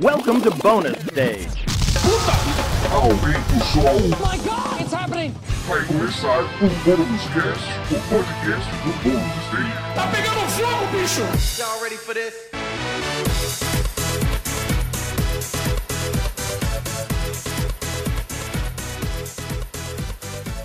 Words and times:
Welcome 0.00 0.40
to 0.40 0.50
bonus 0.50 0.98
stage. 1.06 1.64
Aumenta 2.90 3.54
o 3.54 3.60
som. 3.60 4.10
my 4.18 4.36
god, 4.38 4.80
it's 4.80 4.92
happening! 4.92 5.32
Vai 5.68 5.84
começar 5.84 6.40
o 6.40 6.68
Bônus 6.84 7.22
Cast, 7.32 7.94
o 7.94 8.00
podcast 8.08 8.70
do 8.82 8.92
Bônus 9.04 9.46
Stage. 9.46 9.94
Tá 9.94 10.08
pegando 10.08 10.40
fogo, 10.50 10.86
bicho! 10.90 11.22
Y'all 11.60 11.80
ready 11.80 11.96
for 11.96 12.12
this? 12.12 12.34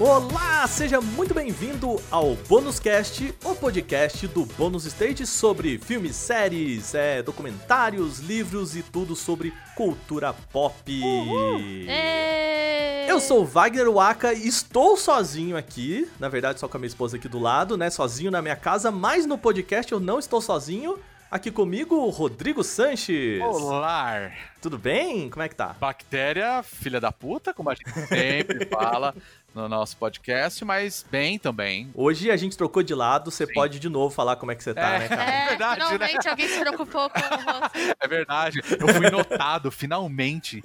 Olá, 0.02 0.66
seja 0.66 1.02
muito 1.02 1.34
bem-vindo 1.34 2.02
ao 2.10 2.34
Bônus 2.48 2.80
Cast, 2.80 3.36
o 3.44 3.54
podcast 3.54 4.26
do 4.30 4.46
Bônus 4.46 4.86
Stage 4.86 5.28
sobre 5.28 5.78
filmes, 5.78 6.16
séries, 6.16 6.96
é, 6.96 7.22
documentários, 7.22 8.20
livros 8.20 8.78
e 8.78 8.82
tudo 8.82 9.14
sobre 9.14 9.54
cultura 9.76 10.32
pop. 10.32 11.04
Eu 13.10 13.20
sou 13.20 13.42
o 13.42 13.46
Wagner 13.46 13.92
Waka 13.92 14.34
e 14.34 14.48
estou 14.48 14.96
sozinho 14.96 15.58
aqui, 15.58 16.10
na 16.18 16.30
verdade 16.30 16.62
só 16.62 16.70
com 16.70 16.78
a 16.78 16.80
minha 16.80 16.88
esposa 16.88 17.18
aqui 17.18 17.28
do 17.28 17.38
lado, 17.38 17.76
né, 17.76 17.90
sozinho 17.90 18.32
na 18.32 18.42
minha 18.42 18.56
casa, 18.56 18.90
mas 18.92 19.26
no 19.26 19.38
podcast 19.38 19.92
eu 19.92 20.00
não 20.00 20.18
estou 20.18 20.40
sozinho. 20.40 20.98
Aqui 21.32 21.52
comigo, 21.52 22.10
Rodrigo 22.10 22.64
Sanches. 22.64 23.40
Olá! 23.40 24.32
Tudo 24.60 24.80
bem? 24.80 25.30
Como 25.30 25.44
é 25.44 25.48
que 25.48 25.54
tá? 25.54 25.76
Bactéria, 25.80 26.64
filha 26.64 27.00
da 27.00 27.12
puta, 27.12 27.54
como 27.54 27.70
a 27.70 27.76
gente 27.76 27.92
sempre 28.08 28.66
fala 28.66 29.14
no 29.54 29.68
nosso 29.68 29.98
podcast, 29.98 30.64
mas 30.64 31.06
bem 31.10 31.38
também. 31.40 31.90
Hoje 31.94 32.30
a 32.32 32.38
gente 32.38 32.56
trocou 32.58 32.84
de 32.84 32.94
lado, 32.94 33.32
você 33.32 33.46
Sim. 33.46 33.54
pode 33.54 33.80
de 33.80 33.90
novo 33.90 34.14
falar 34.14 34.36
como 34.36 34.52
é 34.52 34.56
que 34.56 34.64
você 34.64 34.74
tá, 34.74 34.96
É. 34.96 35.00
né, 35.00 35.08
cara? 35.10 35.24
É, 35.32 35.48
verdade, 35.50 35.80
né? 35.80 35.86
finalmente 35.90 36.30
alguém 36.30 36.48
se 36.48 36.60
preocupou 36.60 37.10
com 37.10 37.20
você. 37.20 37.96
É 38.00 38.08
verdade, 38.08 38.60
eu 38.80 38.88
fui 38.94 39.10
notado, 39.10 39.72
finalmente. 39.72 40.62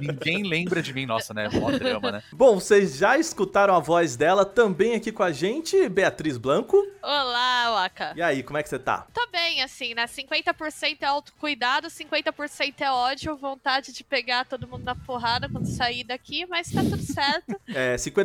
Ninguém 0.00 0.42
lembra 0.44 0.82
de 0.82 0.92
mim, 0.92 1.06
nossa, 1.06 1.34
né? 1.34 1.48
Mó 1.52 1.70
drama, 1.70 2.12
né? 2.12 2.22
Bom, 2.32 2.58
vocês 2.58 2.96
já 2.96 3.18
escutaram 3.18 3.74
a 3.74 3.80
voz 3.80 4.16
dela 4.16 4.44
também 4.44 4.94
aqui 4.94 5.10
com 5.12 5.22
a 5.22 5.32
gente, 5.32 5.88
Beatriz 5.88 6.36
Blanco. 6.38 6.76
Olá, 7.02 7.70
Waka. 7.82 8.12
E 8.16 8.22
aí, 8.22 8.42
como 8.42 8.58
é 8.58 8.62
que 8.62 8.68
você 8.68 8.78
tá? 8.78 9.06
Tô 9.12 9.26
bem, 9.30 9.62
assim, 9.62 9.94
né? 9.94 10.06
50% 10.06 10.98
é 11.00 11.06
autocuidado, 11.06 11.88
50% 11.88 12.74
é 12.80 12.90
ódio, 12.90 13.36
vontade 13.36 13.92
de 13.92 14.04
pegar 14.04 14.44
todo 14.44 14.68
mundo 14.68 14.84
na 14.84 14.94
porrada 14.94 15.48
quando 15.48 15.66
sair 15.66 16.04
daqui, 16.04 16.46
mas 16.46 16.70
tá 16.70 16.82
tudo 16.82 17.02
certo. 17.02 17.58
É, 17.72 17.94
50% 17.96 18.19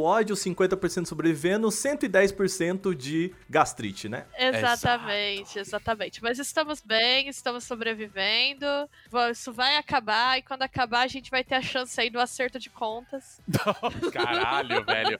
ódio, 0.00 0.34
50% 0.34 1.06
sobrevivendo, 1.06 1.68
110% 1.68 2.94
de 2.94 3.34
gastrite, 3.48 4.08
né? 4.08 4.26
exatamente, 4.38 5.58
exatamente. 5.58 6.22
Mas 6.22 6.38
estamos 6.38 6.80
bem, 6.80 7.28
estamos 7.28 7.64
sobrevivendo. 7.64 8.66
Isso 9.30 9.52
vai 9.52 9.76
acabar 9.76 10.38
e 10.38 10.42
quando 10.42 10.62
acabar 10.62 11.02
a 11.02 11.08
gente 11.08 11.30
vai 11.30 11.44
ter 11.44 11.56
a 11.56 11.62
chance 11.62 12.00
aí 12.00 12.10
do 12.10 12.20
acerto 12.20 12.58
de 12.58 12.70
contas. 12.70 13.40
Caralho, 14.12 14.84
velho. 14.84 15.18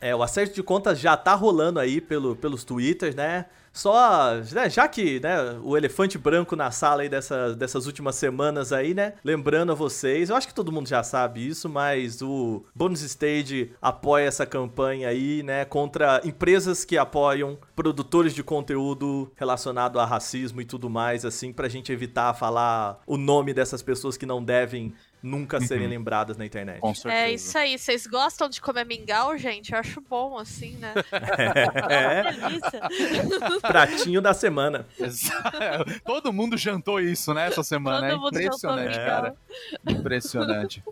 É, 0.00 0.14
o 0.14 0.22
acerto 0.22 0.54
de 0.54 0.62
contas 0.62 0.98
já 0.98 1.16
tá 1.16 1.34
rolando 1.34 1.80
aí 1.80 2.00
pelo, 2.00 2.36
pelos 2.36 2.64
twitters, 2.64 3.14
né? 3.14 3.46
Só, 3.72 4.34
né, 4.52 4.68
já 4.68 4.88
que 4.88 5.20
né, 5.20 5.56
o 5.62 5.76
elefante 5.76 6.18
branco 6.18 6.56
na 6.56 6.70
sala 6.70 7.02
aí 7.02 7.08
dessa, 7.08 7.54
dessas 7.54 7.86
últimas 7.86 8.16
semanas 8.16 8.72
aí, 8.72 8.92
né? 8.92 9.14
Lembrando 9.22 9.70
a 9.70 9.74
vocês, 9.74 10.30
eu 10.30 10.36
acho 10.36 10.48
que 10.48 10.54
todo 10.54 10.72
mundo 10.72 10.88
já 10.88 11.02
sabe 11.02 11.46
isso, 11.46 11.68
mas 11.68 12.20
o 12.20 12.64
Bonus 12.74 13.02
Stage 13.02 13.70
apoia 13.80 14.26
essa 14.26 14.44
campanha 14.44 15.08
aí, 15.08 15.44
né? 15.44 15.64
Contra 15.64 16.20
empresas 16.24 16.84
que 16.84 16.98
apoiam 16.98 17.56
produtores 17.76 18.34
de 18.34 18.42
conteúdo 18.42 19.30
relacionado 19.36 20.00
a 20.00 20.04
racismo 20.04 20.60
e 20.60 20.64
tudo 20.64 20.90
mais, 20.90 21.24
assim, 21.24 21.52
pra 21.52 21.68
gente 21.68 21.92
evitar 21.92 22.34
falar 22.34 23.00
o 23.06 23.16
nome 23.16 23.54
dessas 23.54 23.82
pessoas 23.82 24.16
que 24.16 24.26
não 24.26 24.42
devem 24.42 24.92
nunca 25.22 25.60
serem 25.60 25.86
lembradas 25.88 26.36
na 26.36 26.46
internet. 26.46 26.80
Com 26.80 26.94
certeza. 26.94 27.14
É 27.24 27.30
isso 27.32 27.58
aí. 27.58 27.78
Vocês 27.78 28.06
gostam 28.06 28.48
de 28.48 28.60
comer 28.60 28.84
mingau, 28.84 29.36
gente? 29.36 29.72
Eu 29.72 29.78
acho 29.78 30.00
bom, 30.00 30.38
assim, 30.38 30.76
né? 30.76 30.94
É, 31.90 32.32
Delícia. 32.32 33.60
pratinho 33.62 34.20
da 34.20 34.32
semana. 34.34 34.86
Exa- 34.98 35.32
Todo 36.04 36.32
mundo 36.32 36.56
jantou 36.56 37.00
isso, 37.00 37.32
né, 37.34 37.46
essa 37.48 37.62
semana. 37.62 38.10
Todo 38.10 38.38
é 38.38 38.42
impressionante, 38.44 38.96
cara. 38.96 39.34
Impressionante. 39.88 40.82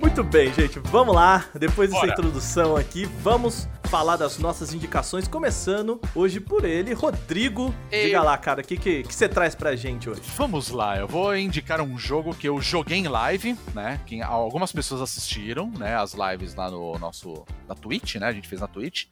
Muito 0.00 0.22
bem, 0.22 0.52
gente, 0.52 0.78
vamos 0.78 1.14
lá. 1.14 1.46
Depois 1.54 1.90
dessa 1.90 2.02
Bora. 2.02 2.12
introdução 2.12 2.76
aqui, 2.76 3.04
vamos 3.22 3.66
falar 3.94 4.16
das 4.16 4.38
nossas 4.38 4.74
indicações, 4.74 5.28
começando 5.28 6.00
hoje 6.16 6.40
por 6.40 6.64
ele, 6.64 6.92
Rodrigo. 6.92 7.72
Ei. 7.92 8.06
Diga 8.06 8.24
lá, 8.24 8.36
cara, 8.36 8.60
o 8.60 8.64
que 8.64 8.76
que 8.76 9.04
que 9.04 9.14
você 9.14 9.28
traz 9.28 9.54
pra 9.54 9.76
gente 9.76 10.10
hoje? 10.10 10.20
Vamos 10.34 10.70
lá, 10.70 10.98
eu 10.98 11.06
vou 11.06 11.36
indicar 11.36 11.80
um 11.80 11.96
jogo 11.96 12.34
que 12.34 12.48
eu 12.48 12.60
joguei 12.60 12.98
em 12.98 13.06
live, 13.06 13.56
né? 13.72 14.00
Que 14.04 14.20
algumas 14.20 14.72
pessoas 14.72 15.00
assistiram, 15.00 15.70
né? 15.78 15.94
As 15.94 16.12
lives 16.12 16.56
lá 16.56 16.68
no 16.68 16.98
nosso. 16.98 17.44
na 17.68 17.76
Twitch, 17.76 18.16
né? 18.16 18.26
A 18.26 18.32
gente 18.32 18.48
fez 18.48 18.60
na 18.60 18.66
Twitch, 18.66 19.06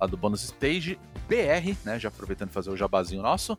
lá 0.00 0.08
do 0.08 0.16
Bonus 0.16 0.42
Stage 0.42 0.98
BR, 1.28 1.76
né? 1.84 2.00
Já 2.00 2.08
aproveitando 2.08 2.48
de 2.48 2.54
fazer 2.54 2.70
o 2.70 2.76
jabazinho 2.76 3.22
nosso. 3.22 3.56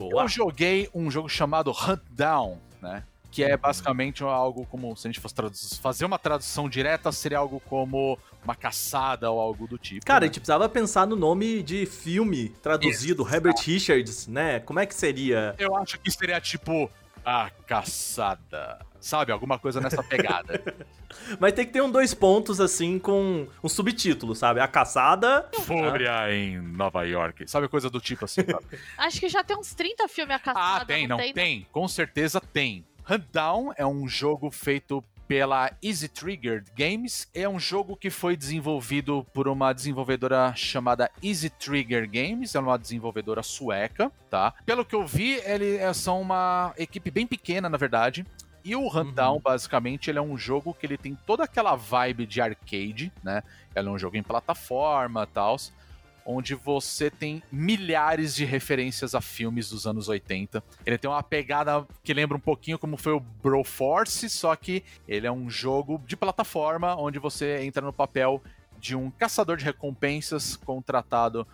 Eu 0.00 0.26
joguei 0.26 0.88
um 0.94 1.10
jogo 1.10 1.28
chamado 1.28 1.70
Hunt 1.72 2.00
Down, 2.10 2.58
né? 2.80 3.04
Que 3.36 3.44
é 3.44 3.54
basicamente 3.54 4.24
algo 4.24 4.64
como, 4.64 4.96
se 4.96 5.06
a 5.06 5.10
gente 5.10 5.20
fosse 5.20 5.34
traduz- 5.34 5.78
fazer 5.78 6.06
uma 6.06 6.18
tradução 6.18 6.70
direta, 6.70 7.12
seria 7.12 7.36
algo 7.36 7.60
como 7.60 8.18
uma 8.42 8.54
caçada 8.54 9.30
ou 9.30 9.38
algo 9.38 9.66
do 9.66 9.76
tipo. 9.76 10.06
Cara, 10.06 10.20
a 10.20 10.20
né? 10.22 10.26
gente 10.28 10.40
precisava 10.40 10.66
pensar 10.70 11.06
no 11.06 11.14
nome 11.14 11.62
de 11.62 11.84
filme 11.84 12.48
traduzido, 12.48 13.22
Exato. 13.24 13.36
Herbert 13.36 13.56
Richards, 13.62 14.26
né? 14.26 14.60
Como 14.60 14.80
é 14.80 14.86
que 14.86 14.94
seria? 14.94 15.54
Eu 15.58 15.76
acho 15.76 16.00
que 16.00 16.10
seria 16.10 16.40
tipo 16.40 16.90
a 17.22 17.50
caçada. 17.66 18.78
Sabe? 19.00 19.30
Alguma 19.30 19.58
coisa 19.58 19.80
nessa 19.82 20.02
pegada. 20.02 20.62
Mas 21.38 21.52
tem 21.52 21.66
que 21.66 21.72
ter 21.72 21.82
um 21.82 21.90
dois 21.90 22.14
pontos, 22.14 22.58
assim, 22.60 22.98
com 22.98 23.46
um 23.62 23.68
subtítulo, 23.68 24.34
sabe? 24.34 24.60
A 24.60 24.66
caçada. 24.66 25.46
Fúria 25.64 26.32
em 26.34 26.58
Nova 26.58 27.02
York. 27.04 27.46
Sabe 27.48 27.68
coisa 27.68 27.90
do 27.90 28.00
tipo 28.00 28.24
assim, 28.24 28.42
sabe? 28.44 28.64
Acho 28.96 29.20
que 29.20 29.28
já 29.28 29.44
tem 29.44 29.56
uns 29.56 29.74
30 29.74 30.08
filmes 30.08 30.34
a 30.34 30.38
caçada. 30.38 30.82
Ah, 30.82 30.84
tem, 30.86 31.06
não, 31.06 31.18
tem. 31.18 31.66
Com 31.70 31.86
certeza 31.86 32.40
tem. 32.40 32.84
Hunt 33.08 33.24
Down 33.32 33.72
é 33.76 33.86
um 33.86 34.08
jogo 34.08 34.50
feito 34.50 35.02
pela 35.28 35.70
Easy 35.80 36.08
Trigger 36.08 36.64
Games. 36.76 37.28
É 37.32 37.48
um 37.48 37.58
jogo 37.58 37.96
que 37.96 38.10
foi 38.10 38.36
desenvolvido 38.36 39.24
por 39.32 39.46
uma 39.46 39.72
desenvolvedora 39.72 40.52
chamada 40.56 41.08
Easy 41.22 41.48
Trigger 41.50 42.10
Games. 42.10 42.56
É 42.56 42.58
uma 42.58 42.76
desenvolvedora 42.76 43.44
sueca, 43.44 44.10
tá? 44.28 44.54
Pelo 44.64 44.84
que 44.84 44.96
eu 44.96 45.06
vi, 45.06 45.34
eles 45.44 45.96
são 45.96 46.20
uma 46.20 46.74
equipe 46.76 47.08
bem 47.10 47.28
pequena, 47.28 47.68
na 47.68 47.78
verdade. 47.78 48.26
E 48.64 48.74
o 48.74 48.88
Hunt 48.88 49.16
Uhum. 49.16 49.40
Basicamente, 49.40 50.10
ele 50.10 50.18
é 50.18 50.22
um 50.22 50.36
jogo 50.36 50.74
que 50.74 50.84
ele 50.84 50.98
tem 50.98 51.16
toda 51.24 51.44
aquela 51.44 51.76
vibe 51.76 52.26
de 52.26 52.40
arcade, 52.40 53.12
né? 53.22 53.40
Ele 53.74 53.88
é 53.88 53.90
um 53.90 53.98
jogo 53.98 54.16
em 54.16 54.22
plataforma 54.22 55.22
e 55.22 55.32
tal 55.32 55.56
onde 56.26 56.54
você 56.54 57.08
tem 57.08 57.42
milhares 57.52 58.34
de 58.34 58.44
referências 58.44 59.14
a 59.14 59.20
filmes 59.20 59.70
dos 59.70 59.86
anos 59.86 60.08
80. 60.08 60.62
Ele 60.84 60.98
tem 60.98 61.08
uma 61.08 61.22
pegada 61.22 61.86
que 62.02 62.12
lembra 62.12 62.36
um 62.36 62.40
pouquinho 62.40 62.78
como 62.78 62.96
foi 62.96 63.12
o 63.12 63.20
Broforce, 63.20 64.28
só 64.28 64.54
que 64.56 64.82
ele 65.06 65.26
é 65.26 65.32
um 65.32 65.48
jogo 65.48 66.02
de 66.04 66.16
plataforma 66.16 66.96
onde 66.96 67.20
você 67.20 67.62
entra 67.62 67.80
no 67.80 67.92
papel 67.92 68.42
de 68.78 68.96
um 68.96 69.10
caçador 69.10 69.56
de 69.56 69.64
recompensas 69.64 70.56
contratado 70.56 71.46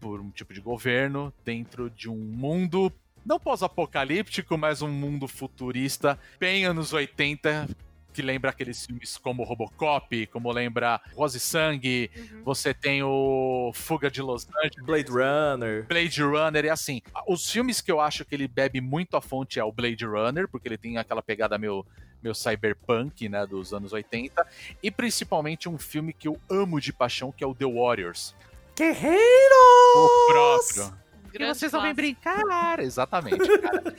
por 0.00 0.20
um 0.20 0.30
tipo 0.30 0.54
de 0.54 0.60
governo 0.60 1.32
dentro 1.44 1.90
de 1.90 2.08
um 2.08 2.16
mundo 2.16 2.92
não 3.24 3.40
pós-apocalíptico, 3.40 4.56
mas 4.56 4.82
um 4.82 4.88
mundo 4.88 5.26
futurista, 5.26 6.16
bem 6.38 6.64
anos 6.64 6.92
80, 6.92 7.68
que 8.16 8.22
lembra 8.22 8.48
aqueles 8.48 8.86
filmes 8.86 9.18
como 9.18 9.44
Robocop, 9.44 10.26
como 10.28 10.50
lembra 10.50 10.98
Rose 11.14 11.36
e 11.36 11.40
Sangue, 11.40 12.10
Uhum. 12.16 12.42
você 12.44 12.72
tem 12.72 13.02
o 13.02 13.70
Fuga 13.74 14.10
de 14.10 14.22
Los 14.22 14.48
Angeles, 14.64 14.86
Blade 14.86 15.10
Runner. 15.10 15.86
Blade 15.86 16.22
Runner 16.22 16.64
e 16.64 16.70
assim. 16.70 17.02
Os 17.28 17.50
filmes 17.50 17.82
que 17.82 17.92
eu 17.92 18.00
acho 18.00 18.24
que 18.24 18.34
ele 18.34 18.48
bebe 18.48 18.80
muito 18.80 19.18
a 19.18 19.20
fonte 19.20 19.60
é 19.60 19.64
o 19.64 19.70
Blade 19.70 20.06
Runner, 20.06 20.48
porque 20.48 20.66
ele 20.66 20.78
tem 20.78 20.96
aquela 20.96 21.20
pegada 21.22 21.58
meio, 21.58 21.84
meio 22.22 22.34
cyberpunk, 22.34 23.28
né, 23.28 23.46
dos 23.46 23.74
anos 23.74 23.92
80, 23.92 24.46
e 24.82 24.90
principalmente 24.90 25.68
um 25.68 25.76
filme 25.76 26.14
que 26.14 26.26
eu 26.26 26.40
amo 26.48 26.80
de 26.80 26.92
paixão, 26.94 27.30
que 27.30 27.44
é 27.44 27.46
o 27.46 27.54
The 27.54 27.66
Warriors. 27.66 28.34
Guerreiros! 28.74 29.94
O 29.94 30.26
próprio. 30.28 30.98
E 31.34 31.38
Grande 31.38 31.58
vocês 31.58 31.70
não 31.72 31.82
vêm 31.82 31.94
clássico. 31.94 32.30
brincar! 32.32 32.80
Exatamente, 32.80 33.58
cara. 33.58 33.94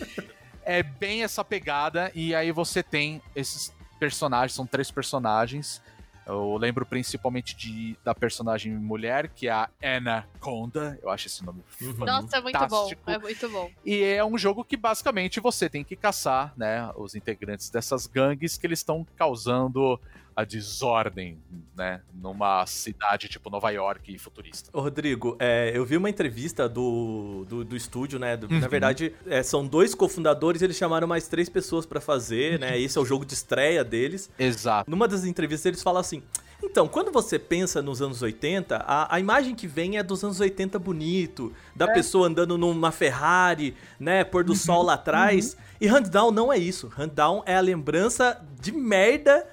é 0.63 0.81
bem 0.83 1.23
essa 1.23 1.43
pegada, 1.43 2.11
e 2.15 2.33
aí 2.33 2.51
você 2.51 2.81
tem 2.81 3.21
esses 3.35 3.73
personagens, 3.99 4.53
são 4.53 4.65
três 4.65 4.89
personagens. 4.91 5.81
Eu 6.27 6.57
lembro 6.57 6.85
principalmente 6.85 7.55
de, 7.55 7.97
da 8.03 8.13
personagem 8.13 8.73
mulher, 8.73 9.29
que 9.29 9.47
é 9.47 9.51
a 9.51 9.69
Anaconda. 9.81 10.99
Eu 11.01 11.09
acho 11.09 11.27
esse 11.27 11.43
nome 11.43 11.63
Uhum. 11.81 11.93
Nossa, 12.05 12.37
é 12.37 12.41
muito 12.41 12.59
bom. 12.59 12.67
fantástico. 12.67 13.01
É 13.09 13.17
muito 13.17 13.49
bom. 13.49 13.71
E 13.85 14.03
é 14.03 14.25
um 14.25 14.37
jogo 14.37 14.65
que 14.65 14.75
basicamente 14.75 15.39
você 15.39 15.69
tem 15.69 15.85
que 15.85 15.95
caçar, 15.95 16.53
né, 16.57 16.91
os 16.97 17.15
integrantes 17.15 17.69
dessas 17.69 18.07
gangues 18.07 18.57
que 18.57 18.67
eles 18.67 18.79
estão 18.79 19.07
causando 19.15 19.97
a 20.37 20.43
desordem, 20.43 21.39
né? 21.75 21.99
Numa 22.13 22.63
cidade 22.67 23.27
tipo 23.27 23.49
Nova 23.49 23.71
York 23.71 24.13
e 24.13 24.19
futurista. 24.19 24.69
Ô, 24.71 24.81
Rodrigo, 24.81 25.35
é, 25.39 25.71
eu 25.73 25.83
vi 25.83 25.97
uma 25.97 26.11
entrevista 26.11 26.69
do, 26.69 27.43
do, 27.49 27.65
do 27.65 27.75
estúdio, 27.75 28.19
né? 28.19 28.37
do- 28.37 28.47
Uhum. 28.47 28.59
Na 28.59 28.67
verdade, 28.67 29.15
é, 29.25 29.41
são 29.41 29.65
dois 29.65 29.95
cofundadores, 29.95 30.61
eles 30.61 30.77
chamaram 30.77 31.07
mais 31.07 31.27
três 31.27 31.49
pessoas 31.49 31.87
pra 31.87 31.99
fazer, 31.99 32.59
né? 32.59 32.79
Esse 32.79 32.99
é 32.99 33.01
o 33.01 33.05
jogo 33.05 33.25
de 33.25 33.33
estreia 33.33 33.83
deles. 33.83 34.29
Exato. 34.37 34.87
Numa 34.89 35.07
das 35.07 35.25
entrevistas 35.25 35.65
eles 35.65 35.81
falam 35.81 36.01
assim: 36.01 36.21
então, 36.63 36.87
quando 36.87 37.11
você 37.11 37.37
pensa 37.37 37.81
nos 37.81 38.01
anos 38.01 38.21
80, 38.21 38.77
a, 38.77 39.15
a 39.15 39.19
imagem 39.19 39.53
que 39.55 39.67
vem 39.67 39.97
é 39.97 40.03
dos 40.03 40.23
anos 40.23 40.39
80 40.39 40.77
bonito, 40.79 41.53
da 41.75 41.87
pessoa 41.87 42.27
andando 42.27 42.57
numa 42.57 42.91
Ferrari, 42.91 43.75
né, 43.99 44.23
pôr 44.23 44.43
do 44.43 44.55
sol 44.55 44.83
lá 44.83 44.93
atrás. 44.95 45.55
E 45.79 45.85
Handdown 45.87 46.31
não 46.31 46.51
é 46.51 46.57
isso. 46.57 46.87
Handdown 46.87 47.43
é 47.45 47.55
a 47.55 47.61
lembrança 47.61 48.43
de 48.59 48.71
merda 48.71 49.47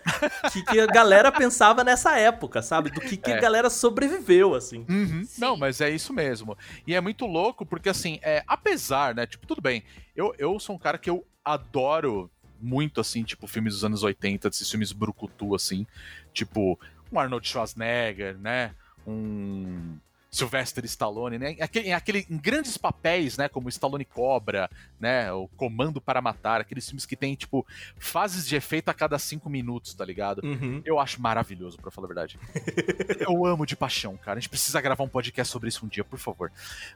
que, 0.51 0.63
que 0.65 0.81
a 0.81 0.87
galera 0.87 1.31
pensava 1.33 1.85
nessa 1.85 2.19
época, 2.19 2.63
sabe? 2.63 2.91
Do 2.91 3.01
que, 3.01 3.17
que 3.19 3.31
a 3.31 3.37
É. 3.37 3.41
galera 3.41 3.69
sobreviveu, 3.69 4.55
assim. 4.55 4.87
Uhum. 4.89 5.27
Não, 5.39 5.57
mas 5.57 5.83
é 5.83 5.91
isso 5.91 6.13
mesmo. 6.15 6.57
E 6.87 6.95
é 6.95 7.01
muito 7.03 7.27
louco 7.27 7.67
porque, 7.67 7.91
assim, 7.91 8.19
é, 8.23 8.43
apesar, 8.47 9.15
né? 9.15 9.27
Tipo, 9.27 9.47
tudo 9.47 9.61
bem. 9.61 9.83
Eu, 10.17 10.35
eu 10.39 10.59
sou 10.59 10.75
um 10.77 10.79
cara 10.79 10.97
que 10.97 11.11
eu 11.11 11.27
adoro 11.45 12.31
muito, 12.59 12.99
assim, 13.03 13.23
tipo, 13.23 13.47
filmes 13.47 13.75
dos 13.75 13.85
anos 13.85 14.03
80, 14.03 14.49
desses 14.49 14.71
filmes 14.71 14.91
brucutu, 14.93 15.55
assim. 15.55 15.87
Tipo, 16.33 16.81
um 17.15 17.19
Arnold 17.19 17.47
Schwarzenegger, 17.47 18.37
né? 18.39 18.75
Um. 19.07 19.99
Sylvester 20.35 20.85
Stallone, 20.85 21.39
né? 21.39 21.57
Aquele, 21.61 21.93
aquele, 21.93 22.27
em 22.29 22.37
grandes 22.37 22.77
papéis, 22.77 23.39
né? 23.39 23.49
Como 23.49 23.69
Stallone 23.69 24.05
Cobra, 24.05 24.69
né? 24.99 25.33
O 25.33 25.47
Comando 25.57 26.01
para 26.01 26.21
Matar, 26.21 26.61
aqueles 26.61 26.85
filmes 26.87 27.07
que 27.07 27.15
tem, 27.15 27.37
tipo, 27.37 27.65
fases 27.97 28.45
de 28.45 28.57
efeito 28.57 28.89
a 28.89 28.95
cada 28.95 29.17
cinco 29.17 29.49
minutos, 29.49 29.95
tá 29.95 30.05
ligado? 30.05 30.41
Uhum. 30.45 30.83
Eu 30.85 30.99
acho 30.99 31.23
maravilhoso, 31.23 31.79
pra 31.79 31.93
falar 31.93 32.07
a 32.07 32.09
verdade. 32.09 32.39
Eu 33.21 33.47
amo 33.47 33.65
de 33.65 33.77
paixão, 33.77 34.17
cara. 34.17 34.39
A 34.39 34.41
gente 34.41 34.51
precisa 34.51 34.81
gravar 34.81 35.05
um 35.05 35.09
podcast 35.09 35.53
sobre 35.53 35.69
isso 35.69 35.87
um 35.87 35.89
dia, 35.89 36.05
por 36.05 36.19
favor. 36.19 36.51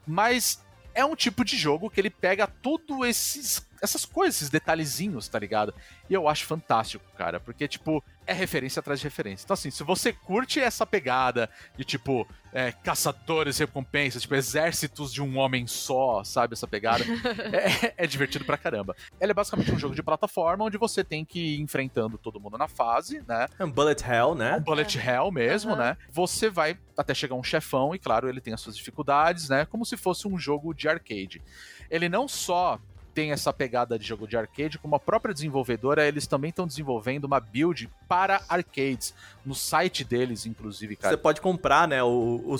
Mas 0.05 0.61
é 0.93 1.05
um 1.05 1.15
tipo 1.15 1.45
de 1.45 1.55
jogo 1.55 1.89
que 1.89 2.01
ele 2.01 2.09
pega 2.09 2.45
tudo 2.45 3.05
esses 3.05 3.65
essas 3.81 4.05
coisas, 4.05 4.37
esses 4.37 4.49
detalhezinhos, 4.49 5.27
tá 5.27 5.39
ligado? 5.39 5.73
E 6.09 6.13
eu 6.13 6.27
acho 6.27 6.45
fantástico, 6.45 7.03
cara, 7.17 7.39
porque 7.39 7.67
tipo, 7.67 8.03
é 8.25 8.33
referência 8.33 8.79
atrás 8.79 8.99
de 8.99 9.05
referência. 9.05 9.45
Então 9.45 9.53
assim, 9.53 9.71
se 9.71 9.83
você 9.83 10.13
curte 10.13 10.59
essa 10.59 10.85
pegada 10.85 11.49
de 11.77 11.83
tipo, 11.83 12.27
é, 12.51 12.71
caçadores, 12.71 13.57
recompensas, 13.57 14.21
tipo, 14.21 14.35
exércitos 14.35 15.13
de 15.13 15.21
um 15.21 15.37
homem 15.37 15.67
só, 15.67 16.23
sabe 16.23 16.53
essa 16.53 16.67
pegada? 16.67 17.03
é, 17.95 18.03
é 18.03 18.07
divertido 18.07 18.45
pra 18.45 18.57
caramba. 18.57 18.95
Ele 19.19 19.31
é 19.31 19.33
basicamente 19.33 19.71
um 19.71 19.79
jogo 19.79 19.95
de 19.95 20.03
plataforma 20.03 20.65
onde 20.65 20.77
você 20.77 21.03
tem 21.03 21.23
que 21.23 21.39
ir 21.55 21.61
enfrentando 21.61 22.17
todo 22.17 22.39
mundo 22.39 22.57
na 22.57 22.67
fase, 22.67 23.23
né? 23.27 23.47
É 23.57 23.65
um 23.65 23.71
Bullet 23.71 24.03
Hell, 24.03 24.35
né? 24.35 24.57
um 24.57 24.61
bullet 24.61 24.97
hell 24.97 25.31
mesmo, 25.31 25.71
Aham. 25.71 25.79
né? 25.81 25.97
Você 26.11 26.49
vai 26.49 26.77
até 26.97 27.13
chegar 27.13 27.35
um 27.35 27.43
chefão 27.43 27.93
e, 27.93 27.99
claro, 27.99 28.27
ele 28.27 28.41
tem 28.41 28.53
as 28.53 28.61
suas 28.61 28.75
dificuldades, 28.75 29.49
né? 29.49 29.65
Como 29.65 29.85
se 29.85 29.95
fosse 29.95 30.27
um 30.27 30.37
jogo 30.37 30.73
de 30.73 30.87
arcade. 30.87 31.41
Ele 31.89 32.09
não 32.09 32.27
só 32.27 32.79
tem 33.19 33.33
essa 33.33 33.51
pegada 33.51 33.99
de 33.99 34.07
jogo 34.07 34.25
de 34.25 34.37
arcade, 34.37 34.79
como 34.79 34.95
a 34.95 34.99
própria 34.99 35.33
desenvolvedora, 35.33 36.07
eles 36.07 36.25
também 36.25 36.51
estão 36.51 36.65
desenvolvendo 36.65 37.25
uma 37.25 37.37
build 37.37 37.89
para 38.07 38.41
arcades. 38.47 39.13
No 39.45 39.53
site 39.53 40.05
deles, 40.05 40.45
inclusive, 40.45 40.95
cara. 40.95 41.13
Você 41.13 41.21
pode 41.21 41.41
comprar, 41.41 41.85
né, 41.85 42.01
o, 42.01 42.07
o, 42.07 42.55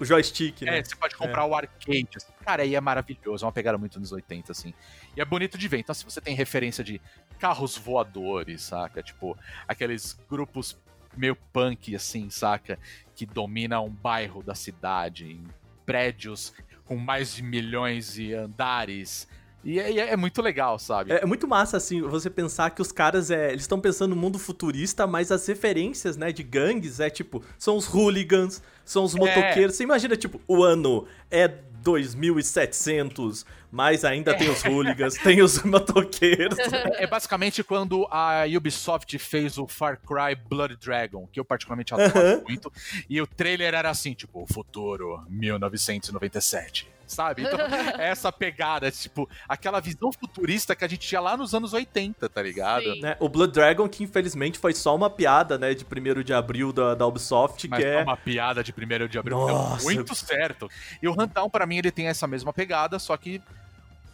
o 0.00 0.04
joystick, 0.04 0.62
né? 0.62 0.78
É, 0.78 0.82
você 0.82 0.96
pode 0.96 1.14
comprar 1.14 1.44
o 1.44 1.54
arcade. 1.54 2.08
assim. 2.16 2.26
Cara, 2.44 2.64
aí 2.64 2.74
é 2.74 2.80
maravilhoso. 2.80 3.44
É 3.44 3.46
uma 3.46 3.52
pegada 3.52 3.78
muito 3.78 4.00
nos 4.00 4.10
80, 4.10 4.50
assim. 4.50 4.74
E 5.16 5.20
é 5.20 5.24
bonito 5.24 5.56
de 5.56 5.68
ver. 5.68 5.78
Então, 5.78 5.94
se 5.94 6.04
você 6.04 6.20
tem 6.20 6.34
referência 6.34 6.82
de 6.82 7.00
carros 7.38 7.78
voadores, 7.78 8.62
saca? 8.62 9.04
Tipo, 9.04 9.38
aqueles 9.68 10.18
grupos 10.28 10.76
meio 11.16 11.36
punk, 11.52 11.94
assim, 11.94 12.28
saca? 12.30 12.80
Que 13.14 13.24
dominam 13.24 13.86
um 13.86 13.90
bairro 13.90 14.42
da 14.42 14.56
cidade, 14.56 15.30
em 15.30 15.44
prédios 15.86 16.52
com 16.90 16.96
mais 16.96 17.36
de 17.36 17.44
milhões 17.44 18.14
de 18.14 18.34
andares. 18.34 19.28
E 19.62 19.78
é, 19.78 19.92
e 19.92 19.98
é 19.98 20.16
muito 20.16 20.40
legal, 20.40 20.78
sabe? 20.78 21.12
É 21.12 21.26
muito 21.26 21.46
massa, 21.46 21.76
assim, 21.76 22.00
você 22.00 22.30
pensar 22.30 22.70
que 22.70 22.80
os 22.80 22.90
caras, 22.90 23.30
é, 23.30 23.50
eles 23.50 23.62
estão 23.62 23.80
pensando 23.80 24.14
no 24.14 24.20
mundo 24.20 24.38
futurista, 24.38 25.06
mas 25.06 25.30
as 25.30 25.46
referências, 25.46 26.16
né, 26.16 26.32
de 26.32 26.42
gangues 26.42 26.98
é, 26.98 27.10
tipo, 27.10 27.44
são 27.58 27.76
os 27.76 27.86
hooligans, 27.86 28.62
são 28.84 29.04
os 29.04 29.14
motoqueiros. 29.14 29.76
Você 29.76 29.82
imagina, 29.82 30.16
tipo, 30.16 30.40
o 30.48 30.62
ano 30.62 31.06
é 31.30 31.46
2700, 31.82 33.44
mas 33.70 34.04
ainda 34.04 34.34
tem 34.34 34.48
os 34.48 34.62
hooligans, 34.62 35.14
tem 35.14 35.42
os 35.42 35.60
motoqueiros. 35.64 36.58
É 36.58 37.06
basicamente 37.06 37.62
quando 37.62 38.06
a 38.10 38.44
Ubisoft 38.56 39.18
fez 39.18 39.58
o 39.58 39.66
Far 39.66 39.98
Cry 39.98 40.34
Blood 40.48 40.76
Dragon, 40.76 41.26
que 41.30 41.38
eu 41.38 41.44
particularmente 41.44 41.94
adoro 41.94 42.18
Aham. 42.18 42.42
muito, 42.46 42.72
e 43.08 43.20
o 43.20 43.26
trailer 43.26 43.74
era 43.74 43.90
assim, 43.90 44.14
tipo, 44.14 44.46
futuro 44.52 45.22
1997. 45.28 46.88
Sabe? 47.10 47.42
Então, 47.42 47.58
essa 47.98 48.30
pegada, 48.30 48.90
tipo, 48.90 49.28
aquela 49.48 49.80
visão 49.80 50.12
futurista 50.12 50.76
que 50.76 50.84
a 50.84 50.88
gente 50.88 51.06
tinha 51.08 51.20
lá 51.20 51.36
nos 51.36 51.52
anos 51.52 51.72
80, 51.72 52.28
tá 52.28 52.40
ligado? 52.40 52.94
Né? 52.96 53.16
O 53.18 53.28
Blood 53.28 53.52
Dragon, 53.52 53.88
que 53.88 54.04
infelizmente 54.04 54.58
foi 54.58 54.72
só 54.72 54.94
uma 54.94 55.10
piada, 55.10 55.58
né, 55.58 55.74
de 55.74 55.84
1 55.84 56.22
de 56.22 56.32
abril 56.32 56.72
da, 56.72 56.94
da 56.94 57.06
Ubisoft, 57.06 57.68
Mas 57.68 57.80
que 57.80 57.84
é 57.84 57.94
é... 57.94 58.02
uma 58.02 58.16
piada 58.16 58.62
de 58.62 58.72
1 58.72 59.08
de 59.08 59.18
abril, 59.18 59.38
Nossa. 59.38 59.86
deu 59.86 59.94
muito 59.96 60.14
certo. 60.14 60.70
E 61.02 61.08
o 61.08 61.12
Rundown, 61.12 61.50
pra 61.50 61.66
mim, 61.66 61.78
ele 61.78 61.90
tem 61.90 62.06
essa 62.06 62.28
mesma 62.28 62.52
pegada, 62.52 62.98
só 62.98 63.16
que 63.16 63.42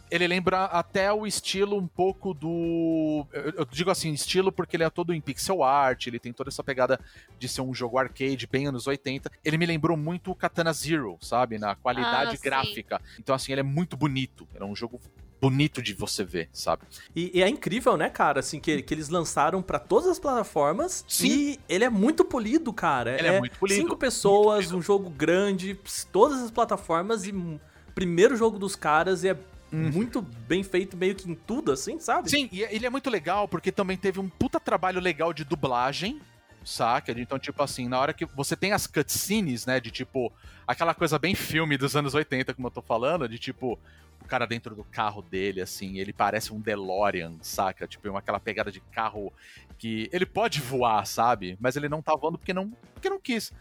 ele 0.09 0.27
lembra 0.27 0.65
até 0.65 1.11
o 1.11 1.25
estilo 1.27 1.77
um 1.77 1.87
pouco 1.87 2.33
do. 2.33 3.25
Eu, 3.31 3.51
eu 3.57 3.65
digo 3.65 3.89
assim, 3.91 4.11
estilo 4.11 4.51
porque 4.51 4.75
ele 4.77 4.83
é 4.83 4.89
todo 4.89 5.13
em 5.13 5.21
pixel 5.21 5.63
art, 5.63 6.07
ele 6.07 6.19
tem 6.19 6.31
toda 6.33 6.49
essa 6.49 6.63
pegada 6.63 6.99
de 7.37 7.47
ser 7.47 7.61
um 7.61 7.73
jogo 7.73 7.97
arcade 7.97 8.47
bem 8.47 8.67
anos 8.67 8.87
80. 8.87 9.29
Ele 9.43 9.57
me 9.57 9.65
lembrou 9.65 9.97
muito 9.97 10.31
o 10.31 10.35
Katana 10.35 10.71
Zero, 10.73 11.17
sabe? 11.21 11.57
Na 11.57 11.75
qualidade 11.75 12.31
Ah, 12.33 12.37
sim. 12.37 12.43
gráfica. 12.43 13.01
Então, 13.19 13.35
assim, 13.35 13.51
ele 13.51 13.61
é 13.61 13.63
muito 13.63 13.95
bonito. 13.97 14.47
Ele 14.55 14.63
é 14.63 14.67
um 14.67 14.75
jogo 14.75 14.99
bonito 15.39 15.83
de 15.83 15.93
você 15.93 16.23
ver, 16.23 16.49
sabe? 16.51 16.81
E, 17.15 17.29
e 17.37 17.43
é 17.43 17.47
incrível, 17.47 17.95
né, 17.95 18.09
cara, 18.09 18.39
assim, 18.39 18.59
que, 18.59 18.81
que 18.81 18.91
eles 18.91 19.07
lançaram 19.09 19.61
pra 19.61 19.77
todas 19.77 20.09
as 20.09 20.17
plataformas 20.17 21.05
Sim. 21.07 21.27
e 21.27 21.59
ele 21.69 21.83
é 21.83 21.89
muito 21.91 22.25
polido, 22.25 22.73
cara. 22.73 23.15
Ele 23.19 23.27
é 23.27 23.39
muito 23.39 23.59
polido, 23.59 23.79
Cinco 23.79 23.95
pessoas, 23.95 24.65
polido. 24.65 24.77
um 24.77 24.81
jogo 24.81 25.11
grande, 25.11 25.79
todas 26.11 26.41
as 26.41 26.49
plataformas 26.49 27.25
e 27.27 27.59
primeiro 27.93 28.35
jogo 28.35 28.57
dos 28.57 28.75
caras 28.75 29.23
e 29.23 29.29
é 29.29 29.37
muito 29.71 30.21
bem 30.21 30.63
feito 30.63 30.95
meio 30.95 31.13
que 31.15 31.29
em 31.29 31.35
tudo, 31.35 31.71
assim, 31.71 31.99
sabe? 31.99 32.29
Sim, 32.29 32.47
e 32.51 32.61
ele 32.63 32.85
é 32.85 32.89
muito 32.89 33.09
legal 33.09 33.47
porque 33.47 33.71
também 33.71 33.97
teve 33.97 34.19
um 34.19 34.29
puta 34.29 34.59
trabalho 34.59 34.99
legal 34.99 35.33
de 35.33 35.43
dublagem, 35.43 36.21
saca? 36.63 37.11
Então, 37.11 37.37
tipo 37.39 37.61
assim, 37.63 37.87
na 37.87 37.99
hora 37.99 38.13
que 38.13 38.25
você 38.25 38.55
tem 38.55 38.71
as 38.73 38.87
cutscenes, 38.87 39.65
né, 39.65 39.79
de 39.79 39.91
tipo, 39.91 40.31
aquela 40.65 40.93
coisa 40.93 41.17
bem 41.19 41.35
filme 41.35 41.77
dos 41.77 41.95
anos 41.95 42.13
80, 42.13 42.53
como 42.53 42.67
eu 42.67 42.71
tô 42.71 42.81
falando, 42.81 43.27
de 43.27 43.37
tipo, 43.37 43.77
o 44.21 44.25
cara 44.27 44.45
dentro 44.45 44.75
do 44.75 44.83
carro 44.83 45.21
dele, 45.21 45.61
assim, 45.61 45.97
ele 45.99 46.11
parece 46.11 46.53
um 46.53 46.59
DeLorean, 46.59 47.33
saca? 47.41 47.87
Tipo, 47.87 48.09
uma- 48.09 48.19
aquela 48.19 48.39
pegada 48.39 48.71
de 48.71 48.79
carro 48.91 49.31
que 49.77 50.09
ele 50.11 50.25
pode 50.25 50.59
voar, 50.59 51.05
sabe? 51.05 51.57
Mas 51.59 51.75
ele 51.75 51.87
não 51.87 52.01
tá 52.01 52.15
voando 52.15 52.37
porque 52.37 52.53
não, 52.53 52.69
porque 52.93 53.09
não 53.09 53.19
quis. 53.19 53.53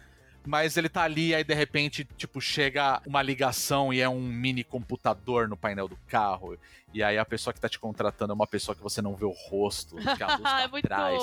Mas 0.47 0.77
ele 0.77 0.89
tá 0.89 1.03
ali, 1.03 1.35
aí 1.35 1.43
de 1.43 1.55
repente, 1.55 2.05
tipo, 2.17 2.41
chega 2.41 3.03
uma 3.05 3.21
ligação 3.21 3.93
e 3.93 4.01
é 4.01 4.09
um 4.09 4.21
mini 4.21 4.63
computador 4.63 5.49
no 5.49 5.57
painel 5.57 5.89
do 5.89 5.97
carro. 6.09 6.57
E 6.95 7.03
aí 7.03 7.19
a 7.19 7.25
pessoa 7.25 7.53
que 7.53 7.61
tá 7.61 7.69
te 7.69 7.79
contratando 7.79 8.33
é 8.33 8.35
uma 8.35 8.47
pessoa 8.47 8.75
que 8.75 8.83
você 8.83 9.03
não 9.03 9.15
vê 9.17 9.25
o 9.25 9.31
rosto, 9.33 9.97
que 10.17 10.23
a 10.23 10.29
luz 10.37 10.43
tá 10.43 10.61
é 10.63 10.69
muito. 10.69 10.85
atrás. 10.87 11.23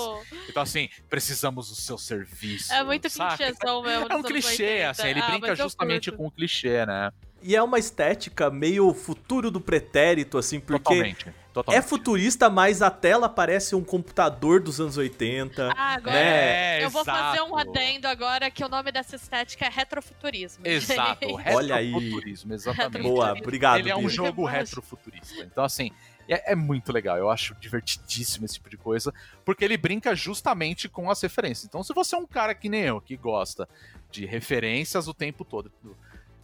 Então, 0.50 0.62
assim, 0.62 0.90
precisamos 1.10 1.70
do 1.70 1.76
seu 1.76 1.98
serviço. 1.98 2.72
É 2.74 2.84
muito 2.84 3.10
saca? 3.10 3.38
clichêzão 3.38 3.82
mesmo. 3.82 4.08
É 4.10 4.16
um 4.16 4.22
clichê, 4.22 4.64
80. 4.64 4.90
assim, 4.90 5.08
ele 5.08 5.20
Ah, 5.22 5.30
brinca 5.32 5.56
justamente 5.56 6.12
com 6.12 6.28
o 6.28 6.32
clichê, 6.32 6.86
né? 6.86 7.12
E 7.44 7.56
é 7.56 7.62
uma 7.62 7.78
estética 7.78 8.50
meio 8.50 8.94
futuro 8.94 9.52
do 9.52 9.60
pretérito, 9.60 10.38
assim, 10.38 10.60
porque 10.60 10.82
Totalmente. 10.84 11.28
é 11.28 11.34
totalmente. 11.54 11.84
futurista, 11.84 12.50
mas 12.50 12.82
a 12.82 12.90
tela 12.90 13.28
parece 13.28 13.76
um 13.76 13.84
computador 13.84 14.62
dos 14.62 14.80
anos 14.80 14.96
80. 14.96 15.70
Ah, 15.76 15.96
agora 15.96 16.14
né? 16.16 16.80
É, 16.80 16.86
eu 16.86 16.90
vou 16.90 17.04
fazer 17.04 17.42
um 17.42 17.60
exato. 17.60 17.70
adendo 17.70 18.08
agora 18.08 18.50
que 18.50 18.64
o 18.64 18.70
nome 18.70 18.92
dessa 18.94 19.18
estética 19.18 19.66
é 19.66 19.70
retrofuturismo. 19.70 20.66
Exato, 20.66 21.28
Olha 21.54 21.76
aí. 21.76 21.92
retrofuturismo, 21.92 22.54
exatamente. 22.54 23.04
Boa, 23.04 23.34
obrigado. 23.34 23.80
Ele 23.80 23.90
é 23.90 23.96
um 23.96 24.02
Bia. 24.02 24.10
jogo 24.10 24.46
retrofuturista. 24.46 25.44
Então, 25.44 25.66
assim, 25.66 25.92
é, 26.30 26.54
é 26.54 26.56
muito 26.56 26.92
legal. 26.92 27.18
Eu 27.18 27.30
acho 27.30 27.56
divertidíssimo 27.56 28.46
esse 28.46 28.56
tipo 28.56 28.70
de 28.70 28.78
coisa, 28.78 29.14
porque 29.44 29.66
ele 29.66 29.78
brinca 29.78 30.16
justamente 30.16 30.88
com 30.88 31.10
as 31.12 31.22
referências. 31.22 31.66
Então, 31.66 31.84
se 31.84 31.94
você 31.94 32.16
é 32.16 32.18
um 32.18 32.26
cara 32.26 32.56
que 32.56 32.70
nem 32.70 32.84
eu, 32.84 33.02
que 33.02 33.18
gosta 33.18 33.68
de 34.10 34.26
referências 34.26 35.08
o 35.08 35.14
tempo 35.14 35.44
todo, 35.44 35.72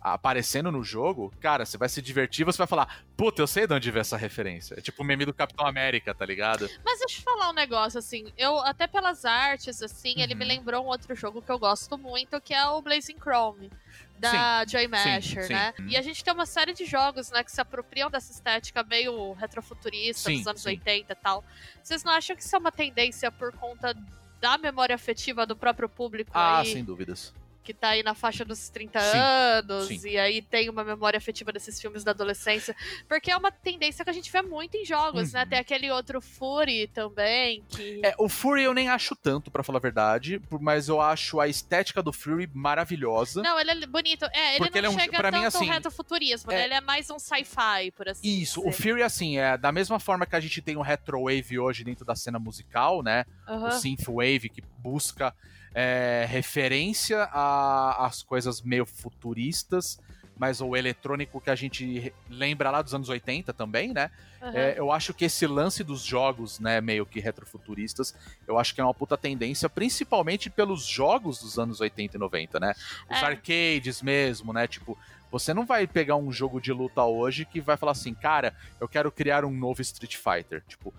aparecendo 0.01 0.71
no 0.71 0.83
jogo, 0.83 1.33
cara, 1.39 1.65
você 1.65 1.77
vai 1.77 1.89
se 1.89 2.01
divertir, 2.01 2.45
você 2.45 2.57
vai 2.57 2.67
falar, 2.67 3.03
puta, 3.17 3.41
eu 3.41 3.47
sei 3.47 3.67
de 3.67 3.73
onde 3.73 3.91
veio 3.91 4.01
essa 4.01 4.17
referência. 4.17 4.75
É 4.77 4.81
tipo 4.81 5.01
o 5.03 5.05
meme 5.05 5.25
do 5.25 5.33
Capitão 5.33 5.65
América, 5.67 6.13
tá 6.13 6.25
ligado? 6.25 6.69
Mas 6.85 6.99
deixa 6.99 7.19
eu 7.19 7.23
falar 7.23 7.49
um 7.49 7.53
negócio, 7.53 7.99
assim, 7.99 8.31
eu, 8.37 8.57
até 8.59 8.87
pelas 8.87 9.25
artes, 9.25 9.81
assim, 9.81 10.21
ele 10.21 10.33
Uhum. 10.33 10.39
me 10.39 10.45
lembrou 10.45 10.85
um 10.85 10.87
outro 10.87 11.13
jogo 11.15 11.41
que 11.41 11.51
eu 11.51 11.59
gosto 11.59 11.97
muito, 11.97 12.39
que 12.41 12.53
é 12.53 12.65
o 12.67 12.81
Blazing 12.81 13.17
Chrome. 13.19 13.69
Da 14.17 14.65
Joy 14.65 14.85
Masher, 14.89 15.45
sim. 15.47 15.53
né? 15.53 15.73
Uhum. 15.79 15.87
E 15.87 15.95
a 15.95 16.01
gente 16.01 16.21
tem 16.21 16.33
uma 16.33 16.45
série 16.45 16.73
de 16.73 16.83
jogos, 16.83 17.31
né, 17.31 17.41
que 17.41 17.49
se 17.49 17.61
apropriam 17.61 18.11
dessa 18.11 18.33
estética 18.33 18.83
meio 18.83 19.31
retrofuturista 19.31 20.29
Sim, 20.29 20.39
dos 20.39 20.47
anos 20.47 20.61
sim. 20.61 20.71
80 20.71 21.13
e 21.13 21.15
tal. 21.15 21.41
Vocês 21.81 22.03
não 22.03 22.11
acham 22.11 22.35
que 22.35 22.43
isso 22.43 22.53
é 22.53 22.59
uma 22.59 22.69
tendência 22.71 23.31
por 23.31 23.53
conta 23.53 23.95
da 24.41 24.57
memória 24.57 24.93
afetiva 24.93 25.45
do 25.45 25.55
próprio 25.55 25.87
público 25.87 26.31
Ah, 26.33 26.59
aí, 26.59 26.71
sem 26.73 26.83
dúvidas. 26.83 27.33
Que 27.69 27.73
tá 27.75 27.89
aí 27.89 28.01
na 28.01 28.15
faixa 28.15 28.43
dos 28.43 28.67
30 28.69 28.99
Sim, 28.99 29.17
anos, 29.19 29.87
sim. 29.89 30.09
e 30.09 30.17
aí 30.17 30.41
tem 30.41 30.67
uma 30.71 30.83
memória 30.83 31.19
afetiva 31.19 31.51
desses 31.51 31.79
filmes 31.79 32.03
da 32.03 32.09
adolescência. 32.09 32.75
Porque 33.07 33.29
é 33.29 33.37
uma 33.37 33.51
tendência 33.51 34.03
que 34.03 34.09
a 34.09 34.13
gente 34.13 34.31
vê 34.31 34.41
muito 34.41 34.75
em 34.75 34.83
jogos, 34.83 35.33
né? 35.33 35.43
Uhum. 35.43 35.49
Tem 35.49 35.59
aquele 35.59 35.91
outro 35.91 36.19
Fury 36.19 36.87
também, 36.87 37.63
que. 37.69 38.01
É, 38.03 38.15
o 38.17 38.27
Fury 38.27 38.63
eu 38.63 38.73
nem 38.73 38.89
acho 38.89 39.15
tanto, 39.15 39.51
pra 39.51 39.61
falar 39.63 39.77
a 39.77 39.81
verdade, 39.81 40.41
mas 40.59 40.89
eu 40.89 40.99
acho 40.99 41.39
a 41.39 41.47
estética 41.47 42.01
do 42.01 42.11
Fury 42.11 42.49
maravilhosa. 42.51 43.43
Não, 43.43 43.59
ele 43.59 43.69
é 43.69 43.85
bonito. 43.85 44.25
É, 44.33 44.55
ele 44.55 44.57
Porque 44.65 44.71
não 44.71 44.77
ele 44.79 44.87
é 44.87 44.89
um- 44.89 44.99
chega 44.99 45.17
pra 45.17 45.31
tanto 45.31 45.39
mim, 45.41 45.45
assim, 45.45 45.65
retrofuturismo, 45.69 46.51
é- 46.51 46.55
né? 46.55 46.63
Ele 46.65 46.73
é 46.73 46.81
mais 46.81 47.07
um 47.11 47.19
sci-fi, 47.19 47.91
por 47.95 48.09
assim 48.09 48.27
Isso, 48.27 48.67
o. 48.67 48.71
Fury, 48.71 49.03
assim, 49.03 49.37
é 49.37 49.55
da 49.59 49.71
mesma 49.71 49.99
forma 49.99 50.25
que 50.25 50.35
a 50.35 50.39
gente 50.39 50.59
tem 50.59 50.75
o 50.75 50.81
Retrowave 50.81 51.59
hoje 51.59 51.83
dentro 51.83 52.03
da 52.03 52.15
cena 52.15 52.39
musical, 52.39 53.03
né? 53.03 53.25
Aham. 53.47 53.67
o 53.67 53.71
synthwave 53.73 54.49
que 54.49 54.63
busca 54.79 55.35
é, 55.73 56.25
referência 56.29 57.23
às 57.31 58.23
coisas 58.23 58.61
meio 58.61 58.85
futuristas, 58.85 59.99
mas 60.37 60.61
o 60.61 60.73
eletrônico 60.75 61.41
que 61.41 61.49
a 61.49 61.55
gente 61.55 62.13
lembra 62.29 62.71
lá 62.71 62.81
dos 62.81 62.93
anos 62.93 63.09
80 63.09 63.53
também, 63.53 63.93
né? 63.93 64.09
aham. 64.41 64.53
É, 64.57 64.79
eu 64.79 64.89
acho 64.89 65.13
que 65.13 65.25
esse 65.25 65.45
lance 65.45 65.83
dos 65.83 66.01
jogos, 66.01 66.61
né, 66.61 66.79
meio 66.79 67.05
que 67.05 67.19
retrofuturistas, 67.19 68.15
eu 68.47 68.57
acho 68.57 68.73
que 68.73 68.79
é 68.79 68.83
uma 68.83 68.93
puta 68.93 69.17
tendência, 69.17 69.67
principalmente 69.69 70.49
pelos 70.49 70.85
jogos 70.85 71.39
dos 71.41 71.59
anos 71.59 71.81
80 71.81 72.15
e 72.15 72.19
90, 72.19 72.57
né? 72.57 72.73
Os 73.11 73.17
É. 73.21 73.25
arcades 73.25 74.01
mesmo, 74.01 74.53
né? 74.53 74.65
Tipo, 74.65 74.97
você 75.29 75.53
não 75.53 75.65
vai 75.65 75.85
pegar 75.85 76.15
um 76.15 76.31
jogo 76.31 76.61
de 76.61 76.71
luta 76.71 77.03
hoje 77.03 77.43
que 77.43 77.59
vai 77.59 77.75
falar 77.75 77.91
assim, 77.91 78.13
cara, 78.13 78.55
eu 78.79 78.87
quero 78.87 79.11
criar 79.11 79.43
um 79.43 79.51
novo 79.51 79.81
Street 79.81 80.15
Fighter. 80.15 80.63
Tipo, 80.69 80.93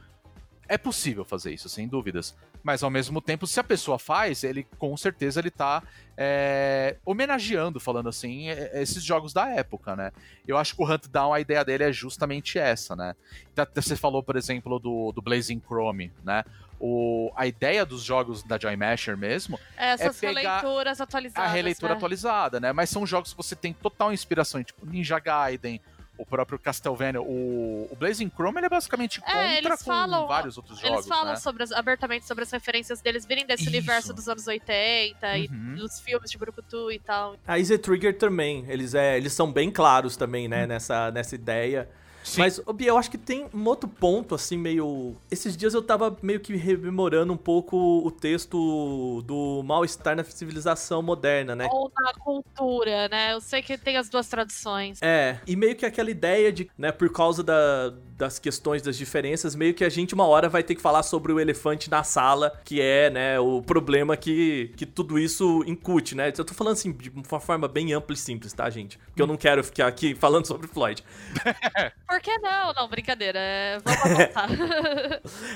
é 0.68 0.76
possível 0.76 1.24
fazer 1.24 1.52
isso, 1.54 1.68
sem 1.68 1.88
dúvidas. 1.88 2.36
Mas 2.62 2.82
ao 2.82 2.90
mesmo 2.90 3.20
tempo, 3.20 3.46
se 3.46 3.58
a 3.58 3.64
pessoa 3.64 3.98
faz, 3.98 4.44
ele 4.44 4.66
com 4.78 4.94
certeza 4.96 5.40
ele 5.40 5.50
tá 5.50 5.82
é, 6.16 6.96
homenageando, 7.04 7.80
falando 7.80 8.08
assim, 8.08 8.50
é- 8.50 8.82
esses 8.82 9.02
jogos 9.02 9.32
da 9.32 9.48
época, 9.48 9.96
né? 9.96 10.12
Eu 10.46 10.58
acho 10.58 10.76
que 10.76 10.82
o 10.82 10.84
Hunt 10.90 11.06
Down, 11.08 11.32
a 11.32 11.40
ideia 11.40 11.64
dele 11.64 11.84
é 11.84 11.92
justamente 11.92 12.58
essa, 12.58 12.94
né? 12.94 13.14
Então, 13.52 13.66
Você 13.74 13.96
falou, 13.96 14.22
por 14.22 14.36
exemplo, 14.36 14.78
do, 14.78 15.12
do 15.12 15.22
Blazing 15.22 15.62
Chrome, 15.66 16.12
né? 16.22 16.44
O, 16.78 17.30
a 17.36 17.46
ideia 17.46 17.84
dos 17.84 18.02
jogos 18.02 18.42
da 18.42 18.58
Joy 18.58 18.74
Masher 18.74 19.14
mesmo 19.16 19.60
Essas 19.76 20.16
é 20.22 20.28
pegar 20.28 20.60
releituras 20.60 21.00
atualizadas. 21.00 21.50
a 21.50 21.52
releitura 21.52 21.92
né? 21.92 21.96
atualizada, 21.96 22.58
né? 22.60 22.72
Mas 22.72 22.88
são 22.88 23.06
jogos 23.06 23.32
que 23.32 23.36
você 23.36 23.54
tem 23.54 23.72
total 23.72 24.12
inspiração, 24.12 24.62
tipo 24.64 24.86
Ninja 24.86 25.18
Gaiden, 25.18 25.80
o 26.20 26.26
próprio 26.26 26.58
Castlevania, 26.58 27.20
o, 27.20 27.88
o 27.90 27.96
Blazing 27.98 28.30
Chrome 28.30 28.58
ele 28.58 28.66
é 28.66 28.68
basicamente 28.68 29.20
contra 29.20 29.38
É, 29.54 29.58
eles 29.58 29.70
com 29.82 29.84
falam- 29.84 30.26
vários 30.26 30.56
outros 30.56 30.78
jogos, 30.78 30.92
Eles 30.94 31.06
falam 31.06 31.32
né? 31.32 31.36
sobre 31.36 31.62
as- 31.62 31.72
abertamente 31.72 32.26
sobre 32.26 32.44
as 32.44 32.50
referências 32.50 33.00
deles 33.00 33.24
virem 33.24 33.46
desse 33.46 33.62
Isso. 33.62 33.70
universo 33.70 34.12
dos 34.12 34.28
anos 34.28 34.46
80 34.46 35.26
Uhum. 35.26 35.36
e 35.36 35.48
dos 35.76 36.00
filmes 36.00 36.30
de 36.30 36.36
Brucutu 36.38 36.90
e 36.92 36.98
tal. 36.98 37.36
A 37.46 37.58
Easy 37.58 37.78
Trigger 37.78 38.16
também, 38.18 38.64
eles, 38.68 38.94
é, 38.94 39.16
eles 39.16 39.32
são 39.32 39.50
bem 39.52 39.70
claros 39.70 40.16
também, 40.16 40.46
né, 40.48 40.66
nessa, 40.66 41.10
nessa 41.10 41.34
ideia. 41.34 41.88
Sim. 42.30 42.40
Mas, 42.40 42.60
Bia, 42.74 42.88
eu 42.88 42.96
acho 42.98 43.10
que 43.10 43.18
tem 43.18 43.46
um 43.52 43.64
outro 43.66 43.88
ponto, 43.88 44.34
assim, 44.34 44.56
meio. 44.56 45.16
Esses 45.30 45.56
dias 45.56 45.74
eu 45.74 45.82
tava 45.82 46.16
meio 46.22 46.38
que 46.40 46.54
rememorando 46.54 47.32
um 47.32 47.36
pouco 47.36 47.76
o 47.76 48.10
texto 48.10 49.22
do 49.26 49.62
Mal-Estar 49.64 50.14
na 50.14 50.22
Civilização 50.22 51.02
Moderna, 51.02 51.56
né? 51.56 51.68
Ou 51.70 51.90
na 52.00 52.12
cultura, 52.14 53.08
né? 53.08 53.32
Eu 53.32 53.40
sei 53.40 53.62
que 53.62 53.76
tem 53.76 53.96
as 53.96 54.08
duas 54.08 54.28
traduções. 54.28 55.00
É, 55.02 55.38
e 55.46 55.56
meio 55.56 55.74
que 55.74 55.84
aquela 55.84 56.10
ideia 56.10 56.52
de, 56.52 56.70
né, 56.78 56.92
por 56.92 57.10
causa 57.12 57.42
da- 57.42 57.92
das 58.20 58.38
questões 58.38 58.82
das 58.82 58.98
diferenças, 58.98 59.54
meio 59.56 59.72
que 59.72 59.82
a 59.82 59.88
gente 59.88 60.14
uma 60.14 60.26
hora 60.26 60.46
vai 60.46 60.62
ter 60.62 60.74
que 60.74 60.82
falar 60.82 61.02
sobre 61.02 61.32
o 61.32 61.40
elefante 61.40 61.90
na 61.90 62.04
sala, 62.04 62.52
que 62.66 62.78
é, 62.78 63.08
né, 63.08 63.40
o 63.40 63.62
problema 63.62 64.14
que, 64.14 64.70
que 64.76 64.84
tudo 64.84 65.18
isso 65.18 65.64
incute, 65.66 66.14
né? 66.14 66.30
Eu 66.36 66.44
tô 66.44 66.52
falando 66.52 66.74
assim 66.74 66.92
de 66.92 67.08
uma 67.08 67.40
forma 67.40 67.66
bem 67.66 67.94
ampla 67.94 68.12
e 68.12 68.18
simples, 68.18 68.52
tá, 68.52 68.68
gente? 68.68 68.98
Porque 68.98 69.22
eu 69.22 69.26
não 69.26 69.38
quero 69.38 69.64
ficar 69.64 69.86
aqui 69.86 70.14
falando 70.20 70.46
sobre 70.46 70.68
Floyd. 70.68 71.02
Por 72.06 72.20
que 72.20 72.36
não? 72.38 72.74
Não, 72.74 72.88
brincadeira. 72.88 73.38
é, 73.38 73.78
Vamos 73.82 74.00
voltar. 74.18 74.48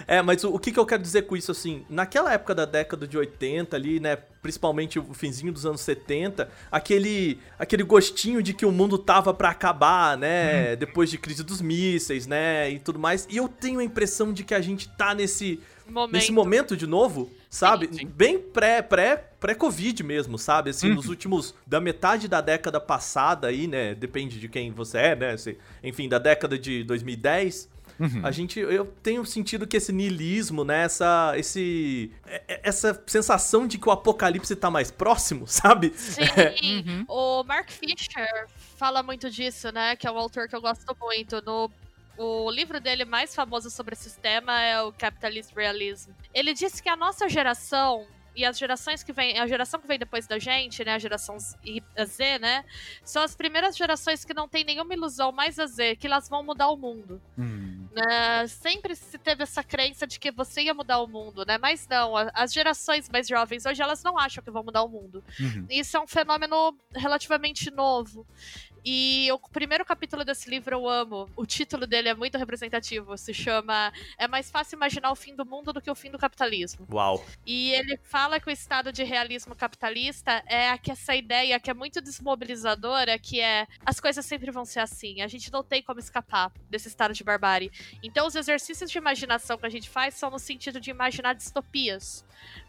É, 0.06 0.22
mas 0.22 0.42
o, 0.42 0.54
o 0.54 0.58
que, 0.58 0.72
que 0.72 0.78
eu 0.78 0.86
quero 0.86 1.02
dizer 1.02 1.22
com 1.22 1.36
isso, 1.36 1.52
assim, 1.52 1.84
naquela 1.90 2.32
época 2.32 2.54
da 2.54 2.64
década 2.64 3.06
de 3.06 3.18
80 3.18 3.76
ali, 3.76 4.00
né, 4.00 4.16
principalmente 4.40 4.98
o 4.98 5.14
finzinho 5.14 5.52
dos 5.52 5.66
anos 5.66 5.80
70, 5.80 6.48
aquele, 6.70 7.40
aquele 7.58 7.82
gostinho 7.82 8.42
de 8.42 8.54
que 8.54 8.64
o 8.64 8.72
mundo 8.72 8.96
tava 8.96 9.34
pra 9.34 9.50
acabar, 9.50 10.16
né, 10.16 10.76
depois 10.76 11.10
de 11.10 11.18
crise 11.18 11.42
dos 11.42 11.60
mísseis, 11.60 12.26
né, 12.26 12.53
e 12.70 12.78
tudo 12.78 12.98
mais, 12.98 13.26
e 13.30 13.36
eu 13.36 13.48
tenho 13.48 13.80
a 13.80 13.84
impressão 13.84 14.32
de 14.32 14.42
que 14.44 14.54
a 14.54 14.60
gente 14.60 14.88
tá 14.88 15.14
nesse, 15.14 15.60
Momento. 15.86 16.12
nesse 16.12 16.32
momento 16.32 16.76
de 16.76 16.86
novo, 16.86 17.30
sabe, 17.50 17.88
Sim, 17.88 17.98
sim. 18.00 18.06
bem 18.06 18.38
pré, 18.38 18.80
pré, 18.82 19.16
pré-covid 19.38 20.02
mesmo, 20.02 20.38
sabe, 20.38 20.70
assim, 20.70 20.88
Uhum. 20.88 20.94
nos 20.96 21.08
últimos, 21.08 21.54
da 21.66 21.80
metade 21.80 22.26
da 22.28 22.40
década 22.40 22.80
passada 22.80 23.48
aí, 23.48 23.66
né, 23.66 23.94
depende 23.94 24.40
de 24.40 24.48
quem 24.48 24.70
você 24.72 24.98
é, 24.98 25.16
né, 25.16 25.36
se- 25.36 25.58
enfim, 25.82 26.08
da 26.08 26.18
década 26.18 26.58
de 26.58 26.82
2010... 26.84 27.72
Uhum. 27.96 28.22
A 28.24 28.32
gente, 28.32 28.58
eu 28.58 28.86
tenho 29.04 29.24
sentido 29.24 29.68
que 29.68 29.76
esse 29.76 29.92
niilismo, 29.92 30.64
né, 30.64 30.82
essa, 30.82 31.32
esse, 31.36 32.10
é- 32.26 32.42
é- 32.48 32.60
essa 32.64 33.00
sensação 33.06 33.68
de 33.68 33.78
que 33.78 33.88
o 33.88 33.92
apocalipse 33.92 34.56
tá 34.56 34.68
mais 34.68 34.90
próximo, 34.90 35.46
sabe? 35.46 35.92
Sim, 35.94 36.24
Uhum. 36.84 37.04
o 37.06 37.44
Mark 37.44 37.70
Fisher 37.70 38.48
fala 38.76 39.00
muito 39.00 39.30
disso, 39.30 39.70
né? 39.70 39.94
Que 39.94 40.08
é 40.08 40.10
um 40.10 40.18
autor 40.18 40.48
que 40.48 40.56
eu 40.56 40.60
gosto 40.60 40.96
muito. 41.00 41.40
No, 41.46 41.70
o 42.16 42.50
livro 42.50 42.80
dele 42.80 43.04
mais 43.04 43.34
famoso 43.34 43.70
sobre 43.70 43.94
esse 43.94 44.18
tema 44.18 44.60
é 44.60 44.80
o 44.82 44.92
Capitalist 44.92 45.54
Realism. 45.54 46.12
Ele 46.32 46.54
disse 46.54 46.82
que 46.82 46.88
a 46.88 46.96
nossa 46.96 47.28
geração 47.28 48.06
e 48.34 48.44
as 48.44 48.58
gerações 48.58 49.02
que 49.02 49.12
vêm, 49.12 49.38
a 49.38 49.46
geração 49.46 49.80
que 49.80 49.86
vem 49.86 49.98
depois 49.98 50.26
da 50.26 50.38
gente, 50.38 50.84
né, 50.84 50.94
a 50.94 50.98
geração 50.98 51.38
Z, 51.38 52.38
né, 52.40 52.64
são 53.04 53.22
as 53.22 53.34
primeiras 53.36 53.76
gerações 53.76 54.24
que 54.24 54.34
não 54.34 54.48
tem 54.48 54.64
nenhuma 54.64 54.92
ilusão 54.92 55.30
mais 55.30 55.58
a 55.58 55.66
Z, 55.66 55.96
que 55.96 56.06
elas 56.06 56.28
vão 56.28 56.42
mudar 56.42 56.68
o 56.68 56.76
mundo 56.76 57.20
Hum, 57.38 57.86
né, 57.92 58.46
sempre 58.48 58.96
se 58.96 59.18
teve 59.18 59.44
essa 59.44 59.62
crença 59.62 60.06
de 60.06 60.18
que 60.18 60.32
você 60.32 60.62
ia 60.62 60.74
mudar 60.74 61.00
o 61.00 61.06
mundo, 61.06 61.44
né? 61.46 61.58
Mas 61.58 61.86
não, 61.86 62.14
as 62.34 62.52
gerações 62.52 63.08
mais 63.08 63.28
jovens 63.28 63.64
hoje 63.66 63.82
elas 63.82 64.02
não 64.02 64.18
acham 64.18 64.42
que 64.42 64.50
vão 64.50 64.64
mudar 64.64 64.82
o 64.82 64.88
mundo. 64.88 65.22
uhum. 65.38 65.66
Isso 65.70 65.96
é 65.96 66.00
um 66.00 66.06
fenômeno 66.06 66.76
relativamente 66.92 67.70
novo. 67.70 68.26
E 68.84 69.30
o 69.32 69.38
primeiro 69.38 69.84
capítulo 69.84 70.24
desse 70.24 70.50
livro 70.50 70.74
eu 70.74 70.88
amo. 70.88 71.28
O 71.34 71.46
título 71.46 71.86
dele 71.86 72.10
é 72.10 72.14
muito 72.14 72.36
representativo. 72.36 73.16
Se 73.16 73.32
chama 73.32 73.92
É 74.18 74.28
mais 74.28 74.50
fácil 74.50 74.76
imaginar 74.76 75.10
o 75.10 75.16
fim 75.16 75.34
do 75.34 75.46
mundo 75.46 75.72
do 75.72 75.80
que 75.80 75.90
o 75.90 75.94
fim 75.94 76.10
do 76.10 76.18
capitalismo. 76.18 76.86
Uau. 76.92 77.24
E 77.46 77.70
ele 77.72 77.98
fala 78.02 78.38
que 78.38 78.48
o 78.48 78.50
estado 78.50 78.92
de 78.92 79.02
realismo 79.02 79.56
capitalista 79.56 80.42
é 80.46 80.68
aqui 80.68 80.90
essa 80.90 81.14
ideia 81.14 81.58
que 81.58 81.70
é 81.70 81.74
muito 81.74 82.00
desmobilizadora, 82.00 83.18
que 83.18 83.40
é 83.40 83.66
as 83.86 83.98
coisas 83.98 84.26
sempre 84.26 84.50
vão 84.50 84.66
ser 84.66 84.80
assim. 84.80 85.22
A 85.22 85.28
gente 85.28 85.50
não 85.50 85.64
tem 85.64 85.82
como 85.82 85.98
escapar 85.98 86.52
desse 86.68 86.88
estado 86.88 87.14
de 87.14 87.24
barbárie. 87.24 87.72
Então 88.02 88.26
os 88.26 88.34
exercícios 88.34 88.90
de 88.90 88.98
imaginação 88.98 89.56
que 89.56 89.66
a 89.66 89.70
gente 89.70 89.88
faz 89.88 90.14
são 90.14 90.30
no 90.30 90.38
sentido 90.38 90.78
de 90.78 90.90
imaginar 90.90 91.34
distopias, 91.34 92.24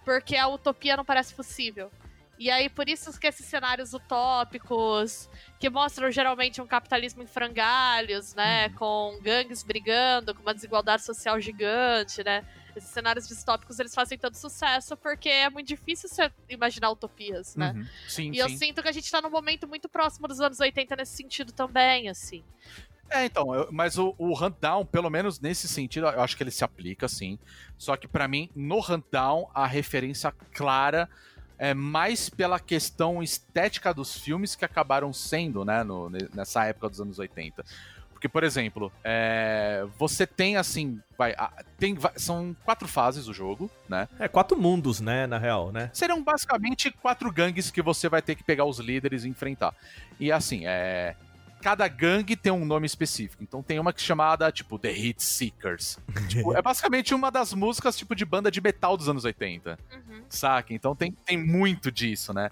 porque 0.05 0.37
a 0.37 0.47
utopia 0.47 0.95
não 0.95 1.03
parece 1.03 1.33
possível. 1.33 1.91
E 2.37 2.51
aí, 2.51 2.69
por 2.69 2.89
isso 2.89 3.17
que 3.19 3.27
esses 3.27 3.45
cenários 3.45 3.93
utópicos, 3.93 5.29
que 5.57 5.69
mostram 5.69 6.11
geralmente 6.11 6.61
um 6.61 6.67
capitalismo 6.67 7.23
em 7.23 7.27
frangalhos, 7.27 8.33
né? 8.35 8.69
Com 8.69 9.17
gangues 9.21 9.63
brigando, 9.63 10.35
com 10.35 10.41
uma 10.41 10.53
desigualdade 10.53 11.03
social 11.03 11.39
gigante, 11.39 12.23
né? 12.25 12.45
Esses 12.75 12.89
cenários 12.89 13.25
distópicos, 13.25 13.79
eles 13.79 13.95
fazem 13.95 14.17
tanto 14.17 14.37
sucesso 14.37 14.97
porque 14.97 15.29
é 15.29 15.49
muito 15.49 15.67
difícil 15.67 16.09
você 16.09 16.29
imaginar 16.49 16.91
utopias, 16.91 17.55
né? 17.55 17.71
Uhum. 17.73 17.85
Sim, 18.05 18.31
E 18.33 18.37
eu 18.37 18.49
sim. 18.49 18.57
sinto 18.57 18.81
que 18.81 18.89
a 18.89 18.91
gente 18.91 19.09
tá 19.09 19.21
num 19.21 19.29
momento 19.29 19.65
muito 19.65 19.87
próximo 19.87 20.27
dos 20.27 20.41
anos 20.41 20.59
80 20.59 20.93
nesse 20.97 21.15
sentido 21.15 21.53
também, 21.53 22.09
assim. 22.09 22.43
É, 23.09 23.23
então, 23.23 23.53
eu- 23.53 23.69
mas 23.71 23.97
o, 23.97 24.13
o 24.17 24.33
Hunt 24.33 24.55
Down, 24.59 24.85
pelo 24.85 25.09
menos 25.09 25.39
nesse 25.39 25.67
sentido, 25.69 26.07
eu 26.07 26.21
acho 26.21 26.35
que 26.35 26.43
ele 26.43 26.51
se 26.51 26.63
aplica, 26.65 27.07
sim. 27.07 27.39
Só 27.77 27.95
que 27.95 28.07
pra 28.07 28.27
mim, 28.27 28.49
no 28.55 28.79
Hunt 28.79 29.05
Down, 29.11 29.49
a 29.53 29.65
referência 29.65 30.33
clara 30.51 31.07
é 31.57 31.73
mais 31.73 32.29
pela 32.29 32.59
questão 32.59 33.21
estética 33.23 33.93
dos 33.93 34.17
filmes 34.17 34.55
que 34.55 34.65
acabaram 34.65 35.11
sendo, 35.13 35.63
né, 35.65 35.83
no- 35.83 36.09
ne- 36.09 36.27
nessa 36.33 36.65
época 36.65 36.89
dos 36.89 36.99
anos 37.01 37.19
80. 37.19 37.63
Porque, 38.11 38.29
por 38.29 38.43
exemplo, 38.43 38.91
é, 39.03 39.85
você 39.99 40.25
tem 40.25 40.55
assim. 40.57 40.99
Vai, 41.17 41.35
tem, 41.77 41.93
va- 41.93 42.13
são 42.15 42.55
quatro 42.63 42.87
fases 42.87 43.27
o 43.27 43.33
jogo, 43.33 43.69
né? 43.89 44.07
É 44.17 44.27
quatro 44.27 44.57
mundos, 44.59 44.99
né, 45.01 45.27
na 45.27 45.37
real, 45.37 45.71
né? 45.71 45.89
Seriam 45.93 46.23
basicamente 46.23 46.89
quatro 46.91 47.31
gangues 47.31 47.69
que 47.69 47.81
você 47.81 48.07
vai 48.09 48.21
ter 48.21 48.35
que 48.35 48.43
pegar 48.43 48.65
os 48.65 48.79
líderes 48.79 49.25
e 49.25 49.29
enfrentar. 49.29 49.75
E 50.19 50.31
assim, 50.31 50.61
é. 50.65 51.15
Cada 51.65 51.87
gangue 51.87 52.35
tem 52.35 52.51
um 52.51 52.63
nome 52.63 52.85
específico. 52.85 53.41
Então 53.41 53.63
tem 53.63 53.79
uma 53.79 53.91
que 53.91 53.99
é 53.99 54.05
chamada, 54.05 54.51
tipo, 54.51 54.77
The 54.77 54.91
Hit 54.91 55.23
Seekers. 55.23 55.97
Tipo, 56.29 56.55
é 56.55 56.61
basicamente 56.61 57.11
uma 57.15 57.31
das 57.31 57.55
músicas, 57.55 57.97
tipo, 57.97 58.13
de 58.13 58.23
banda 58.23 58.51
de 58.51 58.61
metal 58.61 58.95
dos 58.95 59.09
anos 59.09 59.25
80. 59.25 59.79
Uhum. 59.91 60.23
Saca? 60.29 60.75
Então 60.75 60.95
tem, 60.95 61.11
tem 61.11 61.43
muito 61.43 61.91
disso, 61.91 62.31
né? 62.35 62.51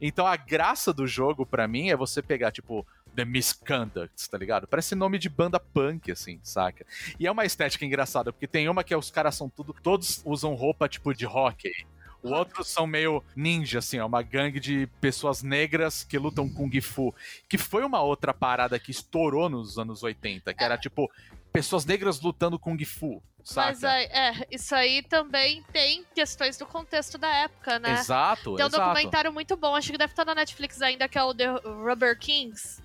Então 0.00 0.26
a 0.26 0.34
graça 0.34 0.94
do 0.94 1.06
jogo, 1.06 1.44
pra 1.44 1.68
mim, 1.68 1.90
é 1.90 1.96
você 1.96 2.22
pegar, 2.22 2.52
tipo, 2.52 2.86
The 3.14 3.26
Misconducts, 3.26 4.26
tá 4.28 4.38
ligado? 4.38 4.66
Parece 4.66 4.94
nome 4.94 5.18
de 5.18 5.28
banda 5.28 5.60
punk, 5.60 6.10
assim, 6.10 6.40
saca? 6.42 6.86
E 7.20 7.26
é 7.26 7.30
uma 7.30 7.44
estética 7.44 7.84
engraçada, 7.84 8.32
porque 8.32 8.46
tem 8.46 8.66
uma 8.66 8.82
que 8.82 8.94
é 8.94 8.96
os 8.96 9.10
caras 9.10 9.34
são 9.34 9.46
tudo. 9.46 9.74
Todos 9.82 10.22
usam 10.24 10.54
roupa, 10.54 10.88
tipo, 10.88 11.12
de 11.12 11.26
hockey. 11.26 11.86
O 12.24 12.32
outro 12.32 12.64
são 12.64 12.86
meio 12.86 13.22
ninja, 13.36 13.80
assim, 13.80 13.98
é 13.98 14.04
uma 14.04 14.22
gangue 14.22 14.58
de 14.58 14.86
pessoas 15.00 15.42
negras 15.42 16.02
que 16.02 16.18
lutam 16.18 16.48
Kung 16.48 16.80
Fu. 16.80 17.14
Que 17.48 17.58
foi 17.58 17.84
uma 17.84 18.00
outra 18.00 18.32
parada 18.32 18.78
que 18.78 18.90
estourou 18.90 19.50
nos 19.50 19.78
anos 19.78 20.02
80, 20.02 20.54
que 20.54 20.64
era 20.64 20.78
tipo 20.78 21.10
pessoas 21.52 21.84
negras 21.84 22.20
lutando 22.20 22.58
Kung 22.58 22.82
Fu. 22.84 23.22
Saca? 23.44 23.68
Mas 23.68 23.84
aí, 23.84 24.04
é, 24.06 24.46
isso 24.50 24.74
aí 24.74 25.02
também 25.02 25.62
tem 25.70 26.02
questões 26.14 26.56
do 26.56 26.64
contexto 26.64 27.18
da 27.18 27.28
época, 27.28 27.78
né? 27.78 27.92
Exato, 27.92 28.56
Tem 28.56 28.64
um 28.64 28.68
exato. 28.68 28.88
documentário 28.88 29.30
muito 29.30 29.54
bom, 29.54 29.76
acho 29.76 29.92
que 29.92 29.98
deve 29.98 30.14
estar 30.14 30.24
na 30.24 30.34
Netflix 30.34 30.80
ainda, 30.80 31.06
que 31.06 31.18
é 31.18 31.22
o 31.22 31.34
The 31.34 31.48
Rubber 31.62 32.18
Kings. 32.18 32.82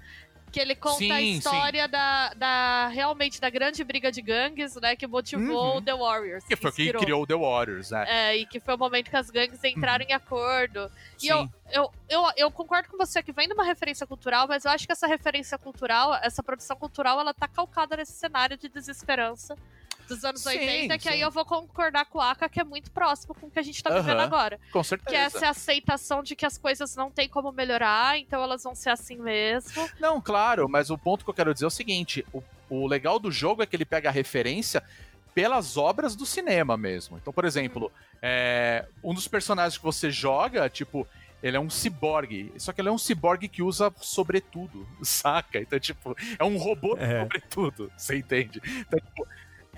Que 0.51 0.59
ele 0.59 0.75
conta 0.75 0.97
Sim, 0.97 1.11
a 1.11 1.17
sim. 1.17 1.31
história 1.37 1.87
da, 1.87 2.33
da 2.33 2.87
realmente 2.87 3.39
da 3.39 3.49
grande 3.49 3.83
briga 3.83 4.11
de 4.11 4.21
gangues, 4.21 4.75
né? 4.75 4.95
Que 4.95 5.05
motivou 5.07 5.71
Uhum. 5.73 5.77
o 5.77 5.81
The 5.81 5.95
Warriors. 5.95 6.43
Que 6.45 6.55
foi 6.55 6.69
o 6.69 6.73
que 6.73 6.93
criou 6.93 7.23
o 7.23 7.27
The 7.27 7.35
Warriors, 7.35 7.91
né? 7.91 8.05
É, 8.07 8.37
e 8.37 8.45
que 8.45 8.59
foi 8.59 8.75
o 8.75 8.77
momento 8.77 9.09
que 9.09 9.15
as 9.17 9.29
gangues 9.29 9.63
entraram 9.63 10.05
em 10.07 10.13
acordo. 10.13 10.89
E 11.21 11.27
eu, 11.27 11.47
eu, 11.71 11.91
eu, 12.09 12.23
eu 12.37 12.51
concordo 12.51 12.89
com 12.89 12.97
você 12.97 13.21
que 13.21 13.31
vem 13.31 13.47
de 13.47 13.53
uma 13.53 13.63
referência 13.63 14.05
cultural, 14.07 14.47
mas 14.47 14.65
eu 14.65 14.71
acho 14.71 14.85
que 14.85 14.91
essa 14.91 15.07
referência 15.07 15.57
cultural, 15.57 16.15
essa 16.21 16.41
produção 16.41 16.77
cultural, 16.77 17.19
ela 17.19 17.33
tá 17.33 17.47
calcada 17.47 17.97
nesse 17.97 18.13
cenário 18.13 18.57
de 18.57 18.67
desesperança 18.69 19.55
dos 20.09 20.25
anos 20.25 20.41
Sim, 20.41 20.49
80, 20.49 20.97
que 20.97 21.07
aí 21.07 21.17
sim. 21.17 21.23
eu 21.23 21.31
vou 21.31 21.45
concordar 21.45 22.05
com 22.05 22.17
o 22.17 22.21
Aka, 22.21 22.49
que 22.49 22.59
é 22.59 22.63
muito 22.63 22.91
próximo 22.91 23.33
com 23.35 23.47
o 23.47 23.51
que 23.51 23.59
a 23.59 23.61
gente 23.61 23.81
tá 23.81 23.89
vivendo 23.91 24.17
Aham. 24.17 24.23
agora. 24.23 24.59
Com 24.71 24.81
Que 24.81 24.87
certeza. 24.87 25.17
essa 25.17 25.45
é 25.45 25.47
a 25.47 25.51
aceitação 25.51 26.23
de 26.23 26.35
que 26.35 26.45
as 26.45 26.57
coisas 26.57 26.95
não 26.95 27.11
tem 27.11 27.29
como 27.29 27.51
melhorar, 27.51 28.17
então 28.17 28.41
elas 28.41 28.63
vão 28.63 28.73
ser 28.75 28.89
assim 28.89 29.17
mesmo. 29.17 29.89
Não, 29.99 30.19
claro, 30.19 30.67
mas 30.67 30.89
o 30.89 30.97
ponto 30.97 31.23
que 31.23 31.29
eu 31.29 31.33
quero 31.35 31.53
dizer 31.53 31.65
é 31.65 31.67
o 31.67 31.71
seguinte: 31.71 32.25
o, 32.33 32.41
o 32.69 32.87
legal 32.87 33.19
do 33.19 33.31
jogo 33.31 33.61
é 33.61 33.65
que 33.65 33.75
ele 33.75 33.85
pega 33.85 34.09
a 34.09 34.11
referência 34.11 34.83
pelas 35.33 35.77
obras 35.77 36.15
do 36.15 36.25
cinema 36.25 36.75
mesmo. 36.75 37.17
Então, 37.17 37.31
por 37.31 37.45
exemplo, 37.45 37.91
é, 38.21 38.85
um 39.03 39.13
dos 39.13 39.27
personagens 39.27 39.77
que 39.77 39.83
você 39.83 40.09
joga, 40.11 40.69
tipo, 40.69 41.07
ele 41.41 41.55
é 41.55 41.59
um 41.59 41.69
ciborgue. 41.69 42.51
Só 42.57 42.73
que 42.73 42.81
ele 42.81 42.89
é 42.89 42.91
um 42.91 42.97
ciborgue 42.97 43.47
que 43.47 43.61
usa 43.61 43.93
sobretudo, 44.01 44.85
saca? 45.01 45.59
Então, 45.59 45.79
tipo, 45.79 46.15
é 46.37 46.43
um 46.43 46.57
robô 46.57 46.97
É. 46.97 47.21
sobretudo, 47.21 47.91
você 47.95 48.17
entende? 48.17 48.59
Então, 48.65 48.99
tipo, 48.99 49.27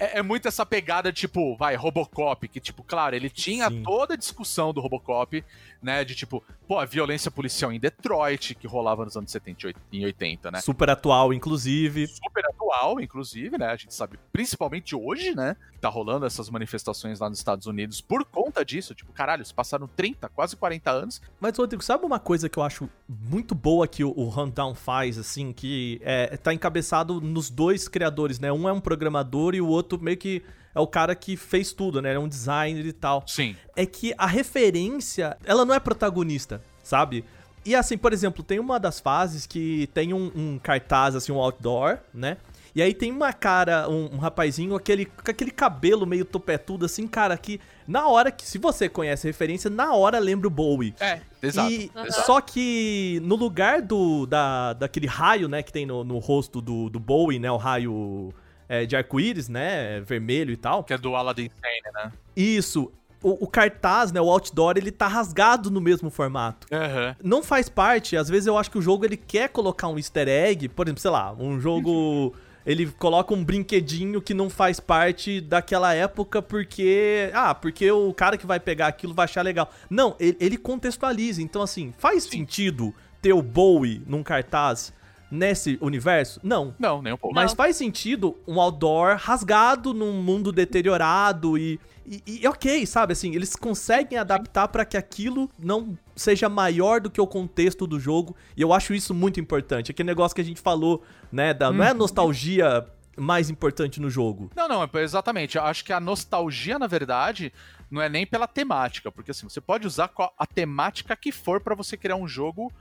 é, 0.02 0.20
é 0.20 0.22
muito 0.22 0.48
essa 0.48 0.66
pegada, 0.66 1.12
tipo, 1.14 1.56
vai, 1.56 1.76
Robocop, 1.76 2.48
que, 2.48 2.60
tipo, 2.60 2.84
claro, 2.84 3.16
ele 3.16 3.30
tinha 3.30 3.70
Sim. 3.70 3.84
toda 3.84 4.14
a 4.16 4.18
discussão 4.18 4.74
do 4.74 4.82
Robocop, 4.82 5.44
né? 5.82 6.04
De 6.04 6.16
tipo, 6.16 6.44
pô, 6.68 6.80
a 6.80 6.86
violência 6.86 7.30
policial 7.32 7.72
em 7.72 7.80
Detroit, 7.80 8.56
que 8.56 8.68
rolava 8.68 9.06
nos 9.06 9.16
anos 9.18 9.32
70 9.32 9.64
e 9.64 9.68
oit- 9.68 9.78
e 9.92 10.06
80, 10.06 10.52
né? 10.52 10.62
Super 10.62 10.90
atual, 10.90 11.34
inclusive. 11.34 12.08
Super 12.08 12.46
atual, 12.50 13.00
inclusive, 13.00 13.58
né? 13.58 13.68
A 13.68 13.76
gente 13.76 13.94
sabe, 13.94 14.20
principalmente 14.32 14.96
hoje, 14.96 15.36
né? 15.36 15.56
Que 15.74 15.80
tá 15.80 15.90
rolando 15.90 16.26
essas 16.26 16.50
manifestações 16.50 17.20
lá 17.20 17.30
nos 17.30 17.38
Estados 17.40 17.66
Unidos 17.68 18.00
por 18.02 18.24
conta 18.26 18.64
disso. 18.64 18.94
Tipo, 18.94 19.12
caralho, 19.14 19.44
se 19.46 19.54
passaram 19.54 19.88
30, 19.88 20.30
quase 20.30 20.56
40 20.56 20.92
anos. 20.92 21.22
Mas, 21.40 21.58
Rodrigo, 21.58 21.84
sabe 21.84 22.06
uma 22.06 22.20
coisa 22.20 22.48
que 22.48 22.58
eu 22.60 22.64
acho 22.64 22.90
muito 23.10 23.56
boa 23.56 23.88
que 23.88 24.04
o, 24.04 24.14
o 24.16 24.26
Rundown 24.30 24.76
faz, 24.76 25.18
assim, 25.18 25.52
que 25.52 26.00
é, 26.04 26.38
tá 26.38 26.54
encabeçado 26.54 27.20
nos 27.20 27.50
dois 27.50 27.88
criadores, 27.88 28.40
né? 28.40 28.52
Um 28.52 28.70
é 28.70 28.72
um 28.72 28.80
programador 28.80 29.56
e 29.56 29.62
o 29.62 29.68
outro 29.68 29.91
meio 30.00 30.18
que 30.18 30.44
é 30.74 30.80
o 30.80 30.88
cara 30.88 31.14
que 31.16 31.36
fez 31.36 31.74
tudo, 31.74 32.02
né? 32.02 32.10
Ele 32.10 32.18
é 32.18 32.20
um 32.20 32.28
designer 32.28 32.86
e 32.86 32.94
tal. 32.94 33.24
Sim. 33.28 33.56
É 33.76 33.86
que 33.86 34.14
a 34.18 34.26
referência, 34.26 35.38
ela 35.44 35.66
não 35.66 35.74
é 35.74 35.80
protagonista, 35.80 36.62
sabe? 36.84 37.26
E 37.66 37.76
assim, 37.76 37.98
por 37.98 38.12
exemplo, 38.12 38.44
tem 38.44 38.60
uma 38.60 38.80
das 38.80 39.00
fases 39.00 39.46
que 39.46 39.88
tem 39.94 40.14
um, 40.14 40.32
um 40.36 40.60
cartaz, 40.60 41.16
assim, 41.16 41.32
um 41.32 41.38
outdoor, 41.38 42.00
né? 42.14 42.38
E 42.74 42.82
aí 42.82 42.94
tem 42.94 43.12
uma 43.12 43.34
cara, 43.34 43.90
um, 43.90 44.16
um 44.16 44.18
rapazinho 44.18 44.76
aquele, 44.76 45.06
com 45.06 45.30
aquele 45.30 45.52
cabelo 45.52 46.08
meio 46.08 46.24
topetudo, 46.24 46.86
assim, 46.86 47.06
cara, 47.06 47.38
que 47.38 47.60
na 47.86 48.08
hora 48.08 48.32
que, 48.32 48.46
se 48.46 48.58
você 48.58 48.88
conhece 48.88 49.28
a 49.28 49.30
referência, 49.30 49.70
na 49.70 49.94
hora 49.94 50.18
lembra 50.20 50.48
o 50.48 50.50
Bowie. 50.50 50.96
É, 51.00 51.20
exato. 51.44 51.70
E 51.70 51.92
Aham. 51.94 52.12
só 52.12 52.40
que 52.40 53.20
no 53.24 53.36
lugar 53.36 53.82
do 53.82 54.26
da, 54.26 54.72
daquele 54.74 55.06
raio, 55.06 55.50
né, 55.50 55.62
que 55.62 55.72
tem 55.72 55.86
no, 55.86 56.04
no 56.04 56.18
rosto 56.18 56.62
do, 56.62 56.90
do 56.90 57.00
Bowie, 57.00 57.40
né, 57.40 57.52
o 57.52 57.58
raio 57.58 58.34
é, 58.72 58.86
de 58.86 58.96
arco-íris, 58.96 59.50
né, 59.50 60.00
vermelho 60.00 60.54
e 60.54 60.56
tal. 60.56 60.82
Que 60.82 60.94
é 60.94 60.98
do 60.98 61.14
Aladdin 61.14 61.50
Sane, 61.50 61.94
né? 61.94 62.14
Isso, 62.34 62.90
o, 63.22 63.44
o 63.44 63.48
cartaz, 63.48 64.14
né, 64.14 64.22
o 64.22 64.30
outdoor, 64.30 64.78
ele 64.78 64.92
tá 64.92 65.10
rasgado 65.10 65.70
no 65.70 65.82
mesmo 65.82 66.10
formato. 66.10 66.68
Aham. 66.72 67.14
Não 67.22 67.44
faz 67.44 67.68
parte, 67.68 68.16
às 68.16 68.30
vezes 68.30 68.48
eu 68.48 68.58
acho 68.58 68.72
que 68.72 68.78
o 68.78 68.82
jogo 68.82 69.04
ele 69.04 69.18
quer 69.18 69.50
colocar 69.50 69.90
um 69.90 69.98
easter 69.98 70.30
egg, 70.30 70.70
por 70.70 70.88
exemplo, 70.88 71.02
sei 71.02 71.12
lá, 71.12 71.34
um 71.38 71.60
jogo 71.60 72.34
ele 72.66 72.86
coloca 72.92 73.34
um 73.34 73.44
brinquedinho 73.44 74.22
que 74.22 74.34
não 74.34 74.50
faz 74.50 74.80
parte 74.80 75.42
daquela 75.42 75.94
época 75.94 76.42
porque, 76.42 77.30
ah, 77.34 77.54
porque 77.54 77.92
o 77.92 78.14
cara 78.14 78.38
que 78.38 78.46
vai 78.46 78.60
pegar 78.60 78.88
aquilo 78.88 79.14
vai 79.14 79.26
achar 79.26 79.42
legal. 79.42 79.70
Não, 79.90 80.16
ele, 80.18 80.38
ele 80.40 80.58
contextualiza, 80.58 81.42
então 81.42 81.62
assim, 81.62 81.94
faz 81.98 82.24
sentido 82.24 82.96
ter 83.22 83.34
o 83.34 83.42
Bowie 83.42 84.02
num 84.08 84.24
cartaz 84.24 84.94
nesse 85.32 85.78
universo? 85.82 86.40
Não. 86.44 86.76
Não, 86.78 87.02
nem 87.02 87.14
um 87.14 87.18
pouco. 87.18 87.34
Mas 87.34 87.54
faz 87.54 87.78
sentido 87.78 88.38
um 88.48 88.60
outdoor 88.60 89.16
rasgado 89.18 89.94
num 89.94 90.22
mundo 90.22 90.52
deteriorado 90.52 91.58
e, 91.58 91.80
e, 92.06 92.42
e 92.44 92.48
ok, 92.48 92.86
sabe? 92.86 93.14
Assim, 93.14 93.34
eles 93.34 93.56
conseguem 93.56 94.18
adaptar 94.20 94.68
pra 94.68 94.84
que 94.84 94.98
aquilo 94.98 95.50
não 95.58 95.98
seja 96.16 96.50
maior 96.50 97.00
do 97.00 97.10
que 97.10 97.22
o 97.22 97.26
contexto 97.28 97.88
do 97.88 98.00
jogo. 98.00 98.36
E 98.58 98.62
eu 98.62 98.74
acho 98.74 98.94
isso 98.94 99.14
muito 99.14 99.40
importante. 99.40 99.90
Aquele 99.92 100.08
negócio 100.08 100.36
que 100.36 100.42
a 100.42 100.46
gente 100.46 100.60
falou, 100.60 101.02
né? 101.32 101.54
Da, 101.54 101.72
Não 101.72 101.84
é 101.84 101.90
a 101.90 101.94
nostalgia 101.94 102.86
mais 103.18 103.50
importante 103.50 104.00
no 104.02 104.10
jogo. 104.10 104.52
Não, 104.56 104.68
não, 104.68 104.84
é- 104.84 104.90
exatamente. 105.02 105.58
Eu 105.58 105.64
acho 105.64 105.84
que 105.86 105.94
a 105.94 106.00
nostalgia, 106.00 106.78
na 106.80 106.88
verdade, 106.88 107.54
não 107.90 108.02
é 108.02 108.08
nem 108.10 108.26
pela 108.26 108.48
temática, 108.48 109.12
porque 109.12 109.32
assim, 109.32 109.48
você 109.50 109.60
pode 109.62 109.86
usar 109.86 110.08
qual- 110.08 110.34
a 110.38 110.46
temática 110.46 111.16
que 111.16 111.32
for 111.32 111.60
pra 111.62 111.76
você 111.76 111.96
criar 111.98 112.16
um 112.16 112.28
jogo 112.28 112.72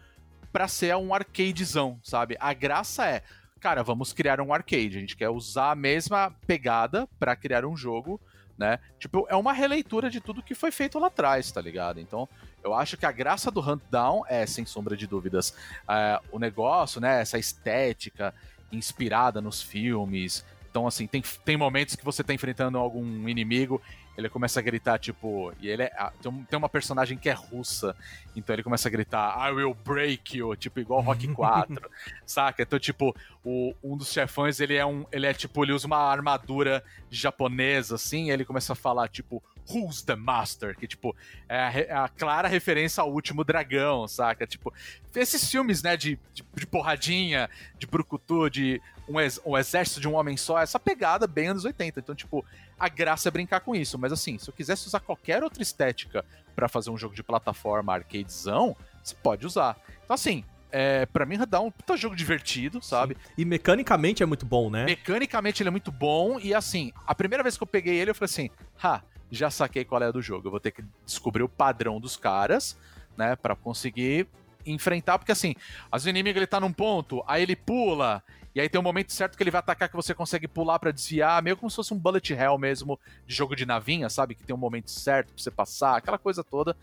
pra 0.52 0.68
ser 0.68 0.94
um 0.96 1.14
arcadezão, 1.14 1.98
sabe? 2.02 2.36
A 2.40 2.52
graça 2.52 3.06
é, 3.06 3.22
cara, 3.60 3.82
vamos 3.82 4.12
criar 4.12 4.40
um 4.40 4.52
arcade. 4.52 4.96
A 4.96 5.00
gente 5.00 5.16
quer 5.16 5.28
usar 5.28 5.70
a 5.70 5.74
mesma 5.74 6.34
pegada 6.46 7.08
pra 7.18 7.36
criar 7.36 7.64
um 7.64 7.76
jogo, 7.76 8.20
né? 8.58 8.78
Tipo, 8.98 9.26
é 9.28 9.36
uma 9.36 9.52
releitura 9.52 10.10
de 10.10 10.20
tudo 10.20 10.42
que 10.42 10.54
foi 10.54 10.70
feito 10.70 10.98
lá 10.98 11.06
atrás, 11.06 11.50
tá 11.50 11.60
ligado? 11.60 12.00
Então, 12.00 12.28
eu 12.62 12.74
acho 12.74 12.96
que 12.96 13.06
a 13.06 13.12
graça 13.12 13.50
do 13.50 13.60
Huntdown 13.60 14.22
é, 14.28 14.44
sem 14.44 14.66
sombra 14.66 14.96
de 14.96 15.06
dúvidas, 15.06 15.54
é, 15.88 16.20
o 16.30 16.38
negócio, 16.38 17.00
né? 17.00 17.20
Essa 17.20 17.38
estética 17.38 18.34
inspirada 18.72 19.40
nos 19.40 19.62
filmes. 19.62 20.44
Então, 20.70 20.86
assim, 20.86 21.06
tem, 21.06 21.22
tem 21.44 21.56
momentos 21.56 21.96
que 21.96 22.04
você 22.04 22.22
tá 22.22 22.32
enfrentando 22.32 22.78
algum 22.78 23.28
inimigo, 23.28 23.80
ele 24.20 24.28
começa 24.28 24.60
a 24.60 24.62
gritar, 24.62 24.98
tipo. 24.98 25.52
E 25.60 25.68
ele 25.68 25.84
é. 25.84 26.10
Tem, 26.22 26.32
tem 26.44 26.58
uma 26.58 26.68
personagem 26.68 27.18
que 27.18 27.28
é 27.28 27.32
russa, 27.32 27.96
então 28.36 28.54
ele 28.54 28.62
começa 28.62 28.88
a 28.88 28.90
gritar, 28.90 29.36
I 29.48 29.52
will 29.52 29.74
break 29.74 30.36
you, 30.36 30.54
tipo, 30.56 30.80
igual 30.80 31.00
Rock 31.00 31.26
4, 31.34 31.90
saca? 32.24 32.62
Então, 32.62 32.78
tipo, 32.78 33.14
o, 33.44 33.74
um 33.82 33.96
dos 33.96 34.12
chefões, 34.12 34.60
ele 34.60 34.76
é 34.76 34.84
um. 34.84 35.04
Ele 35.10 35.26
é 35.26 35.34
tipo, 35.34 35.64
ele 35.64 35.72
usa 35.72 35.86
uma 35.86 35.98
armadura 35.98 36.84
japonesa, 37.10 37.96
assim, 37.96 38.26
e 38.26 38.30
ele 38.30 38.44
começa 38.44 38.72
a 38.72 38.76
falar, 38.76 39.08
tipo, 39.08 39.42
Who's 39.68 40.02
the 40.02 40.16
Master? 40.16 40.76
Que, 40.76 40.86
tipo, 40.86 41.14
é 41.48 41.56
a, 41.58 41.70
é 41.72 41.92
a 41.92 42.08
clara 42.08 42.48
referência 42.48 43.00
ao 43.02 43.12
último 43.12 43.44
dragão, 43.44 44.06
saca? 44.08 44.46
Tipo, 44.46 44.72
esses 45.14 45.48
filmes, 45.50 45.82
né, 45.82 45.96
de, 45.96 46.18
de, 46.32 46.44
de 46.54 46.66
porradinha, 46.66 47.48
de 47.78 47.86
brucutu, 47.86 48.48
de 48.50 48.80
um, 49.08 49.20
ex- 49.20 49.40
um 49.44 49.56
exército 49.56 50.00
de 50.00 50.08
um 50.08 50.14
homem 50.14 50.36
só, 50.36 50.58
essa 50.58 50.78
pegada 50.78 51.26
bem 51.26 51.48
anos 51.48 51.64
80. 51.64 52.00
Então, 52.00 52.14
tipo, 52.14 52.44
a 52.78 52.88
graça 52.88 53.28
é 53.28 53.30
brincar 53.30 53.60
com 53.60 53.74
isso. 53.74 53.98
Mas 53.98 54.12
assim, 54.12 54.38
se 54.38 54.48
eu 54.48 54.54
quisesse 54.54 54.86
usar 54.86 55.00
qualquer 55.00 55.42
outra 55.42 55.62
estética 55.62 56.24
pra 56.54 56.68
fazer 56.68 56.90
um 56.90 56.96
jogo 56.96 57.14
de 57.14 57.22
plataforma 57.22 57.92
arcadezão, 57.94 58.76
você 59.02 59.14
pode 59.14 59.46
usar. 59.46 59.76
Então, 60.04 60.14
assim, 60.14 60.44
é, 60.72 61.04
pra 61.06 61.26
mim 61.26 61.36
dá 61.48 61.60
um 61.60 61.70
puta 61.70 61.96
jogo 61.96 62.14
divertido, 62.14 62.80
sabe? 62.82 63.16
E 63.36 63.44
mecanicamente 63.44 64.22
é 64.22 64.26
muito 64.26 64.46
bom, 64.46 64.70
né? 64.70 64.84
Mecanicamente 64.84 65.62
ele 65.62 65.68
é 65.68 65.70
muito 65.70 65.90
bom 65.90 66.38
e 66.38 66.54
assim, 66.54 66.92
a 67.06 67.14
primeira 67.14 67.42
vez 67.42 67.56
que 67.56 67.62
eu 67.62 67.66
peguei 67.66 67.96
ele, 67.96 68.10
eu 68.10 68.14
falei 68.14 68.26
assim, 68.30 68.50
ha, 68.82 69.02
já 69.30 69.50
saquei 69.50 69.84
qual 69.84 70.02
é 70.02 70.06
a 70.06 70.10
do 70.10 70.22
jogo. 70.22 70.46
Eu 70.46 70.50
vou 70.50 70.60
ter 70.60 70.70
que 70.70 70.84
descobrir 71.04 71.42
o 71.42 71.48
padrão 71.48 72.00
dos 72.00 72.16
caras, 72.16 72.76
né, 73.16 73.36
Pra 73.36 73.54
conseguir 73.54 74.26
enfrentar, 74.66 75.18
porque 75.18 75.32
assim, 75.32 75.54
o 75.92 76.08
inimigo 76.08 76.38
ele 76.38 76.46
tá 76.46 76.60
num 76.60 76.72
ponto, 76.72 77.24
aí 77.26 77.42
ele 77.42 77.56
pula, 77.56 78.22
e 78.54 78.60
aí 78.60 78.68
tem 78.68 78.78
um 78.78 78.84
momento 78.84 79.12
certo 79.12 79.36
que 79.36 79.42
ele 79.42 79.50
vai 79.50 79.60
atacar 79.60 79.88
que 79.88 79.96
você 79.96 80.12
consegue 80.12 80.46
pular 80.46 80.78
pra 80.78 80.90
desviar, 80.90 81.42
meio 81.42 81.56
como 81.56 81.70
se 81.70 81.76
fosse 81.76 81.94
um 81.94 81.98
bullet 81.98 82.32
hell 82.34 82.58
mesmo 82.58 82.98
de 83.26 83.34
jogo 83.34 83.56
de 83.56 83.64
navinha, 83.64 84.08
sabe? 84.10 84.34
Que 84.34 84.42
tem 84.42 84.54
um 84.54 84.58
momento 84.58 84.90
certo 84.90 85.32
pra 85.32 85.42
você 85.42 85.50
passar, 85.50 85.96
aquela 85.96 86.18
coisa 86.18 86.44
toda 86.44 86.76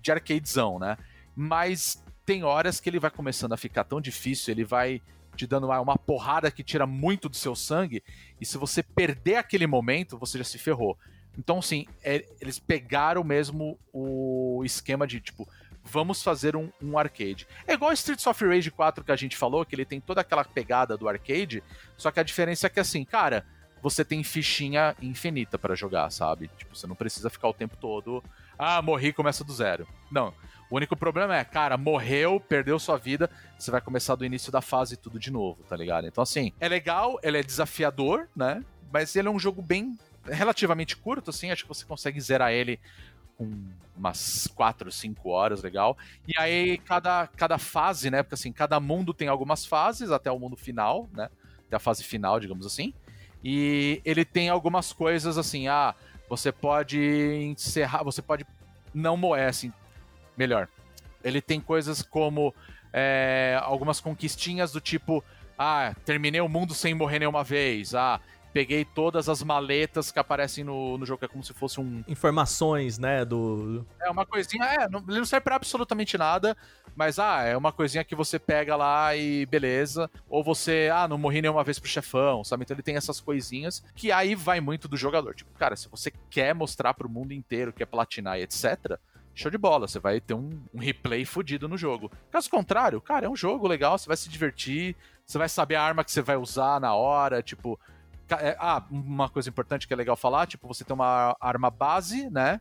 de 0.00 0.12
arcadezão, 0.12 0.78
né? 0.78 0.96
Mas 1.34 2.02
tem 2.24 2.44
horas 2.44 2.78
que 2.78 2.88
ele 2.88 3.00
vai 3.00 3.10
começando 3.10 3.52
a 3.52 3.56
ficar 3.56 3.84
tão 3.84 4.00
difícil, 4.00 4.52
ele 4.52 4.64
vai 4.64 5.02
te 5.36 5.46
dando 5.46 5.66
uma 5.66 5.98
porrada 5.98 6.50
que 6.50 6.62
tira 6.62 6.86
muito 6.86 7.28
do 7.28 7.36
seu 7.36 7.56
sangue, 7.56 8.02
e 8.40 8.46
se 8.46 8.56
você 8.56 8.82
perder 8.82 9.36
aquele 9.36 9.66
momento, 9.66 10.16
você 10.16 10.38
já 10.38 10.44
se 10.44 10.58
ferrou. 10.58 10.96
Então, 11.38 11.58
assim, 11.58 11.86
é- 12.02 12.24
eles 12.40 12.58
pegaram 12.58 13.24
mesmo 13.24 13.78
o 13.92 14.62
esquema 14.64 15.06
de, 15.06 15.20
tipo, 15.20 15.48
vamos 15.82 16.22
fazer 16.22 16.56
um, 16.56 16.70
um 16.82 16.98
arcade. 16.98 17.46
É 17.66 17.74
igual 17.74 17.92
Streets 17.92 18.26
of 18.26 18.44
Rage 18.46 18.70
4 18.70 19.04
que 19.04 19.12
a 19.12 19.16
gente 19.16 19.36
falou, 19.36 19.64
que 19.64 19.74
ele 19.74 19.84
tem 19.84 20.00
toda 20.00 20.20
aquela 20.20 20.44
pegada 20.44 20.96
do 20.96 21.08
arcade, 21.08 21.62
só 21.96 22.10
que 22.10 22.20
a 22.20 22.22
diferença 22.22 22.66
é 22.66 22.70
que, 22.70 22.80
assim, 22.80 23.04
cara, 23.04 23.44
você 23.82 24.04
tem 24.04 24.22
fichinha 24.22 24.96
infinita 25.02 25.58
pra 25.58 25.74
jogar, 25.74 26.10
sabe? 26.10 26.48
Tipo, 26.56 26.74
você 26.76 26.86
não 26.86 26.94
precisa 26.94 27.28
ficar 27.28 27.48
o 27.48 27.54
tempo 27.54 27.76
todo 27.76 28.22
ah, 28.58 28.80
morri, 28.80 29.12
começa 29.12 29.44
do 29.44 29.52
zero. 29.52 29.86
Não. 30.10 30.32
O 30.70 30.76
único 30.76 30.96
problema 30.96 31.36
é, 31.36 31.44
cara, 31.44 31.76
morreu, 31.76 32.40
perdeu 32.40 32.78
sua 32.78 32.96
vida, 32.96 33.30
você 33.58 33.70
vai 33.70 33.80
começar 33.80 34.14
do 34.14 34.24
início 34.24 34.50
da 34.50 34.60
fase 34.60 34.96
tudo 34.96 35.18
de 35.18 35.30
novo, 35.30 35.62
tá 35.68 35.76
ligado? 35.76 36.06
Então, 36.06 36.22
assim, 36.22 36.52
é 36.58 36.68
legal, 36.68 37.18
ele 37.22 37.38
é 37.38 37.42
desafiador, 37.42 38.28
né? 38.34 38.64
Mas 38.92 39.14
ele 39.14 39.28
é 39.28 39.30
um 39.30 39.38
jogo 39.38 39.60
bem 39.60 39.98
relativamente 40.26 40.96
curto, 40.96 41.30
assim, 41.30 41.50
acho 41.50 41.62
que 41.62 41.68
você 41.68 41.84
consegue 41.84 42.20
zerar 42.20 42.52
ele 42.52 42.80
com 43.36 43.50
umas 43.96 44.48
4, 44.54 44.90
5 44.90 45.28
horas, 45.28 45.62
legal. 45.62 45.96
E 46.26 46.32
aí, 46.38 46.78
cada, 46.78 47.26
cada 47.28 47.58
fase, 47.58 48.10
né? 48.10 48.22
Porque 48.22 48.34
assim, 48.34 48.52
cada 48.52 48.78
mundo 48.80 49.14
tem 49.14 49.28
algumas 49.28 49.64
fases, 49.64 50.10
até 50.10 50.30
o 50.30 50.38
mundo 50.38 50.56
final, 50.56 51.08
né? 51.12 51.28
Até 51.66 51.76
a 51.76 51.80
fase 51.80 52.02
final, 52.04 52.40
digamos 52.40 52.66
assim. 52.66 52.92
E 53.42 54.00
ele 54.04 54.24
tem 54.24 54.48
algumas 54.48 54.92
coisas 54.92 55.36
assim, 55.36 55.68
ah, 55.68 55.94
você 56.28 56.50
pode 56.50 56.98
encerrar, 56.98 58.02
você 58.02 58.22
pode 58.22 58.46
não 58.92 59.16
morrer, 59.16 59.46
assim, 59.46 59.72
melhor. 60.36 60.68
Ele 61.22 61.40
tem 61.40 61.60
coisas 61.60 62.02
como 62.02 62.54
é, 62.92 63.58
algumas 63.62 64.00
conquistinhas 64.00 64.72
do 64.72 64.80
tipo, 64.80 65.22
ah, 65.58 65.94
terminei 66.04 66.40
o 66.40 66.48
mundo 66.48 66.74
sem 66.74 66.94
morrer 66.94 67.18
nenhuma 67.18 67.44
vez, 67.44 67.94
ah, 67.94 68.20
peguei 68.54 68.84
todas 68.84 69.28
as 69.28 69.42
maletas 69.42 70.12
que 70.12 70.18
aparecem 70.20 70.62
no, 70.62 70.96
no 70.96 71.04
jogo, 71.04 71.18
que 71.18 71.24
é 71.24 71.28
como 71.28 71.42
se 71.42 71.52
fosse 71.52 71.80
um. 71.80 72.04
Informações, 72.06 72.98
né? 73.00 73.24
Do. 73.24 73.84
É 74.00 74.08
uma 74.08 74.24
coisinha, 74.24 74.64
é, 74.64 74.88
não, 74.88 75.00
ele 75.08 75.18
não 75.18 75.24
serve 75.24 75.42
pra 75.42 75.56
absolutamente 75.56 76.16
nada, 76.16 76.56
mas 76.94 77.18
ah, 77.18 77.42
é 77.42 77.56
uma 77.56 77.72
coisinha 77.72 78.04
que 78.04 78.14
você 78.14 78.38
pega 78.38 78.76
lá 78.76 79.14
e 79.16 79.44
beleza. 79.46 80.08
Ou 80.28 80.44
você, 80.44 80.88
ah, 80.94 81.08
não 81.08 81.18
morri 81.18 81.42
nenhuma 81.42 81.64
vez 81.64 81.80
pro 81.80 81.88
chefão, 81.88 82.44
sabe? 82.44 82.62
Então 82.62 82.76
ele 82.76 82.82
tem 82.82 82.96
essas 82.96 83.20
coisinhas 83.20 83.82
que 83.96 84.12
aí 84.12 84.36
vai 84.36 84.60
muito 84.60 84.86
do 84.86 84.96
jogador. 84.96 85.34
Tipo, 85.34 85.52
cara, 85.58 85.74
se 85.74 85.88
você 85.88 86.12
quer 86.30 86.54
mostrar 86.54 86.94
pro 86.94 87.08
mundo 87.08 87.32
inteiro 87.32 87.72
que 87.72 87.82
é 87.82 87.86
platinar 87.86 88.38
e 88.38 88.42
etc. 88.42 88.98
Show 89.34 89.50
de 89.50 89.58
bola, 89.58 89.88
você 89.88 89.98
vai 89.98 90.20
ter 90.20 90.34
um, 90.34 90.62
um 90.72 90.78
replay 90.78 91.24
fodido 91.24 91.68
no 91.68 91.76
jogo. 91.76 92.08
Caso 92.30 92.48
contrário, 92.48 93.00
cara, 93.00 93.26
é 93.26 93.28
um 93.28 93.34
jogo 93.34 93.66
legal, 93.66 93.98
você 93.98 94.06
vai 94.06 94.16
se 94.16 94.28
divertir, 94.28 94.94
você 95.26 95.38
vai 95.38 95.48
saber 95.48 95.74
a 95.74 95.82
arma 95.82 96.04
que 96.04 96.12
você 96.12 96.22
vai 96.22 96.36
usar 96.36 96.80
na 96.80 96.94
hora, 96.94 97.42
tipo, 97.42 97.80
ah, 98.58 98.84
uma 98.90 99.28
coisa 99.28 99.48
importante 99.48 99.86
que 99.86 99.92
é 99.92 99.96
legal 99.96 100.16
falar, 100.16 100.46
tipo, 100.46 100.66
você 100.66 100.84
tem 100.84 100.94
uma 100.94 101.36
arma 101.40 101.70
base, 101.70 102.30
né? 102.30 102.60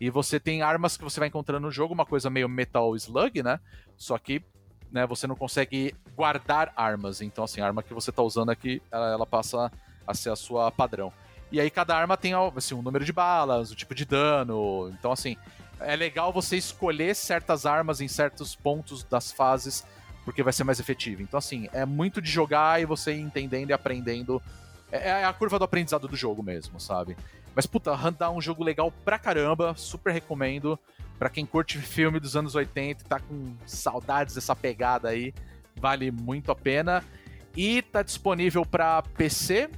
E 0.00 0.08
você 0.08 0.38
tem 0.40 0.62
armas 0.62 0.96
que 0.96 1.04
você 1.04 1.20
vai 1.20 1.28
encontrando 1.28 1.66
no 1.66 1.72
jogo, 1.72 1.92
uma 1.92 2.06
coisa 2.06 2.30
meio 2.30 2.48
Metal 2.48 2.94
Slug, 2.96 3.42
né? 3.42 3.60
Só 3.96 4.16
que 4.18 4.42
né, 4.90 5.06
você 5.06 5.26
não 5.26 5.36
consegue 5.36 5.94
guardar 6.16 6.72
armas. 6.76 7.20
Então, 7.20 7.44
assim, 7.44 7.60
a 7.60 7.66
arma 7.66 7.82
que 7.82 7.94
você 7.94 8.10
tá 8.10 8.22
usando 8.22 8.50
aqui, 8.50 8.82
ela, 8.90 9.10
ela 9.10 9.26
passa 9.26 9.70
a 10.06 10.14
ser 10.14 10.30
a 10.30 10.36
sua 10.36 10.70
padrão. 10.70 11.12
E 11.52 11.60
aí 11.60 11.70
cada 11.70 11.96
arma 11.96 12.16
tem 12.16 12.32
assim, 12.56 12.74
um 12.74 12.82
número 12.82 13.04
de 13.04 13.12
balas, 13.12 13.70
o 13.70 13.76
tipo 13.76 13.94
de 13.94 14.04
dano. 14.04 14.90
Então, 14.98 15.12
assim, 15.12 15.36
é 15.80 15.96
legal 15.96 16.32
você 16.32 16.56
escolher 16.56 17.14
certas 17.14 17.66
armas 17.66 18.00
em 18.00 18.08
certos 18.08 18.54
pontos 18.54 19.02
das 19.04 19.32
fases, 19.32 19.84
porque 20.24 20.42
vai 20.42 20.52
ser 20.52 20.64
mais 20.64 20.78
efetivo. 20.78 21.22
Então, 21.22 21.38
assim, 21.38 21.68
é 21.72 21.84
muito 21.84 22.20
de 22.20 22.30
jogar 22.30 22.80
e 22.80 22.84
você 22.84 23.14
entendendo 23.14 23.70
e 23.70 23.72
aprendendo 23.72 24.40
é, 24.90 25.08
é 25.08 25.24
a 25.24 25.32
curva 25.32 25.58
do 25.58 25.64
aprendizado 25.64 26.08
do 26.08 26.16
jogo 26.16 26.42
mesmo, 26.42 26.80
sabe? 26.80 27.16
Mas, 27.54 27.66
puta, 27.66 27.92
Hunt 27.92 28.20
é 28.20 28.28
um 28.28 28.40
jogo 28.40 28.62
legal 28.62 28.92
pra 29.04 29.18
caramba, 29.18 29.74
super 29.76 30.12
recomendo. 30.12 30.78
Pra 31.18 31.28
quem 31.28 31.44
curte 31.44 31.78
filme 31.78 32.18
dos 32.18 32.34
anos 32.34 32.54
80 32.54 33.02
e 33.02 33.06
tá 33.06 33.20
com 33.20 33.54
saudades 33.66 34.34
dessa 34.34 34.56
pegada 34.56 35.10
aí, 35.10 35.34
vale 35.76 36.10
muito 36.10 36.50
a 36.50 36.54
pena. 36.54 37.04
E 37.54 37.82
tá 37.82 38.02
disponível 38.02 38.64
pra 38.64 39.02
PC. 39.02 39.68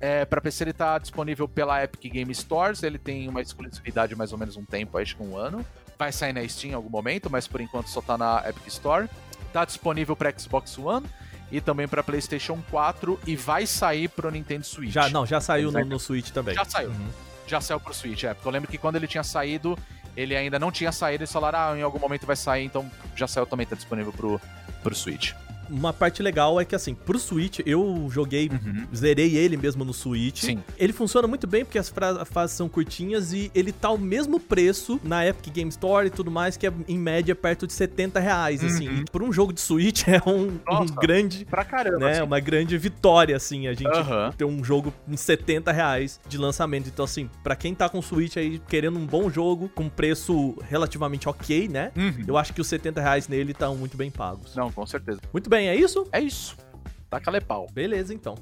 É, 0.00 0.24
para 0.24 0.40
PC 0.40 0.64
ele 0.64 0.72
tá 0.72 0.98
disponível 0.98 1.48
pela 1.48 1.82
Epic 1.82 2.12
Game 2.12 2.32
Stores, 2.34 2.82
ele 2.82 2.98
tem 2.98 3.28
uma 3.28 3.40
exclusividade 3.40 4.14
mais 4.14 4.32
ou 4.32 4.38
menos 4.38 4.56
um 4.56 4.64
tempo, 4.64 4.98
acho 4.98 5.16
que 5.16 5.22
um 5.22 5.36
ano. 5.36 5.64
Vai 5.96 6.12
sair 6.12 6.32
na 6.32 6.46
Steam 6.48 6.70
em 6.72 6.74
algum 6.74 6.90
momento, 6.90 7.28
mas 7.28 7.46
por 7.48 7.60
enquanto 7.60 7.88
só 7.88 8.00
tá 8.00 8.16
na 8.16 8.42
Epic 8.48 8.66
Store. 8.68 9.08
Tá 9.52 9.64
disponível 9.64 10.16
para 10.16 10.36
Xbox 10.36 10.78
One 10.78 11.06
e 11.50 11.60
também 11.60 11.88
para 11.88 12.02
PlayStation 12.02 12.62
4 12.70 13.18
e 13.26 13.36
vai 13.36 13.66
sair 13.66 14.08
pro 14.08 14.30
Nintendo 14.30 14.64
Switch. 14.64 14.92
Já, 14.92 15.08
não, 15.08 15.24
já 15.24 15.40
saiu 15.40 15.72
no, 15.72 15.84
no, 15.84 15.98
Switch 15.98 16.30
também. 16.30 16.54
Já 16.54 16.64
saiu. 16.64 16.90
Uhum. 16.90 17.08
Já 17.46 17.60
saiu 17.60 17.80
pro 17.80 17.94
Switch, 17.94 18.24
é. 18.24 18.34
Porque 18.34 18.46
eu 18.46 18.52
lembro 18.52 18.70
que 18.70 18.76
quando 18.76 18.96
ele 18.96 19.06
tinha 19.06 19.24
saído, 19.24 19.78
ele 20.16 20.36
ainda 20.36 20.58
não 20.58 20.70
tinha 20.70 20.92
saído, 20.92 21.22
eles 21.22 21.32
falaram, 21.32 21.58
ah, 21.58 21.78
em 21.78 21.82
algum 21.82 21.98
momento 21.98 22.26
vai 22.26 22.36
sair, 22.36 22.64
então 22.64 22.90
já 23.16 23.26
saiu 23.26 23.46
também, 23.46 23.66
tá 23.66 23.74
disponível 23.74 24.12
pro, 24.12 24.40
pro 24.82 24.94
Switch 24.94 25.32
uma 25.68 25.92
parte 25.92 26.22
legal 26.22 26.60
é 26.60 26.64
que, 26.64 26.74
assim, 26.74 26.94
pro 26.94 27.18
Switch, 27.18 27.60
eu 27.66 28.08
joguei, 28.10 28.48
uhum. 28.48 28.86
zerei 28.94 29.36
ele 29.36 29.56
mesmo 29.56 29.84
no 29.84 29.92
Switch. 29.92 30.42
Sim. 30.42 30.62
Ele 30.78 30.92
funciona 30.92 31.26
muito 31.26 31.46
bem 31.46 31.64
porque 31.64 31.78
as 31.78 31.92
fases 32.26 32.56
são 32.56 32.68
curtinhas 32.68 33.32
e 33.32 33.50
ele 33.54 33.72
tá 33.72 33.90
o 33.90 33.98
mesmo 33.98 34.40
preço 34.40 35.00
na 35.02 35.26
Epic 35.26 35.52
Game 35.52 35.68
Store 35.70 36.06
e 36.06 36.10
tudo 36.10 36.30
mais, 36.30 36.56
que 36.56 36.66
é 36.66 36.72
em 36.86 36.98
média 36.98 37.34
perto 37.34 37.66
de 37.66 37.72
70 37.72 38.20
reais, 38.20 38.64
assim. 38.64 38.88
uhum. 38.88 38.94
assim. 38.94 39.04
por 39.10 39.22
um 39.22 39.32
jogo 39.32 39.52
de 39.52 39.60
Switch 39.60 40.06
é 40.08 40.20
um, 40.28 40.58
Nossa, 40.66 40.92
um 40.92 40.96
grande. 40.96 41.44
Pra 41.44 41.64
caramba. 41.64 41.98
Né, 41.98 42.12
assim. 42.12 42.22
Uma 42.22 42.40
grande 42.40 42.76
vitória, 42.78 43.36
assim, 43.36 43.66
a 43.66 43.74
gente 43.74 43.96
uhum. 43.96 44.32
ter 44.36 44.44
um 44.44 44.62
jogo 44.62 44.92
em 45.06 45.16
70 45.16 45.72
reais 45.72 46.20
de 46.28 46.38
lançamento. 46.38 46.88
Então, 46.88 47.04
assim, 47.04 47.28
pra 47.42 47.56
quem 47.56 47.74
tá 47.74 47.88
com 47.88 48.00
Switch 48.00 48.36
aí 48.36 48.60
querendo 48.68 48.98
um 48.98 49.06
bom 49.06 49.30
jogo, 49.30 49.70
com 49.74 49.88
preço 49.88 50.56
relativamente 50.68 51.28
ok, 51.28 51.68
né? 51.68 51.92
Uhum. 51.96 52.24
Eu 52.26 52.36
acho 52.36 52.52
que 52.52 52.60
os 52.60 52.66
70 52.66 53.00
reais 53.00 53.28
nele 53.28 53.52
estão 53.52 53.76
muito 53.76 53.96
bem 53.96 54.10
pagos. 54.10 54.54
Não, 54.54 54.70
com 54.70 54.86
certeza. 54.86 55.20
Muito 55.32 55.48
bem 55.50 55.57
bem, 55.58 55.68
é 55.68 55.74
isso? 55.74 56.06
É 56.12 56.20
isso. 56.20 56.56
Taca 57.10 57.30
lepau. 57.30 57.66
Beleza, 57.72 58.14
então. 58.14 58.36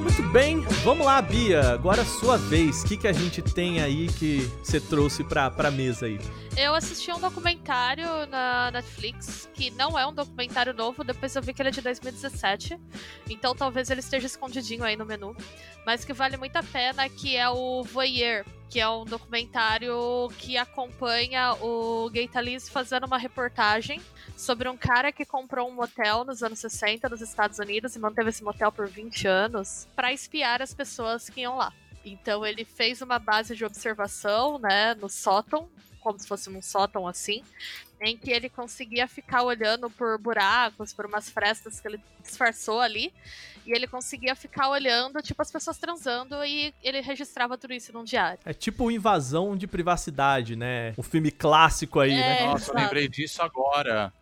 Muito 0.00 0.22
bem, 0.30 0.60
vamos 0.84 1.04
lá, 1.04 1.20
Bia. 1.20 1.72
Agora 1.72 2.02
é 2.02 2.04
sua 2.04 2.36
vez. 2.38 2.82
O 2.82 2.86
que, 2.86 2.96
que 2.96 3.08
a 3.08 3.12
gente 3.12 3.42
tem 3.42 3.82
aí 3.82 4.06
que 4.06 4.42
você 4.62 4.80
trouxe 4.80 5.24
pra, 5.24 5.50
pra 5.50 5.70
mesa 5.70 6.06
aí? 6.06 6.20
Eu 6.56 6.74
assisti 6.74 7.10
um 7.12 7.18
documentário 7.18 8.06
na 8.30 8.70
Netflix, 8.70 9.48
que 9.52 9.70
não 9.72 9.98
é 9.98 10.06
um 10.06 10.12
documentário 10.12 10.72
novo, 10.72 11.02
depois 11.02 11.34
eu 11.34 11.42
vi 11.42 11.52
que 11.52 11.60
ele 11.60 11.70
é 11.70 11.72
de 11.72 11.80
2017. 11.80 12.78
Então 13.28 13.54
talvez 13.54 13.90
ele 13.90 14.00
esteja 14.00 14.26
escondidinho 14.26 14.84
aí 14.84 14.96
no 14.96 15.04
menu. 15.04 15.36
Mas 15.84 16.04
que 16.04 16.12
vale 16.12 16.36
muito 16.36 16.56
a 16.56 16.62
pena, 16.62 17.08
que 17.08 17.36
é 17.36 17.48
o 17.50 17.82
Voyeur, 17.82 18.44
que 18.70 18.80
é 18.80 18.88
um 18.88 19.04
documentário 19.04 20.28
que 20.38 20.56
acompanha 20.56 21.54
o 21.54 22.08
Gaita 22.10 22.40
Liz 22.40 22.68
fazendo 22.68 23.06
uma 23.06 23.18
reportagem 23.18 24.00
sobre 24.36 24.68
um 24.68 24.76
cara 24.76 25.10
que 25.10 25.24
comprou 25.24 25.68
um 25.68 25.74
motel 25.74 26.24
nos 26.24 26.42
anos 26.42 26.58
60 26.58 27.08
nos 27.08 27.22
Estados 27.22 27.58
Unidos 27.58 27.96
e 27.96 27.98
manteve 27.98 28.28
esse 28.28 28.44
motel 28.44 28.70
por 28.70 28.86
20 28.86 29.26
anos 29.26 29.88
para 29.96 30.12
espiar 30.12 30.60
as 30.60 30.74
pessoas 30.74 31.30
que 31.30 31.40
iam 31.40 31.56
lá. 31.56 31.72
Então 32.04 32.44
ele 32.44 32.64
fez 32.64 33.00
uma 33.00 33.18
base 33.18 33.56
de 33.56 33.64
observação, 33.64 34.58
né, 34.58 34.94
no 34.94 35.08
sótão, 35.08 35.68
como 36.00 36.18
se 36.18 36.28
fosse 36.28 36.48
um 36.48 36.62
sótão 36.62 37.08
assim, 37.08 37.42
em 38.00 38.16
que 38.16 38.30
ele 38.30 38.48
conseguia 38.48 39.08
ficar 39.08 39.42
olhando 39.42 39.88
por 39.90 40.18
buracos, 40.18 40.92
por 40.92 41.06
umas 41.06 41.30
frestas 41.30 41.80
que 41.80 41.88
ele 41.88 42.00
disfarçou 42.22 42.80
ali, 42.80 43.12
e 43.64 43.72
ele 43.72 43.86
conseguia 43.86 44.36
ficar 44.36 44.68
olhando, 44.68 45.20
tipo, 45.20 45.40
as 45.42 45.50
pessoas 45.50 45.76
transando, 45.78 46.44
e 46.44 46.72
ele 46.82 47.00
registrava 47.00 47.58
tudo 47.58 47.72
isso 47.72 47.92
num 47.92 48.04
diário. 48.04 48.38
É 48.44 48.52
tipo 48.52 48.90
invasão 48.90 49.56
de 49.56 49.66
privacidade, 49.66 50.54
né? 50.54 50.94
Um 50.96 51.02
filme 51.02 51.30
clássico 51.30 51.98
aí, 51.98 52.12
é, 52.12 52.16
né? 52.16 52.46
Nossa, 52.46 52.70
eu 52.70 52.76
lembrei 52.76 53.08
disso 53.08 53.42
agora. 53.42 54.12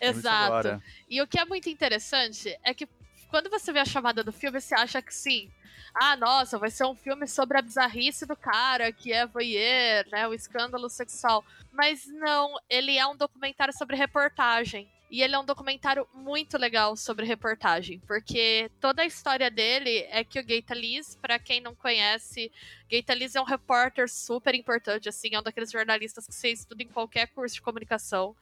Exato. 0.00 0.44
Agora. 0.44 0.82
E 1.08 1.20
o 1.20 1.26
que 1.26 1.38
é 1.38 1.44
muito 1.44 1.68
interessante 1.68 2.56
é 2.62 2.72
que 2.72 2.88
quando 3.34 3.50
você 3.50 3.72
vê 3.72 3.80
a 3.80 3.84
chamada 3.84 4.22
do 4.22 4.30
filme, 4.30 4.60
você 4.60 4.76
acha 4.76 5.02
que 5.02 5.12
sim, 5.12 5.50
ah, 5.92 6.16
nossa, 6.16 6.56
vai 6.56 6.70
ser 6.70 6.84
um 6.84 6.94
filme 6.94 7.26
sobre 7.26 7.58
a 7.58 7.62
bizarrice 7.62 8.24
do 8.24 8.36
cara 8.36 8.92
que 8.92 9.12
é 9.12 9.26
voyeur, 9.26 10.08
né, 10.08 10.28
o 10.28 10.32
escândalo 10.32 10.88
sexual. 10.88 11.44
Mas 11.72 12.06
não, 12.06 12.54
ele 12.70 12.96
é 12.96 13.04
um 13.04 13.16
documentário 13.16 13.76
sobre 13.76 13.96
reportagem. 13.96 14.88
E 15.10 15.22
ele 15.22 15.34
é 15.34 15.38
um 15.38 15.44
documentário 15.44 16.08
muito 16.14 16.56
legal 16.56 16.96
sobre 16.96 17.26
reportagem, 17.26 18.00
porque 18.06 18.70
toda 18.80 19.02
a 19.02 19.06
história 19.06 19.50
dele 19.50 20.06
é 20.10 20.24
que 20.24 20.40
o 20.40 20.44
Gaita 20.44 20.74
Liz, 20.74 21.14
para 21.14 21.38
quem 21.38 21.60
não 21.60 21.74
conhece, 21.74 22.50
Gaita 22.90 23.14
Liz 23.14 23.34
é 23.36 23.40
um 23.40 23.44
repórter 23.44 24.08
super 24.08 24.54
importante, 24.54 25.08
assim, 25.08 25.28
é 25.32 25.38
um 25.38 25.42
daqueles 25.42 25.70
jornalistas 25.70 26.26
que 26.26 26.34
você 26.34 26.50
estuda 26.50 26.82
em 26.82 26.88
qualquer 26.88 27.28
curso 27.28 27.54
de 27.54 27.62
comunicação, 27.62 28.34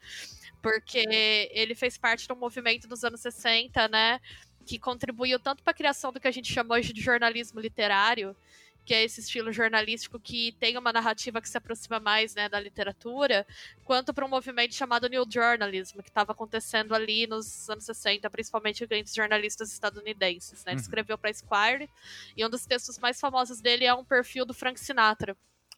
porque 0.62 1.04
ele 1.52 1.74
fez 1.74 1.98
parte 1.98 2.26
de 2.26 2.32
um 2.32 2.36
movimento 2.36 2.86
dos 2.88 3.04
anos 3.04 3.20
60, 3.20 3.88
né, 3.88 4.20
que 4.62 4.78
contribuiu 4.78 5.38
tanto 5.38 5.62
para 5.62 5.72
a 5.72 5.74
criação 5.74 6.12
do 6.12 6.20
que 6.20 6.28
a 6.28 6.32
gente 6.32 6.52
chama 6.52 6.74
hoje 6.74 6.92
de 6.92 7.00
jornalismo 7.00 7.60
literário, 7.60 8.36
que 8.84 8.94
é 8.94 9.04
esse 9.04 9.20
estilo 9.20 9.52
jornalístico 9.52 10.18
que 10.18 10.52
tem 10.58 10.76
uma 10.76 10.92
narrativa 10.92 11.40
que 11.40 11.48
se 11.48 11.56
aproxima 11.56 12.00
mais 12.00 12.34
né, 12.34 12.48
da 12.48 12.58
literatura, 12.58 13.46
quanto 13.84 14.12
para 14.12 14.26
um 14.26 14.28
movimento 14.28 14.74
chamado 14.74 15.08
New 15.08 15.24
Journalism, 15.28 16.00
que 16.00 16.08
estava 16.08 16.32
acontecendo 16.32 16.94
ali 16.94 17.26
nos 17.26 17.68
anos 17.70 17.84
60, 17.84 18.28
principalmente 18.30 18.82
entre 18.82 19.14
jornalistas 19.14 19.72
estadunidenses. 19.72 20.64
Né? 20.64 20.72
Ele 20.72 20.76
uhum. 20.76 20.82
escreveu 20.82 21.16
para 21.16 21.30
Esquire, 21.30 21.88
e 22.36 22.44
um 22.44 22.50
dos 22.50 22.66
textos 22.66 22.98
mais 22.98 23.20
famosos 23.20 23.60
dele 23.60 23.84
é 23.84 23.94
um 23.94 24.04
perfil 24.04 24.44
do 24.44 24.54
Frank 24.54 24.78
Sinatra, 24.80 25.36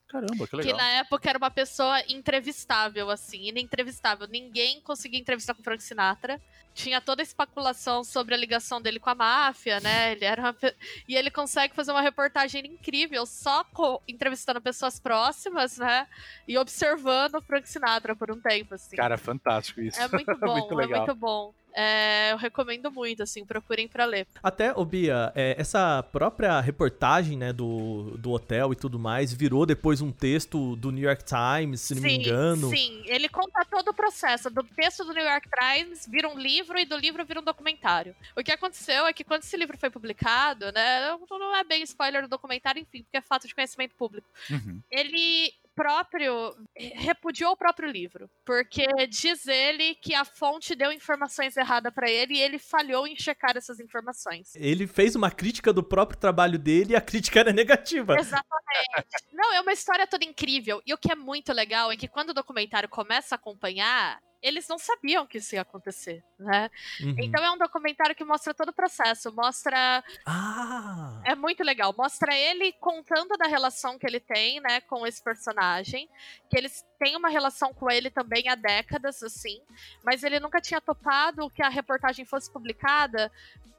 Caramba, 0.09 0.47
que 0.47 0.51
Que 0.51 0.57
legal. 0.57 0.77
na 0.77 0.89
época 0.91 1.29
era 1.29 1.39
uma 1.39 1.51
pessoa 1.51 2.01
entrevistável, 2.09 3.11
assim, 3.11 3.49
inentrevistável. 3.49 4.29
Ninguém 4.29 4.81
conseguia 4.81 5.19
entrevistar 5.19 5.55
com 5.55 5.61
o 5.61 5.65
Frank 5.65 5.83
Sinatra. 5.83 6.41
Tinha 6.73 7.01
toda 7.01 7.23
a 7.23 7.25
especulação 7.25 8.03
sobre 8.05 8.35
a 8.35 8.37
ligação 8.37 8.81
dele 8.81 8.99
com 9.01 9.11
a 9.11 9.15
máfia, 9.15 9.81
né? 9.81 10.13
Ele 10.13 10.25
era 10.25 10.43
uma 10.43 10.57
E 11.09 11.17
ele 11.17 11.31
consegue 11.31 11.75
fazer 11.75 11.91
uma 11.93 12.01
reportagem 12.01 12.65
incrível 12.67 13.25
só 13.27 13.65
co- 13.65 14.03
entrevistando 14.07 14.61
pessoas 14.61 14.99
próximas, 15.01 15.79
né? 15.79 16.07
E 16.47 16.59
observando 16.59 17.37
o 17.37 17.43
Frank 17.43 17.69
Sinatra 17.69 18.15
por 18.15 18.31
um 18.31 18.41
tempo, 18.41 18.75
assim. 18.75 18.97
Cara, 18.97 19.17
fantástico 19.19 19.81
isso. 19.81 20.01
é 20.01 20.09
muito 20.09 20.35
bom, 20.39 20.53
muito 20.69 20.81
é 20.81 20.87
muito 20.99 21.15
bom. 21.15 21.55
É, 21.75 22.31
eu 22.33 22.37
recomendo 22.37 22.91
muito, 22.91 23.23
assim, 23.23 23.45
procurem 23.45 23.89
pra 23.89 24.05
ler. 24.05 24.27
Até, 24.43 24.73
ô 24.73 24.85
Bia, 24.85 25.33
é, 25.35 25.57
essa 25.59 26.03
própria 26.05 26.61
reportagem, 26.61 27.37
né, 27.37 27.53
do, 27.53 28.17
do 28.17 28.31
hotel 28.31 28.73
e 28.73 28.77
tudo 28.77 28.99
mais, 28.99 29.33
virou 29.33 29.67
depois 29.67 30.01
um 30.01 30.13
texto 30.13 30.77
do 30.77 30.93
New 30.93 31.03
York 31.05 31.25
Times, 31.25 31.81
se 31.81 31.95
não 31.95 32.03
me 32.03 32.15
engano. 32.15 32.71
Sim, 32.71 33.03
ele 33.07 33.29
conta 33.29 33.65
todo 33.65 33.89
o 33.89 33.95
processo. 33.95 34.49
Do 34.51 34.63
texto 34.63 35.05
do 35.05 35.13
New 35.13 35.25
York 35.25 35.49
Times 35.49 36.07
vira 36.09 36.29
um 36.29 36.39
livro 36.39 36.79
e 36.79 36.85
do 36.85 36.97
livro 36.97 37.25
vira 37.25 37.41
um 37.41 37.45
documentário. 37.45 38.15
O 38.37 38.43
que 38.43 38.53
aconteceu 38.53 39.07
é 39.07 39.13
que 39.13 39.25
quando 39.25 39.43
esse 39.43 39.57
livro 39.57 39.77
foi 39.77 39.91
publicado, 39.91 40.71
né? 40.73 41.17
Não 41.31 41.57
é 41.57 41.65
bem 41.65 41.83
spoiler 41.83 42.23
do 42.23 42.29
documentário, 42.29 42.81
enfim, 42.81 43.03
porque 43.03 43.17
é 43.17 43.21
fato 43.21 43.49
de 43.49 43.55
conhecimento 43.55 43.95
público. 43.97 44.29
Uhum. 44.51 44.81
Ele 44.91 45.53
próprio 45.75 46.55
repudiou 46.77 47.53
o 47.53 47.57
próprio 47.57 47.91
livro, 47.91 48.31
porque 48.45 48.87
diz 49.09 49.47
ele 49.47 49.95
que 49.97 50.15
a 50.15 50.25
fonte 50.25 50.75
deu 50.75 50.93
informações 50.93 51.57
erradas 51.57 51.93
pra 51.93 52.11
ele 52.11 52.35
e 52.35 52.41
ele 52.41 52.59
falhou 52.59 53.07
em 53.07 53.17
checar 53.17 53.57
essas 53.57 53.81
informações. 53.81 54.55
Ele 54.55 54.87
fez 54.87 55.15
uma 55.15 55.31
crítica 55.31 55.73
do 55.73 55.83
próprio 55.83 56.19
trabalho 56.19 56.59
dele 56.59 56.93
e 56.93 56.97
a 56.97 57.01
crítica 57.01 57.41
era 57.41 57.53
negativa. 57.53 58.17
Exatamente. 58.19 58.45
Não, 59.33 59.53
é 59.53 59.61
uma 59.61 59.73
história 59.73 60.07
toda 60.07 60.25
incrível. 60.25 60.81
E 60.87 60.95
o 60.95 60.99
que 60.99 61.11
é 61.11 61.15
muito 61.15 61.53
legal 61.53 61.91
é 61.91 61.97
que 61.97 62.09
quando 62.09 62.31
o 62.31 62.35
documentário 62.35 62.89
começa 62.89 63.35
a 63.35 63.37
acompanhar, 63.37 64.21
eles 64.45 64.69
não 64.69 64.77
sabiam 64.77 65.27
que 65.27 65.39
isso 65.39 65.55
ia 65.55 65.63
acontecer, 65.63 66.23
né? 66.39 66.71
Uhum. 67.01 67.17
Então 67.19 67.43
é 67.43 67.51
um 67.51 67.57
documentário 67.57 68.15
que 68.15 68.23
mostra 68.23 68.53
todo 68.53 68.69
o 68.69 68.75
processo, 68.75 69.35
mostra 69.35 70.05
Ah! 70.27 71.23
é 71.25 71.35
muito 71.35 71.65
legal. 71.65 71.95
Mostra 71.97 72.37
ele 72.37 72.71
contando 72.75 73.39
da 73.39 73.47
relação 73.47 73.99
que 73.99 74.07
ele 74.07 74.21
tem, 74.21 74.61
né, 74.61 74.83
com 74.83 75.07
esse 75.07 75.25
personagem. 75.25 76.11
Que 76.51 76.59
eles 76.59 76.85
têm 76.99 77.17
uma 77.17 77.31
relação 77.31 77.73
com 77.73 77.91
ele 77.91 78.11
também 78.11 78.47
há 78.51 78.55
décadas, 78.55 79.23
assim. 79.23 79.63
Mas 80.05 80.23
ele 80.23 80.39
nunca 80.39 80.61
tinha 80.61 80.81
topado 80.81 81.49
que 81.49 81.63
a 81.63 81.71
reportagem 81.71 82.27
fosse 82.27 82.53
publicada 82.53 83.33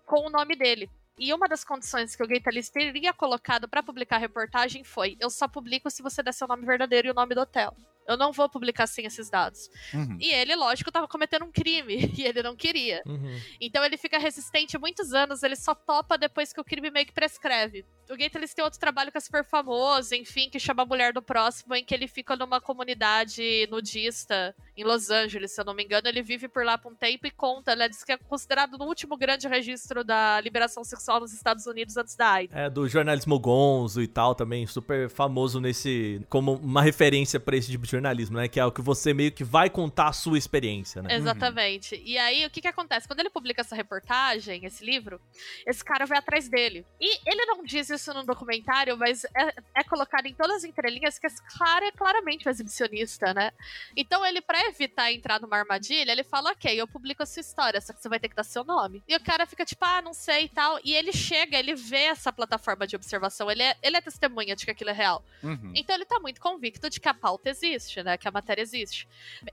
com 0.04 0.26
o 0.26 0.32
nome 0.32 0.56
dele. 0.56 0.90
E 1.20 1.32
uma 1.32 1.48
das 1.48 1.64
condições 1.64 2.16
que 2.16 2.24
o 2.24 2.28
Gaitalis 2.28 2.70
teria 2.70 3.14
colocado 3.14 3.70
para 3.70 3.84
publicar 3.84 4.16
a 4.16 4.20
reportagem 4.20 4.84
foi: 4.84 5.16
eu 5.20 5.30
só 5.30 5.48
publico 5.48 5.92
se 5.92 6.02
você 6.02 6.24
der 6.24 6.34
seu 6.34 6.48
nome 6.48 6.66
verdadeiro 6.66 7.08
e 7.08 7.12
o 7.12 7.14
nome 7.14 7.36
do 7.36 7.42
hotel. 7.42 7.76
Eu 8.08 8.18
não 8.18 8.32
vou 8.32 8.48
publicar 8.50 8.88
sem 8.88 9.06
esses 9.06 9.30
dados. 9.30 9.70
Uhum. 9.94 10.18
E 10.20 10.32
ele, 10.32 10.56
lógico, 10.56 10.92
tava 10.92 11.08
cometendo 11.08 11.46
um 11.46 11.52
crime 11.52 12.12
e 12.18 12.24
ele 12.24 12.42
não 12.44 12.56
queria. 12.56 13.02
Uhum. 13.06 13.40
Então 13.60 13.84
ele 13.84 13.98
fica 13.98 14.18
resistente 14.18 14.78
muitos 14.78 15.14
anos, 15.14 15.44
ele 15.44 15.56
só 15.56 15.74
topa 15.74 16.18
depois 16.18 16.54
que 16.54 16.62
o 16.62 16.64
crime 16.64 16.92
meio 16.92 17.06
que 17.06 17.14
prescreve. 17.14 17.86
O 18.10 18.16
Gator 18.16 18.38
eles 18.38 18.54
têm 18.54 18.64
outro 18.64 18.80
trabalho 18.80 19.12
que 19.12 19.18
é 19.18 19.22
super 19.22 19.44
famoso, 19.44 20.14
enfim, 20.14 20.50
que 20.50 20.60
chama 20.60 20.84
a 20.84 20.86
Mulher 20.86 21.12
do 21.12 21.22
Próximo, 21.22 21.74
em 21.74 21.84
que 21.84 21.94
ele 21.94 22.08
fica 22.08 22.36
numa 22.36 22.62
comunidade 22.62 23.68
nudista 23.72 24.56
em 24.78 24.84
Los 24.84 25.10
Angeles, 25.10 25.54
se 25.54 25.62
eu 25.62 25.66
não 25.66 25.74
me 25.74 25.84
engano. 25.84 26.08
Ele 26.08 26.22
vive 26.22 26.48
por 26.48 26.66
lá 26.66 26.78
por 26.78 26.92
um 26.92 26.96
tempo 26.96 27.26
e 27.26 27.32
conta, 27.32 27.76
né? 27.76 27.88
Diz 27.88 28.04
que 28.04 28.12
é 28.12 28.18
considerado 28.18 28.78
no 28.78 28.86
último 28.86 29.16
grande 29.16 29.48
registro 29.48 30.04
da 30.04 30.42
liberação 30.42 30.84
sexual 30.84 31.20
nos 31.20 31.34
Estados 31.34 31.66
Unidos 31.66 31.96
antes 31.96 32.16
da 32.16 32.30
AIDS. 32.30 32.56
É, 32.56 32.70
do 32.70 32.88
jornalismo 32.88 33.40
gonzo 33.40 34.02
e 34.02 34.08
tal 34.08 34.36
também, 34.36 34.68
super 34.68 35.10
famoso 35.10 35.62
nesse. 35.62 36.22
como 36.30 36.54
uma 36.56 36.82
referência 36.82 37.40
pra 37.40 37.56
esse 37.56 37.72
tipo 37.72 37.86
de 37.86 37.92
jornalismo, 37.92 38.38
né? 38.38 38.48
Que 38.48 38.60
é 38.60 38.66
o 38.66 38.72
que 38.72 38.82
você 38.82 39.14
meio 39.14 39.32
que 39.32 39.44
vai 39.44 39.70
contar 39.70 40.10
a 40.10 40.14
sua 40.14 40.38
experiência, 40.38 41.02
né? 41.02 41.16
Exatamente. 41.16 42.02
E 42.06 42.18
aí, 42.18 42.46
o 42.46 42.50
que 42.50 42.62
que 42.62 42.68
acontece? 42.68 43.08
Quando 43.08 43.22
ele 43.22 43.30
publica 43.30 43.62
essa 43.62 43.76
reportagem, 43.76 44.66
esse 44.66 44.84
livro, 44.84 45.22
esse 45.66 45.84
cara 45.84 46.06
vai 46.06 46.18
atrás 46.18 46.50
dele. 46.50 46.86
E 47.00 47.20
ele 47.26 47.46
não 47.46 47.64
diz 47.64 47.90
isso 47.90 48.14
no 48.14 48.24
documentário, 48.24 48.98
mas 48.98 49.24
é, 49.26 49.54
é 49.76 49.84
colocado 49.84 50.26
em 50.26 50.34
todas 50.34 50.58
as 50.58 50.64
entrelinhas 50.66 51.18
que 51.18 51.28
esse 51.28 51.42
cara 51.58 51.88
é 51.88 51.92
claramente 51.92 52.48
um 52.48 52.52
exibicionista, 52.52 53.34
né? 53.34 53.52
Então 53.96 54.26
ele, 54.26 54.42
pra 54.42 54.65
evitar 54.68 55.12
entrar 55.12 55.40
numa 55.42 55.58
armadilha, 55.58 56.12
ele 56.12 56.24
fala, 56.24 56.52
ok, 56.52 56.74
eu 56.80 56.88
publico 56.88 57.24
a 57.24 57.26
sua 57.26 57.40
história, 57.42 57.80
só 57.82 57.94
que 57.94 58.02
você 58.02 58.10
vai 58.10 58.20
ter 58.20 58.30
que 58.30 58.36
dar 58.36 58.44
seu 58.44 58.64
nome. 58.64 59.04
E 59.08 59.16
o 59.16 59.20
cara 59.20 59.46
fica 59.46 59.66
tipo, 59.66 59.84
ah, 59.86 60.02
não 60.02 60.14
sei 60.14 60.46
e 60.46 60.50
tal. 60.50 60.80
E 60.84 60.94
ele 60.94 61.12
chega, 61.14 61.58
ele 61.58 61.76
vê 61.76 62.04
essa 62.06 62.32
plataforma 62.32 62.86
de 62.88 62.96
observação, 62.96 63.50
ele 63.50 63.64
é, 63.64 63.76
ele 63.82 63.98
é 63.98 64.02
testemunha 64.02 64.56
de 64.56 64.66
que 64.66 64.72
aquilo 64.72 64.90
é 64.90 64.94
real. 64.94 65.24
Uhum. 65.44 65.72
Então 65.76 65.96
ele 65.96 66.06
tá 66.06 66.20
muito 66.20 66.40
convicto 66.42 66.90
de 66.90 67.00
que 67.00 67.08
a 67.10 67.14
pauta 67.14 67.50
existe, 67.50 68.02
né? 68.04 68.18
Que 68.18 68.28
a 68.28 68.32
matéria 68.32 68.62
existe. 68.62 69.08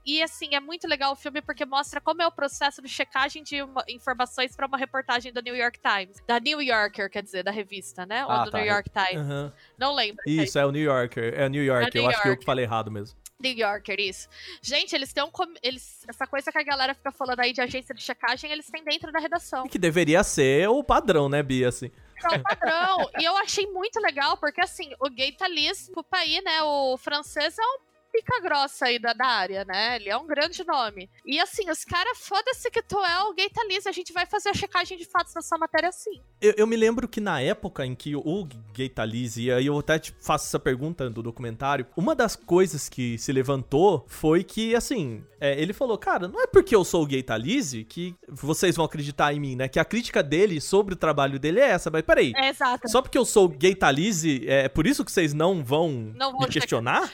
E 0.04 0.22
assim, 0.22 0.54
é 0.54 0.60
muito 0.60 0.86
legal 0.88 1.12
o 1.12 1.16
filme 1.16 1.40
porque 1.42 1.64
mostra 1.64 2.00
como 2.00 2.22
é 2.22 2.26
o 2.26 2.32
processo 2.32 2.80
de 2.82 2.88
checagem 2.88 3.42
de 3.42 3.62
uma- 3.62 3.84
informações 3.88 4.54
pra 4.56 4.66
uma 4.66 4.76
reportagem 4.78 5.32
do 5.32 5.40
New 5.42 5.56
York 5.56 5.78
Times. 5.80 6.16
Da 6.26 6.38
New 6.40 6.60
Yorker, 6.60 7.10
quer 7.10 7.22
dizer, 7.22 7.42
da 7.42 7.50
revista, 7.50 8.04
né? 8.06 8.24
Ou 8.24 8.30
Ah, 8.32 8.44
do 8.44 8.50
tá. 8.50 8.58
New 8.58 8.66
York 8.66 8.90
Times. 8.90 9.26
Aham. 9.26 9.52
Não 9.78 9.94
lembro. 9.94 10.22
Isso, 10.26 10.58
é 10.58 10.66
o 10.66 10.70
New 10.70 10.82
Yorker. 10.82 11.34
É 11.36 11.46
o 11.46 11.48
New 11.48 11.62
Yorker. 11.64 11.88
É 11.94 11.98
eu 11.98 12.02
New 12.02 12.10
acho 12.10 12.22
que 12.22 12.28
eu 12.28 12.42
falei 12.44 12.64
errado 12.64 12.90
mesmo. 12.90 13.16
New 13.42 13.56
Yorker, 13.56 14.00
isso. 14.00 14.28
Gente, 14.62 14.94
eles 14.94 15.12
têm 15.12 15.22
um. 15.22 15.30
Eles, 15.62 16.04
essa 16.08 16.26
coisa 16.26 16.50
que 16.50 16.58
a 16.58 16.62
galera 16.62 16.94
fica 16.94 17.12
falando 17.12 17.40
aí 17.40 17.52
de 17.52 17.60
agência 17.60 17.94
de 17.94 18.02
checagem, 18.02 18.50
eles 18.50 18.70
têm 18.70 18.84
dentro 18.84 19.10
da 19.12 19.18
redação. 19.18 19.66
E 19.66 19.68
que 19.68 19.78
deveria 19.78 20.22
ser 20.22 20.68
o 20.68 20.82
padrão, 20.82 21.28
né, 21.28 21.42
Bia? 21.42 21.68
Assim. 21.68 21.90
É 22.22 22.36
o 22.36 22.42
padrão. 22.42 23.10
e 23.18 23.24
eu 23.24 23.36
achei 23.36 23.66
muito 23.66 24.00
legal, 24.00 24.36
porque 24.36 24.60
assim, 24.60 24.92
o 25.00 25.10
Gay 25.10 25.32
Talis, 25.32 25.90
o 25.96 26.04
país, 26.04 26.42
né? 26.44 26.62
O 26.62 26.96
francês 26.96 27.58
é 27.58 27.62
um 27.62 27.91
pica 28.12 28.40
grossa 28.40 28.86
aí 28.86 28.98
da, 28.98 29.12
da 29.12 29.26
área, 29.26 29.64
né? 29.64 29.96
Ele 29.96 30.08
é 30.10 30.16
um 30.16 30.26
grande 30.26 30.64
nome. 30.64 31.08
E 31.24 31.40
assim, 31.40 31.70
os 31.70 31.84
caras, 31.84 32.18
foda-se 32.18 32.70
que 32.70 32.82
tu 32.82 32.98
é 33.04 33.22
o 33.24 33.32
Gay 33.32 33.48
Talis, 33.48 33.86
a 33.86 33.92
gente 33.92 34.12
vai 34.12 34.26
fazer 34.26 34.50
a 34.50 34.54
checagem 34.54 34.98
de 34.98 35.04
fatos 35.04 35.32
sua 35.42 35.58
matéria 35.58 35.88
assim. 35.88 36.20
Eu, 36.40 36.54
eu 36.58 36.66
me 36.66 36.76
lembro 36.76 37.08
que 37.08 37.20
na 37.20 37.40
época 37.40 37.84
em 37.86 37.94
que 37.94 38.14
o 38.14 38.46
Gay 38.74 38.88
Talese, 38.88 39.44
e 39.44 39.52
aí 39.52 39.66
eu 39.66 39.78
até 39.78 39.98
te 39.98 40.14
faço 40.20 40.46
essa 40.46 40.58
pergunta 40.58 41.08
do 41.08 41.22
documentário, 41.22 41.86
uma 41.96 42.14
das 42.14 42.36
coisas 42.36 42.88
que 42.88 43.16
se 43.18 43.32
levantou 43.32 44.04
foi 44.06 44.44
que, 44.44 44.74
assim, 44.74 45.24
é, 45.40 45.60
ele 45.60 45.72
falou, 45.72 45.96
cara, 45.98 46.28
não 46.28 46.40
é 46.42 46.46
porque 46.46 46.76
eu 46.76 46.84
sou 46.84 47.02
o 47.02 47.06
Gay 47.06 47.22
Talese 47.22 47.84
que 47.84 48.14
vocês 48.28 48.76
vão 48.76 48.84
acreditar 48.84 49.32
em 49.32 49.40
mim, 49.40 49.56
né? 49.56 49.68
Que 49.68 49.78
a 49.80 49.84
crítica 49.84 50.22
dele 50.22 50.60
sobre 50.60 50.94
o 50.94 50.96
trabalho 50.96 51.38
dele 51.38 51.60
é 51.60 51.70
essa, 51.70 51.90
mas 51.90 52.02
peraí. 52.02 52.32
É 52.36 52.48
exato. 52.48 52.88
Só 52.88 53.00
porque 53.00 53.18
eu 53.18 53.24
sou 53.24 53.46
o 53.46 53.48
Gay 53.48 53.74
Talese, 53.74 54.44
é 54.48 54.68
por 54.68 54.86
isso 54.86 55.04
que 55.04 55.10
vocês 55.10 55.32
não 55.32 55.64
vão 55.64 56.12
Não 56.14 56.32
me 56.32 56.38
checar. 56.38 56.52
questionar? 56.52 57.12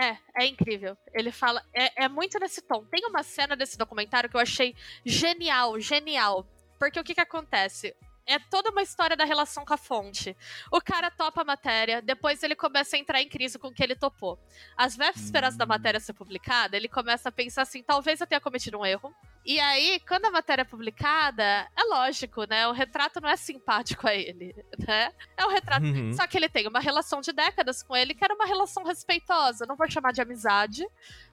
É, 0.00 0.16
é 0.42 0.46
incrível. 0.46 0.96
Ele 1.12 1.30
fala. 1.30 1.62
É, 1.74 2.04
é 2.04 2.08
muito 2.08 2.38
nesse 2.38 2.62
tom. 2.62 2.84
Tem 2.84 3.04
uma 3.06 3.22
cena 3.22 3.54
desse 3.56 3.76
documentário 3.76 4.30
que 4.30 4.36
eu 4.36 4.40
achei 4.40 4.74
genial, 5.04 5.78
genial. 5.78 6.46
Porque 6.78 6.98
o 6.98 7.04
que 7.04 7.14
que 7.14 7.20
acontece? 7.20 7.94
É 8.26 8.38
toda 8.38 8.70
uma 8.70 8.82
história 8.82 9.16
da 9.16 9.24
relação 9.24 9.64
com 9.64 9.74
a 9.74 9.76
fonte. 9.76 10.36
O 10.70 10.80
cara 10.80 11.10
topa 11.10 11.42
a 11.42 11.44
matéria, 11.44 12.00
depois 12.00 12.42
ele 12.42 12.54
começa 12.54 12.96
a 12.96 12.98
entrar 12.98 13.20
em 13.20 13.28
crise 13.28 13.58
com 13.58 13.68
o 13.68 13.72
que 13.74 13.82
ele 13.82 13.96
topou. 13.96 14.38
Às 14.76 14.96
vésperas 14.96 15.56
da 15.56 15.66
matéria 15.66 15.98
ser 15.98 16.12
publicada, 16.12 16.76
ele 16.76 16.88
começa 16.88 17.28
a 17.28 17.32
pensar 17.32 17.62
assim: 17.62 17.82
talvez 17.82 18.20
eu 18.20 18.26
tenha 18.26 18.40
cometido 18.40 18.78
um 18.78 18.86
erro. 18.86 19.12
E 19.44 19.58
aí, 19.58 19.98
quando 20.06 20.26
a 20.26 20.30
matéria 20.30 20.62
é 20.62 20.64
publicada, 20.64 21.42
é 21.76 21.82
lógico, 21.88 22.44
né? 22.44 22.68
O 22.68 22.72
retrato 22.72 23.20
não 23.20 23.28
é 23.28 23.36
simpático 23.36 24.06
a 24.06 24.14
ele, 24.14 24.54
né? 24.86 25.12
É 25.36 25.44
um 25.44 25.50
retrato 25.50 25.84
Uhum. 25.84 26.12
só 26.12 26.26
que 26.28 26.36
ele 26.36 26.48
tem 26.48 26.68
uma 26.68 26.78
relação 26.78 27.20
de 27.20 27.32
décadas 27.32 27.82
com 27.82 27.96
ele, 27.96 28.14
que 28.14 28.24
era 28.24 28.34
uma 28.34 28.46
relação 28.46 28.84
respeitosa. 28.84 29.66
Não 29.66 29.74
vou 29.76 29.90
chamar 29.90 30.12
de 30.12 30.22
amizade. 30.22 30.86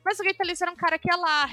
Mas 0.03 0.19
o 0.19 0.23
Gaitalis 0.23 0.59
era 0.59 0.71
um 0.71 0.75
cara 0.75 0.97
que 0.97 1.07
ia 1.07 1.15
lá, 1.15 1.47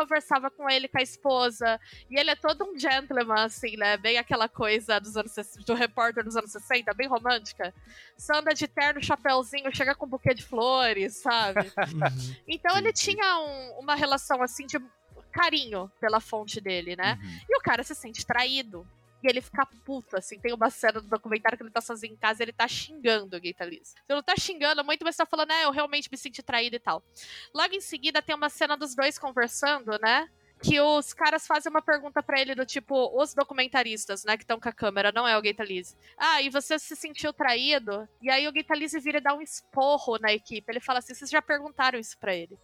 conversava 0.00 0.50
com 0.50 0.68
ele, 0.68 0.88
com 0.88 0.98
a 0.98 1.02
esposa. 1.02 1.80
E 2.10 2.18
ele 2.18 2.30
é 2.30 2.36
todo 2.36 2.64
um 2.64 2.78
gentleman, 2.78 3.44
assim, 3.44 3.76
né? 3.76 3.96
Bem 3.96 4.18
aquela 4.18 4.48
coisa 4.48 4.98
dos 4.98 5.16
anos, 5.16 5.32
do 5.66 5.74
repórter 5.74 6.22
dos 6.24 6.36
anos 6.36 6.52
60, 6.52 6.92
bem 6.94 7.08
romântica. 7.08 7.72
Só 8.18 8.34
anda 8.38 8.52
de 8.52 8.66
terno, 8.68 9.02
chapéuzinho, 9.02 9.74
chega 9.74 9.94
com 9.94 10.06
um 10.06 10.08
buquê 10.08 10.34
de 10.34 10.44
flores, 10.44 11.16
sabe? 11.16 11.60
Uhum. 11.96 12.34
Então 12.48 12.76
ele 12.76 12.92
tinha 12.92 13.38
um- 13.38 13.80
uma 13.80 13.94
relação, 13.94 14.42
assim, 14.42 14.66
de 14.66 14.78
carinho 15.32 15.90
pela 16.00 16.20
fonte 16.20 16.60
dele, 16.60 16.96
né? 16.96 17.18
Uhum. 17.22 17.40
E 17.48 17.56
o 17.58 17.60
cara 17.60 17.82
se 17.82 17.94
sente 17.94 18.24
traído. 18.26 18.86
E 19.26 19.28
ele 19.28 19.40
fica 19.40 19.66
puto, 19.84 20.16
assim. 20.16 20.38
Tem 20.38 20.54
uma 20.54 20.70
cena 20.70 21.00
do 21.00 21.08
documentário 21.08 21.58
que 21.58 21.64
ele 21.64 21.70
tá 21.70 21.80
sozinho 21.80 22.12
em 22.12 22.16
casa 22.16 22.40
e 22.40 22.44
ele 22.44 22.52
tá 22.52 22.68
xingando 22.68 23.36
o 23.36 23.40
Gay 23.40 23.52
Talis. 23.52 23.92
Você 24.06 24.14
não 24.14 24.22
tá 24.22 24.36
xingando 24.38 24.84
muito, 24.84 25.04
mas 25.04 25.16
tá 25.16 25.26
falando, 25.26 25.50
é, 25.50 25.64
eu 25.64 25.72
realmente 25.72 26.08
me 26.10 26.16
senti 26.16 26.44
traído 26.44 26.76
e 26.76 26.78
tal. 26.78 27.02
Logo 27.52 27.74
em 27.74 27.80
seguida 27.80 28.22
tem 28.22 28.36
uma 28.36 28.48
cena 28.48 28.76
dos 28.76 28.94
dois 28.94 29.18
conversando, 29.18 29.98
né? 30.00 30.28
Que 30.62 30.80
os 30.80 31.12
caras 31.12 31.44
fazem 31.44 31.68
uma 31.70 31.82
pergunta 31.82 32.22
pra 32.22 32.40
ele 32.40 32.54
do 32.54 32.64
tipo, 32.64 33.20
os 33.20 33.34
documentaristas, 33.34 34.24
né, 34.24 34.36
que 34.36 34.44
estão 34.44 34.58
com 34.58 34.68
a 34.68 34.72
câmera, 34.72 35.12
não 35.12 35.28
é 35.28 35.36
o 35.36 35.42
Gay 35.42 35.52
Talis. 35.52 35.96
Ah, 36.16 36.40
e 36.40 36.48
você 36.48 36.78
se 36.78 36.94
sentiu 36.94 37.32
traído? 37.32 38.08
E 38.22 38.30
aí 38.30 38.46
o 38.46 38.52
Gay 38.52 38.62
Talis 38.62 38.92
vira 38.92 39.18
e 39.18 39.20
dá 39.20 39.34
um 39.34 39.42
esporro 39.42 40.18
na 40.18 40.32
equipe. 40.32 40.70
Ele 40.70 40.80
fala 40.80 41.00
assim: 41.00 41.14
vocês 41.14 41.30
já 41.30 41.42
perguntaram 41.42 41.98
isso 41.98 42.16
pra 42.16 42.34
ele? 42.34 42.56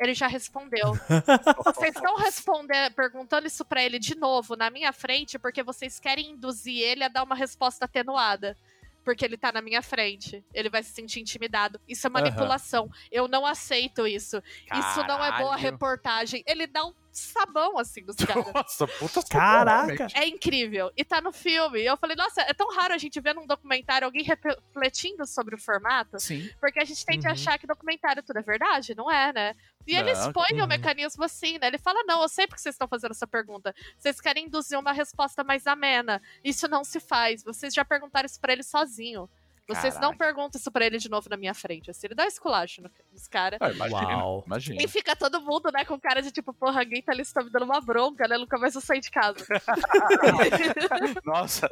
Ele 0.00 0.14
já 0.14 0.26
respondeu. 0.26 0.94
Vocês 1.64 1.94
estão 1.94 2.16
respondendo, 2.16 2.92
perguntando 2.94 3.46
isso 3.46 3.64
pra 3.64 3.82
ele 3.84 3.98
de 3.98 4.14
novo 4.16 4.56
na 4.56 4.70
minha 4.70 4.92
frente 4.92 5.38
porque 5.38 5.62
vocês 5.62 6.00
querem 6.00 6.30
induzir 6.30 6.78
ele 6.80 7.04
a 7.04 7.08
dar 7.08 7.22
uma 7.22 7.34
resposta 7.34 7.84
atenuada. 7.84 8.56
porque 9.04 9.24
ele 9.24 9.36
tá 9.36 9.50
na 9.52 9.60
minha 9.62 9.82
frente. 9.82 10.44
Ele 10.54 10.68
vai 10.70 10.82
se 10.82 10.90
sentir 10.92 11.20
intimidado. 11.20 11.80
Isso 11.88 12.06
é 12.06 12.10
manipulação. 12.10 12.90
Eu 13.10 13.26
não 13.26 13.44
aceito 13.46 14.06
isso. 14.06 14.42
Isso 14.72 15.00
não 15.06 15.22
é 15.24 15.30
boa 15.32 15.50
Caralho. 15.50 15.58
reportagem. 15.58 16.44
Ele 16.46 16.66
dá 16.66 16.84
um 16.84 16.92
sabão 17.12 17.78
assim 17.78 18.02
nos 18.02 18.16
caras. 18.16 18.52
Nossa, 18.52 18.86
puta 18.86 19.22
Caraca! 19.22 20.06
É 20.14 20.26
incrível. 20.26 20.92
E 20.96 21.04
tá 21.04 21.20
no 21.20 21.32
filme. 21.32 21.80
E 21.80 21.86
eu 21.86 21.96
falei, 21.96 22.16
nossa, 22.16 22.42
é 22.42 22.52
tão 22.52 22.72
raro 22.74 22.94
a 22.94 22.98
gente 22.98 23.20
ver 23.20 23.34
num 23.34 23.46
documentário 23.46 24.04
alguém 24.06 24.24
refletindo 24.24 25.26
sobre 25.26 25.54
o 25.54 25.58
formato. 25.58 26.18
Sim. 26.18 26.48
Porque 26.60 26.78
a 26.80 26.84
gente 26.84 27.04
tende 27.04 27.26
a 27.26 27.30
Uhum. 27.30 27.34
achar 27.34 27.58
que 27.58 27.66
documentário 27.66 28.22
tudo 28.22 28.38
é 28.38 28.42
verdade, 28.42 28.94
não 28.94 29.10
é, 29.10 29.32
né? 29.32 29.54
E 29.86 29.94
ele 29.94 30.10
expõe 30.10 30.58
uhum. 30.58 30.64
o 30.64 30.68
mecanismo 30.68 31.24
assim, 31.24 31.58
né? 31.58 31.68
Ele 31.68 31.78
fala: 31.78 32.02
não, 32.04 32.22
eu 32.22 32.28
sei 32.28 32.46
porque 32.46 32.60
vocês 32.60 32.74
estão 32.74 32.86
fazendo 32.88 33.12
essa 33.12 33.26
pergunta. 33.26 33.74
Vocês 33.98 34.20
querem 34.20 34.46
induzir 34.46 34.78
uma 34.78 34.92
resposta 34.92 35.42
mais 35.42 35.66
amena. 35.66 36.20
Isso 36.44 36.68
não 36.68 36.84
se 36.84 37.00
faz. 37.00 37.42
Vocês 37.42 37.72
já 37.72 37.84
perguntaram 37.84 38.26
isso 38.26 38.40
pra 38.40 38.52
ele 38.52 38.62
sozinho. 38.62 39.28
Vocês 39.74 39.94
não 39.94 40.12
Caraca. 40.12 40.18
perguntam 40.18 40.58
isso 40.58 40.70
pra 40.70 40.84
ele 40.86 40.98
de 40.98 41.08
novo 41.08 41.28
na 41.28 41.36
minha 41.36 41.54
frente. 41.54 41.90
Assim, 41.90 42.06
ele 42.06 42.14
dá 42.14 42.26
esculacho 42.26 42.82
no- 42.82 42.90
nos 43.12 43.26
caras. 43.28 43.58
Ah, 43.62 43.70
imagina, 43.70 44.16
Uau. 44.18 44.44
imagina. 44.46 44.82
E 44.82 44.88
fica 44.88 45.14
todo 45.16 45.40
mundo, 45.40 45.70
né, 45.72 45.84
com 45.84 45.98
cara 45.98 46.20
de 46.22 46.30
tipo, 46.30 46.52
porra, 46.52 46.80
alguém 46.80 47.02
tá 47.02 47.12
ali 47.12 47.24
tá 47.24 47.42
me 47.42 47.50
dando 47.50 47.64
uma 47.64 47.80
bronca, 47.80 48.26
né? 48.26 48.36
Nunca 48.38 48.58
mais 48.58 48.74
eu 48.74 48.80
sair 48.80 49.00
de 49.00 49.10
casa. 49.10 49.36
Nossa, 51.24 51.68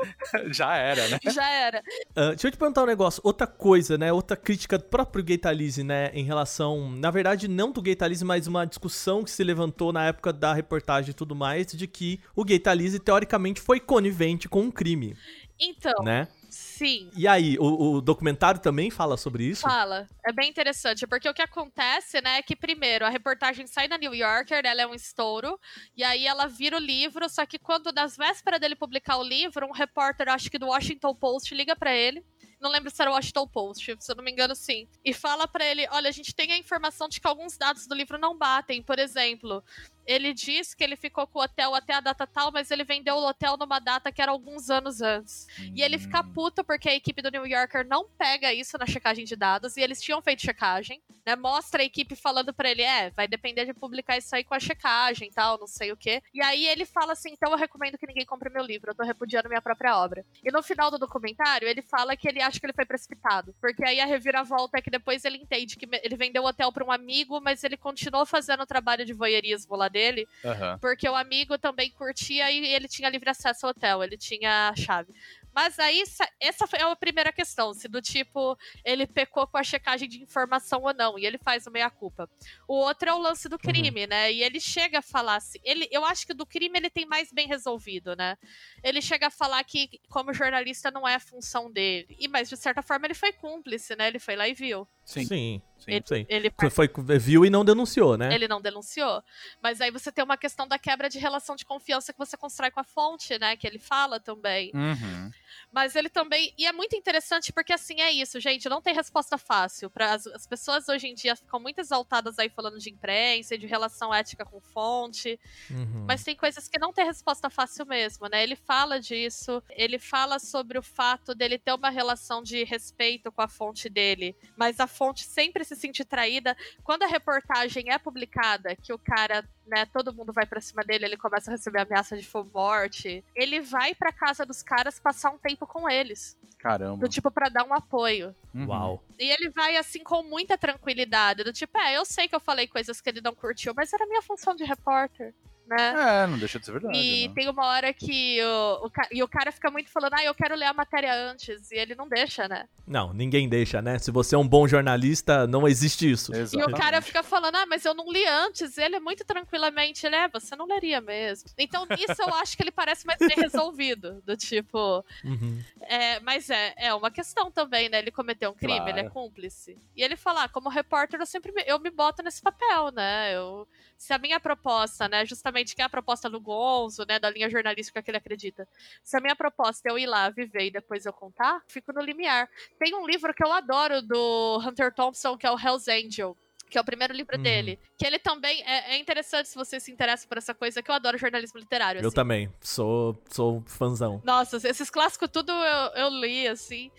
já 0.51 0.77
era, 0.77 1.09
né? 1.09 1.19
Já 1.25 1.49
era. 1.51 1.83
Ah, 2.17 2.29
deixa 2.31 2.47
eu 2.49 2.51
te 2.51 2.57
perguntar 2.59 2.83
um 2.83 2.87
negócio. 2.87 3.21
Outra 3.25 3.47
coisa, 3.47 3.97
né? 3.99 4.13
Outra 4.13 4.37
crítica 4.37 4.79
do 4.79 4.85
próprio 4.85 5.25
Gaitalize, 5.25 5.83
né? 5.83 6.11
Em 6.13 6.25
relação. 6.25 6.91
Na 6.91 7.11
verdade, 7.11 7.49
não 7.49 7.71
do 7.73 7.83
Gaitalize, 7.83 8.25
mas 8.25 8.47
uma 8.47 8.67
discussão 8.67 9.23
que 9.25 9.31
se 9.31 9.43
levantou 9.45 9.93
na 9.93 10.07
época 10.07 10.33
da 10.33 10.53
reportagem 10.53 11.11
e 11.11 11.15
tudo 11.15 11.35
mais, 11.35 11.67
de 11.67 11.87
que 11.87 12.21
o 12.35 12.45
Gaitalize, 12.45 12.99
teoricamente, 13.01 13.61
foi 13.61 13.81
conivente 13.81 14.49
com 14.49 14.63
um 14.63 14.71
crime, 14.71 15.17
Então, 15.61 16.05
né? 16.05 16.29
Sim. 16.49 17.11
E 17.17 17.27
aí, 17.27 17.57
o, 17.59 17.95
o 17.95 18.01
documentário 18.01 18.61
também 18.61 18.91
fala 18.91 19.17
sobre 19.17 19.45
isso? 19.45 19.63
Fala. 19.63 20.09
É 20.27 20.33
bem 20.33 20.49
interessante, 20.49 21.07
porque 21.07 21.29
o 21.29 21.35
que 21.35 21.43
acontece, 21.43 22.21
né, 22.21 22.39
é 22.39 22.43
que 22.43 22.57
primeiro 22.57 23.05
a 23.05 23.09
reportagem 23.09 23.67
sai 23.67 23.89
na 23.89 23.99
New 23.99 24.15
Yorker, 24.15 24.63
ela 24.65 24.83
é 24.83 24.87
um 24.87 24.95
estouro, 24.95 25.59
e 25.97 26.05
aí 26.05 26.27
ela 26.27 26.47
vira 26.47 26.77
o 26.77 26.81
livro, 26.81 27.29
só 27.29 27.45
que 27.47 27.59
quando, 27.59 27.93
nas 27.93 28.17
vésperas 28.17 28.61
dele 28.61 28.77
publicar 28.77 29.17
o 29.17 29.23
livro, 29.23 29.67
um 29.67 29.73
repórter, 29.73 30.29
acho 30.29 30.51
que 30.51 30.59
do 30.59 30.69
Washington 30.69 31.15
Post, 31.15 31.55
liga 31.55 31.77
pra 31.77 31.95
ele. 31.95 32.25
Não 32.61 32.71
lembro 32.71 32.91
se 32.91 33.01
era 33.01 33.11
o 33.11 33.15
Washington 33.15 33.47
Post, 33.47 33.97
se 34.01 34.13
eu 34.13 34.17
não 34.17 34.25
me 34.25 34.33
engano, 34.33 34.55
sim. 34.55 34.89
E 35.05 35.15
fala 35.15 35.47
pra 35.47 35.65
ele: 35.65 35.87
olha, 35.91 36.09
a 36.09 36.13
gente 36.13 36.35
tem 36.35 36.51
a 36.53 36.59
informação 36.59 37.09
de 37.09 37.21
que 37.21 37.29
alguns 37.29 37.57
dados 37.57 37.87
do 37.87 37.95
livro 37.95 38.19
não 38.19 38.37
batem. 38.37 38.83
Por 38.83 38.99
exemplo, 38.99 39.63
ele 40.05 40.35
diz 40.35 40.75
que 40.75 40.83
ele 40.83 40.97
ficou 40.97 41.27
com 41.27 41.39
o 41.39 41.43
hotel 41.43 41.75
até 41.75 41.95
a 41.95 42.01
data 42.01 42.27
tal, 42.27 42.51
mas 42.51 42.71
ele 42.71 42.83
vendeu 42.83 43.15
o 43.17 43.29
hotel 43.29 43.57
numa 43.57 43.79
data 43.79 44.11
que 44.11 44.21
era 44.21 44.33
alguns 44.33 44.71
anos 44.71 45.01
antes. 45.01 45.47
E 45.75 45.83
ele 45.83 45.99
fica. 45.99 46.25
Puto 46.39 46.63
porque 46.63 46.89
a 46.89 46.95
equipe 46.95 47.21
do 47.21 47.33
New 47.33 47.45
Yorker 47.45 47.85
não 47.85 48.09
pega 48.17 48.55
isso 48.55 48.79
na 48.79 48.87
checagem 48.87 49.25
de 49.25 49.35
dados 49.35 49.77
e 49.77 49.81
eles 49.81 50.01
tinham 50.01 50.23
feito 50.23 50.41
checagem, 50.41 51.03
né? 51.27 51.35
Mostra 51.35 51.83
a 51.83 51.85
equipe 51.85 52.15
falando 52.15 52.55
pra 52.55 52.71
ele, 52.71 52.83
é, 52.83 53.11
vai 53.11 53.27
depender 53.27 53.65
de 53.65 53.75
publicar 53.75 54.17
isso 54.17 54.33
aí 54.37 54.45
com 54.45 54.55
a 54.55 54.61
checagem 54.61 55.31
e 55.31 55.33
tal, 55.33 55.59
não 55.59 55.67
sei 55.67 55.91
o 55.91 55.97
quê. 55.97 56.23
E 56.33 56.41
aí 56.41 56.65
ele 56.69 56.85
fala 56.85 57.13
assim, 57.13 57.31
então 57.33 57.51
eu 57.51 57.59
recomendo 57.59 57.99
que 57.99 58.07
ninguém 58.07 58.25
compre 58.25 58.49
meu 58.51 58.63
livro, 58.63 58.93
eu 58.93 58.95
tô 58.95 59.03
repudiando 59.03 59.49
minha 59.49 59.61
própria 59.61 59.99
obra. 59.99 60.25
E 60.45 60.53
no 60.53 60.63
final 60.63 60.93
do 60.93 60.99
documentário, 60.99 61.67
ele 61.67 61.83
fala 61.83 62.17
que 62.17 62.29
ele 62.29 62.41
acha 62.41 62.61
que 62.61 62.67
ele 62.67 62.73
foi 62.73 62.87
precipitado, 62.87 63.53
porque 63.61 63.85
aí 63.85 63.99
a 63.99 64.07
reviravolta 64.07 64.79
é 64.79 64.81
que 64.81 64.91
depois 64.91 65.25
ele 65.25 65.39
entende 65.39 65.77
que 65.77 65.89
ele 66.05 66.17
vendeu 66.17 66.45
o 66.45 66.47
hotel 66.47 66.71
pra 66.71 66.85
um 66.85 66.93
amigo, 66.93 67.41
mas 67.41 67.65
ele 67.65 67.77
continuou 67.77 68.25
fazendo 68.25 68.63
o 68.63 68.67
trabalho 68.67 69.05
de 69.05 69.13
voyeurismo 69.13 69.75
lá 69.75 69.89
dele, 69.89 70.29
Aham. 70.45 70.79
porque 70.81 71.09
o 71.09 71.17
amigo 71.17 71.59
também 71.59 71.91
curtia 71.91 72.49
e 72.49 72.65
ele 72.65 72.87
tinha 72.87 73.11
livre 73.11 73.29
acesso 73.29 73.67
ao 73.67 73.71
hotel, 73.71 74.05
ele 74.05 74.17
tinha 74.17 74.69
a 74.69 74.77
chave. 74.77 75.13
Mas 75.59 75.77
aí, 75.81 76.07
sa- 76.07 76.31
essa 76.39 76.69
foi 76.69 76.79
a 76.81 76.95
primeira 76.95 77.33
questão, 77.33 77.75
se 77.75 77.89
do 77.89 78.01
tipo, 78.01 78.57
ele 78.85 79.09
pecou 79.09 79.45
com 79.45 79.59
a 79.59 79.65
checagem 79.65 80.09
de 80.09 80.23
informação 80.23 80.83
ou 80.83 80.95
não, 80.95 81.19
e 81.19 81.27
ele 81.27 81.37
faz 81.37 81.67
o 81.67 81.71
meia-culpa. 81.73 82.31
O 82.69 82.75
outro 82.77 83.09
é 83.09 83.13
o 83.13 83.19
lance 83.19 83.49
do 83.49 83.59
crime, 83.59 84.07
né? 84.07 84.31
E 84.33 84.41
ele 84.45 84.61
chega 84.61 85.01
a 85.01 85.03
falar 85.03 85.35
assim, 85.35 85.59
ele, 85.65 85.89
eu 85.91 86.05
acho 86.05 86.25
que 86.25 86.33
do 86.33 86.47
crime 86.47 86.79
ele 86.79 86.89
tem 86.89 87.05
mais 87.07 87.33
bem 87.33 87.49
resolvido, 87.49 88.15
né? 88.15 88.39
Ele 88.85 89.03
chega 89.03 89.27
a 89.27 89.31
falar 89.31 89.65
que, 89.65 90.01
como 90.09 90.33
jornalista, 90.33 90.93
não 90.93 91.09
é 91.09 91.17
a 91.17 91.21
função 91.21 91.73
dele. 91.73 92.17
E, 92.21 92.29
mas, 92.29 92.49
de 92.49 92.57
certa 92.57 92.81
forma, 92.81 93.09
ele 93.09 93.15
foi 93.15 93.33
cúmplice, 93.33 93.97
né? 93.97 94.07
Ele 94.07 94.21
foi 94.21 94.37
lá 94.37 94.47
e 94.47 94.55
viu. 94.55 94.87
Sim. 95.09 95.25
Sim. 95.27 95.63
Sim. 95.79 96.03
sim. 96.05 96.27
Ele 96.29 96.53
Foi, 96.59 96.89
foi- 96.89 97.19
viu 97.19 97.47
e 97.47 97.51
não 97.51 97.65
denunciou, 97.65 98.19
né? 98.19 98.35
ele 98.35 98.49
não 98.49 98.61
denunciou. 98.61 99.23
Mas 99.63 99.81
aí 99.81 99.91
você 99.91 100.11
tem 100.13 100.25
uma 100.25 100.37
questão 100.37 100.67
da 100.67 100.79
quebra 100.79 101.09
de 101.09 101.19
relação 101.19 101.57
de 101.57 101.65
confiança 101.65 102.13
que 102.13 102.19
você 102.19 102.37
constrói 102.37 102.71
com 102.71 102.81
a 102.81 102.85
fonte, 102.85 103.39
né? 103.39 103.57
Que 103.57 103.67
ele 103.67 103.79
fala 103.79 104.21
também. 104.21 104.71
Uhum. 104.75 105.31
Mas 105.73 105.95
ele 105.97 106.09
também. 106.09 106.53
E 106.59 106.67
é 106.67 106.73
muito 106.73 106.97
interessante 106.97 107.53
porque, 107.53 107.73
assim, 107.73 108.01
é 108.01 108.11
isso, 108.11 108.41
gente. 108.41 108.69
Não 108.69 108.83
tem 108.83 108.95
resposta 108.95 109.39
fácil. 109.39 109.89
Pra, 109.89 110.15
as, 110.15 110.27
as 110.27 110.47
pessoas 110.47 110.89
hoje 110.89 111.07
em 111.07 111.15
dia 111.15 111.37
ficam 111.37 111.61
muito 111.61 111.79
exaltadas 111.79 112.39
aí 112.39 112.49
falando 112.49 112.79
de 112.79 112.91
imprensa 112.91 113.55
e 113.55 113.59
de 113.59 113.67
relação 113.67 114.13
ética 114.13 114.45
com 114.45 114.61
fonte. 114.61 115.39
Uhum. 115.71 116.05
Mas 116.07 116.25
tem 116.25 116.35
coisas 116.37 116.69
que 116.69 116.79
não 116.79 116.93
tem 116.93 117.05
resposta 117.07 117.49
fácil 117.49 117.87
mesmo, 117.87 118.29
né? 118.29 118.43
Ele 118.43 118.57
fala 118.57 119.01
disso. 119.01 119.63
Ele 119.71 119.99
fala 119.99 120.39
sobre 120.39 120.77
o 120.79 120.83
fato 120.83 121.35
dele 121.35 121.59
ter 121.59 121.73
uma 121.73 121.91
relação 121.91 122.43
de 122.43 122.65
respeito 122.65 123.31
com 123.31 123.43
a 123.43 123.49
fonte 123.49 123.89
dele. 123.89 124.37
Mas 124.57 124.81
a 124.81 124.87
fonte 124.99 125.25
sempre 125.25 125.65
se 125.65 125.77
sentir 125.77 126.05
traída. 126.05 126.57
Quando 126.83 127.05
a 127.05 127.07
reportagem 127.07 127.93
é 127.93 127.99
publicada, 127.99 128.75
que 128.75 128.93
o 128.93 128.99
cara 128.99 129.49
né, 129.67 129.87
todo 129.87 130.13
mundo 130.13 130.33
vai 130.33 130.45
pra 130.45 130.61
cima 130.61 130.83
dele, 130.83 131.05
ele 131.05 131.17
começa 131.17 131.51
a 131.51 131.55
receber 131.55 131.81
ameaça 131.81 132.17
de 132.17 132.29
morte. 132.53 133.25
Ele 133.35 133.61
vai 133.61 133.95
pra 133.95 134.13
casa 134.13 134.45
dos 134.45 134.63
caras 134.63 134.99
passar 134.99 135.31
um 135.31 135.39
tempo 135.39 135.67
com 135.67 135.89
eles, 135.89 136.37
Caramba. 136.59 136.97
do 136.97 137.09
tipo 137.09 137.31
pra 137.31 137.49
dar 137.49 137.65
um 137.65 137.73
apoio. 137.73 138.35
Uhum. 138.53 138.67
Uau. 138.67 139.05
E 139.19 139.31
ele 139.31 139.51
vai 139.51 139.77
assim 139.77 140.03
com 140.03 140.23
muita 140.23 140.59
tranquilidade, 140.59 141.45
do 141.45 141.53
tipo, 141.53 141.79
é, 141.79 141.97
eu 141.97 142.05
sei 142.05 142.27
que 142.27 142.35
eu 142.35 142.41
falei 142.41 142.67
coisas 142.67 143.01
que 143.01 143.09
ele 143.09 143.21
não 143.21 143.35
curtiu, 143.35 143.73
mas 143.77 143.93
era 143.93 144.07
minha 144.07 144.23
função 144.23 144.57
de 144.57 144.65
repórter, 144.65 145.35
né? 145.69 146.23
É, 146.23 146.27
não 146.27 146.39
deixa 146.39 146.59
de 146.59 146.67
ser 146.67 146.73
verdade. 146.73 146.99
E 146.99 147.29
né? 147.29 147.35
tem 147.35 147.49
uma 147.49 147.67
hora 147.67 147.93
que 147.93 148.39
o, 148.43 148.87
o, 148.87 148.91
e 149.13 149.23
o 149.23 149.29
cara 149.29 149.53
fica 149.53 149.71
muito 149.71 149.91
falando, 149.91 150.15
ah, 150.15 150.25
eu 150.25 150.35
quero 150.35 150.57
ler 150.57 150.67
a 150.67 150.73
matéria 150.73 151.15
antes. 151.15 151.71
E 151.71 151.77
ele 151.77 151.95
não 151.95 152.09
deixa, 152.09 152.49
né? 152.49 152.67
Não, 152.87 153.13
ninguém 153.13 153.49
deixa, 153.49 153.83
né? 153.83 153.99
Se 153.99 154.11
você 154.11 154.35
é 154.35 154.39
um 154.39 154.49
bom 154.49 154.67
jornalista, 154.67 155.47
não 155.47 155.69
existe 155.69 156.11
isso. 156.11 156.35
E 156.35 156.39
o 156.39 156.41
Exatamente. 156.43 156.81
cara 156.81 157.03
fica 157.03 157.23
falando, 157.23 157.57
ah, 157.57 157.67
mas 157.67 157.85
eu 157.85 157.95
não 157.95 158.11
li 158.11 158.25
antes. 158.27 158.77
E 158.77 158.83
ele 158.83 158.97
é 158.97 159.01
muito 159.01 159.25
tranquilamente, 159.25 160.07
ele 160.07 160.17
é, 160.17 160.29
você 160.29 160.57
não 160.57 160.67
leria 160.67 161.01
mesmo. 161.01 161.51
Então, 161.59 161.87
isso 161.99 162.21
eu 162.23 162.35
acho 162.35 162.57
que 162.57 162.63
ele 162.63 162.71
parece 162.71 163.07
mais 163.07 163.19
bem 163.19 163.37
resolvido. 163.37 164.23
Do 164.25 164.37
tipo. 164.37 165.05
Uhum. 165.25 165.63
É, 165.83 166.21
mas 166.21 166.49
é, 166.51 166.75
é 166.77 166.95
uma 166.95 167.11
questão 167.11 167.51
também, 167.51 167.89
né? 167.89 167.99
Ele 167.99 168.11
cometeu 168.11 168.51
um 168.51 168.55
crime, 168.55 168.77
Claro. 168.77 168.91
ele 168.91 169.01
é 169.07 169.11
cúmplice. 169.11 169.79
E 169.97 170.03
ele 170.03 170.17
fala, 170.17 170.45
ah, 170.45 170.49
como 170.49 170.69
repórter, 170.69 171.21
eu 171.21 171.27
sempre 171.27 171.53
me, 171.53 171.63
eu 171.67 171.79
me 171.79 171.91
boto 171.91 172.23
nesse 172.23 172.41
papel, 172.41 172.91
né? 172.93 173.35
Eu, 173.35 173.67
se 173.99 174.13
a 174.15 174.19
minha 174.19 174.39
proposta, 174.39 175.09
né, 175.09 175.27
justamente 175.27 175.75
que 175.75 175.83
é 175.83 175.85
a 175.85 175.89
proposta 175.89 176.31
do 176.31 176.41
Gonzo, 176.41 177.05
né, 177.07 177.19
da 177.19 177.29
linha 177.29 177.51
jornalística 177.51 178.01
que 178.01 178.11
ele 178.11 178.17
acredita, 178.19 178.67
se 179.03 179.17
a 179.17 179.21
minha 179.21 179.35
proposta 179.35 179.89
é 179.89 179.93
eu 179.93 179.99
ir 179.99 180.07
lá, 180.07 180.31
viver 180.31 180.67
e 180.67 180.71
depois 180.71 181.05
eu 181.05 181.13
contar, 181.13 181.61
fico 181.67 181.93
no 181.93 182.01
limiar. 182.01 182.49
Tem 182.79 182.95
um 182.95 183.05
livro 183.07 183.35
que 183.35 183.45
eu 183.45 183.53
adoro 183.53 184.01
do 184.01 184.61
Hunter 184.65 184.95
Thompson, 184.95 185.37
que 185.37 185.47
é 185.47 185.51
o 185.51 185.59
Hell's 185.59 185.89
Angel. 185.89 186.37
Que 186.71 186.77
é 186.77 186.81
o 186.83 186.85
primeiro 186.85 187.15
livro 187.15 187.35
Uhum. 187.39 187.43
dele. 187.43 187.79
Que 187.97 188.07
ele 188.07 188.19
também. 188.19 188.63
É, 188.63 188.93
é 188.95 188.99
interessante 188.99 189.49
se 189.49 189.55
você 189.57 189.81
se 189.81 189.91
interessa 189.91 190.29
por 190.29 190.37
essa 190.37 190.53
coisa, 190.53 190.83
que 190.83 190.91
eu 190.91 190.95
adoro 190.95 191.17
jornalismo 191.17 191.59
literário. 191.59 192.03
Eu 192.03 192.09
assim. 192.09 192.15
também. 192.15 192.53
Sou, 192.61 193.19
sou 193.31 193.63
fãzão. 193.67 194.21
Nossa, 194.23 194.59
esses 194.69 194.91
clássicos 194.91 195.31
tudo 195.33 195.51
eu, 195.51 195.91
eu 195.95 196.11
li, 196.11 196.47
assim. 196.47 196.91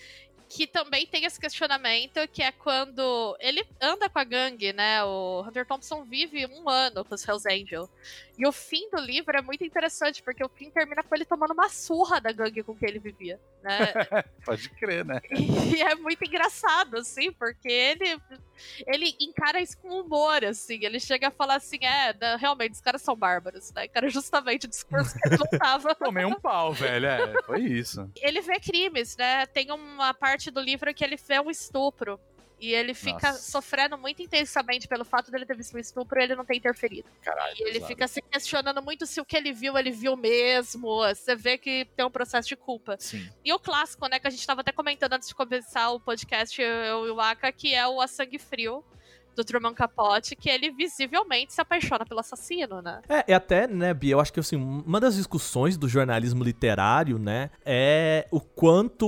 Que 0.49 0.65
também 0.65 1.05
tem 1.05 1.25
esse 1.25 1.39
questionamento, 1.39 2.27
que 2.33 2.41
é 2.41 2.51
quando 2.51 3.37
ele 3.39 3.63
anda 3.79 4.09
com 4.09 4.17
a 4.17 4.23
gangue, 4.23 4.73
né? 4.73 5.03
O 5.03 5.43
Hunter 5.47 5.65
Thompson 5.65 6.03
vive 6.03 6.47
um 6.47 6.67
ano 6.67 7.05
com 7.05 7.13
os 7.13 7.25
Hells 7.25 7.47
Angel. 7.47 7.87
E 8.39 8.47
o 8.47 8.53
fim 8.53 8.89
do 8.89 9.01
livro 9.01 9.37
é 9.37 9.41
muito 9.41 9.65
interessante, 9.65 10.23
porque 10.23 10.41
o 10.41 10.47
fim 10.47 10.71
termina 10.71 11.03
com 11.03 11.13
ele 11.13 11.25
tomando 11.25 11.51
uma 11.51 11.67
surra 11.67 12.21
da 12.21 12.31
gangue 12.31 12.63
com 12.63 12.73
que 12.73 12.85
ele 12.85 12.97
vivia, 12.97 13.37
né? 13.61 13.77
Pode 14.45 14.69
crer, 14.69 15.03
né? 15.03 15.19
E 15.29 15.81
é 15.81 15.93
muito 15.95 16.23
engraçado, 16.23 16.95
assim, 16.95 17.33
porque 17.33 17.69
ele, 17.69 18.17
ele 18.87 19.13
encara 19.19 19.59
isso 19.59 19.77
com 19.79 19.89
humor, 19.89 20.45
assim. 20.45 20.79
Ele 20.85 21.01
chega 21.01 21.27
a 21.27 21.31
falar 21.31 21.55
assim, 21.55 21.79
é, 21.81 22.13
né, 22.13 22.37
realmente, 22.37 22.75
os 22.75 22.81
caras 22.81 23.01
são 23.01 23.13
bárbaros, 23.13 23.73
né? 23.73 23.89
Era 23.93 24.07
justamente 24.09 24.67
o 24.67 24.69
discurso 24.69 25.19
que 25.19 25.27
ele 25.27 25.35
não 25.51 25.59
tava. 25.59 25.93
Tomei 25.93 26.23
um 26.23 26.39
pau, 26.39 26.71
velho. 26.71 27.07
É, 27.07 27.43
foi 27.43 27.59
isso. 27.59 28.09
ele 28.21 28.39
vê 28.39 28.57
crimes, 28.57 29.17
né? 29.17 29.47
Tem 29.47 29.69
uma 29.69 30.13
parte 30.13 30.49
do 30.49 30.61
livro 30.61 30.93
que 30.93 31.03
ele 31.03 31.17
vê 31.17 31.41
um 31.41 31.49
estupro. 31.51 32.17
E 32.59 32.73
ele 32.73 32.93
fica 32.93 33.31
Nossa. 33.31 33.51
sofrendo 33.51 33.97
muito 33.97 34.21
intensamente 34.21 34.87
pelo 34.87 35.05
fato 35.05 35.31
dele 35.31 35.45
ter 35.45 35.55
visto 35.55 35.75
um 35.75 35.79
estupro 35.79 36.19
e 36.19 36.23
ele 36.23 36.35
não 36.35 36.43
ter 36.43 36.55
interferido. 36.55 37.09
Caralho. 37.21 37.55
E 37.57 37.61
ele 37.61 37.73
pesado. 37.73 37.87
fica 37.87 38.07
se 38.07 38.21
questionando 38.21 38.81
muito 38.81 39.05
se 39.05 39.21
o 39.21 39.25
que 39.25 39.37
ele 39.37 39.53
viu, 39.53 39.77
ele 39.77 39.91
viu 39.91 40.17
mesmo. 40.17 40.99
Você 41.07 41.35
vê 41.35 41.57
que 41.57 41.85
tem 41.95 42.05
um 42.05 42.11
processo 42.11 42.47
de 42.47 42.55
culpa. 42.55 42.97
Sim. 42.99 43.29
E 43.43 43.53
o 43.53 43.59
clássico, 43.59 44.07
né, 44.07 44.19
que 44.19 44.27
a 44.27 44.29
gente 44.29 44.45
tava 44.45 44.61
até 44.61 44.71
comentando 44.71 45.13
antes 45.13 45.29
de 45.29 45.35
começar 45.35 45.89
o 45.91 45.99
podcast, 45.99 46.61
eu 46.61 47.07
e 47.07 47.11
o 47.11 47.21
Aka, 47.21 47.51
que 47.51 47.73
é 47.73 47.87
o 47.87 48.01
A 48.01 48.07
Sangue 48.07 48.37
Frio, 48.37 48.83
do 49.39 49.45
Truman 49.45 49.73
Capote 49.73 50.35
que 50.35 50.49
ele 50.49 50.69
visivelmente 50.71 51.53
se 51.53 51.61
apaixona 51.61 52.05
pelo 52.05 52.19
assassino, 52.19 52.81
né? 52.81 53.01
É, 53.07 53.23
e 53.27 53.33
até, 53.33 53.67
né, 53.67 53.93
Bia, 53.93 54.13
eu 54.13 54.19
acho 54.19 54.33
que 54.33 54.39
assim, 54.39 54.57
uma 54.57 54.99
das 54.99 55.15
discussões 55.15 55.77
do 55.77 55.87
jornalismo 55.87 56.43
literário, 56.43 57.17
né, 57.17 57.49
é 57.65 58.27
o 58.31 58.41
quanto 58.41 59.07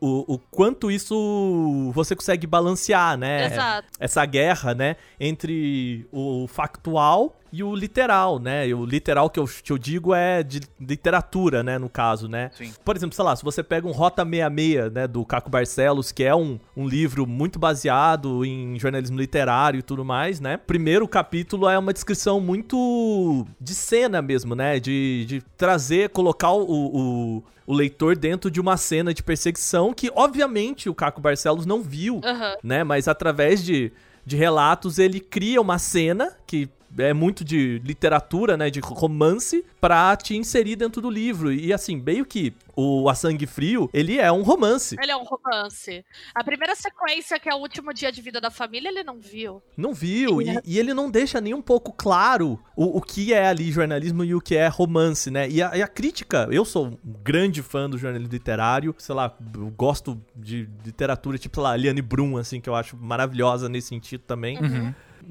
o, 0.00 0.34
o 0.34 0.38
quanto 0.38 0.90
isso 0.90 1.90
você 1.94 2.14
consegue 2.14 2.46
balancear, 2.46 3.16
né? 3.16 3.46
Exato. 3.46 3.88
Essa 3.98 4.24
guerra, 4.26 4.74
né, 4.74 4.96
entre 5.18 6.06
o 6.12 6.46
factual 6.46 7.39
e 7.52 7.62
o 7.62 7.74
literal, 7.74 8.38
né? 8.38 8.68
E 8.68 8.74
o 8.74 8.84
literal 8.84 9.28
que 9.28 9.40
eu, 9.40 9.44
que 9.62 9.72
eu 9.72 9.78
digo 9.78 10.14
é 10.14 10.42
de 10.42 10.60
literatura, 10.80 11.62
né? 11.62 11.78
No 11.78 11.88
caso, 11.88 12.28
né? 12.28 12.50
Sim. 12.54 12.72
Por 12.84 12.96
exemplo, 12.96 13.14
sei 13.14 13.24
lá, 13.24 13.34
se 13.34 13.42
você 13.42 13.62
pega 13.62 13.86
um 13.86 13.92
Rota 13.92 14.24
66, 14.24 14.92
né? 14.92 15.06
Do 15.06 15.24
Caco 15.24 15.50
Barcelos, 15.50 16.12
que 16.12 16.24
é 16.24 16.34
um, 16.34 16.58
um 16.76 16.86
livro 16.86 17.26
muito 17.26 17.58
baseado 17.58 18.44
em 18.44 18.78
jornalismo 18.78 19.18
literário 19.18 19.78
e 19.78 19.82
tudo 19.82 20.04
mais, 20.04 20.40
né? 20.40 20.56
Primeiro 20.56 21.06
capítulo 21.08 21.68
é 21.68 21.78
uma 21.78 21.92
descrição 21.92 22.40
muito 22.40 23.46
de 23.60 23.74
cena 23.74 24.22
mesmo, 24.22 24.54
né? 24.54 24.78
De, 24.78 25.24
de 25.26 25.42
trazer, 25.56 26.10
colocar 26.10 26.52
o, 26.52 26.62
o, 26.62 27.44
o 27.66 27.74
leitor 27.74 28.16
dentro 28.16 28.50
de 28.50 28.60
uma 28.60 28.76
cena 28.76 29.12
de 29.12 29.22
perseguição 29.22 29.92
que, 29.92 30.10
obviamente, 30.14 30.88
o 30.88 30.94
Caco 30.94 31.20
Barcelos 31.20 31.66
não 31.66 31.82
viu, 31.82 32.20
Aham. 32.24 32.56
né? 32.62 32.84
Mas 32.84 33.08
através 33.08 33.62
de, 33.64 33.92
de 34.24 34.36
relatos 34.36 34.98
ele 34.98 35.20
cria 35.20 35.60
uma 35.60 35.78
cena 35.78 36.36
que 36.46 36.68
é 36.98 37.12
muito 37.12 37.44
de 37.44 37.80
literatura, 37.84 38.56
né, 38.56 38.70
de 38.70 38.80
romance, 38.80 39.64
pra 39.80 40.16
te 40.16 40.36
inserir 40.36 40.76
dentro 40.76 41.00
do 41.00 41.10
livro. 41.10 41.52
E 41.52 41.72
assim, 41.72 41.96
meio 41.96 42.24
que 42.24 42.52
o 42.76 43.08
A 43.08 43.14
Sangue 43.14 43.46
Frio, 43.46 43.90
ele 43.92 44.18
é 44.18 44.30
um 44.32 44.42
romance. 44.42 44.96
Ele 45.00 45.12
é 45.12 45.16
um 45.16 45.24
romance. 45.24 46.04
A 46.34 46.42
primeira 46.42 46.74
sequência, 46.74 47.38
que 47.38 47.48
é 47.48 47.54
o 47.54 47.58
último 47.58 47.92
dia 47.92 48.10
de 48.10 48.22
vida 48.22 48.40
da 48.40 48.50
família, 48.50 48.88
ele 48.88 49.02
não 49.02 49.20
viu. 49.20 49.62
Não 49.76 49.92
viu, 49.92 50.40
e, 50.40 50.58
e 50.64 50.78
ele 50.78 50.94
não 50.94 51.10
deixa 51.10 51.40
nem 51.40 51.52
um 51.52 51.62
pouco 51.62 51.92
claro 51.92 52.58
o, 52.74 52.98
o 52.98 53.00
que 53.00 53.32
é 53.32 53.46
ali 53.46 53.70
jornalismo 53.70 54.24
e 54.24 54.34
o 54.34 54.40
que 54.40 54.56
é 54.56 54.66
romance, 54.68 55.30
né? 55.30 55.48
E 55.48 55.62
a, 55.62 55.76
e 55.76 55.82
a 55.82 55.88
crítica, 55.88 56.48
eu 56.50 56.64
sou 56.64 56.86
um 56.86 56.98
grande 57.22 57.62
fã 57.62 57.88
do 57.88 57.98
jornalismo 57.98 58.32
literário, 58.32 58.94
sei 58.98 59.14
lá, 59.14 59.36
eu 59.54 59.70
gosto 59.70 60.20
de 60.34 60.68
literatura, 60.84 61.38
tipo, 61.38 61.56
sei 61.56 61.62
lá, 61.62 61.76
Liane 61.76 62.02
Brum, 62.02 62.36
assim, 62.36 62.60
que 62.60 62.68
eu 62.68 62.74
acho 62.74 62.96
maravilhosa 62.96 63.68
nesse 63.68 63.88
sentido 63.88 64.22
também. 64.22 64.58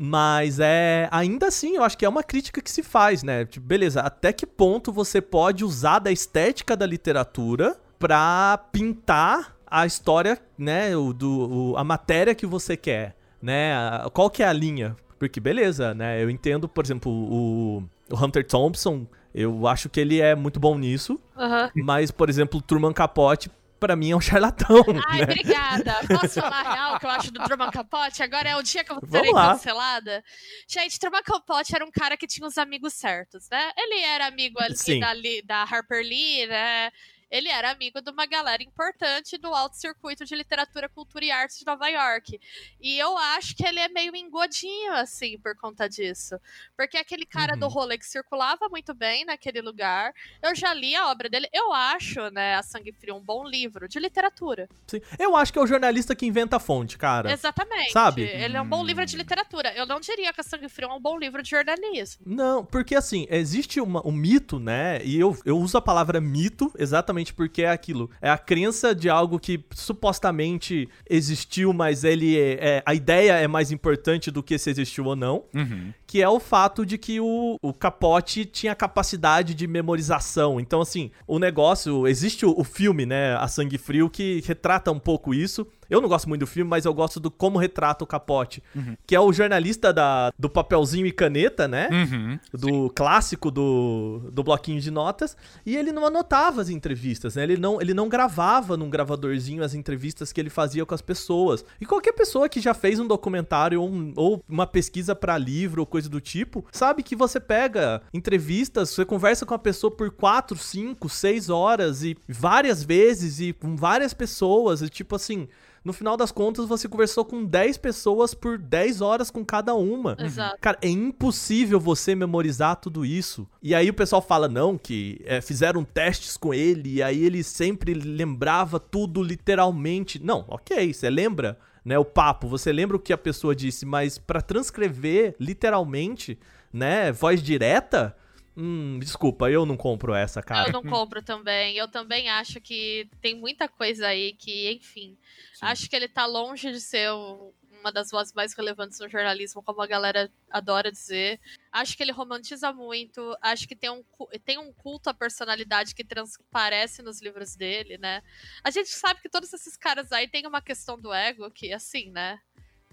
Mas 0.01 0.59
é. 0.61 1.09
Ainda 1.11 1.47
assim, 1.47 1.75
eu 1.75 1.83
acho 1.83 1.97
que 1.97 2.05
é 2.05 2.09
uma 2.09 2.23
crítica 2.23 2.61
que 2.61 2.71
se 2.71 2.81
faz, 2.81 3.21
né? 3.21 3.43
Tipo, 3.43 3.65
beleza, 3.65 3.99
até 3.99 4.31
que 4.31 4.45
ponto 4.47 4.93
você 4.93 5.19
pode 5.21 5.65
usar 5.65 5.99
da 5.99 6.09
estética 6.09 6.75
da 6.77 6.85
literatura 6.85 7.75
pra 7.99 8.57
pintar 8.71 9.57
a 9.67 9.85
história, 9.85 10.39
né? 10.57 10.95
O, 10.95 11.11
do, 11.11 11.71
o- 11.73 11.77
a 11.77 11.83
matéria 11.83 12.33
que 12.33 12.45
você 12.45 12.77
quer, 12.77 13.13
né? 13.41 13.73
A- 13.75 14.09
Qual 14.13 14.29
que 14.29 14.41
é 14.41 14.47
a 14.47 14.53
linha? 14.53 14.95
Porque, 15.19 15.41
beleza, 15.41 15.93
né? 15.93 16.23
Eu 16.23 16.29
entendo, 16.29 16.69
por 16.69 16.85
exemplo, 16.85 17.11
o, 17.11 17.83
o 18.09 18.15
Hunter 18.25 18.47
Thompson, 18.47 19.05
eu 19.35 19.67
acho 19.67 19.89
que 19.89 19.99
ele 19.99 20.21
é 20.21 20.33
muito 20.33 20.61
bom 20.61 20.77
nisso. 20.77 21.19
Aham. 21.37 21.69
Mas, 21.75 22.09
por 22.09 22.29
exemplo, 22.29 22.59
o 22.59 22.61
Truman 22.61 22.93
Capote, 22.93 23.51
pra 23.79 23.95
mim, 23.95 24.11
é 24.11 24.15
um 24.15 24.21
charlatão. 24.21 24.83
Ai, 25.07 25.19
né? 25.19 25.23
obrigada. 25.23 25.95
Posso 26.07 26.41
falar 26.41 26.61
a 26.61 26.73
real 26.73 26.99
que 26.99 27.05
eu 27.05 27.09
acho 27.09 27.31
do 27.31 27.43
Truman 27.43 27.71
Capote? 27.71 28.21
Agora 28.21 28.49
é 28.49 28.55
o 28.55 28.61
dia 28.61 28.83
que 28.83 28.91
eu 28.91 28.99
Vamos 29.01 29.09
serei 29.09 29.31
cancelada. 29.31 30.23
Gente, 30.67 30.99
Truman 30.99 31.23
Capote 31.23 31.75
era 31.75 31.85
um 31.85 31.91
cara 31.91 32.17
que 32.17 32.27
tinha 32.27 32.47
os 32.47 32.57
amigos 32.57 32.93
certos, 32.93 33.47
né? 33.49 33.71
Ele 33.77 34.01
era 34.01 34.27
amigo 34.27 34.59
ali 34.59 35.41
da, 35.41 35.63
da 35.63 35.63
Harper 35.63 36.03
Lee, 36.03 36.45
né? 36.47 36.91
Ele 37.29 37.47
era 37.49 37.71
amigo 37.71 38.01
de 38.01 38.09
uma 38.09 38.25
galera 38.25 38.63
importante 38.63 39.37
do 39.37 39.53
alto 39.53 39.75
circuito 39.77 40.25
de 40.25 40.35
literatura, 40.35 40.89
cultura 40.89 41.25
e 41.25 41.31
artes 41.31 41.59
de 41.59 41.65
Nova 41.65 41.87
York. 41.87 42.39
E 42.81 42.97
eu 42.97 43.17
acho 43.17 43.55
que 43.55 43.65
ele 43.65 43.79
é 43.79 43.87
meio 43.87 44.15
engodinho, 44.15 44.93
assim, 44.93 45.37
por 45.37 45.55
conta 45.55 45.87
disso. 45.87 46.39
Porque 46.75 46.97
aquele 46.97 47.25
cara 47.25 47.53
Uhum. 47.53 47.59
do 47.59 47.67
rolê 47.67 47.97
que 47.97 48.05
circulava 48.05 48.67
muito 48.69 48.93
bem 48.93 49.25
naquele 49.25 49.61
lugar. 49.61 50.13
Eu 50.41 50.55
já 50.55 50.73
li 50.73 50.95
a 50.95 51.07
obra 51.09 51.29
dele. 51.29 51.47
Eu 51.53 51.71
acho, 51.73 52.29
né, 52.31 52.55
A 52.55 52.63
Sangue 52.63 52.91
Frio 52.91 53.15
um 53.15 53.21
bom 53.21 53.45
livro 53.47 53.87
de 53.87 53.99
literatura. 53.99 54.67
Sim. 54.87 55.01
Eu 55.17 55.35
acho 55.35 55.51
que 55.53 55.59
é 55.59 55.61
o 55.61 55.67
jornalista 55.67 56.15
que 56.15 56.25
inventa 56.25 56.55
a 56.55 56.59
fonte, 56.59 56.97
cara. 56.97 57.31
Exatamente. 57.31 57.91
Sabe? 57.91 58.23
Ele 58.23 58.57
é 58.57 58.61
um 58.61 58.67
bom 58.67 58.83
livro 58.83 59.05
de 59.05 59.15
literatura. 59.15 59.73
Eu 59.75 59.85
não 59.85 59.99
diria 59.99 60.31
que 60.33 60.41
a 60.41 60.43
Sangue 60.43 60.69
Frio 60.69 60.89
é 60.89 60.93
um 60.93 60.99
bom 61.01 61.17
livro 61.17 61.43
de 61.43 61.49
jornalismo. 61.49 62.23
Não, 62.25 62.65
porque 62.65 62.95
assim, 62.95 63.27
existe 63.29 63.79
uma- 63.79 64.05
um 64.05 64.11
mito, 64.11 64.59
né? 64.59 64.99
E 65.03 65.19
eu, 65.19 65.37
eu 65.45 65.57
uso 65.57 65.77
a 65.77 65.81
palavra 65.81 66.19
mito 66.19 66.71
exatamente 66.77 67.18
porque 67.33 67.61
é 67.63 67.69
aquilo. 67.69 68.09
É 68.21 68.29
a 68.29 68.37
crença 68.37 68.93
de 68.95 69.09
algo 69.09 69.39
que 69.39 69.63
supostamente 69.75 70.87
existiu, 71.09 71.73
mas 71.73 72.03
ele 72.03 72.37
é, 72.37 72.57
é- 72.77 72.83
a 72.85 72.93
ideia 72.93 73.33
é 73.33 73.47
mais 73.47 73.71
importante 73.71 74.31
do 74.31 74.41
que 74.41 74.57
se 74.57 74.69
existiu 74.69 75.05
ou 75.05 75.15
não. 75.15 75.43
Uhum. 75.53 75.93
Que 76.09 76.23
é 76.23 76.27
o 76.27 76.39
fato 76.39 76.83
de 76.87 76.97
que 76.97 77.19
o, 77.19 77.57
o 77.61 77.71
Capote 77.71 78.43
tinha 78.43 78.73
capacidade 78.73 79.53
de 79.53 79.67
memorização. 79.67 80.59
Então, 80.59 80.81
assim, 80.81 81.11
o 81.27 81.37
negócio. 81.37 82.07
Existe 82.07 82.47
o, 82.47 82.53
o 82.57 82.63
filme, 82.63 83.05
né? 83.05 83.35
A 83.35 83.47
Sangue 83.47 83.77
Frio, 83.77 84.09
que 84.09 84.41
retrata 84.47 84.91
um 84.91 84.97
pouco 84.97 85.35
isso. 85.35 85.67
Eu 85.89 85.99
não 86.01 86.07
gosto 86.09 86.29
muito 86.29 86.41
do 86.41 86.47
filme, 86.47 86.69
mas 86.69 86.85
eu 86.85 86.93
gosto 86.93 87.19
do 87.19 87.31
como 87.31 87.57
retrata 87.57 88.03
o 88.03 88.07
Capote. 88.07 88.61
Que 89.07 89.15
é 89.15 89.19
o 89.19 89.33
jornalista 89.33 89.91
da, 89.91 90.31
do 90.37 90.47
papelzinho 90.47 91.05
e 91.07 91.11
caneta, 91.11 91.67
né? 91.67 91.89
Uhum. 91.91 92.39
do 92.53 92.89
clássico 92.91 93.49
do, 93.49 94.29
do 94.31 94.43
bloquinho 94.43 94.79
de 94.79 94.91
notas, 94.91 95.35
e 95.65 95.75
ele 95.75 95.91
não 95.91 96.05
anotava 96.05 96.61
as 96.61 96.69
entrevistas, 96.69 97.35
né? 97.35 97.41
Ele 97.43 97.57
não, 97.57 97.81
ele 97.81 97.93
não 97.95 98.07
gravava 98.07 98.77
num 98.77 98.87
gravadorzinho 98.89 99.63
as 99.63 99.73
entrevistas 99.73 100.31
que 100.31 100.39
ele 100.39 100.49
fazia 100.51 100.85
com 100.85 100.93
as 100.93 101.01
pessoas. 101.01 101.65
E 101.81 101.85
qualquer 101.87 102.13
pessoa 102.13 102.47
que 102.47 102.61
já 102.61 102.75
fez 102.75 102.99
um 102.99 103.07
documentário 103.07 103.81
ou, 103.81 103.89
um- 103.89 104.13
ou 104.15 104.43
uma 104.47 104.67
pesquisa 104.67 105.15
pra 105.15 105.39
livro 105.39 105.81
ou 105.81 105.87
coisa 105.87 105.98
do 106.07 106.21
tipo, 106.21 106.65
sabe 106.71 107.03
que 107.03 107.15
você 107.15 107.39
pega 107.39 108.01
entrevistas, 108.13 108.91
você 108.91 109.03
conversa 109.03 109.45
com 109.45 109.53
a 109.53 109.59
pessoa 109.59 109.91
por 109.91 110.11
4, 110.11 110.57
5, 110.57 111.09
6 111.09 111.49
horas 111.49 112.03
e 112.03 112.15
várias 112.27 112.83
vezes 112.83 113.39
e 113.39 113.53
com 113.53 113.75
várias 113.75 114.13
pessoas, 114.13 114.81
e 114.81 114.89
tipo 114.89 115.15
assim, 115.15 115.47
no 115.83 115.93
final 115.93 116.17
das 116.17 116.31
contas 116.31 116.67
você 116.67 116.87
conversou 116.87 117.23
com 117.23 117.43
10 117.43 117.77
pessoas 117.77 118.33
por 118.33 118.57
10 118.57 119.01
horas 119.01 119.31
com 119.31 119.45
cada 119.45 119.73
uma. 119.73 120.15
Exato. 120.19 120.57
Cara, 120.59 120.77
é 120.81 120.89
impossível 120.89 121.79
você 121.79 122.13
memorizar 122.15 122.75
tudo 122.75 123.05
isso. 123.05 123.47
E 123.61 123.73
aí 123.73 123.89
o 123.89 123.93
pessoal 123.93 124.21
fala, 124.21 124.47
não, 124.47 124.77
que 124.77 125.21
é, 125.25 125.41
fizeram 125.41 125.83
testes 125.83 126.37
com 126.37 126.53
ele, 126.53 126.95
e 126.95 127.03
aí 127.03 127.23
ele 127.23 127.43
sempre 127.43 127.93
lembrava 127.93 128.79
tudo 128.79 129.23
literalmente. 129.23 130.21
Não, 130.23 130.45
ok, 130.47 130.93
você 130.93 131.09
lembra, 131.09 131.57
né, 131.83 131.97
o 131.97 132.05
papo, 132.05 132.47
você 132.47 132.71
lembra 132.71 132.97
o 132.97 132.99
que 132.99 133.13
a 133.13 133.17
pessoa 133.17 133.55
disse, 133.55 133.85
mas 133.85 134.17
pra 134.17 134.41
transcrever 134.41 135.35
literalmente, 135.39 136.37
né, 136.71 137.11
voz 137.11 137.41
direta, 137.41 138.15
hum, 138.55 138.99
desculpa, 138.99 139.49
eu 139.49 139.65
não 139.65 139.77
compro 139.77 140.13
essa, 140.13 140.41
cara. 140.41 140.69
Eu 140.69 140.73
não 140.73 140.83
compro 140.83 141.21
também. 141.21 141.75
Eu 141.77 141.87
também 141.87 142.29
acho 142.29 142.59
que 142.59 143.09
tem 143.21 143.35
muita 143.35 143.67
coisa 143.67 144.07
aí 144.07 144.33
que, 144.33 144.71
enfim. 144.71 145.17
Acho 145.61 145.89
que 145.89 145.95
ele 145.95 146.07
tá 146.07 146.25
longe 146.25 146.71
de 146.71 146.79
ser 146.81 147.09
o- 147.11 147.53
uma 147.79 147.91
das 147.91 148.11
vozes 148.11 148.33
mais 148.33 148.53
relevantes 148.53 148.99
no 148.99 149.09
jornalismo, 149.09 149.63
como 149.63 149.81
a 149.81 149.87
galera 149.87 150.31
adora 150.49 150.91
dizer. 150.91 151.39
Acho 151.71 151.95
que 151.95 152.03
ele 152.03 152.11
romantiza 152.11 152.71
muito. 152.71 153.37
Acho 153.41 153.67
que 153.67 153.75
tem 153.75 153.89
um, 153.89 154.03
tem 154.45 154.57
um 154.57 154.71
culto 154.73 155.09
à 155.09 155.13
personalidade 155.13 155.95
que 155.95 156.03
transparece 156.03 157.01
nos 157.01 157.21
livros 157.21 157.55
dele, 157.55 157.97
né? 157.97 158.21
A 158.63 158.69
gente 158.69 158.89
sabe 158.89 159.21
que 159.21 159.29
todos 159.29 159.51
esses 159.53 159.75
caras 159.75 160.11
aí 160.11 160.27
têm 160.27 160.45
uma 160.45 160.61
questão 160.61 160.99
do 160.99 161.13
ego 161.13 161.49
que, 161.51 161.73
assim, 161.73 162.11
né? 162.11 162.39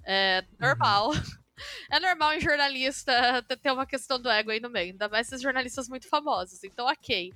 É 0.05 0.45
normal. 0.59 1.11
É 1.91 2.01
normal 2.01 2.35
em 2.35 2.41
jornalista 2.41 3.43
ter- 3.43 3.73
uma 3.73 3.87
questão 3.87 4.21
do 4.21 4.29
ego 4.29 4.51
aí 4.51 4.61
no 4.61 4.69
meio, 4.71 4.93
ainda 4.93 5.09
mais 5.09 5.27
esses 5.29 5.41
jornalistas 5.41 5.89
muito 5.89 6.09
famosos, 6.09 6.63
então 6.65 6.87
ok. 6.87 7.33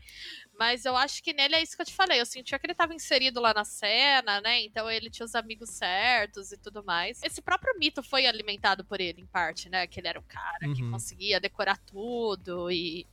Mas 0.58 0.84
eu 0.84 0.94
acho 0.96 1.22
que 1.22 1.32
nele 1.32 1.54
é 1.56 1.62
isso 1.62 1.74
que 1.76 1.82
eu 1.82 1.86
te 1.86 1.94
falei. 1.94 2.20
Eu 2.20 2.26
sentia 2.26 2.58
que 2.58 2.66
ele 2.66 2.74
tava 2.74 2.94
inserido 2.94 3.40
lá 3.40 3.54
na 3.54 3.64
cena, 3.64 4.40
né? 4.42 4.60
Então 4.62 4.90
ele 4.90 5.08
tinha 5.08 5.24
os 5.24 5.34
amigos 5.34 5.70
certos 5.70 6.52
e 6.52 6.58
tudo 6.58 6.84
mais. 6.84 7.22
Esse 7.22 7.40
próprio 7.40 7.78
mito 7.78 8.02
foi 8.02 8.26
alimentado 8.26 8.84
por 8.84 9.00
ele, 9.00 9.22
em 9.22 9.26
parte, 9.26 9.68
né? 9.70 9.86
Que 9.86 10.00
ele 10.00 10.08
era 10.08 10.20
um 10.20 10.24
cara 10.24 10.58
que 10.74 10.82
Uhum. 10.82 10.90
conseguia 10.90 11.40
decorar 11.40 11.78
tudo 11.78 12.70
e. 12.70 13.06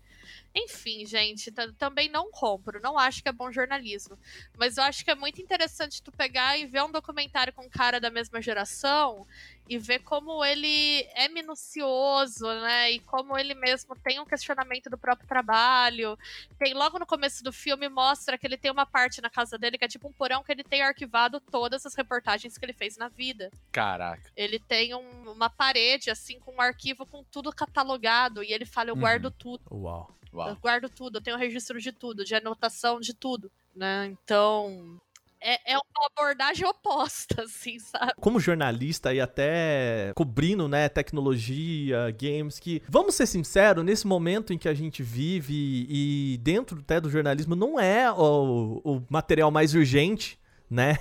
Enfim, 0.64 1.06
gente, 1.06 1.52
ta- 1.52 1.72
também 1.78 2.10
não 2.10 2.32
compro, 2.32 2.80
não 2.82 2.98
acho 2.98 3.22
que 3.22 3.30
é 3.30 3.32
bom 3.32 3.52
jornalismo. 3.52 4.18
Mas 4.58 4.78
eu 4.78 4.84
acho 4.84 5.04
que 5.06 5.12
é 5.12 5.16
muito 5.16 5.42
interessante 5.42 6.02
tu 6.02 6.12
pegar 6.12 6.58
e 6.58 6.66
ver 6.66 6.84
um 6.84 6.92
documentário 6.92 7.54
com 7.54 7.64
um 7.66 7.70
cara 7.70 8.00
da 8.00 8.10
mesma 8.10 8.42
geração 8.42 9.26
e 9.70 9.78
ver 9.78 10.00
como 10.00 10.44
ele 10.46 11.02
é 11.14 11.28
minucioso, 11.28 12.46
né? 12.62 12.92
E 12.92 13.00
como 13.02 13.38
ele 13.38 13.54
mesmo 13.54 13.96
tem 14.02 14.20
um 14.20 14.26
questionamento 14.26 14.90
do 14.90 14.98
próprio 14.98 15.28
trabalho. 15.28 16.18
Tem 16.58 16.74
logo 16.74 16.98
no 16.98 17.06
começo 17.06 17.44
do 17.44 17.52
filme 17.52 17.88
mostra 17.90 18.38
que 18.38 18.48
ele 18.48 18.58
tem 18.58 18.72
uma 18.72 18.86
parte 18.86 19.22
na 19.22 19.30
casa 19.30 19.58
dele 19.58 19.78
que 19.78 19.86
é 19.86 19.88
tipo 19.88 20.08
um 20.08 20.14
porão 20.14 20.44
que 20.44 20.52
ele 20.52 20.64
tem 20.64 20.82
arquivado 20.82 21.40
todas 21.40 21.86
as 21.86 21.94
reportagens 21.96 22.58
que 22.58 22.66
ele 22.66 22.74
fez 22.74 22.98
na 22.98 23.10
vida. 23.10 23.52
Caraca. 23.72 24.32
Ele 24.36 24.58
tem 24.58 24.96
um- 24.96 25.32
uma 25.32 25.50
parede 25.50 26.10
assim 26.10 26.40
com 26.40 26.56
um 26.56 26.62
arquivo 26.62 27.06
com 27.06 27.24
tudo 27.26 27.52
catalogado 27.54 28.42
e 28.44 28.54
ele 28.54 28.66
fala 28.66 28.90
eu 28.90 28.96
Uhum. 28.96 29.02
guardo 29.02 29.30
tudo. 29.32 29.62
Uau. 29.70 30.16
Eu 30.32 30.40
Uau. 30.40 30.58
guardo 30.62 30.90
tudo, 30.90 31.18
eu 31.18 31.22
tenho 31.22 31.38
registro 31.38 31.80
de 31.80 31.92
tudo, 31.92 32.24
de 32.24 32.36
anotação 32.36 33.00
de 33.00 33.14
tudo, 33.14 33.52
né? 33.76 34.08
Então, 34.08 35.00
é, 35.40 35.74
é 35.74 35.78
uma 35.78 36.08
abordagem 36.12 36.66
oposta, 36.66 37.44
assim, 37.44 37.80
sabe? 37.80 38.14
como 38.20 38.40
jornalista 38.40 39.14
e 39.14 39.22
até 39.22 40.12
cobrindo, 40.16 40.68
né, 40.68 40.90
tecnologia, 40.90 42.12
games, 42.12 42.60
que, 42.60 42.82
vamos 42.90 43.16
ser 43.16 43.28
sinceros, 43.28 43.84
nesse 43.84 44.08
momento 44.08 44.54
em 44.54 44.58
que 44.58 44.68
a 44.68 44.74
gente 44.74 45.04
vive 45.04 45.86
e 45.90 46.40
dentro 46.42 46.80
até 46.80 47.00
do 47.00 47.10
jornalismo 47.10 47.56
não 47.56 47.80
é 47.80 48.12
o, 48.12 48.82
o 48.84 49.04
material 49.10 49.52
mais 49.52 49.74
urgente, 49.74 50.40
né? 50.70 50.98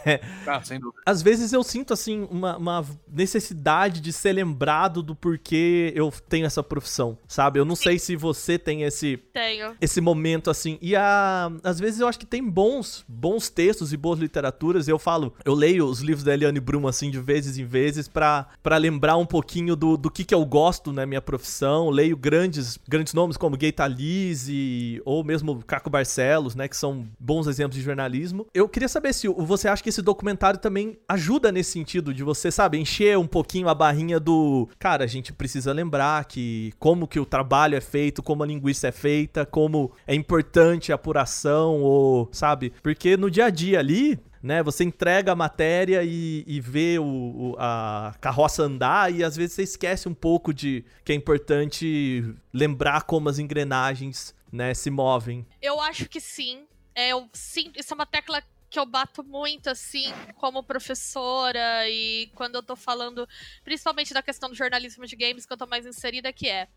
Ah, 0.46 0.62
sem 0.62 0.78
dúvida. 0.78 1.00
Às 1.04 1.22
vezes 1.22 1.52
eu 1.52 1.62
sinto, 1.64 1.92
assim, 1.92 2.26
uma, 2.30 2.56
uma 2.56 2.84
necessidade 3.08 4.00
de 4.00 4.12
ser 4.12 4.32
lembrado 4.32 5.02
do 5.02 5.14
porquê 5.14 5.92
eu 5.96 6.12
tenho 6.28 6.46
essa 6.46 6.62
profissão, 6.62 7.18
sabe? 7.26 7.58
Eu 7.58 7.64
não 7.64 7.74
sei 7.76 7.98
se 7.98 8.14
você 8.16 8.58
tem 8.58 8.82
esse, 8.82 9.16
Tenho. 9.32 9.74
esse 9.80 10.00
momento 10.00 10.50
assim. 10.50 10.78
E 10.80 10.94
a, 10.94 11.50
às 11.64 11.78
vezes 11.80 12.00
eu 12.00 12.06
acho 12.08 12.18
que 12.18 12.26
tem 12.26 12.42
bons, 12.48 13.04
bons 13.08 13.48
textos 13.50 13.92
e 13.92 13.96
boas 13.96 14.18
literaturas. 14.20 14.86
Eu 14.88 14.98
falo, 14.98 15.34
eu 15.44 15.54
leio 15.54 15.86
os 15.86 16.00
livros 16.00 16.22
da 16.24 16.32
Eliane 16.34 16.60
Brum 16.60 16.86
assim 16.86 17.10
de 17.10 17.18
vezes 17.18 17.58
em 17.58 17.64
vezes 17.64 18.06
pra 18.08 18.46
pra 18.62 18.76
lembrar 18.76 19.16
um 19.16 19.26
pouquinho 19.26 19.74
do, 19.74 19.96
do 19.96 20.10
que 20.10 20.24
que 20.24 20.34
eu 20.34 20.44
gosto 20.44 20.92
na 20.92 21.04
minha 21.06 21.20
profissão. 21.22 21.90
Leio 21.90 22.16
grandes 22.16 22.78
grandes 22.88 23.12
nomes 23.14 23.36
como 23.36 23.56
Gay 23.56 23.72
Talese 23.72 25.00
ou 25.04 25.24
mesmo 25.24 25.62
Caco 25.64 25.90
Barcelos, 25.90 26.54
né, 26.54 26.68
que 26.68 26.76
são 26.76 27.06
bons 27.18 27.46
exemplos 27.46 27.76
de 27.76 27.82
jornalismo. 27.84 28.46
Eu 28.54 28.68
queria 28.68 28.88
saber 28.88 29.12
se 29.12 29.28
o- 29.28 29.34
você 29.56 29.68
acha 29.68 29.82
que 29.82 29.88
esse 29.88 30.02
documentário 30.02 30.58
também 30.60 30.98
ajuda 31.08 31.50
nesse 31.50 31.72
sentido 31.72 32.12
de 32.12 32.22
você, 32.22 32.50
sabe, 32.50 32.78
encher 32.78 33.16
um 33.18 33.26
pouquinho 33.26 33.68
a 33.68 33.74
barrinha 33.74 34.18
do, 34.20 34.68
cara, 34.78 35.04
a 35.04 35.06
gente 35.06 35.32
precisa 35.32 35.72
lembrar 35.72 36.24
que 36.26 36.72
como 36.78 37.06
que 37.08 37.18
o 37.20 37.26
trabalho 37.26 37.74
é 37.76 37.80
feito, 37.80 38.22
como 38.22 38.42
a 38.42 38.46
linguiça 38.46 38.88
é 38.88 38.92
feita, 38.92 39.44
como 39.46 39.92
é 40.06 40.14
importante 40.14 40.92
a 40.92 40.94
apuração, 40.94 41.80
ou, 41.82 42.28
sabe? 42.32 42.72
Porque 42.82 43.16
no 43.16 43.30
dia 43.30 43.46
a 43.46 43.50
dia 43.50 43.78
ali, 43.78 44.18
né, 44.42 44.62
você 44.62 44.84
entrega 44.84 45.32
a 45.32 45.36
matéria 45.36 46.02
e, 46.04 46.44
e 46.46 46.60
vê 46.60 46.98
o, 46.98 47.04
o- 47.04 47.56
a 47.58 48.14
carroça 48.20 48.62
andar 48.62 49.12
e 49.12 49.24
às 49.24 49.34
vezes 49.36 49.54
você 49.54 49.62
esquece 49.62 50.08
um 50.08 50.14
pouco 50.14 50.54
de 50.54 50.84
que 51.04 51.10
é 51.12 51.14
importante 51.14 52.24
lembrar 52.52 53.02
como 53.02 53.28
as 53.28 53.38
engrenagens, 53.38 54.34
né, 54.52 54.72
se 54.74 54.90
movem. 54.90 55.44
Eu 55.60 55.80
acho 55.80 56.08
que 56.08 56.20
sim. 56.20 56.60
É, 56.94 57.10
eu 57.12 57.28
sinto, 57.32 57.78
isso 57.78 57.92
é 57.92 57.94
uma 57.94 58.06
tecla 58.06 58.42
que 58.68 58.78
eu 58.78 58.86
bato 58.86 59.22
muito, 59.22 59.68
assim, 59.68 60.12
como 60.36 60.62
professora 60.62 61.88
e 61.88 62.30
quando 62.34 62.56
eu 62.56 62.62
tô 62.62 62.76
falando, 62.76 63.28
principalmente 63.64 64.12
da 64.12 64.22
questão 64.22 64.48
do 64.48 64.54
jornalismo 64.54 65.06
de 65.06 65.16
games, 65.16 65.46
que 65.46 65.52
eu 65.52 65.56
tô 65.56 65.66
mais 65.66 65.86
inserida, 65.86 66.32
que 66.32 66.48
é 66.48 66.68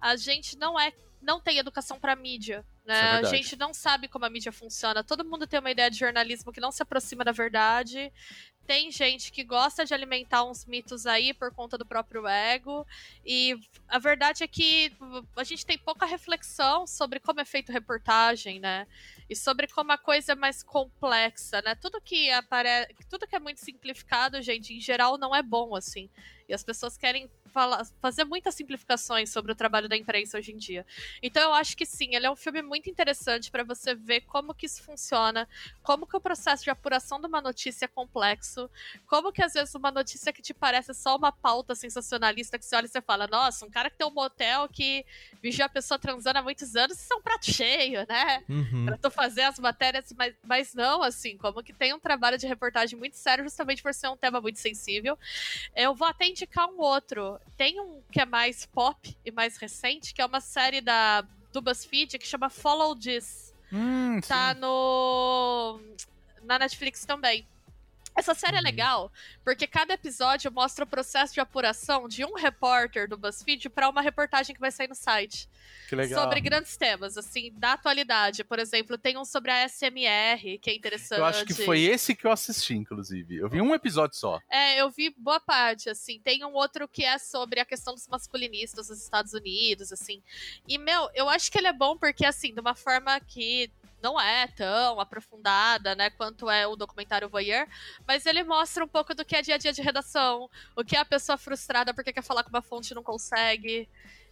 a 0.00 0.16
gente 0.16 0.56
não 0.56 0.78
é. 0.78 0.92
Não 1.22 1.40
tem 1.40 1.56
educação 1.56 1.98
pra 1.98 2.14
mídia, 2.14 2.66
né? 2.84 2.98
É 2.98 3.10
a 3.16 3.22
gente 3.22 3.56
não 3.56 3.72
sabe 3.72 4.08
como 4.08 4.26
a 4.26 4.28
mídia 4.30 4.52
funciona. 4.52 5.02
Todo 5.02 5.24
mundo 5.24 5.46
tem 5.46 5.58
uma 5.58 5.70
ideia 5.70 5.90
de 5.90 5.98
jornalismo 5.98 6.52
que 6.52 6.60
não 6.60 6.70
se 6.70 6.82
aproxima 6.82 7.24
da 7.24 7.32
verdade. 7.32 8.12
Tem 8.66 8.90
gente 8.90 9.30
que 9.30 9.44
gosta 9.44 9.84
de 9.84 9.92
alimentar 9.92 10.44
uns 10.44 10.64
mitos 10.64 11.06
aí 11.06 11.34
por 11.34 11.52
conta 11.52 11.76
do 11.76 11.84
próprio 11.84 12.26
ego. 12.26 12.86
E 13.24 13.58
a 13.88 13.98
verdade 13.98 14.42
é 14.42 14.48
que 14.48 14.90
a 15.36 15.44
gente 15.44 15.66
tem 15.66 15.76
pouca 15.76 16.06
reflexão 16.06 16.86
sobre 16.86 17.20
como 17.20 17.40
é 17.40 17.44
feito 17.44 17.72
reportagem, 17.72 18.58
né? 18.60 18.86
E 19.28 19.36
sobre 19.36 19.66
como 19.66 19.92
a 19.92 19.98
coisa 19.98 20.32
é 20.32 20.34
mais 20.34 20.62
complexa, 20.62 21.60
né? 21.62 21.74
Tudo 21.74 22.00
que 22.00 22.30
aparece, 22.30 22.94
tudo 23.08 23.26
que 23.26 23.36
é 23.36 23.40
muito 23.40 23.60
simplificado, 23.60 24.40
gente, 24.40 24.72
em 24.72 24.80
geral 24.80 25.18
não 25.18 25.34
é 25.34 25.42
bom 25.42 25.74
assim. 25.76 26.08
E 26.48 26.54
as 26.54 26.62
pessoas 26.64 26.96
querem 26.96 27.30
falar- 27.54 27.86
fazer 28.02 28.24
muitas 28.24 28.54
simplificações 28.56 29.30
sobre 29.30 29.52
o 29.52 29.54
trabalho 29.54 29.88
da 29.88 29.96
imprensa 29.96 30.36
hoje 30.36 30.52
em 30.52 30.56
dia. 30.56 30.84
Então 31.22 31.40
eu 31.44 31.54
acho 31.54 31.76
que 31.76 31.86
sim, 31.86 32.14
ele 32.14 32.26
é 32.26 32.30
um 32.30 32.34
filme 32.36 32.60
muito 32.60 32.90
interessante 32.90 33.50
para 33.50 33.62
você 33.62 33.94
ver 33.94 34.22
como 34.22 34.52
que 34.52 34.66
isso 34.66 34.82
funciona, 34.82 35.48
como 35.82 36.06
que 36.06 36.16
o 36.16 36.20
processo 36.20 36.64
de 36.64 36.70
apuração 36.70 37.20
de 37.20 37.28
uma 37.28 37.40
notícia 37.40 37.84
é 37.84 37.88
complexo, 37.88 38.68
como 39.06 39.32
que 39.32 39.42
às 39.42 39.52
vezes 39.54 39.74
uma 39.76 39.92
notícia 39.92 40.32
que 40.32 40.42
te 40.42 40.52
parece 40.52 40.92
só 40.92 41.16
uma 41.16 41.30
pauta 41.30 41.74
sensacionalista 41.76 42.58
que 42.58 42.64
você 42.66 42.74
olha 42.74 42.86
e 42.86 42.88
você 42.88 43.00
fala, 43.00 43.28
nossa, 43.28 43.64
um 43.64 43.70
cara 43.70 43.88
que 43.88 43.96
tem 43.96 44.06
um 44.06 44.10
motel 44.10 44.68
que 44.68 45.06
vigia 45.40 45.66
a 45.66 45.68
pessoa 45.68 45.98
transando 45.98 46.40
há 46.40 46.42
muitos 46.42 46.74
anos, 46.74 46.98
isso 47.00 47.12
é 47.12 47.16
um 47.16 47.22
prato 47.22 47.48
cheio, 47.50 48.04
né? 48.08 48.42
Uhum. 48.48 48.86
Pra 48.86 48.98
tu 48.98 49.10
fazer 49.10 49.42
as 49.42 49.58
matérias, 49.60 50.12
mas, 50.16 50.34
mas 50.42 50.74
não, 50.74 51.02
assim, 51.02 51.36
como 51.38 51.62
que 51.62 51.72
tem 51.72 51.94
um 51.94 52.00
trabalho 52.00 52.36
de 52.36 52.46
reportagem 52.48 52.98
muito 52.98 53.16
sério, 53.16 53.44
justamente 53.44 53.80
por 53.82 53.94
ser 53.94 54.08
um 54.08 54.16
tema 54.16 54.40
muito 54.40 54.58
sensível. 54.58 55.16
Eu 55.76 55.94
vou 55.94 56.08
até 56.08 56.26
indicar 56.26 56.68
um 56.68 56.80
outro. 56.80 57.38
Tem 57.56 57.80
um 57.80 58.02
que 58.10 58.20
é 58.20 58.24
mais 58.26 58.66
pop 58.66 59.16
e 59.24 59.30
mais 59.30 59.56
recente, 59.56 60.12
que 60.12 60.20
é 60.20 60.26
uma 60.26 60.40
série 60.40 60.80
da, 60.80 61.22
do 61.52 61.62
BuzzFeed 61.62 62.18
que 62.18 62.26
chama 62.26 62.50
Follow 62.50 62.96
This. 62.96 63.54
Hum, 63.72 64.20
Tá 64.26 64.54
no. 64.54 65.80
na 66.42 66.58
Netflix 66.58 67.04
também. 67.04 67.46
Essa 68.16 68.34
série 68.34 68.56
é 68.56 68.60
legal 68.60 69.12
porque 69.44 69.66
cada 69.66 69.94
episódio 69.94 70.50
mostra 70.52 70.84
o 70.84 70.88
processo 70.88 71.34
de 71.34 71.40
apuração 71.40 72.08
de 72.08 72.24
um 72.24 72.34
repórter 72.34 73.08
do 73.08 73.16
BuzzFeed 73.16 73.68
para 73.68 73.88
uma 73.88 74.00
reportagem 74.00 74.54
que 74.54 74.60
vai 74.60 74.70
sair 74.70 74.88
no 74.88 74.94
site 74.94 75.48
que 75.88 75.96
legal. 75.96 76.22
sobre 76.22 76.40
grandes 76.40 76.76
temas, 76.76 77.16
assim, 77.16 77.52
da 77.56 77.72
atualidade. 77.72 78.44
Por 78.44 78.58
exemplo, 78.58 78.96
tem 78.96 79.18
um 79.18 79.24
sobre 79.24 79.50
a 79.50 79.68
SMR, 79.68 80.58
que 80.60 80.70
é 80.70 80.74
interessante. 80.74 81.18
Eu 81.18 81.24
acho 81.24 81.44
que 81.44 81.54
foi 81.54 81.82
esse 81.82 82.14
que 82.14 82.26
eu 82.26 82.32
assisti, 82.32 82.74
inclusive. 82.74 83.36
Eu 83.36 83.48
vi 83.48 83.60
um 83.60 83.74
episódio 83.74 84.16
só. 84.16 84.40
É, 84.50 84.80
eu 84.80 84.90
vi 84.90 85.10
boa 85.16 85.40
parte, 85.40 85.90
assim. 85.90 86.20
Tem 86.20 86.44
um 86.44 86.54
outro 86.54 86.88
que 86.88 87.04
é 87.04 87.18
sobre 87.18 87.60
a 87.60 87.64
questão 87.64 87.94
dos 87.94 88.08
masculinistas 88.08 88.88
nos 88.88 89.02
Estados 89.02 89.32
Unidos, 89.32 89.92
assim. 89.92 90.22
E, 90.68 90.78
meu, 90.78 91.10
eu 91.14 91.28
acho 91.28 91.50
que 91.50 91.58
ele 91.58 91.68
é 91.68 91.72
bom 91.72 91.96
porque, 91.96 92.24
assim, 92.24 92.54
de 92.54 92.60
uma 92.60 92.74
forma 92.74 93.18
que 93.20 93.70
não 94.04 94.20
é 94.20 94.46
tão 94.48 95.00
aprofundada, 95.00 95.94
né, 95.94 96.10
quanto 96.10 96.50
é 96.50 96.66
o 96.66 96.76
documentário 96.76 97.28
Voyeur, 97.30 97.66
mas 98.06 98.26
ele 98.26 98.44
mostra 98.44 98.84
um 98.84 98.88
pouco 98.88 99.14
do 99.14 99.24
que 99.24 99.34
é 99.34 99.40
dia 99.40 99.54
a 99.54 99.58
dia 99.58 99.72
de 99.72 99.80
redação, 99.80 100.50
o 100.76 100.84
que 100.84 100.94
é 100.94 101.00
a 101.00 101.06
pessoa 101.06 101.38
frustrada 101.38 101.94
porque 101.94 102.12
quer 102.12 102.22
falar 102.22 102.44
com 102.44 102.50
uma 102.50 102.60
fonte 102.60 102.90
e 102.90 102.94
não 102.94 103.02
consegue, 103.02 103.88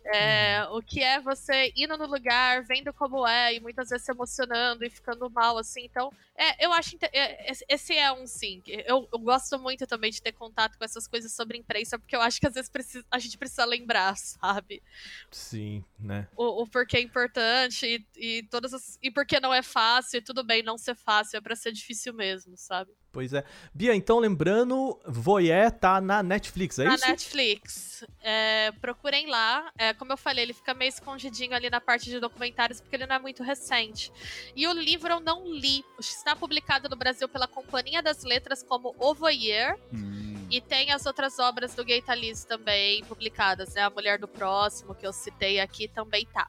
é, 0.06 0.64
o 0.70 0.82
que 0.82 1.02
é 1.02 1.20
você 1.20 1.72
indo 1.76 1.96
no 1.96 2.06
lugar, 2.06 2.62
vendo 2.64 2.92
como 2.92 3.26
é, 3.26 3.54
e 3.54 3.60
muitas 3.60 3.88
vezes 3.90 4.04
se 4.04 4.12
emocionando 4.12 4.84
e 4.84 4.90
ficando 4.90 5.28
mal, 5.30 5.56
assim. 5.58 5.84
Então, 5.84 6.12
é, 6.36 6.64
eu 6.64 6.72
acho. 6.72 6.96
é, 7.12 7.50
esse- 7.50 7.64
esse 7.68 7.96
é 7.96 8.12
um 8.12 8.26
sim. 8.26 8.62
Eu, 8.66 9.08
eu 9.12 9.18
gosto 9.18 9.58
muito 9.58 9.86
também 9.86 10.10
de 10.10 10.20
ter 10.22 10.32
contato 10.32 10.76
com 10.78 10.84
essas 10.84 11.06
coisas 11.06 11.32
sobre 11.32 11.58
imprensa, 11.58 11.98
porque 11.98 12.16
eu 12.16 12.20
acho 12.22 12.40
que 12.40 12.46
às 12.46 12.54
vezes 12.54 12.70
precisa- 12.70 13.04
a 13.10 13.18
gente 13.18 13.38
precisa 13.38 13.64
lembrar, 13.64 14.14
sabe? 14.18 14.82
Sim, 15.30 15.84
né? 15.98 16.28
O, 16.36 16.62
o 16.62 16.66
porquê 16.66 16.96
é 16.96 17.00
importante 17.00 17.86
e, 17.86 18.38
e 18.38 18.42
todas 18.44 18.74
as. 18.74 18.98
E 19.02 19.10
porque 19.10 19.38
não 19.40 19.52
é 19.54 19.62
fácil, 19.62 20.18
e 20.18 20.22
tudo 20.22 20.42
bem 20.44 20.62
não 20.62 20.76
ser 20.78 20.94
fácil, 20.94 21.36
é 21.36 21.40
pra 21.40 21.54
ser 21.56 21.72
difícil 21.72 22.12
mesmo, 22.12 22.56
sabe? 22.56 22.92
Pois 23.12 23.34
é. 23.34 23.44
Bia, 23.74 23.94
então 23.94 24.18
lembrando, 24.18 24.98
Voyeur 25.06 25.70
tá 25.70 26.00
na 26.00 26.22
Netflix, 26.22 26.78
é 26.78 26.84
na 26.84 26.94
isso? 26.94 27.06
Netflix. 27.06 28.04
É, 28.22 28.72
procurem 28.80 29.26
lá. 29.28 29.70
É, 29.76 29.92
como 29.92 30.12
eu 30.12 30.16
falei, 30.16 30.44
ele 30.44 30.54
fica 30.54 30.72
meio 30.72 30.88
escondidinho 30.88 31.54
ali 31.54 31.68
na 31.68 31.80
parte 31.80 32.08
de 32.08 32.18
documentários, 32.18 32.80
porque 32.80 32.96
ele 32.96 33.06
não 33.06 33.16
é 33.16 33.18
muito 33.18 33.42
recente. 33.42 34.10
E 34.56 34.66
o 34.66 34.72
livro 34.72 35.12
eu 35.12 35.20
não 35.20 35.46
li. 35.46 35.84
Está 36.00 36.34
publicado 36.34 36.88
no 36.88 36.96
Brasil 36.96 37.28
pela 37.28 37.46
Companhia 37.46 38.02
das 38.02 38.24
Letras 38.24 38.62
como 38.62 38.94
O 38.98 39.14
Voyeur. 39.14 39.78
Hum. 39.92 40.46
E 40.50 40.60
tem 40.60 40.90
as 40.90 41.04
outras 41.04 41.38
obras 41.38 41.74
do 41.74 41.84
Gay 41.84 42.00
Talese 42.00 42.46
também 42.46 43.04
publicadas, 43.04 43.74
né? 43.74 43.82
A 43.82 43.90
Mulher 43.90 44.18
do 44.18 44.28
Próximo, 44.28 44.94
que 44.94 45.06
eu 45.06 45.12
citei 45.12 45.60
aqui, 45.60 45.86
também 45.86 46.26
tá. 46.26 46.48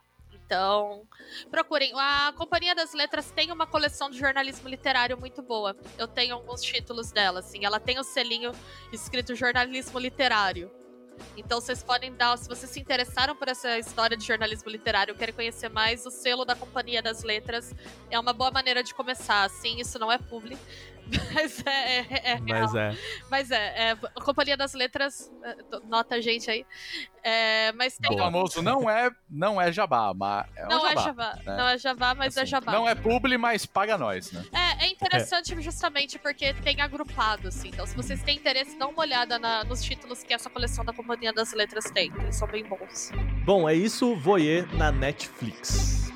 Então, 0.54 1.02
procurem. 1.50 1.92
A 1.96 2.32
Companhia 2.38 2.76
das 2.76 2.94
Letras 2.94 3.32
tem 3.32 3.52
uma 3.52 3.66
coleção 3.66 4.08
de 4.08 4.20
jornalismo 4.20 4.70
literário 4.70 5.18
muito 5.20 5.42
boa. 5.42 5.76
Eu 5.98 6.08
tenho 6.08 6.36
alguns 6.36 6.62
títulos 6.62 7.12
dela, 7.12 7.40
assim. 7.40 7.66
Ela 7.66 7.80
tem 7.80 7.98
o 7.98 8.04
selinho 8.04 8.52
escrito 8.92 9.34
jornalismo 9.34 9.98
literário. 9.98 10.70
Então 11.36 11.60
vocês 11.60 11.84
podem 11.84 12.14
dar, 12.14 12.38
se 12.38 12.48
vocês 12.48 12.72
se 12.72 12.80
interessaram 12.80 13.36
por 13.36 13.48
essa 13.48 13.80
história 13.80 14.16
de 14.16 14.26
jornalismo 14.26 14.70
literário, 14.70 15.16
querem 15.16 15.34
conhecer 15.34 15.70
mais, 15.70 16.06
o 16.06 16.12
selo 16.12 16.46
da 16.46 16.56
Companhia 16.56 17.02
das 17.02 17.24
Letras 17.24 17.74
é 18.12 18.20
uma 18.20 18.34
boa 18.34 18.52
maneira 18.52 18.84
de 18.84 18.94
começar. 18.94 19.50
Sim, 19.50 19.80
isso 19.80 19.98
não 19.98 20.12
é 20.12 20.20
publi, 20.20 20.58
mas 21.34 21.64
é, 21.66 22.00
é, 22.00 22.32
é 22.34 22.40
Mas 22.40 22.76
é. 22.76 22.98
mas 23.30 23.52
é, 23.52 23.90
é, 23.90 23.92
a 23.92 24.22
Companhia 24.22 24.56
das 24.58 24.74
Letras, 24.74 25.32
é, 25.44 25.56
nota 25.88 26.16
a 26.16 26.22
gente 26.22 26.50
aí. 26.50 26.66
É, 27.24 27.72
mas 27.74 27.98
tem. 27.98 28.14
O 28.16 28.18
famoso 28.18 28.62
não 28.62 28.90
é, 28.90 29.10
não 29.30 29.62
é 29.62 29.72
jabá, 29.72 30.14
mas 30.14 30.46
é 30.56 30.66
um 30.66 30.70
Não 30.70 30.88
é 30.88 30.94
jabá. 30.96 31.04
Jabá. 31.04 31.36
né? 31.46 31.58
Não 31.58 31.68
é 31.68 31.78
Jabá, 31.78 32.16
mas 32.16 32.38
é 32.38 32.42
Assim, 32.42 32.50
Jabá. 32.52 32.72
Não 32.72 32.88
é 32.88 32.96
publi, 32.96 33.38
mas 33.38 33.66
paga 33.66 33.98
nós, 33.98 34.32
né? 34.32 34.44
É, 34.52 34.86
é 34.86 34.90
interessante 34.90 35.60
justamente 35.62 36.20
porque 36.20 36.54
tem 36.56 36.82
agrupado, 36.82 37.48
assim. 37.48 37.70
Então, 37.70 37.86
se 37.86 37.96
vocês 37.96 38.22
têm 38.24 38.38
interesse, 38.38 38.78
dá 38.78 38.88
uma 38.88 39.00
olhada 39.00 39.40
na- 39.40 39.64
nos 39.64 39.82
títulos 39.84 40.24
que 40.24 40.34
essa 40.34 40.50
coleção 40.50 40.84
da 40.84 40.92
Companhia 40.94 41.32
das 41.32 41.54
Letras 41.54 41.86
tem. 41.92 42.12
Eles 42.20 42.36
são 42.36 42.48
bem 42.48 42.64
bons. 42.66 43.12
Bom, 43.46 43.68
é 43.70 43.74
isso, 43.76 44.16
Voyeur 44.16 44.68
na 44.76 44.92
Netflix. 44.92 46.12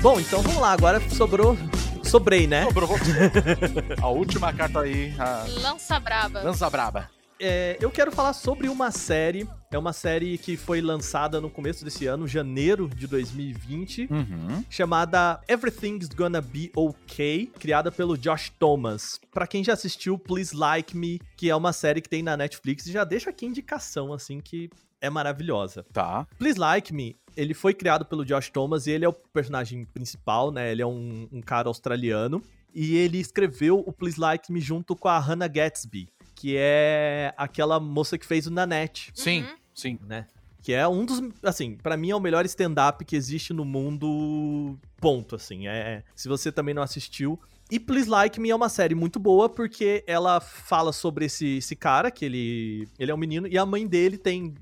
Bom, 0.00 0.18
então 0.20 0.42
vamos 0.42 0.60
lá, 0.60 0.72
agora 0.72 1.00
sobrou. 1.10 1.56
Sobrei, 2.02 2.46
né? 2.46 2.64
Sobrou 2.64 2.88
você. 2.88 3.12
a 4.00 4.08
última 4.08 4.52
carta 4.52 4.80
aí, 4.80 5.14
a 5.18 5.46
Lança 5.60 5.98
Braba. 6.00 6.42
Lança 6.42 6.68
Braba. 6.68 7.10
É, 7.44 7.76
eu 7.80 7.90
quero 7.90 8.12
falar 8.12 8.34
sobre 8.34 8.68
uma 8.68 8.92
série 8.92 9.48
É 9.72 9.76
uma 9.76 9.92
série 9.92 10.38
que 10.38 10.56
foi 10.56 10.80
lançada 10.80 11.40
no 11.40 11.50
começo 11.50 11.84
desse 11.84 12.06
ano, 12.06 12.28
janeiro 12.28 12.88
de 12.88 13.08
2020, 13.08 14.06
Uhum. 14.12 14.64
chamada 14.70 15.40
Everything's 15.48 16.08
Gonna 16.08 16.40
Be 16.40 16.70
Okay, 16.76 17.46
criada 17.58 17.90
pelo 17.90 18.16
Josh 18.16 18.52
Thomas. 18.60 19.18
Pra 19.32 19.46
quem 19.46 19.64
já 19.64 19.72
assistiu 19.72 20.16
Please 20.18 20.54
Like 20.54 20.96
Me, 20.96 21.20
que 21.36 21.50
é 21.50 21.56
uma 21.56 21.72
série 21.72 22.00
que 22.00 22.08
tem 22.08 22.22
na 22.22 22.36
Netflix, 22.36 22.86
e 22.86 22.92
já 22.92 23.02
deixa 23.02 23.30
aqui 23.30 23.44
indicação, 23.46 24.12
assim, 24.12 24.38
que 24.40 24.70
é 25.02 25.10
maravilhosa. 25.10 25.84
Tá. 25.92 26.26
Please 26.38 26.58
Like 26.58 26.94
Me, 26.94 27.16
ele 27.36 27.52
foi 27.52 27.74
criado 27.74 28.06
pelo 28.06 28.24
Josh 28.24 28.48
Thomas 28.48 28.86
e 28.86 28.92
ele 28.92 29.04
é 29.04 29.08
o 29.08 29.12
personagem 29.12 29.84
principal, 29.84 30.50
né? 30.50 30.72
Ele 30.72 30.80
é 30.80 30.86
um, 30.86 31.28
um 31.30 31.40
cara 31.42 31.68
australiano. 31.68 32.42
E 32.74 32.96
ele 32.96 33.18
escreveu 33.18 33.80
o 33.86 33.92
Please 33.92 34.18
Like 34.18 34.50
Me 34.50 34.58
junto 34.60 34.96
com 34.96 35.06
a 35.08 35.18
Hannah 35.18 35.46
Gatsby, 35.48 36.08
que 36.34 36.54
é 36.56 37.34
aquela 37.36 37.78
moça 37.78 38.16
que 38.16 38.24
fez 38.24 38.46
o 38.46 38.50
Nanette, 38.50 39.10
Sim, 39.14 39.42
Uhum. 39.42 39.56
sim. 39.74 39.98
né? 40.06 40.26
Que 40.62 40.72
é 40.72 40.86
um 40.88 41.04
dos, 41.04 41.20
assim, 41.42 41.76
pra 41.76 41.96
mim 41.96 42.10
é 42.10 42.16
o 42.16 42.20
melhor 42.20 42.46
stand-up 42.46 43.04
que 43.04 43.16
existe 43.16 43.52
no 43.52 43.64
mundo, 43.64 44.78
ponto, 44.98 45.34
assim. 45.34 45.66
É, 45.66 46.04
se 46.14 46.28
você 46.28 46.52
também 46.52 46.72
não 46.72 46.82
assistiu. 46.82 47.38
E 47.72 47.80
Please 47.80 48.06
Like 48.06 48.38
Me 48.38 48.50
é 48.50 48.54
uma 48.54 48.68
série 48.68 48.94
muito 48.94 49.18
boa 49.18 49.48
porque 49.48 50.04
ela 50.06 50.40
fala 50.40 50.92
sobre 50.92 51.24
esse, 51.24 51.56
esse 51.56 51.74
cara, 51.74 52.10
que 52.10 52.22
ele, 52.22 52.86
ele 52.98 53.10
é 53.10 53.14
um 53.14 53.16
menino, 53.16 53.48
e 53.48 53.56
a 53.56 53.64
mãe 53.64 53.86
dele 53.86 54.18
tem 54.18 54.52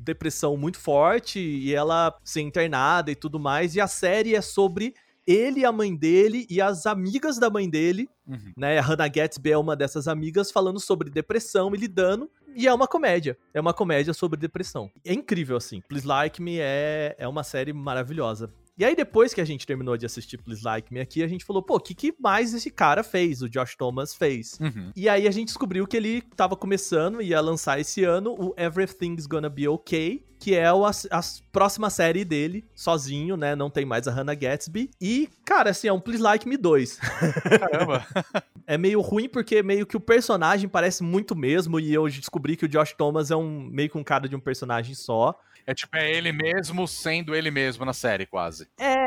depressão 0.00 0.56
muito 0.56 0.78
forte 0.78 1.38
e 1.38 1.74
ela 1.74 2.16
ser 2.24 2.40
internada 2.40 3.10
e 3.10 3.14
tudo 3.14 3.38
mais. 3.38 3.74
E 3.74 3.82
a 3.82 3.86
série 3.86 4.34
é 4.34 4.40
sobre 4.40 4.94
ele, 5.26 5.62
a 5.62 5.70
mãe 5.70 5.94
dele 5.94 6.46
e 6.48 6.58
as 6.58 6.86
amigas 6.86 7.38
da 7.38 7.50
mãe 7.50 7.68
dele, 7.68 8.08
Uhum. 8.26 8.52
né? 8.56 8.78
A 8.78 8.80
Hannah 8.80 9.08
Gatsby 9.08 9.50
é 9.52 9.58
uma 9.58 9.76
dessas 9.76 10.08
amigas 10.08 10.50
falando 10.50 10.80
sobre 10.80 11.10
depressão 11.10 11.74
e 11.74 11.76
lidando. 11.76 12.30
E 12.56 12.66
é 12.66 12.72
uma 12.72 12.88
comédia. 12.88 13.36
É 13.52 13.60
uma 13.60 13.74
comédia 13.74 14.14
sobre 14.14 14.40
depressão. 14.40 14.90
É 15.04 15.12
incrível, 15.12 15.58
assim. 15.58 15.82
Please 15.86 16.06
Like 16.06 16.40
Me 16.40 16.58
é, 16.58 17.14
é 17.18 17.28
uma 17.28 17.42
série 17.44 17.74
maravilhosa. 17.74 18.50
E 18.76 18.84
aí, 18.84 18.96
depois 18.96 19.32
que 19.32 19.40
a 19.40 19.44
gente 19.44 19.64
terminou 19.66 19.96
de 19.96 20.04
assistir 20.04 20.36
Please 20.38 20.64
Like 20.64 20.92
Me 20.92 20.98
aqui, 21.00 21.22
a 21.22 21.28
gente 21.28 21.44
falou, 21.44 21.62
pô, 21.62 21.76
o 21.76 21.80
que, 21.80 21.94
que 21.94 22.12
mais 22.18 22.52
esse 22.52 22.70
cara 22.70 23.04
fez? 23.04 23.40
O 23.40 23.48
Josh 23.48 23.76
Thomas 23.76 24.14
fez. 24.14 24.58
Uhum. 24.60 24.90
E 24.96 25.08
aí 25.08 25.28
a 25.28 25.30
gente 25.30 25.46
descobriu 25.48 25.86
que 25.86 25.96
ele 25.96 26.20
tava 26.34 26.56
começando 26.56 27.22
e 27.22 27.28
ia 27.28 27.40
lançar 27.40 27.78
esse 27.78 28.02
ano 28.02 28.32
o 28.36 28.52
Everything's 28.58 29.26
Gonna 29.26 29.48
Be 29.48 29.68
Okay, 29.68 30.24
que 30.40 30.56
é 30.56 30.72
o- 30.72 30.84
a, 30.84 30.90
a 31.12 31.20
próxima 31.52 31.88
série 31.88 32.24
dele, 32.24 32.64
sozinho, 32.74 33.36
né? 33.36 33.54
Não 33.54 33.70
tem 33.70 33.84
mais 33.84 34.08
a 34.08 34.10
Hannah 34.10 34.34
Gatsby. 34.34 34.90
E, 35.00 35.28
cara, 35.44 35.70
assim, 35.70 35.86
é 35.86 35.92
um 35.92 36.00
Please 36.00 36.20
Like 36.22 36.48
Me 36.48 36.56
2. 36.56 36.98
Caramba. 37.60 38.04
É 38.66 38.78
meio 38.78 39.02
ruim 39.02 39.28
porque 39.28 39.62
meio 39.62 39.84
que 39.84 39.94
o 39.94 40.00
personagem 40.00 40.70
parece 40.70 41.02
muito 41.02 41.36
mesmo 41.36 41.78
e 41.78 41.92
eu 41.92 42.08
descobri 42.08 42.56
que 42.56 42.64
o 42.64 42.68
Josh 42.68 42.94
Thomas 42.94 43.30
é 43.30 43.36
um 43.36 43.60
meio 43.70 43.90
que 43.90 43.98
um 43.98 44.02
cara 44.02 44.26
de 44.26 44.34
um 44.34 44.40
personagem 44.40 44.94
só. 44.94 45.38
É 45.66 45.74
tipo, 45.74 45.96
é 45.96 46.10
ele 46.10 46.32
mesmo 46.32 46.86
sendo 46.86 47.34
ele 47.34 47.50
mesmo 47.50 47.84
na 47.84 47.92
série, 47.92 48.26
quase. 48.26 48.68
É 48.78 49.04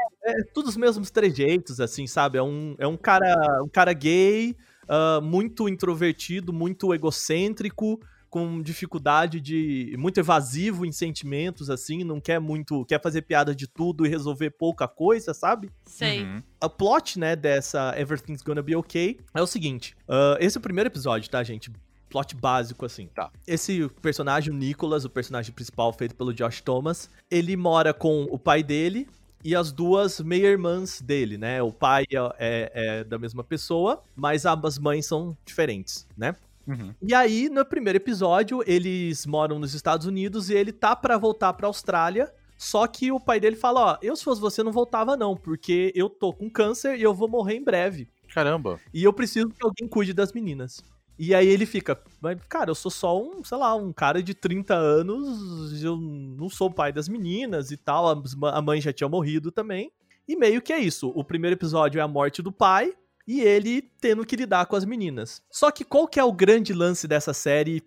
tudo 0.54 0.68
os 0.68 0.78
mesmos 0.78 1.10
trejeitos, 1.12 1.80
assim, 1.80 2.08
sabe? 2.08 2.38
É 2.38 2.44
um, 2.44 2.76
é 2.78 2.88
um 2.88 2.98
cara 2.98 3.62
um 3.64 3.70
cara 3.70 3.94
gay, 3.94 4.56
ah, 4.88 5.20
muito 5.22 5.68
introvertido, 5.68 6.52
muito 6.54 6.94
egocêntrico, 6.94 8.00
com 8.30 8.62
dificuldade 8.62 9.40
de. 9.40 9.96
muito 9.98 10.20
evasivo 10.20 10.86
em 10.86 10.92
sentimentos, 10.92 11.70
assim, 11.70 12.04
não 12.04 12.20
quer 12.20 12.40
muito. 12.40 12.86
quer 12.86 13.02
fazer 13.02 13.22
piada 13.22 13.56
de 13.56 13.68
tudo 13.68 14.06
e 14.06 14.10
resolver 14.10 14.52
pouca 14.52 14.88
coisa, 14.88 15.34
sabe? 15.34 15.72
Sei. 15.86 16.24
Uhum. 16.24 16.44
o 16.62 16.70
plot, 16.70 17.20
né, 17.20 17.36
dessa 17.36 17.94
Everything's 17.98 18.42
Gonna 18.42 18.62
Be 18.62 18.76
Okay 18.76 19.20
é 19.34 19.42
o 19.42 19.48
seguinte. 19.48 19.96
ah, 20.08 20.38
esse 20.40 20.58
é 20.58 20.60
o 20.60 20.62
primeiro 20.62 20.88
episódio, 20.88 21.30
tá, 21.30 21.44
gente? 21.44 21.72
Plot 22.10 22.36
básico, 22.36 22.86
assim. 22.86 23.08
Tá. 23.14 23.30
Esse 23.46 23.88
personagem, 24.02 24.54
o 24.54 24.56
Nicholas, 24.56 25.06
o 25.06 25.10
personagem 25.10 25.54
principal 25.54 25.92
feito 25.94 26.16
pelo 26.16 26.34
Josh 26.34 26.62
Thomas, 26.62 27.10
ele 27.30 27.56
mora 27.58 27.94
com 27.94 28.24
o 28.32 28.40
pai 28.40 28.64
dele 28.64 29.08
e 29.44 29.56
as 29.56 29.72
duas 29.72 30.20
meia-irmãs 30.20 31.02
dele, 31.02 31.38
né? 31.38 31.62
O 31.62 31.72
pai 31.72 32.06
é, 32.12 32.18
é- 32.40 32.72
é 33.00 33.04
da 33.04 33.18
mesma 33.20 33.44
pessoa, 33.44 34.02
mas 34.16 34.46
ambas 34.46 34.78
mães 34.80 35.06
são 35.06 35.38
diferentes, 35.46 36.08
né? 36.18 36.36
Uhum. 36.68 36.94
E 37.02 37.14
aí, 37.14 37.48
no 37.50 37.64
primeiro 37.66 37.98
episódio, 37.98 38.62
eles 38.68 39.26
moram 39.26 39.58
nos 39.58 39.74
Estados 39.74 40.06
Unidos 40.06 40.50
e 40.50 40.54
ele 40.54 40.74
tá 40.74 40.96
pra 40.96 41.18
voltar 41.18 41.54
pra 41.54 41.68
Austrália. 41.68 42.32
Só 42.58 42.86
que 42.88 43.12
o 43.12 43.20
pai 43.20 43.40
dele 43.40 43.56
fala: 43.56 43.94
Ó, 43.94 43.98
eu 44.02 44.16
se 44.16 44.24
fosse 44.24 44.42
você 44.42 44.64
não 44.64 44.72
voltava, 44.72 45.16
não, 45.16 45.36
porque 45.36 45.94
eu 45.96 46.10
tô 46.10 46.34
com 46.34 46.50
câncer 46.50 46.98
e 46.98 47.04
eu 47.04 47.14
vou 47.14 47.30
morrer 47.30 47.56
em 47.56 47.64
breve. 47.64 48.10
Caramba. 48.34 48.80
E 48.94 49.04
eu 49.04 49.14
preciso 49.14 49.50
que 49.50 49.64
alguém 49.66 49.88
cuide 49.88 50.12
das 50.12 50.34
meninas. 50.34 50.82
E 51.20 51.34
aí 51.34 51.48
ele 51.48 51.66
fica, 51.66 52.00
mas, 52.22 52.38
cara, 52.48 52.70
eu 52.70 52.76
sou 52.76 52.92
só 52.92 53.20
um, 53.20 53.44
sei 53.44 53.58
lá, 53.58 53.74
um 53.76 53.92
cara 53.92 54.22
de 54.22 54.34
30 54.34 54.76
anos, 54.76 55.84
eu 55.84 55.98
não 55.98 56.50
sou 56.50 56.68
o 56.68 56.74
pai 56.74 56.92
das 56.94 57.10
meninas 57.10 57.72
e 57.72 57.78
tal, 57.78 58.24
a 58.44 58.62
mãe 58.62 58.80
já 58.80 58.94
tinha 58.94 59.10
morrido 59.10 59.52
também. 59.52 59.92
E 60.28 60.36
meio 60.36 60.62
que 60.62 60.74
é 60.74 60.80
isso. 60.80 61.12
O 61.16 61.24
primeiro 61.24 61.56
episódio 61.56 62.00
é 62.00 62.02
a 62.02 62.08
morte 62.08 62.42
do 62.42 62.52
pai 62.52 62.94
e 63.28 63.42
ele 63.42 63.82
tendo 64.00 64.26
que 64.26 64.36
lidar 64.36 64.66
com 64.66 64.76
as 64.76 64.86
meninas. 64.86 65.42
Só 65.50 65.72
que 65.72 65.84
qual 65.84 66.08
que 66.08 66.20
é 66.20 66.24
o 66.24 66.32
grande 66.32 66.74
lance 66.74 67.08
dessa 67.08 67.34
série? 67.34 67.82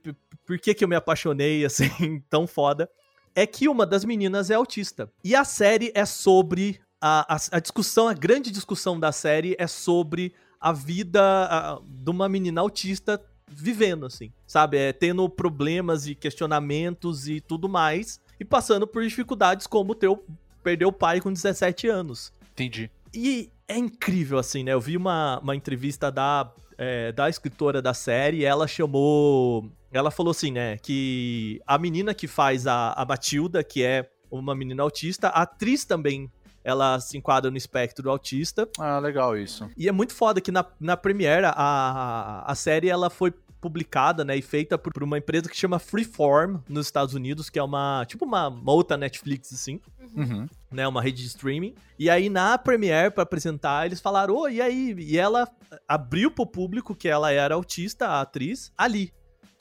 Por 0.44 0.58
que, 0.58 0.74
que 0.74 0.82
eu 0.82 0.88
me 0.88 0.96
apaixonei 0.96 1.64
assim, 1.66 2.22
tão 2.28 2.46
foda? 2.46 2.90
É 3.34 3.46
que 3.46 3.68
uma 3.68 3.86
das 3.86 4.04
meninas 4.04 4.50
é 4.50 4.54
autista. 4.54 5.10
E 5.22 5.34
a 5.34 5.44
série 5.44 5.92
é 5.94 6.04
sobre. 6.04 6.80
A, 7.02 7.34
a, 7.34 7.38
a 7.52 7.60
discussão, 7.60 8.08
a 8.08 8.12
grande 8.12 8.50
discussão 8.50 9.00
da 9.00 9.10
série 9.10 9.56
é 9.58 9.66
sobre 9.66 10.34
a 10.60 10.72
vida 10.72 11.20
a- 11.22 11.80
de 11.84 12.10
uma 12.10 12.28
menina 12.28 12.60
autista 12.60 13.20
vivendo, 13.48 14.06
assim, 14.06 14.30
sabe? 14.46 14.76
É 14.76 14.92
tendo 14.92 15.28
problemas 15.28 16.06
e 16.06 16.14
questionamentos 16.14 17.28
e 17.28 17.40
tudo 17.40 17.68
mais, 17.68 18.20
e 18.38 18.44
passando 18.44 18.86
por 18.86 19.02
dificuldades 19.02 19.66
como 19.66 19.94
teu 19.94 20.24
perder 20.62 20.84
o 20.86 20.92
pai 20.92 21.20
com 21.20 21.32
17 21.32 21.88
anos. 21.88 22.32
Entendi. 22.52 22.90
E 23.14 23.50
é 23.66 23.76
incrível, 23.76 24.38
assim, 24.38 24.62
né? 24.62 24.72
Eu 24.72 24.80
vi 24.80 24.96
uma, 24.96 25.40
uma 25.40 25.56
entrevista 25.56 26.12
da, 26.12 26.52
é, 26.78 27.10
da 27.12 27.28
escritora 27.28 27.80
da 27.82 27.94
série, 27.94 28.44
ela 28.44 28.68
chamou. 28.68 29.70
Ela 29.92 30.10
falou 30.10 30.30
assim, 30.30 30.52
né? 30.52 30.76
Que 30.78 31.60
a 31.66 31.76
menina 31.78 32.14
que 32.14 32.28
faz 32.28 32.66
a, 32.66 32.92
a 32.92 33.04
Matilda, 33.04 33.64
que 33.64 33.82
é 33.82 34.08
uma 34.30 34.54
menina 34.54 34.82
autista, 34.82 35.28
a 35.28 35.42
atriz 35.42 35.84
também. 35.84 36.30
Ela 36.62 37.00
se 37.00 37.16
enquadra 37.16 37.50
no 37.50 37.56
espectro 37.56 38.10
autista. 38.10 38.68
Ah, 38.78 38.98
legal 38.98 39.36
isso. 39.36 39.70
E 39.76 39.88
é 39.88 39.92
muito 39.92 40.14
foda 40.14 40.40
que 40.40 40.52
na, 40.52 40.64
na 40.78 40.96
Premiere 40.96 41.46
a, 41.46 42.44
a, 42.46 42.54
série 42.54 42.88
ela 42.88 43.08
foi 43.08 43.32
publicada, 43.60 44.24
né, 44.24 44.36
e 44.36 44.42
feita 44.42 44.78
por, 44.78 44.92
por 44.92 45.02
uma 45.02 45.18
empresa 45.18 45.48
que 45.48 45.56
chama 45.56 45.78
Freeform 45.78 46.58
nos 46.68 46.86
Estados 46.86 47.14
Unidos, 47.14 47.50
que 47.50 47.58
é 47.58 47.62
uma, 47.62 48.04
tipo 48.06 48.24
uma, 48.24 48.48
uma 48.48 48.72
outra 48.72 48.96
Netflix, 48.96 49.52
assim, 49.52 49.80
Uhum. 50.16 50.48
né, 50.72 50.88
uma 50.88 51.00
rede 51.00 51.22
de 51.22 51.28
streaming. 51.28 51.74
E 51.98 52.10
aí 52.10 52.28
na 52.28 52.58
Premiere, 52.58 53.12
pra 53.12 53.22
apresentar, 53.22 53.86
eles 53.86 54.00
falaram, 54.00 54.34
ô, 54.34 54.48
e 54.48 54.60
aí? 54.60 54.94
E 54.98 55.16
ela 55.18 55.48
abriu 55.86 56.30
pro 56.30 56.46
público 56.46 56.94
que 56.94 57.08
ela 57.08 57.30
era 57.30 57.54
autista, 57.54 58.08
a 58.08 58.20
atriz, 58.22 58.72
ali, 58.76 59.12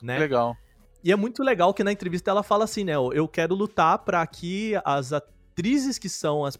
né? 0.02 0.18
Legal. 0.18 0.56
E 1.02 1.12
é 1.12 1.16
muito 1.16 1.42
legal 1.42 1.72
que 1.72 1.84
na 1.84 1.92
entrevista 1.92 2.30
ela 2.30 2.42
fala 2.42 2.64
assim, 2.64 2.84
né? 2.84 2.94
Eu 2.94 3.26
quero 3.26 3.54
lutar 3.54 3.98
pra 3.98 4.26
que 4.26 4.74
as 4.84 5.12
atrizes 5.12 5.39
que 5.98 6.08
são, 6.08 6.44
as, 6.44 6.58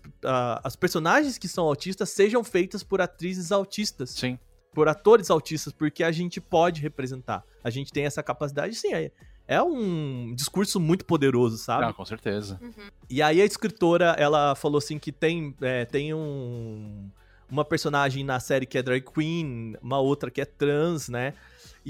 as 0.62 0.76
personagens 0.76 1.38
que 1.38 1.48
são 1.48 1.64
autistas 1.64 2.10
sejam 2.10 2.42
feitas 2.44 2.82
por 2.82 3.00
atrizes 3.00 3.52
autistas, 3.52 4.10
Sim. 4.10 4.38
por 4.72 4.88
atores 4.88 5.30
autistas, 5.30 5.72
porque 5.72 6.04
a 6.04 6.12
gente 6.12 6.40
pode 6.40 6.80
representar. 6.80 7.44
A 7.62 7.70
gente 7.70 7.92
tem 7.92 8.04
essa 8.04 8.22
capacidade, 8.22 8.74
sim. 8.74 8.92
É, 8.92 9.10
é 9.46 9.62
um 9.62 10.32
discurso 10.34 10.78
muito 10.78 11.04
poderoso, 11.04 11.58
sabe? 11.58 11.84
Ah, 11.84 11.92
com 11.92 12.04
certeza. 12.04 12.60
E 13.08 13.20
aí 13.20 13.40
a 13.42 13.44
escritora, 13.44 14.14
ela 14.18 14.54
falou 14.54 14.78
assim 14.78 14.98
que 14.98 15.10
tem, 15.10 15.54
é, 15.60 15.84
tem 15.84 16.14
um, 16.14 17.10
uma 17.50 17.64
personagem 17.64 18.22
na 18.22 18.38
série 18.38 18.64
que 18.64 18.78
é 18.78 18.82
drag 18.82 19.02
queen, 19.02 19.76
uma 19.82 19.98
outra 19.98 20.30
que 20.30 20.40
é 20.40 20.44
trans, 20.44 21.08
né? 21.08 21.34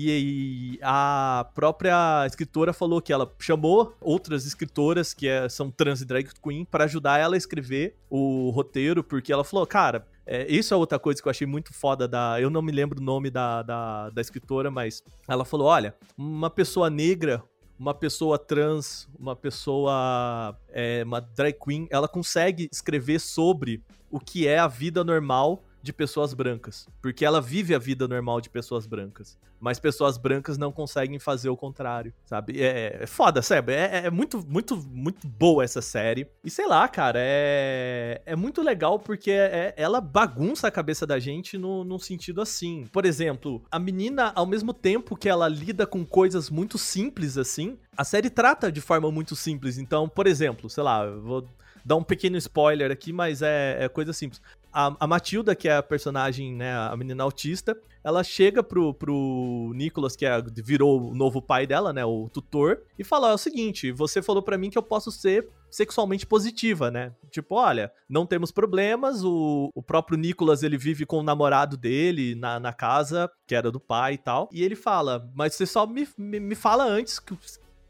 E, 0.09 0.79
a 0.83 1.49
própria 1.55 2.25
escritora 2.27 2.73
falou 2.73 3.03
que 3.03 3.13
ela 3.13 3.31
chamou 3.39 3.97
outras 4.01 4.47
escritoras 4.47 5.13
que 5.13 5.29
é- 5.29 5.49
são 5.49 5.71
trans 5.71 6.01
e 6.01 6.05
drag 6.05 6.29
queen 6.43 6.65
para 6.65 6.85
ajudar 6.85 7.19
ela 7.19 7.35
a 7.35 7.39
escrever 7.39 7.97
o 8.09 8.51
roteiro, 8.51 9.03
porque 9.03 9.33
ela 9.33 9.45
falou, 9.45 9.67
cara, 9.67 10.07
é, 10.27 10.51
isso 10.51 10.73
é 10.73 10.77
outra 10.77 10.99
coisa 10.99 11.21
que 11.21 11.27
eu 11.27 11.31
achei 11.31 11.47
muito 11.47 11.75
foda 11.75 12.07
da. 12.07 12.41
Eu 12.41 12.51
não 12.51 12.63
me 12.63 12.71
lembro 12.71 13.01
o 13.01 13.05
nome 13.05 13.31
da, 13.31 13.63
da, 13.63 14.11
da 14.11 14.21
escritora, 14.21 14.71
mas 14.71 15.03
ela 15.27 15.45
falou: 15.45 15.67
olha, 15.67 15.95
uma 16.17 16.49
pessoa 16.49 16.89
negra 16.89 17.43
uma 17.81 17.95
pessoa 17.95 18.39
trans, 18.39 19.09
uma 19.19 19.35
pessoa, 19.35 20.55
é, 20.69 21.03
uma 21.03 21.19
drag 21.19 21.55
queen, 21.55 21.89
ela 21.91 22.07
consegue 22.07 22.69
escrever 22.71 23.19
sobre 23.19 23.83
o 24.11 24.21
que 24.21 24.47
é 24.47 24.59
a 24.59 24.69
vida 24.69 25.03
normal 25.03 25.65
de 25.83 25.93
pessoas 25.93 26.35
brancas. 26.35 26.89
Porque 27.01 27.25
ela 27.25 27.41
vive 27.41 27.75
a 27.75 27.79
vida 27.79 28.07
normal 28.07 28.41
de 28.41 28.51
pessoas 28.51 28.87
brancas. 28.87 29.39
Mas 29.59 29.79
pessoas 29.79 30.17
brancas 30.17 30.57
não 30.57 30.73
conseguem 30.73 31.19
fazer 31.19 31.51
o 31.51 31.57
contrário, 31.57 32.15
sabe? 32.25 32.63
É, 32.63 33.01
é 33.03 33.07
foda, 33.07 33.43
sabe? 33.43 33.75
É, 33.75 34.07
é 34.07 34.11
muito, 34.11 34.45
muito, 34.49 34.77
muito 34.77 35.27
boa 35.27 35.63
essa 35.63 35.83
série. 35.83 36.27
E 36.43 36.51
sei 36.51 36.67
lá, 36.67 36.89
cara, 36.89 37.19
é, 37.21 38.23
é 38.25 38.35
muito 38.35 38.63
legal 38.63 38.99
porque 38.99 39.31
é, 39.31 39.75
ela 39.77 40.01
bagunça 40.01 40.67
a 40.67 40.71
cabeça 40.71 41.07
da 41.07 41.19
gente 41.19 41.59
no, 41.59 41.85
num 41.85 41.99
sentido 41.99 42.41
assim. 42.41 42.87
Por 42.91 43.05
exemplo, 43.05 43.63
a 43.71 43.79
menina, 43.79 44.33
ao 44.35 44.47
mesmo 44.47 44.73
tempo 44.73 45.15
que 45.15 45.29
ela 45.29 45.47
lida 45.47 45.87
com 45.87 46.07
coisas 46.07 46.49
muito 46.49 46.79
simples 46.79 47.37
assim, 47.37 47.79
a 47.97 48.05
série 48.05 48.31
trata 48.31 48.73
de 48.73 48.81
forma 48.81 49.11
muito 49.11 49.37
simples. 49.37 49.77
Então, 49.77 50.09
por 50.09 50.27
exemplo, 50.27 50.71
sei 50.71 50.83
lá, 50.83 51.05
vou 51.11 51.47
dar 51.85 51.97
um 51.97 52.03
pequeno 52.03 52.37
spoiler 52.37 52.91
aqui, 52.91 53.13
mas 53.13 53.43
é, 53.43 53.85
é 53.85 53.89
coisa 53.89 54.13
simples. 54.13 54.41
A, 54.73 54.95
a, 55.01 55.07
Matilda, 55.07 55.55
que 55.55 55.69
é 55.69 55.77
a 55.77 55.83
personagem, 55.83 56.55
né, 56.55 56.73
a 56.73 56.97
menina 56.97 57.23
autista, 57.25 57.77
ela 58.03 58.23
chega 58.23 58.63
pro, 58.63 58.95
pro 58.95 59.73
Nicholas, 59.75 60.17
que 60.17 60.25
é, 60.25 60.41
virou 60.57 61.11
o 61.11 61.15
novo 61.15 61.43
pai 61.43 61.67
dela, 61.67 61.93
né, 61.93 62.05
o 62.05 62.29
tutor, 62.29 62.83
e 62.99 63.05
fala: 63.05 63.31
é 63.31 63.35
o 63.35 63.39
seguinte, 63.39 63.91
você 63.93 64.23
falou 64.23 64.43
para 64.43 64.57
mim 64.57 64.71
que 64.71 64.79
eu 64.79 64.83
posso 64.83 65.11
ser 65.11 65.49
sexualmente 65.71 66.27
positiva, 66.27 66.91
né? 66.91 67.13
Tipo, 67.31 67.55
olha, 67.55 67.93
não 68.09 68.27
temos 68.27 68.51
problemas, 68.51 69.23
o, 69.25 69.71
o 69.75 69.83
próprio 69.83 70.19
Nicholas, 70.19 70.63
ele 70.63 70.77
vive 70.77 71.07
com 71.07 71.19
o 71.19 71.23
namorado 71.23 71.77
dele 71.77 72.35
na, 72.35 72.59
na 72.59 72.73
casa, 72.73 73.31
que 73.47 73.55
era 73.55 73.71
do 73.71 73.79
pai 73.79 74.15
e 74.15 74.19
tal, 74.19 74.49
e 74.53 74.63
ele 74.63 74.75
fala, 74.75 75.31
mas 75.35 75.55
você 75.55 75.67
só 75.67 75.87
me, 75.87 76.09
me, 76.19 76.41
me 76.41 76.55
fala 76.55 76.85
antes 76.85 77.19
que 77.21 77.37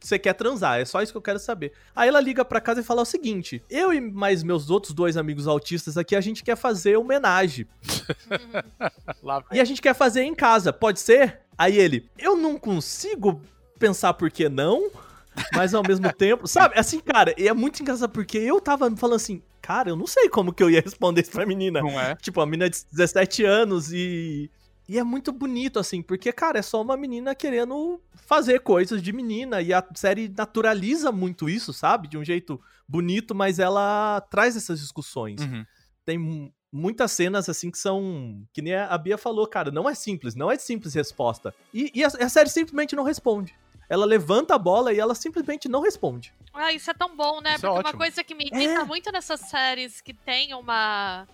você 0.00 0.18
quer 0.18 0.32
transar, 0.34 0.80
é 0.80 0.84
só 0.84 1.02
isso 1.02 1.12
que 1.12 1.18
eu 1.18 1.22
quero 1.22 1.38
saber. 1.38 1.72
Aí 1.94 2.08
ela 2.08 2.20
liga 2.20 2.44
pra 2.44 2.60
casa 2.60 2.80
e 2.80 2.84
fala 2.84 3.02
o 3.02 3.06
seguinte: 3.06 3.62
eu 3.68 3.92
e 3.92 4.00
mais 4.00 4.42
meus 4.42 4.70
outros 4.70 4.92
dois 4.92 5.16
amigos 5.16 5.46
autistas 5.46 5.96
aqui, 5.96 6.16
a 6.16 6.20
gente 6.20 6.42
quer 6.42 6.56
fazer 6.56 6.96
homenagem. 6.96 7.66
e 9.52 9.60
a 9.60 9.64
gente 9.64 9.82
quer 9.82 9.94
fazer 9.94 10.22
em 10.22 10.34
casa, 10.34 10.72
pode 10.72 11.00
ser? 11.00 11.40
Aí 11.56 11.76
ele, 11.76 12.08
eu 12.18 12.36
não 12.36 12.58
consigo 12.58 13.42
pensar 13.78 14.14
por 14.14 14.30
que 14.30 14.48
não, 14.48 14.90
mas 15.54 15.74
ao 15.74 15.82
mesmo 15.82 16.12
tempo, 16.12 16.46
sabe? 16.48 16.78
Assim, 16.78 17.00
cara, 17.00 17.34
e 17.36 17.48
é 17.48 17.52
muito 17.52 17.80
engraçado 17.80 18.10
porque 18.10 18.38
eu 18.38 18.60
tava 18.60 18.94
falando 18.96 19.16
assim, 19.16 19.42
cara, 19.60 19.90
eu 19.90 19.96
não 19.96 20.06
sei 20.06 20.28
como 20.28 20.52
que 20.52 20.62
eu 20.62 20.70
ia 20.70 20.80
responder 20.80 21.22
isso 21.22 21.30
pra 21.30 21.46
menina. 21.46 21.80
Não 21.80 22.00
é? 22.00 22.16
Tipo, 22.16 22.40
a 22.40 22.46
menina 22.46 22.68
de 22.68 22.78
17 22.92 23.44
anos 23.44 23.92
e 23.92 24.50
e 24.90 24.98
é 24.98 25.04
muito 25.04 25.30
bonito, 25.30 25.78
assim, 25.78 26.02
porque, 26.02 26.32
cara, 26.32 26.58
é 26.58 26.62
só 26.62 26.82
uma 26.82 26.96
menina 26.96 27.32
querendo 27.32 28.00
fazer 28.26 28.58
coisas 28.58 29.00
de 29.00 29.12
menina. 29.12 29.62
E 29.62 29.72
a 29.72 29.86
série 29.94 30.28
naturaliza 30.28 31.12
muito 31.12 31.48
isso, 31.48 31.72
sabe? 31.72 32.08
De 32.08 32.18
um 32.18 32.24
jeito 32.24 32.60
bonito, 32.88 33.32
mas 33.32 33.60
ela 33.60 34.20
traz 34.30 34.56
essas 34.56 34.80
discussões. 34.80 35.40
Uhum. 35.42 35.64
Tem 36.04 36.52
muitas 36.72 37.12
cenas, 37.12 37.48
assim, 37.48 37.70
que 37.70 37.78
são. 37.78 38.44
Que 38.52 38.60
nem 38.60 38.74
a 38.74 38.98
Bia 38.98 39.16
falou, 39.16 39.46
cara, 39.46 39.70
não 39.70 39.88
é 39.88 39.94
simples, 39.94 40.34
não 40.34 40.50
é 40.50 40.58
simples 40.58 40.92
resposta. 40.92 41.54
E, 41.72 41.92
e 41.94 42.02
a, 42.02 42.08
a 42.08 42.28
série 42.28 42.50
simplesmente 42.50 42.96
não 42.96 43.04
responde 43.04 43.54
ela 43.90 44.06
levanta 44.06 44.54
a 44.54 44.58
bola 44.58 44.92
e 44.92 45.00
ela 45.00 45.16
simplesmente 45.16 45.68
não 45.68 45.82
responde. 45.82 46.32
Ah, 46.54 46.72
isso 46.72 46.88
é 46.88 46.94
tão 46.94 47.16
bom, 47.16 47.40
né? 47.40 47.56
Isso 47.56 47.66
é 47.66 47.68
Porque 47.68 47.80
uma 47.80 47.80
ótimo. 47.80 47.98
coisa 47.98 48.22
que 48.22 48.36
me 48.36 48.44
irrita 48.44 48.82
É. 48.82 48.84
muito 48.84 49.10
nessas 49.10 49.40
séries 49.40 50.00
que 50.00 50.14
tem 50.14 50.54
uma 50.54 51.26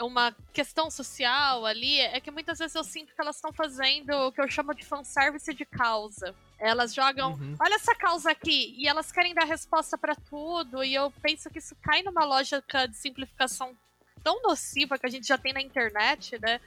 uma 0.00 0.34
questão 0.52 0.90
social 0.90 1.64
ali 1.64 2.00
é 2.00 2.20
que 2.20 2.30
muitas 2.30 2.58
vezes 2.58 2.74
eu 2.74 2.82
sinto 2.84 3.14
que 3.14 3.20
elas 3.20 3.36
estão 3.36 3.52
fazendo 3.52 4.10
o 4.26 4.32
que 4.32 4.40
eu 4.40 4.48
chamo 4.50 4.74
de 4.74 4.84
fanservice 4.84 5.52
de 5.54 5.64
causa. 5.64 6.34
Elas 6.58 6.94
jogam, 6.94 7.32
Uhum. 7.32 7.56
olha 7.60 7.74
essa 7.74 7.94
causa 7.94 8.30
aqui, 8.30 8.74
e 8.76 8.86
elas 8.86 9.10
querem 9.10 9.34
dar 9.34 9.44
resposta 9.46 9.96
pra 9.96 10.14
tudo, 10.14 10.84
e 10.84 10.94
eu 10.94 11.10
penso 11.22 11.48
que 11.48 11.58
isso 11.58 11.74
cai 11.82 12.02
numa 12.02 12.24
lógica 12.24 12.86
de 12.86 12.96
simplificação 12.96 13.74
tão 14.22 14.42
nociva 14.42 14.98
que 14.98 15.06
a 15.06 15.10
gente 15.10 15.26
já 15.26 15.36
tem 15.38 15.52
na 15.52 15.60
internet, 15.62 16.38
né? 16.40 16.60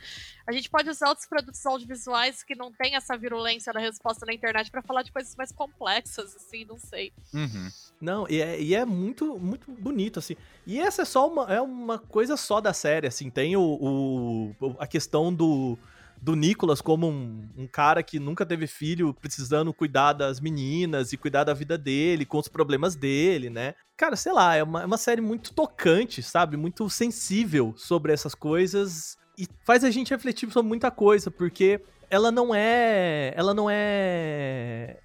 A 0.45 0.51
gente 0.51 0.69
pode 0.69 0.89
usar 0.89 1.09
outros 1.09 1.27
produtos 1.27 1.65
audiovisuais 1.65 2.43
que 2.43 2.55
não 2.55 2.71
tem 2.71 2.95
essa 2.95 3.17
virulência 3.17 3.71
da 3.71 3.79
resposta 3.79 4.25
na 4.25 4.33
internet 4.33 4.69
pra 4.69 4.81
falar 4.81 5.03
de 5.03 5.11
coisas 5.11 5.35
mais 5.35 5.51
complexas, 5.51 6.35
assim, 6.35 6.65
não 6.65 6.77
sei. 6.77 7.13
Uhum. 7.33 7.69
Não, 8.01 8.27
e 8.29 8.41
é, 8.41 8.59
e 8.61 8.75
é 8.75 8.83
muito, 8.83 9.37
muito 9.39 9.71
bonito, 9.71 10.19
assim. 10.19 10.35
E 10.67 10.79
essa 10.79 11.03
é 11.03 11.05
só 11.05 11.27
uma, 11.31 11.53
é 11.53 11.61
uma 11.61 11.97
coisa 11.97 12.35
só 12.35 12.59
da 12.59 12.73
série, 12.73 13.07
assim. 13.07 13.29
Tem 13.29 13.55
o, 13.55 13.61
o- 14.59 14.75
a 14.79 14.85
questão 14.87 15.33
do, 15.33 15.77
do 16.23 16.37
Nicholas 16.37 16.79
como 16.79 17.09
um, 17.09 17.49
um 17.57 17.67
cara 17.67 18.01
que 18.01 18.17
nunca 18.17 18.45
teve 18.45 18.65
filho, 18.65 19.13
precisando 19.13 19.73
cuidar 19.73 20.13
das 20.13 20.39
meninas 20.39 21.11
e 21.11 21.17
cuidar 21.17 21.43
da 21.43 21.53
vida 21.53 21.77
dele, 21.77 22.25
com 22.25 22.37
os 22.37 22.47
problemas 22.47 22.95
dele, 22.95 23.49
né? 23.49 23.75
Cara, 23.97 24.15
sei 24.15 24.31
lá, 24.31 24.55
é 24.55 24.63
uma, 24.63 24.83
é 24.83 24.85
uma 24.85 24.97
série 24.97 25.19
muito 25.19 25.53
tocante, 25.53 26.23
sabe? 26.23 26.55
Muito 26.55 26.89
sensível 26.89 27.73
sobre 27.75 28.13
essas 28.13 28.33
coisas 28.33 29.17
e 29.37 29.45
faz 29.65 29.83
a 29.83 29.91
gente 29.91 30.11
refletir 30.11 30.49
sobre 30.49 30.69
muita 30.69 30.89
coisa, 30.89 31.29
porque 31.29 31.81
ela 32.09 32.31
não 32.31 32.55
é. 32.55 33.33
Ela 33.35 33.53
não 33.53 33.67
é 33.69 34.99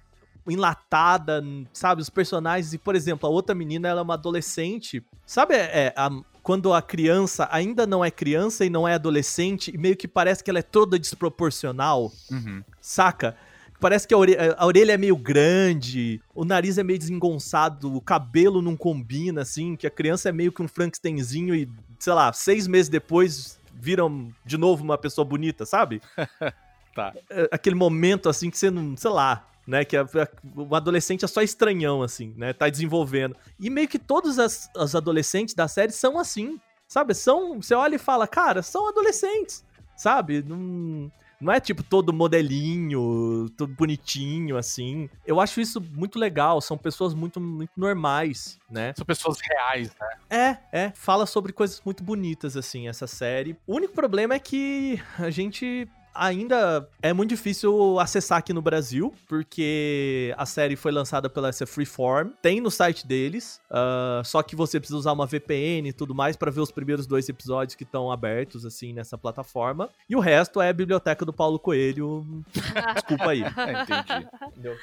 enlatada, 0.47 1.43
sabe? 1.73 2.01
Os 2.01 2.09
personagens. 2.09 2.73
E, 2.73 2.77
por 2.77 2.95
exemplo, 2.95 3.27
a 3.27 3.31
outra 3.31 3.53
menina, 3.53 3.89
ela 3.89 3.99
é 3.99 4.03
uma 4.03 4.13
adolescente. 4.13 5.03
Sabe, 5.25 5.55
é, 5.55 5.93
a- 5.95 6.09
quando 6.49 6.73
a 6.73 6.81
criança 6.81 7.47
ainda 7.51 7.85
não 7.85 8.03
é 8.03 8.09
criança 8.09 8.65
e 8.65 8.71
não 8.71 8.87
é 8.87 8.95
adolescente, 8.95 9.69
e 9.71 9.77
meio 9.77 9.95
que 9.95 10.07
parece 10.07 10.43
que 10.43 10.49
ela 10.49 10.57
é 10.57 10.63
toda 10.63 10.97
desproporcional, 10.97 12.11
Uhum. 12.31 12.63
saca? 12.81 13.35
Parece 13.79 14.07
que 14.07 14.15
a, 14.15 14.17
ore- 14.17 14.35
a 14.57 14.65
orelha 14.65 14.93
é 14.93 14.97
meio 14.97 15.15
grande, 15.15 16.19
o 16.33 16.43
nariz 16.43 16.79
é 16.79 16.83
meio 16.83 16.97
desengonçado, 16.97 17.95
o 17.95 18.01
cabelo 18.01 18.63
não 18.63 18.75
combina, 18.75 19.41
assim, 19.43 19.75
que 19.75 19.85
a 19.85 19.91
criança 19.91 20.29
é 20.29 20.31
meio 20.31 20.51
que 20.51 20.63
um 20.63 20.67
Frankensteinzinho 20.67 21.53
e, 21.53 21.69
sei 21.99 22.13
lá, 22.13 22.33
seis 22.33 22.65
meses 22.65 22.89
depois 22.89 23.59
viram 23.71 24.31
de 24.43 24.57
novo 24.57 24.83
uma 24.83 24.97
pessoa 24.97 25.23
bonita, 25.23 25.67
sabe? 25.67 26.01
Tá. 26.95 27.13
É, 27.29 27.47
Aquele 27.51 27.75
momento, 27.75 28.27
assim, 28.27 28.49
que 28.49 28.57
você 28.57 28.71
não, 28.71 28.97
sei 28.97 29.11
lá, 29.11 29.47
né, 29.67 29.85
que 29.85 29.95
a- 29.97 30.01
a- 30.03 30.27
o 30.55 30.75
adolescente 30.75 31.23
é 31.25 31.27
só 31.27 31.41
estranhão, 31.41 32.01
assim, 32.01 32.33
né, 32.37 32.53
tá 32.53 32.69
desenvolvendo. 32.69 33.35
E 33.59 33.69
meio 33.69 33.87
que 33.87 33.99
todos 33.99 34.39
as, 34.39 34.69
as 34.75 34.95
adolescentes 34.95 35.53
da 35.53 35.67
série 35.67 35.91
são 35.91 36.17
assim, 36.19 36.59
sabe? 36.87 37.13
São, 37.13 37.61
você 37.61 37.73
olha 37.75 37.95
e 37.95 37.99
fala, 37.99 38.27
cara, 38.27 38.61
são 38.63 38.87
adolescentes, 38.89 39.63
sabe? 39.95 40.43
Não, 40.43 41.11
não 41.39 41.53
é 41.53 41.59
tipo 41.59 41.83
todo 41.83 42.11
modelinho, 42.11 43.49
todo 43.55 43.73
bonitinho, 43.73 44.57
assim. 44.57 45.09
Eu 45.25 45.39
acho 45.39 45.61
isso 45.61 45.79
muito 45.79 46.17
legal, 46.19 46.59
são 46.61 46.77
pessoas 46.77 47.13
muito, 47.13 47.39
muito 47.39 47.71
normais, 47.77 48.59
né? 48.69 48.93
São 48.95 49.05
pessoas 49.05 49.37
reais, 49.41 49.91
né? 50.29 50.57
É, 50.71 50.79
é. 50.85 50.91
Fala 50.95 51.25
sobre 51.25 51.53
coisas 51.53 51.81
muito 51.85 52.03
bonitas, 52.03 52.57
assim, 52.57 52.87
essa 52.87 53.07
série. 53.07 53.55
O 53.67 53.75
único 53.75 53.93
problema 53.93 54.33
é 54.33 54.39
que 54.39 55.01
a 55.17 55.29
gente 55.29 55.87
ainda 56.13 56.87
é 57.01 57.13
muito 57.13 57.29
difícil 57.29 57.99
acessar 57.99 58.39
aqui 58.39 58.53
no 58.53 58.61
Brasil, 58.61 59.13
porque 59.27 60.33
a 60.37 60.45
série 60.45 60.75
foi 60.75 60.91
lançada 60.91 61.29
pela 61.29 61.49
essa 61.49 61.65
Freeform, 61.65 62.29
tem 62.41 62.61
no 62.61 62.71
site 62.71 63.05
deles, 63.05 63.59
ah, 63.69 64.21
só 64.25 64.41
que 64.43 64.55
você 64.55 64.79
precisa 64.79 64.97
usar 64.97 65.11
uma 65.11 65.25
VPN 65.25 65.89
e 65.89 65.93
tudo 65.93 66.13
mais 66.13 66.35
pra 66.35 66.51
ver 66.51 66.61
os 66.61 66.71
primeiros 66.71 67.05
dois 67.05 67.27
episódios 67.29 67.75
que 67.75 67.83
estão 67.83 68.11
abertos, 68.11 68.65
assim, 68.65 68.93
nessa 68.93 69.17
plataforma. 69.17 69.89
E 70.09 70.15
o 70.15 70.19
resto 70.19 70.61
é 70.61 70.69
a 70.69 70.73
biblioteca 70.73 71.25
do 71.25 71.33
Paulo 71.33 71.59
Coelho. 71.59 72.43
Desculpa 72.95 73.31
aí. 73.31 73.41
É, 73.43 73.81
entendi. 73.81 74.77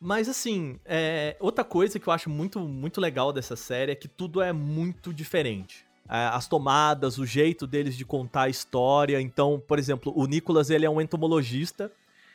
Mas 0.00 0.28
assim, 0.28 0.78
é, 0.84 1.36
outra 1.40 1.64
coisa 1.64 1.98
que 1.98 2.08
eu 2.08 2.12
acho 2.12 2.30
muito, 2.30 2.60
muito 2.60 3.00
legal 3.00 3.32
dessa 3.32 3.56
série 3.56 3.92
é 3.92 3.94
que 3.94 4.08
tudo 4.08 4.40
é 4.40 4.52
muito 4.52 5.12
diferente. 5.12 5.87
É, 6.08 6.26
As 6.26 6.48
tomadas, 6.48 7.18
o 7.18 7.26
jeito 7.26 7.66
deles 7.66 7.96
de 7.96 8.04
contar 8.04 8.42
a 8.42 8.48
história. 8.48 9.20
Então, 9.20 9.62
por 9.66 9.78
exemplo, 9.78 10.12
o 10.16 10.26
Nicholas 10.26 10.70
ele 10.70 10.86
é 10.86 10.90
um 10.90 11.00
entomologista. 11.00 11.92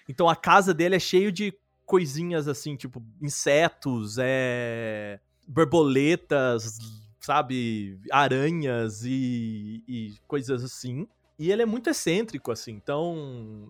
Então 0.08 0.30
a 0.30 0.36
casa 0.36 0.74
dele 0.74 0.96
é 0.96 1.00
cheio 1.00 1.32
de 1.32 1.54
coisinhas 1.86 2.48
assim, 2.48 2.76
tipo 2.76 3.02
insetos, 3.22 4.18
é, 4.20 5.20
borboletas, 5.48 6.78
sabe, 7.20 8.00
aranhas 8.12 9.04
e, 9.06 9.84
e 9.88 10.14
coisas 10.28 10.64
assim. 10.64 11.08
E 11.40 11.52
ele 11.52 11.62
é 11.62 11.66
muito 11.66 11.90
excêntrico 11.90 12.52
assim. 12.52 12.74
Então 12.74 13.70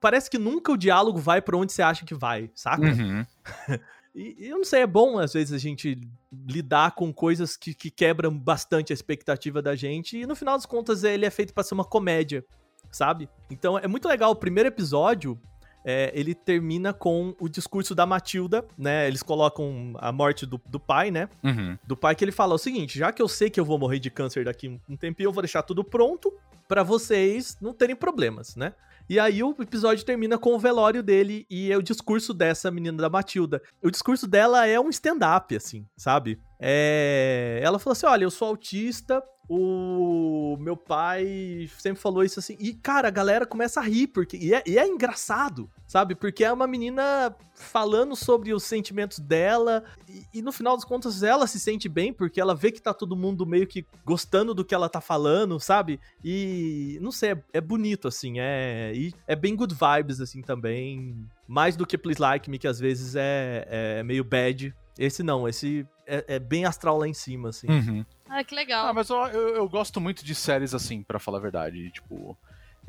parece 0.00 0.30
que 0.30 0.38
nunca 0.38 0.72
o 0.72 0.76
diálogo 0.76 1.18
vai 1.18 1.40
pra 1.40 1.56
onde 1.56 1.72
você 1.72 1.82
acha 1.82 2.04
que 2.04 2.14
vai, 2.14 2.50
saca? 2.54 2.82
Uhum. 2.82 3.26
E, 4.14 4.36
eu 4.48 4.58
não 4.58 4.64
sei, 4.64 4.82
é 4.82 4.86
bom 4.86 5.18
às 5.18 5.32
vezes 5.32 5.52
a 5.52 5.58
gente 5.58 5.98
lidar 6.46 6.92
com 6.92 7.12
coisas 7.12 7.56
que, 7.56 7.72
que 7.74 7.90
quebram 7.90 8.36
bastante 8.36 8.92
a 8.92 8.94
expectativa 8.94 9.60
da 9.62 9.74
gente. 9.76 10.16
E 10.18 10.26
no 10.26 10.34
final 10.34 10.56
das 10.56 10.66
contas, 10.66 11.04
ele 11.04 11.24
é 11.26 11.30
feito 11.30 11.54
pra 11.54 11.62
ser 11.62 11.74
uma 11.74 11.84
comédia, 11.84 12.44
sabe? 12.90 13.28
Então 13.50 13.78
é 13.78 13.86
muito 13.86 14.08
legal. 14.08 14.30
O 14.32 14.36
primeiro 14.36 14.68
episódio. 14.68 15.38
é, 15.84 16.10
ele 16.14 16.34
termina 16.34 16.92
com 16.92 17.34
o 17.40 17.48
discurso 17.48 17.94
da 17.94 18.04
Matilda, 18.04 18.66
né? 18.76 19.06
Eles 19.08 19.22
colocam 19.22 19.94
a 19.98 20.12
morte 20.12 20.44
do, 20.44 20.60
do 20.66 20.78
pai, 20.78 21.10
né? 21.10 21.26
Uhum. 21.42 21.78
do 21.86 21.96
pai 21.96 22.14
que 22.14 22.22
ele 22.24 22.32
fala 22.32 22.54
o 22.54 22.58
seguinte: 22.58 22.98
já 22.98 23.10
que 23.12 23.22
eu 23.22 23.28
sei 23.28 23.48
que 23.48 23.58
eu 23.58 23.64
vou 23.64 23.78
morrer 23.78 23.98
de 23.98 24.10
câncer 24.10 24.44
daqui 24.44 24.68
um- 24.68 24.78
um 24.88 24.96
tempinho, 24.96 25.28
eu 25.28 25.32
vou 25.32 25.42
deixar 25.42 25.62
tudo 25.62 25.82
pronto 25.82 26.32
pra 26.68 26.82
vocês 26.82 27.56
não 27.62 27.72
terem 27.72 27.96
problemas, 27.96 28.54
né? 28.56 28.74
E 29.10 29.18
aí 29.18 29.42
o 29.42 29.56
episódio 29.58 30.04
termina 30.04 30.38
com 30.38 30.54
o 30.54 30.58
velório 30.60 31.02
dele 31.02 31.44
e 31.50 31.72
é 31.72 31.76
o 31.76 31.82
discurso 31.82 32.32
dessa 32.32 32.70
menina 32.70 32.96
da 32.96 33.10
Matilda. 33.10 33.60
O 33.82 33.90
discurso 33.90 34.24
dela 34.24 34.68
é 34.68 34.78
um 34.78 34.88
stand-up, 34.88 35.56
assim, 35.56 35.84
sabe? 35.96 36.40
É, 36.60 37.58
ela 37.62 37.78
falou 37.78 37.92
assim: 37.92 38.06
olha, 38.06 38.24
eu 38.24 38.30
sou 38.30 38.48
autista, 38.48 39.22
o 39.52 40.56
meu 40.60 40.76
pai 40.76 41.68
sempre 41.76 42.00
falou 42.00 42.22
isso 42.22 42.38
assim. 42.38 42.56
E, 42.60 42.72
cara, 42.72 43.08
a 43.08 43.10
galera 43.10 43.44
começa 43.44 43.80
a 43.80 43.82
rir, 43.82 44.06
porque. 44.06 44.36
E 44.36 44.54
é, 44.54 44.62
e 44.64 44.78
é 44.78 44.86
engraçado, 44.86 45.68
sabe? 45.88 46.14
Porque 46.14 46.44
é 46.44 46.52
uma 46.52 46.68
menina 46.68 47.34
falando 47.52 48.14
sobre 48.14 48.54
os 48.54 48.62
sentimentos 48.62 49.18
dela. 49.18 49.82
E, 50.08 50.38
e, 50.38 50.42
no 50.42 50.52
final 50.52 50.76
das 50.76 50.84
contas, 50.84 51.24
ela 51.24 51.48
se 51.48 51.58
sente 51.58 51.88
bem, 51.88 52.12
porque 52.12 52.40
ela 52.40 52.54
vê 52.54 52.70
que 52.70 52.80
tá 52.80 52.94
todo 52.94 53.16
mundo 53.16 53.44
meio 53.44 53.66
que 53.66 53.84
gostando 54.04 54.54
do 54.54 54.64
que 54.64 54.72
ela 54.72 54.88
tá 54.88 55.00
falando, 55.00 55.58
sabe? 55.58 55.98
E 56.24 56.96
não 57.00 57.10
sei, 57.10 57.32
é, 57.32 57.42
é 57.54 57.60
bonito, 57.60 58.06
assim. 58.06 58.34
É, 58.38 58.92
e 58.94 59.12
é 59.26 59.34
bem 59.34 59.56
good 59.56 59.74
vibes, 59.74 60.20
assim, 60.20 60.42
também. 60.42 61.26
Mais 61.48 61.74
do 61.74 61.84
que 61.84 61.98
Please 61.98 62.22
Like 62.22 62.48
Me, 62.48 62.56
que 62.56 62.68
às 62.68 62.78
vezes 62.78 63.16
é, 63.16 63.66
é 63.68 64.02
meio 64.04 64.22
bad. 64.22 64.72
Esse 65.00 65.22
não, 65.22 65.48
esse 65.48 65.86
é, 66.06 66.34
é 66.34 66.38
bem 66.38 66.66
astral 66.66 66.98
lá 66.98 67.08
em 67.08 67.14
cima, 67.14 67.48
assim. 67.48 67.68
Uhum. 67.68 68.04
Ah, 68.28 68.44
que 68.44 68.54
legal. 68.54 68.86
Ah, 68.86 68.92
mas 68.92 69.08
eu, 69.08 69.16
eu, 69.16 69.56
eu 69.56 69.68
gosto 69.68 69.98
muito 69.98 70.22
de 70.22 70.34
séries 70.34 70.74
assim, 70.74 71.02
para 71.02 71.18
falar 71.18 71.38
a 71.38 71.40
verdade. 71.40 71.90
Tipo, 71.90 72.36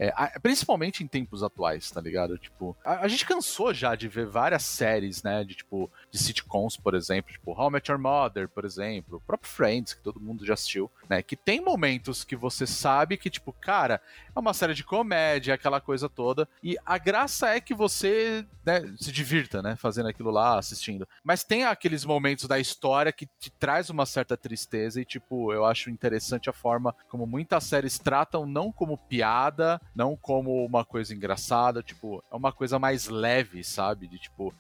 é, 0.02 0.40
principalmente 0.40 1.04
em 1.04 1.08
tempos 1.08 1.44
atuais, 1.44 1.92
tá 1.92 2.02
ligado? 2.02 2.36
Tipo, 2.36 2.76
a, 2.84 3.06
a, 3.06 3.08
gente 3.08 3.24
cansou 3.24 3.72
já 3.72 3.94
de 3.94 4.08
ver 4.08 4.26
várias 4.26 4.64
séries, 4.64 5.22
né? 5.22 5.44
De 5.44 5.54
tipo, 5.54 5.92
de 6.10 6.18
sitcoms, 6.18 6.76
por 6.76 6.96
exemplo, 6.96 7.32
tipo 7.32 7.52
How 7.52 7.70
I 7.70 7.74
Met 7.74 7.92
Your 7.92 8.02
Mother, 8.02 8.50
por 8.50 8.66
exemplo, 8.66 9.18
o 9.18 9.22
próprio 9.22 9.52
Friends, 9.52 9.94
que 9.94 10.02
todo 10.02 10.20
mundo 10.20 10.44
já 10.44 10.56
assistiu, 10.56 10.90
né? 11.08 11.22
Que 11.22 11.36
tem 11.36 11.62
momentos 11.62 12.24
que 12.24 12.36
você 12.36 12.66
sabe 12.66 13.16
que, 13.16 13.30
tipo, 13.30 13.54
cara, 13.54 14.02
é 14.36 14.40
uma 14.40 14.56
série 14.56 14.74
de 14.74 14.84
comédia, 14.84 15.54
aquela 15.54 15.80
coisa 15.80 16.10
toda. 16.10 16.50
E 16.64 16.76
a 16.84 16.98
graça 16.98 17.50
é 17.50 17.62
que 17.62 17.76
você 17.76 18.44
né, 18.66 18.82
se 19.00 19.12
divirta, 19.12 19.62
né? 19.62 19.76
Fazendo 19.76 20.10
aquilo 20.10 20.32
lá, 20.32 20.58
assistindo. 20.58 21.08
Mas 21.24 21.44
tem 21.44 21.64
aqueles 21.66 22.04
momentos 22.04 22.48
da 22.48 22.60
história 22.60 23.12
que 23.12 23.28
te 23.40 23.52
traz 23.52 23.92
uma 23.92 24.08
certa 24.08 24.36
tristeza 24.36 25.00
e, 25.00 25.06
tipo, 25.06 25.54
eu 25.54 25.64
acho 25.64 25.92
interessante 25.92 26.50
a 26.50 26.54
forma 26.54 26.96
como 27.08 27.28
muitas 27.28 27.66
séries 27.66 28.00
tratam 28.00 28.48
não 28.48 28.72
como 28.72 28.98
piada, 28.98 29.80
não 29.96 30.16
como 30.16 30.66
uma 30.66 30.86
coisa 30.86 31.14
engraçada, 31.14 31.84
tipo, 31.84 32.24
é 32.32 32.36
uma 32.36 32.52
coisa 32.52 32.80
mais 32.80 33.08
leve, 33.08 33.64
sabe? 33.64 34.08
De 34.08 34.18
tipo, 34.18 34.54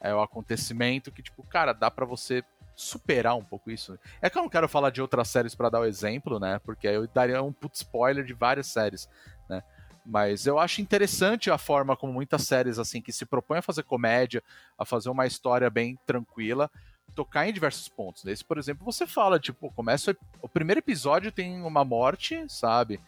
é 0.00 0.14
o 0.14 0.20
acontecimento 0.20 1.12
que, 1.12 1.22
tipo, 1.22 1.42
cara, 1.42 1.72
dá 1.72 1.90
para 1.90 2.06
você 2.06 2.42
superar 2.74 3.36
um 3.36 3.44
pouco 3.44 3.70
isso. 3.70 3.98
É 4.22 4.30
que 4.30 4.38
eu 4.38 4.42
não 4.42 4.48
quero 4.48 4.68
falar 4.68 4.90
de 4.90 5.02
outras 5.02 5.28
séries 5.28 5.54
para 5.54 5.68
dar 5.68 5.80
o 5.80 5.84
exemplo, 5.84 6.38
né? 6.38 6.60
Porque 6.60 6.86
aí 6.86 6.94
eu 6.94 7.08
daria 7.08 7.42
um 7.42 7.52
put 7.52 7.76
spoiler 7.76 8.24
de 8.24 8.32
várias 8.32 8.68
séries, 8.68 9.08
né? 9.48 9.62
Mas 10.06 10.46
eu 10.46 10.58
acho 10.58 10.80
interessante 10.80 11.50
a 11.50 11.58
forma 11.58 11.96
como 11.96 12.12
muitas 12.12 12.42
séries 12.42 12.78
assim 12.78 13.02
que 13.02 13.12
se 13.12 13.26
propõem 13.26 13.58
a 13.58 13.62
fazer 13.62 13.82
comédia, 13.82 14.42
a 14.78 14.84
fazer 14.84 15.10
uma 15.10 15.26
história 15.26 15.68
bem 15.68 15.98
tranquila, 16.06 16.70
tocar 17.14 17.46
em 17.48 17.52
diversos 17.52 17.88
pontos. 17.88 18.24
Nesse, 18.24 18.44
por 18.44 18.58
exemplo, 18.58 18.84
você 18.84 19.06
fala, 19.06 19.38
tipo, 19.40 19.70
começa 19.72 20.16
o 20.40 20.48
primeiro 20.48 20.78
episódio 20.78 21.32
tem 21.32 21.60
uma 21.60 21.84
morte, 21.84 22.42
sabe? 22.48 23.00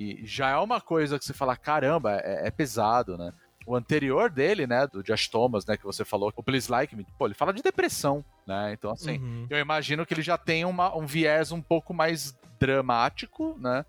E 0.00 0.24
já 0.24 0.48
é 0.48 0.56
uma 0.56 0.80
coisa 0.80 1.18
que 1.18 1.24
você 1.26 1.34
fala, 1.34 1.54
caramba, 1.54 2.22
é, 2.24 2.46
é 2.46 2.50
pesado, 2.50 3.18
né? 3.18 3.34
O 3.66 3.76
anterior 3.76 4.30
dele, 4.30 4.66
né, 4.66 4.86
do 4.86 5.02
Josh 5.02 5.28
Thomas, 5.28 5.66
né, 5.66 5.76
que 5.76 5.84
você 5.84 6.06
falou, 6.06 6.32
o 6.34 6.42
Please 6.42 6.70
Like 6.70 6.96
Me, 6.96 7.06
pô, 7.18 7.26
ele 7.26 7.34
fala 7.34 7.52
de 7.52 7.62
depressão, 7.62 8.24
né? 8.46 8.72
Então, 8.72 8.92
assim, 8.92 9.18
uhum. 9.18 9.46
eu 9.50 9.58
imagino 9.58 10.06
que 10.06 10.14
ele 10.14 10.22
já 10.22 10.38
tem 10.38 10.64
uma, 10.64 10.96
um 10.96 11.04
viés 11.04 11.52
um 11.52 11.60
pouco 11.60 11.92
mais 11.92 12.34
dramático, 12.58 13.58
né, 13.60 13.84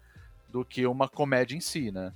do 0.50 0.66
que 0.66 0.86
uma 0.86 1.08
comédia 1.08 1.56
em 1.56 1.62
si, 1.62 1.92
né? 1.92 2.12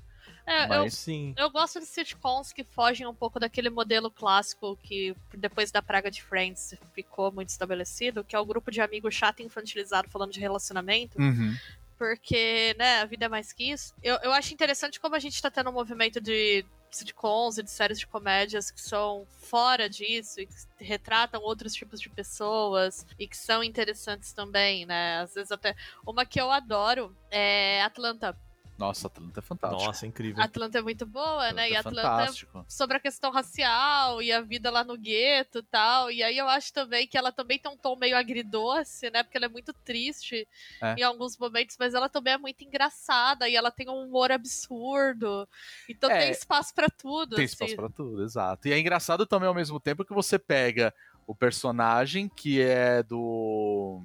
É, 0.46 0.68
Mas, 0.68 0.84
eu, 0.84 0.92
sim. 0.92 1.34
eu 1.38 1.50
gosto 1.50 1.80
de 1.80 1.86
sitcoms 1.86 2.52
que 2.52 2.66
fogem 2.66 3.08
um 3.08 3.16
pouco 3.16 3.40
daquele 3.40 3.70
modelo 3.70 4.12
clássico 4.12 4.78
que 4.84 5.16
depois 5.34 5.72
da 5.72 5.82
praga 5.82 6.12
de 6.12 6.22
Friends 6.22 6.76
ficou 6.94 7.32
muito 7.32 7.50
estabelecido, 7.50 8.26
que 8.26 8.36
é 8.36 8.40
o 8.40 8.46
grupo 8.46 8.70
de 8.70 8.82
amigos 8.82 9.16
chato 9.16 9.40
e 9.40 9.44
infantilizado 9.44 10.10
falando 10.10 10.34
de 10.34 10.40
relacionamento. 10.42 11.18
Uhum 11.18 11.56
porque, 11.98 12.76
né, 12.78 13.02
a 13.02 13.06
vida 13.06 13.26
é 13.26 13.30
mais 13.30 13.52
que 13.54 13.72
isso. 13.72 13.94
Eu, 14.04 14.18
eu 14.24 14.32
acho 14.32 14.54
interessante 14.54 15.00
como 15.00 15.16
a 15.16 15.20
gente 15.20 15.42
tá 15.42 15.50
tendo 15.50 15.70
um 15.70 15.74
movimento 15.74 16.20
de 16.22 16.66
sitcoms 16.92 17.58
e 17.58 17.64
de 17.64 17.70
séries 17.70 18.00
de 18.00 18.08
comédias 18.08 18.72
que 18.72 18.82
são 18.82 19.28
fora 19.32 19.90
disso 19.90 20.40
e 20.40 20.48
que 20.48 20.56
retratam 20.80 21.42
outros 21.42 21.74
tipos 21.74 22.00
de 22.00 22.10
pessoas 22.10 23.06
e 23.20 23.28
que 23.28 23.38
são 23.38 23.64
interessantes 23.64 24.32
também, 24.34 24.86
né? 24.86 25.20
Às 25.20 25.34
vezes 25.34 25.52
até. 25.52 25.76
Uma 26.06 26.26
que 26.26 26.40
eu 26.40 26.52
adoro 26.52 27.16
é 27.30 27.82
Atlanta. 27.84 28.38
Nossa, 28.78 29.08
Atlanta 29.08 29.40
é 29.40 29.42
fantástico. 29.42 29.86
Nossa, 29.86 30.06
incrível. 30.06 30.44
Atlanta 30.44 30.78
é 30.78 30.82
muito 30.82 31.06
boa, 31.06 31.48
Atlanta 31.48 31.54
né? 31.54 31.70
E 31.70 31.74
é 31.74 31.78
Atlanta 31.78 32.02
fantástico. 32.02 32.66
sobre 32.68 32.98
a 32.98 33.00
questão 33.00 33.32
racial 33.32 34.22
e 34.22 34.34
a 34.34 34.42
vida 34.42 34.70
lá 34.70 34.84
no 34.84 34.98
gueto 34.98 35.60
e 35.60 35.64
tal. 35.64 36.12
E 36.12 36.22
aí 36.22 36.38
eu 36.38 36.48
acho 36.50 36.74
também 36.74 37.08
que 37.08 37.18
ela 37.18 37.32
também 37.32 37.58
tem 37.58 37.72
um 37.72 37.78
tom 37.78 37.96
meio 37.96 38.18
agridoce, 38.18 39.10
né? 39.10 39.24
Porque 39.24 39.38
ela 39.38 39.46
é 39.46 39.50
muito 39.50 39.72
triste 39.74 40.46
É. 40.82 40.96
em 40.98 41.04
alguns 41.04 41.38
momentos, 41.38 41.78
mas 41.80 41.94
ela 41.94 42.10
também 42.10 42.34
é 42.34 42.38
muito 42.38 42.64
engraçada 42.66 43.48
e 43.48 43.56
ela 43.56 43.72
tem 43.72 43.90
um 43.90 44.04
humor 44.08 44.30
absurdo. 44.32 45.48
Então 45.88 46.10
É. 46.12 46.20
tem 46.20 46.32
espaço 46.32 46.74
pra 46.74 46.90
tudo. 46.90 47.36
Tem 47.38 47.46
assim. 47.46 47.54
espaço 47.54 47.76
pra 47.78 47.90
tudo, 47.90 48.24
exato. 48.24 48.68
E 48.68 48.74
é 48.74 48.78
engraçado 48.80 49.26
também 49.26 49.48
ao 49.48 49.56
mesmo 49.56 49.80
tempo 49.80 50.04
que 50.04 50.14
você 50.14 50.38
pega 50.38 50.94
o 51.26 51.34
personagem 51.34 52.28
que 52.30 52.62
é 52.62 53.02
do 53.04 54.04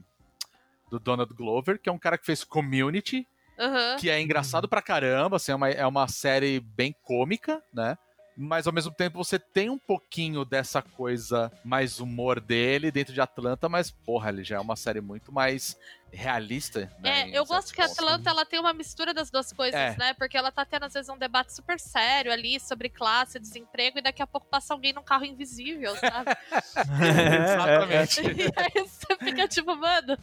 do 0.90 0.98
Donald 0.98 1.32
Glover, 1.34 1.78
que 1.78 1.88
é 1.88 1.92
um 1.92 1.98
cara 1.98 2.18
que 2.18 2.26
fez 2.26 2.42
Community, 2.42 3.24
Aham. 3.60 3.96
que 3.98 4.08
é 4.08 4.20
engraçado 4.20 4.66
pra 4.68 4.80
caramba, 4.80 5.36
assim, 5.36 5.52
é 5.52 5.54
uma, 5.54 5.68
é 5.68 5.86
uma 5.86 6.08
série 6.08 6.60
bem 6.60 6.94
cômica, 7.04 7.62
né? 7.72 7.96
Mas 8.36 8.66
ao 8.66 8.72
mesmo 8.72 8.90
tempo 8.90 9.22
você 9.22 9.38
tem 9.38 9.68
um 9.68 9.78
pouquinho 9.78 10.46
dessa 10.46 10.80
coisa 10.80 11.52
mais 11.62 12.00
humor 12.00 12.40
dele 12.40 12.90
dentro 12.90 13.12
de 13.12 13.20
Atlanta, 13.20 13.68
mas 13.68 13.90
porra, 13.90 14.30
ele 14.30 14.42
já 14.42 14.56
é 14.56 14.60
uma 14.60 14.76
série 14.76 15.00
muito 15.02 15.30
mais 15.30 15.76
realista. 16.12 16.90
Né, 17.00 17.30
É, 17.30 17.38
eu 17.38 17.44
gosto 17.46 17.72
que 17.72 17.80
a 17.80 17.84
pontos. 17.86 17.98
Atlanta 17.98 18.30
ela 18.30 18.44
tem 18.44 18.58
uma 18.60 18.72
mistura 18.72 19.12
das 19.14 19.30
duas 19.30 19.52
coisas, 19.52 19.78
É. 19.78 19.96
né? 19.98 20.14
Porque 20.14 20.36
ela 20.36 20.50
tá 20.52 20.64
tendo, 20.64 20.84
às 20.84 20.92
vezes, 20.94 21.08
um 21.08 21.16
debate 21.18 21.52
super 21.54 21.78
sério 21.78 22.32
ali 22.32 22.58
sobre 22.60 22.88
classe, 22.88 23.38
desemprego, 23.38 23.98
e 23.98 24.02
daqui 24.02 24.22
a 24.22 24.26
pouco 24.26 24.46
passa 24.46 24.74
alguém 24.74 24.92
num 24.92 25.02
carro 25.02 25.24
invisível, 25.24 25.94
sabe? 25.96 26.30
Exatamente. 27.44 28.20
e 28.26 28.42
aí 28.56 28.86
você 28.88 29.16
fica 29.24 29.48
tipo, 29.48 29.74
mano. 29.76 30.16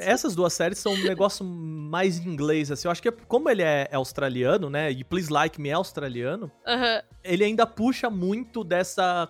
Essas 0.00 0.34
duas 0.34 0.52
séries 0.52 0.78
são 0.78 0.92
um 0.92 1.02
negócio 1.04 1.44
mais 1.44 2.18
inglês, 2.18 2.70
assim. 2.70 2.88
Eu 2.88 2.92
acho 2.92 3.02
que 3.02 3.08
é- 3.08 3.12
como 3.12 3.48
ele 3.50 3.62
é 3.62 3.88
australiano, 3.92 4.68
né? 4.70 4.90
E 4.90 5.04
Please 5.04 5.32
Like 5.32 5.60
Me 5.60 5.68
é 5.68 5.72
australiano, 5.72 6.50
aham. 6.66 7.02
ele 7.22 7.44
ainda 7.44 7.66
puxa 7.66 8.08
muito 8.10 8.64
dessa, 8.64 9.28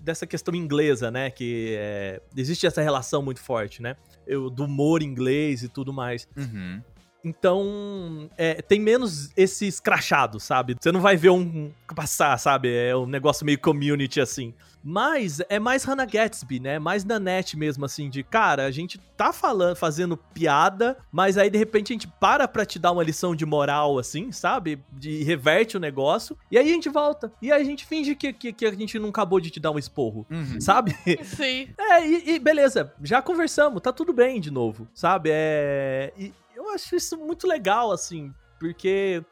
dessa 0.00 0.26
questão 0.26 0.54
inglesa, 0.54 1.10
né? 1.10 1.30
Que 1.30 1.74
é, 1.78 2.20
existe 2.36 2.66
essa 2.66 2.82
relação 2.82 3.22
muito 3.22 3.40
forte, 3.40 3.80
né? 3.82 3.96
Eu, 4.26 4.50
do 4.50 4.64
humor 4.64 5.02
inglês 5.02 5.62
e 5.62 5.68
tudo 5.68 5.92
mais. 5.92 6.28
Uhum. 6.36 6.82
Então, 7.26 8.30
é, 8.38 8.62
tem 8.62 8.80
menos 8.80 9.30
esse 9.36 9.66
escrachado, 9.66 10.38
sabe? 10.38 10.76
Você 10.80 10.92
não 10.92 11.00
vai 11.00 11.16
ver 11.16 11.30
um 11.30 11.70
passar, 11.94 12.38
sabe? 12.38 12.72
É 12.72 12.96
um 12.96 13.06
negócio 13.06 13.44
meio 13.44 13.58
community 13.58 14.20
assim. 14.20 14.54
Mas 14.88 15.40
é 15.48 15.58
mais 15.58 15.82
Hannah 15.82 16.04
Gatsby, 16.04 16.60
né? 16.60 16.78
Mais 16.78 17.04
na 17.04 17.18
net 17.18 17.56
mesmo, 17.56 17.84
assim, 17.84 18.08
de 18.08 18.22
cara, 18.22 18.66
a 18.66 18.70
gente 18.70 18.98
tá 19.16 19.32
falando, 19.32 19.74
fazendo 19.74 20.16
piada, 20.16 20.96
mas 21.10 21.36
aí 21.36 21.50
de 21.50 21.58
repente 21.58 21.92
a 21.92 21.94
gente 21.94 22.06
para 22.06 22.46
pra 22.46 22.64
te 22.64 22.78
dar 22.78 22.92
uma 22.92 23.02
lição 23.02 23.34
de 23.34 23.44
moral, 23.44 23.98
assim, 23.98 24.30
sabe? 24.30 24.78
De 24.92 25.24
reverte 25.24 25.76
o 25.76 25.80
negócio, 25.80 26.38
e 26.52 26.56
aí 26.56 26.70
a 26.70 26.72
gente 26.72 26.88
volta. 26.88 27.32
E 27.42 27.50
aí 27.50 27.60
a 27.60 27.64
gente 27.64 27.84
finge 27.84 28.14
que, 28.14 28.32
que, 28.32 28.52
que 28.52 28.64
a 28.64 28.72
gente 28.72 28.96
não 29.00 29.08
acabou 29.08 29.40
de 29.40 29.50
te 29.50 29.58
dar 29.58 29.72
um 29.72 29.78
esporro, 29.78 30.24
Uhum. 30.30 30.60
sabe? 30.60 30.96
Sim. 31.24 31.68
É, 31.76 32.06
e, 32.06 32.34
e 32.34 32.38
beleza, 32.38 32.92
já 33.02 33.20
conversamos, 33.20 33.82
tá 33.82 33.92
tudo 33.92 34.12
bem 34.12 34.40
de 34.40 34.52
novo, 34.52 34.86
sabe? 34.94 35.30
É. 35.32 36.12
E 36.16 36.32
eu 36.56 36.70
acho 36.70 36.96
isso 36.96 37.16
muito 37.16 37.46
legal, 37.46 37.92
assim, 37.92 38.32
porque. 38.58 39.22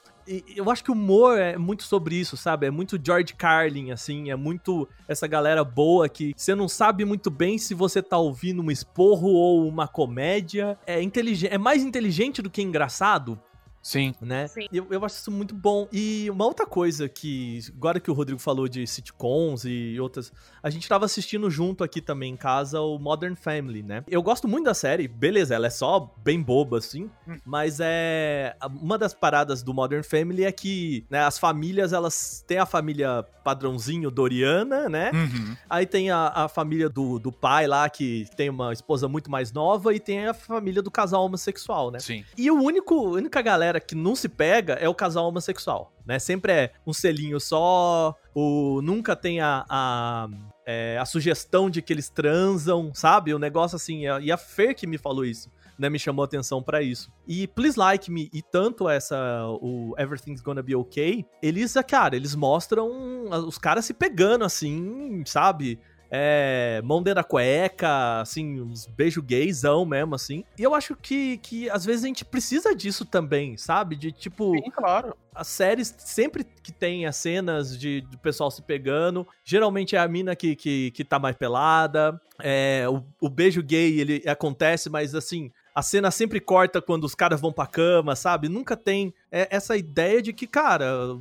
Eu 0.57 0.71
acho 0.71 0.83
que 0.83 0.91
o 0.91 0.95
humor 0.95 1.39
é 1.39 1.59
muito 1.59 1.83
sobre 1.83 2.15
isso, 2.15 2.35
sabe? 2.35 2.67
É 2.67 2.71
muito 2.71 2.99
George 3.03 3.35
Carlin, 3.35 3.91
assim, 3.91 4.31
é 4.31 4.37
muito 4.37 4.89
essa 5.07 5.27
galera 5.27 5.63
boa 5.63 6.09
que 6.09 6.33
você 6.35 6.55
não 6.55 6.67
sabe 6.67 7.05
muito 7.05 7.31
bem 7.31 7.59
se 7.59 7.75
você 7.75 8.01
tá 8.01 8.17
ouvindo 8.17 8.63
um 8.63 8.71
esporro 8.71 9.29
ou 9.29 9.69
uma 9.69 9.87
comédia. 9.87 10.79
É 10.87 11.03
inteligente, 11.03 11.53
é 11.53 11.59
mais 11.59 11.83
inteligente 11.83 12.41
do 12.41 12.49
que 12.49 12.63
engraçado, 12.63 13.39
Sim. 13.85 14.15
né? 14.21 14.49
Sim. 14.49 14.67
Eu, 14.73 14.87
eu 14.91 15.05
acho 15.05 15.17
isso 15.17 15.31
muito 15.31 15.55
bom. 15.55 15.87
E 15.93 16.29
uma 16.31 16.47
outra 16.47 16.67
coisa 16.67 17.07
que, 17.07 17.61
agora 17.77 18.01
que 18.01 18.11
o 18.11 18.15
Rodrigo 18.15 18.41
falou 18.41 18.67
de 18.67 18.87
sitcoms 18.87 19.65
e 19.67 20.01
outras, 20.01 20.33
a 20.63 20.71
gente 20.71 20.89
tava 20.89 21.05
assistindo 21.05 21.51
junto 21.51 21.85
aqui 21.85 22.01
também 22.01 22.33
em 22.33 22.37
casa 22.37 22.81
o 22.81 22.99
Modern 22.99 23.35
Family, 23.35 23.83
né? 23.83 24.03
Eu 24.09 24.23
gosto 24.23 24.49
muito 24.49 24.65
da 24.65 24.73
série, 24.75 25.07
beleza, 25.07 25.55
ela 25.55 25.67
é 25.67 25.71
só 25.71 26.15
bem 26.25 26.41
boba, 26.43 26.79
assim, 26.79 27.11
Hum. 27.29 27.37
mas 27.45 27.79
é. 27.81 28.57
Uma 28.81 28.97
das 28.97 29.13
paradas 29.13 29.63
do 29.63 29.75
Modern 29.75 30.03
Family 30.03 30.45
é 30.45 30.53
que 30.53 31.05
né, 31.11 31.21
as 31.21 31.39
famílias, 31.39 31.93
elas 31.93 32.43
têm 32.47 32.59
a 32.59 32.67
família 32.67 33.23
padrãozinho 33.45 34.11
Doriana, 34.11 34.89
né? 34.89 35.11
Uhum. 35.13 35.55
Aí 35.69 35.85
tem 35.85 36.11
a, 36.11 36.29
a 36.29 36.49
família 36.49 36.89
do, 36.89 37.19
do 37.19 37.31
pai 37.31 37.67
lá, 37.67 37.89
que 37.91 38.27
tem 38.35 38.49
uma 38.49 38.73
esposa 38.73 39.07
muito 39.07 39.31
mais 39.31 39.53
nova, 39.53 39.95
e 39.95 40.01
tem 40.01 40.27
a 40.27 40.33
família 40.33 40.81
do 40.81 40.91
casal 40.91 41.25
homossexual, 41.25 41.91
né? 41.91 41.99
Sim. 41.99 42.25
E 42.39 42.51
o 42.51 42.55
único, 42.55 42.95
a 42.95 43.11
única 43.11 43.43
galera 43.43 43.74
galera 43.75 43.81
que 43.81 43.95
não 43.95 44.15
se 44.15 44.29
pega 44.29 44.75
é 44.75 44.89
o 44.89 44.95
casal 44.95 45.27
homossexual, 45.27 45.93
né? 46.07 46.19
Sempre 46.19 46.53
é 46.53 46.73
um 46.87 46.93
selinho 46.93 47.41
só, 47.41 48.15
o 48.35 48.81
nunca 48.83 49.17
tem 49.17 49.41
a, 49.41 49.65
a, 49.69 50.29
é, 50.65 50.99
a 50.99 51.05
sugestão 51.05 51.69
de 51.69 51.83
que 51.83 51.93
eles 51.93 52.09
transam, 52.09 52.93
sabe? 52.95 53.35
O 53.35 53.39
negócio 53.39 53.77
assim, 53.77 54.03
e 54.23 54.31
a 54.31 54.37
Fer 54.37 54.75
que 54.75 54.87
me 54.87 54.99
falou 54.99 55.25
isso. 55.25 55.51
Né, 55.77 55.91
me 55.91 55.99
chamou 55.99 56.25
atenção 56.25 56.63
para 56.63 56.81
isso. 56.83 57.11
E 57.27 57.49
Please 57.49 57.77
Like 57.77 58.09
Me 58.09 58.31
e 58.33 58.41
tanto 58.41 58.89
essa 58.89 59.45
o 59.61 59.93
Everything's 59.99 60.41
Gonna 60.41 60.63
Be 60.63 60.77
Okay, 60.77 61.27
eles, 61.43 61.75
cara, 61.89 62.15
eles 62.15 62.37
mostram 62.37 63.29
os 63.45 63.59
caras 63.59 63.85
se 63.85 63.93
pegando 63.93 64.45
assim, 64.45 65.25
sabe? 65.27 65.81
É, 66.17 66.81
mão 66.85 67.03
dentro 67.03 67.17
da 67.17 67.25
cueca, 67.25 68.21
assim, 68.21 68.61
uns 68.61 68.87
beijo 68.87 69.21
gaysão 69.21 69.85
mesmo, 69.85 70.15
assim. 70.15 70.45
E 70.57 70.63
eu 70.63 70.73
acho 70.73 70.95
que, 70.95 71.39
que 71.39 71.69
às 71.71 71.85
vezes 71.85 72.05
a 72.05 72.07
gente 72.07 72.25
precisa 72.25 72.73
disso 72.73 73.05
também, 73.05 73.57
sabe? 73.57 73.97
De 73.97 74.13
tipo. 74.13 74.53
Sim, 74.53 74.71
claro. 74.71 75.17
As 75.35 75.49
séries, 75.49 75.93
sempre 75.99 76.45
que 76.45 76.71
tem 76.71 77.05
as 77.05 77.17
cenas 77.17 77.77
de, 77.77 78.03
de 78.03 78.17
pessoal 78.19 78.49
se 78.49 78.63
pegando, 78.63 79.27
geralmente 79.45 79.97
é 79.97 79.99
a 79.99 80.07
mina 80.07 80.37
que, 80.37 80.55
que, 80.55 80.93
que 80.93 81.03
tá 81.03 81.19
mais 81.19 81.35
pelada. 81.35 82.21
É, 82.41 82.87
o, 82.89 83.03
o 83.21 83.29
beijo 83.29 83.61
gay, 83.61 83.99
ele 83.99 84.23
acontece, 84.29 84.89
mas 84.89 85.17
assim, 85.17 85.51
a 85.75 85.83
cena 85.83 86.13
sempre 86.13 86.39
corta 86.39 86.81
quando 86.81 87.03
os 87.03 87.17
caras 87.17 87.41
vão 87.41 87.53
pra 87.53 87.67
cama, 87.67 88.15
sabe? 88.15 88.49
Nunca 88.49 88.77
tem 88.77 89.13
é, 89.33 89.49
essa 89.51 89.77
ideia 89.77 90.23
de 90.23 90.33
que, 90.33 90.47
cara, 90.47 91.19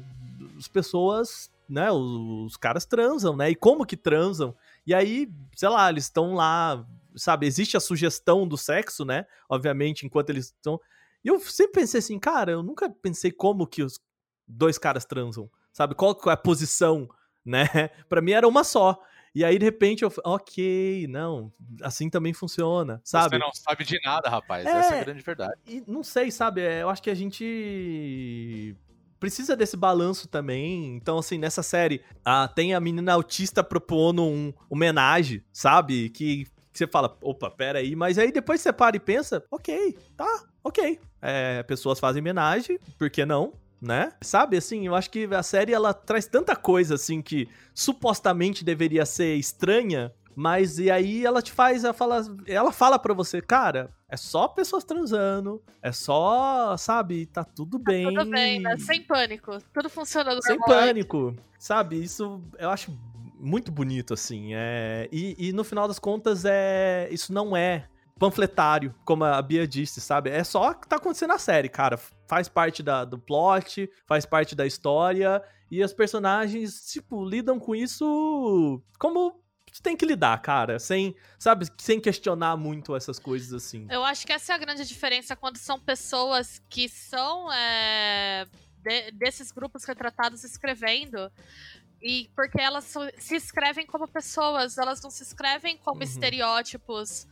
as 0.56 0.68
pessoas, 0.68 1.50
né, 1.68 1.91
os, 1.91 2.52
os, 2.52 2.58
caras 2.58 2.86
transam, 2.86 3.36
né? 3.36 3.50
E 3.50 3.56
como 3.56 3.88
que 3.88 3.98
transam? 3.98 4.56
E 4.86 4.93
aí, 4.93 5.27
sei 5.55 5.69
lá, 5.69 5.89
eles 5.89 6.05
estão 6.05 6.34
lá, 6.34 6.86
sabe? 7.15 7.45
Existe 7.45 7.77
a 7.77 7.79
sugestão 7.79 8.47
do 8.47 8.57
sexo, 8.57 9.05
né? 9.05 9.25
Obviamente, 9.49 10.05
enquanto 10.05 10.29
eles 10.29 10.45
estão. 10.45 10.79
E 11.23 11.27
eu 11.27 11.39
sempre 11.39 11.81
pensei 11.81 11.99
assim, 11.99 12.19
cara, 12.19 12.51
eu 12.51 12.63
nunca 12.63 12.89
pensei 12.89 13.31
como 13.31 13.65
que 13.65 13.81
os 13.81 13.99
dois 14.47 14.77
caras 14.77 15.05
transam, 15.05 15.49
sabe? 15.71 15.95
Qual 15.95 16.19
é 16.27 16.31
a 16.31 16.38
posição, 16.38 17.07
né? 17.45 17.63
Pra 18.09 18.21
mim 18.21 18.31
era 18.31 18.47
uma 18.47 18.63
só. 18.63 18.99
E 19.36 19.43
aí, 19.43 19.57
de 19.57 19.65
repente, 19.65 20.03
eu 20.03 20.13
ok, 20.23 21.07
não, 21.07 21.51
assim 21.81 22.07
também 22.07 22.34
funciona, 22.34 23.01
sabe? 23.03 23.36
Você 23.36 23.39
não 23.39 23.51
sabe 23.51 23.84
de 23.84 23.99
nada, 24.03 24.29
rapaz. 24.29 24.63
É, 24.65 24.69
Essa 24.69 24.95
é 24.95 24.99
a 24.99 25.03
grande 25.03 25.23
verdade. 25.23 25.59
E 25.65 25.84
não 25.88 26.03
sei, 26.03 26.29
sabe? 26.29 26.61
É, 26.61 26.84
eu 26.84 26.89
acho 26.89 27.01
que 27.01 27.09
a 27.09 27.15
gente 27.15 28.75
precisa 29.24 29.55
desse 29.55 29.78
balanço 29.78 30.28
também. 30.28 30.97
Então, 30.97 31.17
assim, 31.17 31.38
nessa 31.38 31.63
série, 31.63 32.01
ah, 32.26 32.45
tem 32.45 32.74
a 32.74 32.80
menina 32.82 33.13
autista 33.13 33.63
propondo 33.63 34.21
um 34.21 34.51
homenagem, 34.69 35.41
sabe? 35.53 36.09
Que, 36.09 36.43
que 36.43 36.78
você 36.78 36.86
fala, 36.86 37.17
opa, 37.21 37.49
pera 37.49 37.80
aí. 37.80 37.95
Mas 37.95 38.17
aí 38.17 38.34
depois 38.34 38.59
você 38.59 38.74
para 38.74 38.97
e 38.97 38.99
pensa, 38.99 39.41
ok, 39.49 39.97
tá, 40.17 40.43
ok. 40.61 40.99
É, 41.21 41.63
pessoas 41.63 42.01
fazem 42.01 42.19
homenagem, 42.19 42.78
por 42.99 43.09
que 43.09 43.26
não? 43.26 43.53
Né? 43.82 44.11
Sabe, 44.21 44.57
assim, 44.57 44.88
eu 44.88 44.93
acho 44.93 45.09
que 45.09 45.24
a 45.34 45.43
série 45.43 45.71
ela 45.71 45.93
traz 45.93 46.28
tanta 46.28 46.53
coisa 46.53 46.95
assim 46.95 47.21
que 47.21 47.47
supostamente 47.74 48.61
deveria 48.61 49.05
ser 49.05 49.36
estranha, 49.36 50.11
mas 50.36 50.79
e 50.79 50.89
aí 50.89 51.25
ela 51.25 51.41
te 51.41 51.51
faz, 51.51 51.84
ela 51.84 51.93
fala, 51.93 52.21
ela 52.47 52.71
fala 52.71 52.97
para 52.97 53.13
você, 53.13 53.41
cara, 53.41 53.93
é 54.07 54.17
só 54.17 54.47
pessoas 54.47 54.84
transando, 54.84 55.61
é 55.81 55.91
só, 55.91 56.75
sabe, 56.77 57.25
tá 57.25 57.43
tudo 57.43 57.79
tá 57.79 57.91
bem. 57.91 58.13
Tudo 58.13 58.29
bem, 58.29 58.59
né? 58.59 58.77
Sem 58.77 59.01
pânico. 59.01 59.57
Tudo 59.73 59.89
funcionando 59.89 60.43
Sem 60.43 60.59
pânico, 60.59 61.36
sabe? 61.57 62.01
Isso 62.01 62.41
eu 62.57 62.69
acho 62.69 62.97
muito 63.39 63.71
bonito, 63.71 64.13
assim. 64.13 64.53
É... 64.53 65.09
E, 65.11 65.49
e 65.49 65.53
no 65.53 65.63
final 65.63 65.88
das 65.88 65.99
contas, 65.99 66.45
é 66.45 67.07
isso 67.11 67.34
não 67.34 67.55
é 67.55 67.88
panfletário, 68.17 68.93
como 69.03 69.23
a 69.25 69.41
Bia 69.41 69.67
disse, 69.67 69.99
sabe? 69.99 70.29
É 70.29 70.43
só 70.43 70.71
o 70.71 70.75
que 70.75 70.88
tá 70.88 70.95
acontecendo 70.95 71.29
na 71.29 71.38
série, 71.38 71.67
cara. 71.67 71.97
Faz 72.27 72.47
parte 72.47 72.81
da, 72.81 73.03
do 73.03 73.17
plot, 73.17 73.89
faz 74.07 74.25
parte 74.25 74.55
da 74.55 74.65
história, 74.65 75.43
e 75.69 75.84
os 75.84 75.91
personagens, 75.91 76.86
tipo, 76.86 77.25
lidam 77.25 77.59
com 77.59 77.75
isso 77.75 78.81
como 78.99 79.43
tem 79.84 79.95
que 79.97 80.05
lidar, 80.05 80.41
cara, 80.41 80.79
sem, 80.79 81.15
sabe, 81.38 81.67
sem 81.77 81.99
questionar 81.99 82.55
muito 82.55 82.95
essas 82.95 83.19
coisas 83.19 83.53
assim. 83.53 83.86
Eu 83.89 84.03
acho 84.03 84.25
que 84.25 84.31
essa 84.31 84.53
é 84.53 84.55
a 84.55 84.57
grande 84.57 84.88
diferença 84.88 85.36
quando 85.36 85.57
são 85.57 85.79
pessoas 85.79 86.61
que 86.69 86.88
são 86.88 87.51
é, 87.51 88.47
de, 88.77 89.11
desses 89.11 89.51
grupos 89.51 89.84
retratados 89.84 90.43
escrevendo. 90.43 91.31
E 92.01 92.29
porque 92.36 92.59
elas 92.59 92.93
se 93.17 93.36
escrevem 93.36 93.86
como 93.86 94.07
pessoas, 94.07 94.77
elas 94.77 95.01
não 95.01 95.09
se 95.09 95.23
escrevem 95.23 95.77
como 95.77 95.97
uhum. 95.97 96.03
estereótipos 96.03 97.27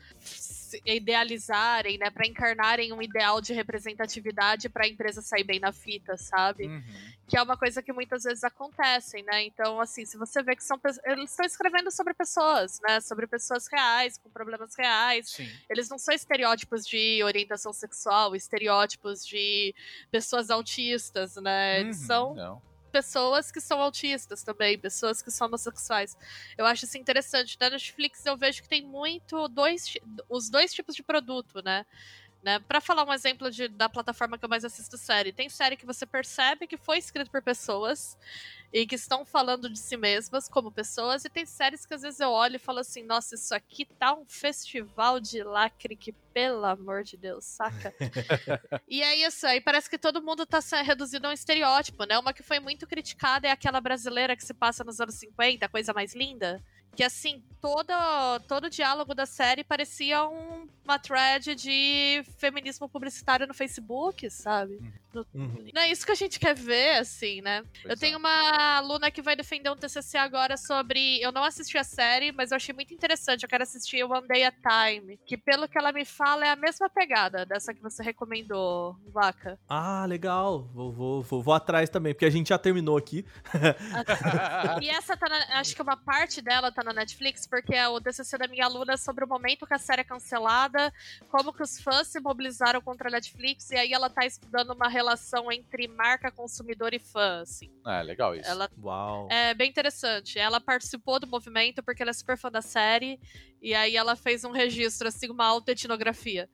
idealizarem, 0.85 1.97
né, 1.97 2.09
para 2.09 2.27
encarnarem 2.27 2.93
um 2.93 3.01
ideal 3.01 3.41
de 3.41 3.53
representatividade 3.53 4.69
para 4.69 4.85
a 4.85 4.87
empresa 4.87 5.21
sair 5.21 5.43
bem 5.43 5.59
na 5.59 5.71
fita, 5.71 6.17
sabe? 6.17 6.67
Uhum. 6.67 6.83
Que 7.27 7.37
é 7.37 7.41
uma 7.41 7.55
coisa 7.55 7.81
que 7.81 7.93
muitas 7.93 8.23
vezes 8.23 8.43
acontece, 8.43 9.21
né? 9.23 9.43
Então, 9.43 9.79
assim, 9.79 10.05
se 10.05 10.17
você 10.17 10.43
vê 10.43 10.55
que 10.55 10.63
são 10.63 10.79
eles 11.05 11.31
estão 11.31 11.45
escrevendo 11.45 11.89
sobre 11.91 12.13
pessoas, 12.13 12.79
né, 12.81 12.99
sobre 12.99 13.27
pessoas 13.27 13.67
reais, 13.71 14.17
com 14.17 14.29
problemas 14.29 14.75
reais. 14.75 15.29
Sim. 15.31 15.49
Eles 15.69 15.89
não 15.89 15.97
são 15.97 16.13
estereótipos 16.13 16.85
de 16.85 17.21
orientação 17.23 17.71
sexual, 17.71 18.35
estereótipos 18.35 19.25
de 19.25 19.73
pessoas 20.11 20.49
autistas, 20.49 21.35
né? 21.35 21.81
Eles 21.81 22.01
uhum, 22.01 22.05
são 22.05 22.35
não 22.35 22.70
pessoas 22.91 23.51
que 23.51 23.61
são 23.61 23.81
autistas 23.81 24.43
também, 24.43 24.77
pessoas 24.77 25.21
que 25.21 25.31
são 25.31 25.47
homossexuais. 25.47 26.17
Eu 26.57 26.65
acho 26.65 26.85
isso 26.85 26.97
interessante. 26.97 27.57
Na 27.59 27.69
Netflix 27.69 28.25
eu 28.25 28.37
vejo 28.37 28.61
que 28.61 28.69
tem 28.69 28.83
muito 28.83 29.47
dois, 29.47 29.93
os 30.29 30.49
dois 30.49 30.73
tipos 30.73 30.95
de 30.95 31.01
produto, 31.01 31.61
né? 31.63 31.85
Né? 32.43 32.57
Para 32.59 32.81
falar 32.81 33.05
um 33.05 33.13
exemplo 33.13 33.51
de, 33.51 33.67
da 33.67 33.87
plataforma 33.87 34.35
que 34.35 34.43
eu 34.43 34.49
mais 34.49 34.65
assisto 34.65 34.97
série, 34.97 35.31
tem 35.31 35.47
série 35.47 35.77
que 35.77 35.85
você 35.85 36.07
percebe 36.07 36.65
que 36.65 36.75
foi 36.75 36.97
escrito 36.97 37.29
por 37.29 37.41
pessoas 37.41 38.17
e 38.73 38.85
que 38.85 38.95
estão 38.95 39.25
falando 39.25 39.69
de 39.69 39.77
si 39.77 39.97
mesmas 39.97 40.47
como 40.47 40.71
pessoas, 40.71 41.25
e 41.25 41.29
tem 41.29 41.45
séries 41.45 41.85
que 41.85 41.93
às 41.93 42.01
vezes 42.01 42.19
eu 42.19 42.29
olho 42.29 42.55
e 42.55 42.59
falo 42.59 42.79
assim: 42.79 43.03
nossa, 43.03 43.35
isso 43.35 43.53
aqui 43.53 43.85
tá 43.85 44.13
um 44.13 44.25
festival 44.25 45.19
de 45.19 45.43
lacre 45.43 45.95
que, 45.95 46.13
pelo 46.33 46.65
amor 46.65 47.03
de 47.03 47.17
Deus, 47.17 47.45
saca? 47.45 47.93
e 48.87 49.01
é 49.01 49.15
isso, 49.27 49.45
aí 49.45 49.59
parece 49.59 49.89
que 49.89 49.97
todo 49.97 50.23
mundo 50.23 50.45
tá 50.45 50.59
reduzido 50.83 51.27
a 51.27 51.31
um 51.31 51.33
estereótipo, 51.33 52.05
né? 52.05 52.17
Uma 52.17 52.33
que 52.33 52.43
foi 52.43 52.59
muito 52.59 52.87
criticada 52.87 53.47
é 53.47 53.51
aquela 53.51 53.81
brasileira 53.81 54.35
que 54.35 54.45
se 54.45 54.53
passa 54.53 54.83
nos 54.83 54.99
anos 54.99 55.15
50, 55.15 55.65
a 55.65 55.69
coisa 55.69 55.93
mais 55.93 56.15
linda 56.15 56.61
que 56.95 57.03
assim, 57.03 57.43
todo, 57.61 57.93
todo 58.47 58.65
o 58.65 58.69
diálogo 58.69 59.15
da 59.15 59.25
série 59.25 59.63
parecia 59.63 60.27
um, 60.27 60.67
uma 60.83 60.99
thread 60.99 61.55
de 61.55 62.23
feminismo 62.37 62.89
publicitário 62.89 63.47
no 63.47 63.53
Facebook, 63.53 64.29
sabe? 64.29 64.75
Uhum. 64.75 64.91
No, 65.13 65.25
uhum. 65.33 65.69
Não 65.73 65.81
é 65.81 65.89
isso 65.89 66.05
que 66.05 66.11
a 66.11 66.15
gente 66.15 66.39
quer 66.39 66.53
ver, 66.53 66.97
assim, 66.97 67.41
né? 67.41 67.63
Pois 67.81 67.91
eu 67.91 67.97
tenho 67.97 68.15
é. 68.15 68.17
uma 68.17 68.77
aluna 68.77 69.09
que 69.09 69.21
vai 69.21 69.35
defender 69.35 69.69
um 69.69 69.75
TCC 69.75 70.17
agora 70.17 70.57
sobre. 70.57 71.21
Eu 71.21 71.31
não 71.31 71.43
assisti 71.43 71.77
a 71.77 71.83
série, 71.83 72.31
mas 72.31 72.51
eu 72.51 72.57
achei 72.57 72.73
muito 72.73 72.93
interessante. 72.93 73.43
Eu 73.43 73.49
quero 73.49 73.63
assistir 73.63 74.03
One 74.03 74.27
Day 74.27 74.43
at 74.43 74.55
Time, 74.55 75.17
que 75.25 75.37
pelo 75.37 75.67
que 75.67 75.77
ela 75.77 75.91
me 75.91 76.03
fala 76.03 76.45
é 76.45 76.49
a 76.49 76.55
mesma 76.55 76.89
pegada 76.89 77.45
dessa 77.45 77.73
que 77.73 77.81
você 77.81 78.03
recomendou, 78.03 78.97
Vaca. 79.07 79.57
Ah, 79.69 80.05
legal. 80.05 80.69
Vou, 80.73 80.91
vou, 80.91 81.21
vou, 81.21 81.41
vou 81.41 81.53
atrás 81.53 81.89
também, 81.89 82.13
porque 82.13 82.25
a 82.25 82.29
gente 82.29 82.49
já 82.49 82.57
terminou 82.57 82.97
aqui. 82.97 83.25
e 84.81 84.89
essa 84.91 85.15
tá 85.15 85.29
na, 85.29 85.59
Acho 85.59 85.75
que 85.75 85.81
uma 85.81 85.97
parte 85.97 86.41
dela 86.41 86.71
tá 86.71 86.81
tá 86.81 86.83
na 86.83 86.93
Netflix, 86.93 87.47
porque 87.47 87.75
é 87.75 87.87
o 87.87 88.01
TCC 88.01 88.37
da 88.37 88.47
minha 88.47 88.65
aluna 88.65 88.97
sobre 88.97 89.23
o 89.23 89.27
momento 89.27 89.65
que 89.65 89.73
a 89.73 89.77
série 89.77 90.01
é 90.01 90.03
cancelada, 90.03 90.91
como 91.29 91.53
que 91.53 91.63
os 91.63 91.79
fãs 91.79 92.07
se 92.07 92.19
mobilizaram 92.19 92.81
contra 92.81 93.07
a 93.07 93.11
Netflix, 93.11 93.69
e 93.71 93.75
aí 93.75 93.93
ela 93.93 94.09
tá 94.09 94.25
estudando 94.25 94.73
uma 94.73 94.89
relação 94.89 95.00
entre 95.51 95.87
marca, 95.87 96.31
consumidor 96.31 96.93
e 96.93 96.99
fã, 96.99 97.41
assim. 97.41 97.71
É, 97.85 98.01
legal 98.03 98.35
isso. 98.35 98.49
Ela, 98.49 98.69
Uau. 98.81 99.27
É 99.31 99.53
bem 99.53 99.69
interessante. 99.69 100.37
Ela 100.37 100.59
participou 100.59 101.19
do 101.19 101.27
movimento 101.27 101.81
porque 101.83 102.01
ela 102.01 102.11
é 102.11 102.13
super 102.13 102.37
fã 102.37 102.51
da 102.51 102.61
série, 102.61 103.19
e 103.61 103.73
aí 103.73 103.95
ela 103.95 104.15
fez 104.15 104.43
um 104.43 104.51
registro, 104.51 105.07
assim, 105.07 105.29
uma 105.29 105.45
autoetnografia 105.45 106.49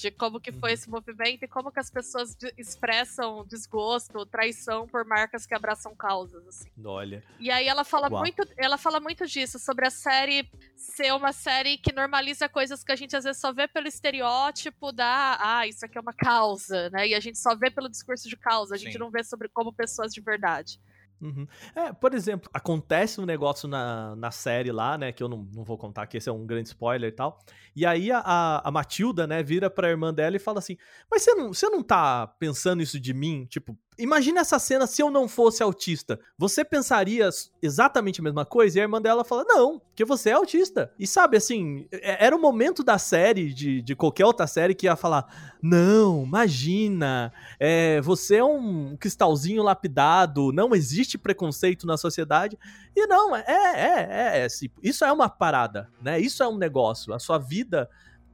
de 0.00 0.10
como 0.10 0.40
que 0.40 0.50
foi 0.50 0.70
uhum. 0.70 0.74
esse 0.74 0.90
movimento 0.90 1.42
e 1.44 1.48
como 1.48 1.70
que 1.70 1.78
as 1.78 1.90
pessoas 1.90 2.36
expressam 2.56 3.44
desgosto, 3.46 4.24
traição 4.26 4.88
por 4.88 5.04
marcas 5.04 5.44
que 5.44 5.54
abraçam 5.54 5.94
causas, 5.94 6.46
assim. 6.48 6.70
Olha. 6.84 7.22
E 7.38 7.50
aí 7.50 7.68
ela 7.68 7.84
fala 7.84 8.08
Uau. 8.10 8.20
muito, 8.20 8.42
ela 8.56 8.78
fala 8.78 9.00
muito 9.00 9.26
disso 9.26 9.58
sobre 9.58 9.86
a 9.86 9.90
série 9.90 10.48
ser 10.74 11.12
uma 11.12 11.32
série 11.32 11.76
que 11.76 11.92
normaliza 11.92 12.48
coisas 12.48 12.82
que 12.82 12.92
a 12.92 12.96
gente 12.96 13.14
às 13.14 13.24
vezes 13.24 13.40
só 13.40 13.52
vê 13.52 13.68
pelo 13.68 13.86
estereótipo 13.86 14.92
da, 14.92 15.36
ah, 15.40 15.66
isso 15.66 15.84
aqui 15.84 15.98
é 15.98 16.00
uma 16.00 16.14
causa, 16.14 16.88
né? 16.90 17.08
E 17.08 17.14
a 17.14 17.20
gente 17.20 17.38
só 17.38 17.54
vê 17.54 17.70
pelo 17.70 17.88
discurso 17.88 18.28
de 18.28 18.36
causa, 18.36 18.74
a 18.74 18.78
gente 18.78 18.92
Sim. 18.92 18.98
não 18.98 19.10
vê 19.10 19.22
sobre 19.22 19.48
como 19.48 19.72
pessoas 19.72 20.12
de 20.12 20.20
verdade. 20.20 20.80
Uhum. 21.20 21.46
É, 21.74 21.92
por 21.92 22.14
exemplo, 22.14 22.48
acontece 22.52 23.20
um 23.20 23.26
negócio 23.26 23.68
na, 23.68 24.16
na 24.16 24.30
série 24.30 24.72
lá, 24.72 24.96
né? 24.96 25.12
Que 25.12 25.22
eu 25.22 25.28
não, 25.28 25.46
não 25.54 25.62
vou 25.62 25.76
contar, 25.76 26.06
que 26.06 26.16
esse 26.16 26.28
é 26.28 26.32
um 26.32 26.46
grande 26.46 26.68
spoiler 26.68 27.10
e 27.10 27.12
tal. 27.12 27.38
E 27.76 27.84
aí 27.84 28.10
a, 28.10 28.62
a 28.64 28.70
Matilda, 28.70 29.26
né, 29.26 29.42
vira 29.42 29.68
pra 29.68 29.90
irmã 29.90 30.14
dela 30.14 30.36
e 30.36 30.38
fala 30.38 30.58
assim: 30.58 30.76
Mas 31.10 31.22
você 31.22 31.34
não, 31.34 31.52
você 31.52 31.68
não 31.68 31.82
tá 31.82 32.26
pensando 32.26 32.82
isso 32.82 32.98
de 32.98 33.12
mim? 33.12 33.44
Tipo, 33.44 33.76
imagina 34.02 34.40
essa 34.40 34.58
cena 34.58 34.86
se 34.86 35.02
eu 35.02 35.10
não 35.10 35.28
fosse 35.28 35.62
autista. 35.62 36.18
Você 36.36 36.64
pensaria 36.64 37.28
exatamente 37.62 38.20
a 38.20 38.24
mesma 38.24 38.44
coisa? 38.44 38.78
E 38.78 38.80
a 38.80 38.84
irmã 38.84 39.00
dela 39.00 39.24
fala: 39.24 39.44
Não, 39.46 39.78
porque 39.78 40.04
você 40.04 40.30
é 40.30 40.32
autista. 40.32 40.92
E 40.98 41.06
sabe, 41.06 41.36
assim, 41.36 41.86
é- 41.92 42.26
era 42.26 42.34
o 42.34 42.40
momento 42.40 42.82
da 42.82 42.98
série, 42.98 43.52
de, 43.52 43.82
de 43.82 43.94
qualquer 43.94 44.24
outra 44.24 44.46
série, 44.46 44.74
que 44.74 44.86
ia 44.86 44.96
falar: 44.96 45.56
Não, 45.62 46.24
imagina, 46.24 47.32
é, 47.58 48.00
você 48.00 48.36
é 48.36 48.44
um 48.44 48.96
cristalzinho 48.96 49.62
lapidado, 49.62 50.52
não 50.52 50.74
existe 50.74 51.16
preconceito 51.18 51.86
na 51.86 51.96
sociedade. 51.96 52.58
E 52.96 53.06
não, 53.06 53.36
é, 53.36 53.44
é, 53.46 54.42
é, 54.42 54.44
é, 54.44 54.46
isso 54.82 55.04
é 55.04 55.12
uma 55.12 55.28
parada, 55.28 55.88
né? 56.02 56.18
Isso 56.18 56.42
é 56.42 56.48
um 56.48 56.56
negócio. 56.56 57.14
A 57.14 57.18
sua 57.18 57.38
vida 57.38 57.88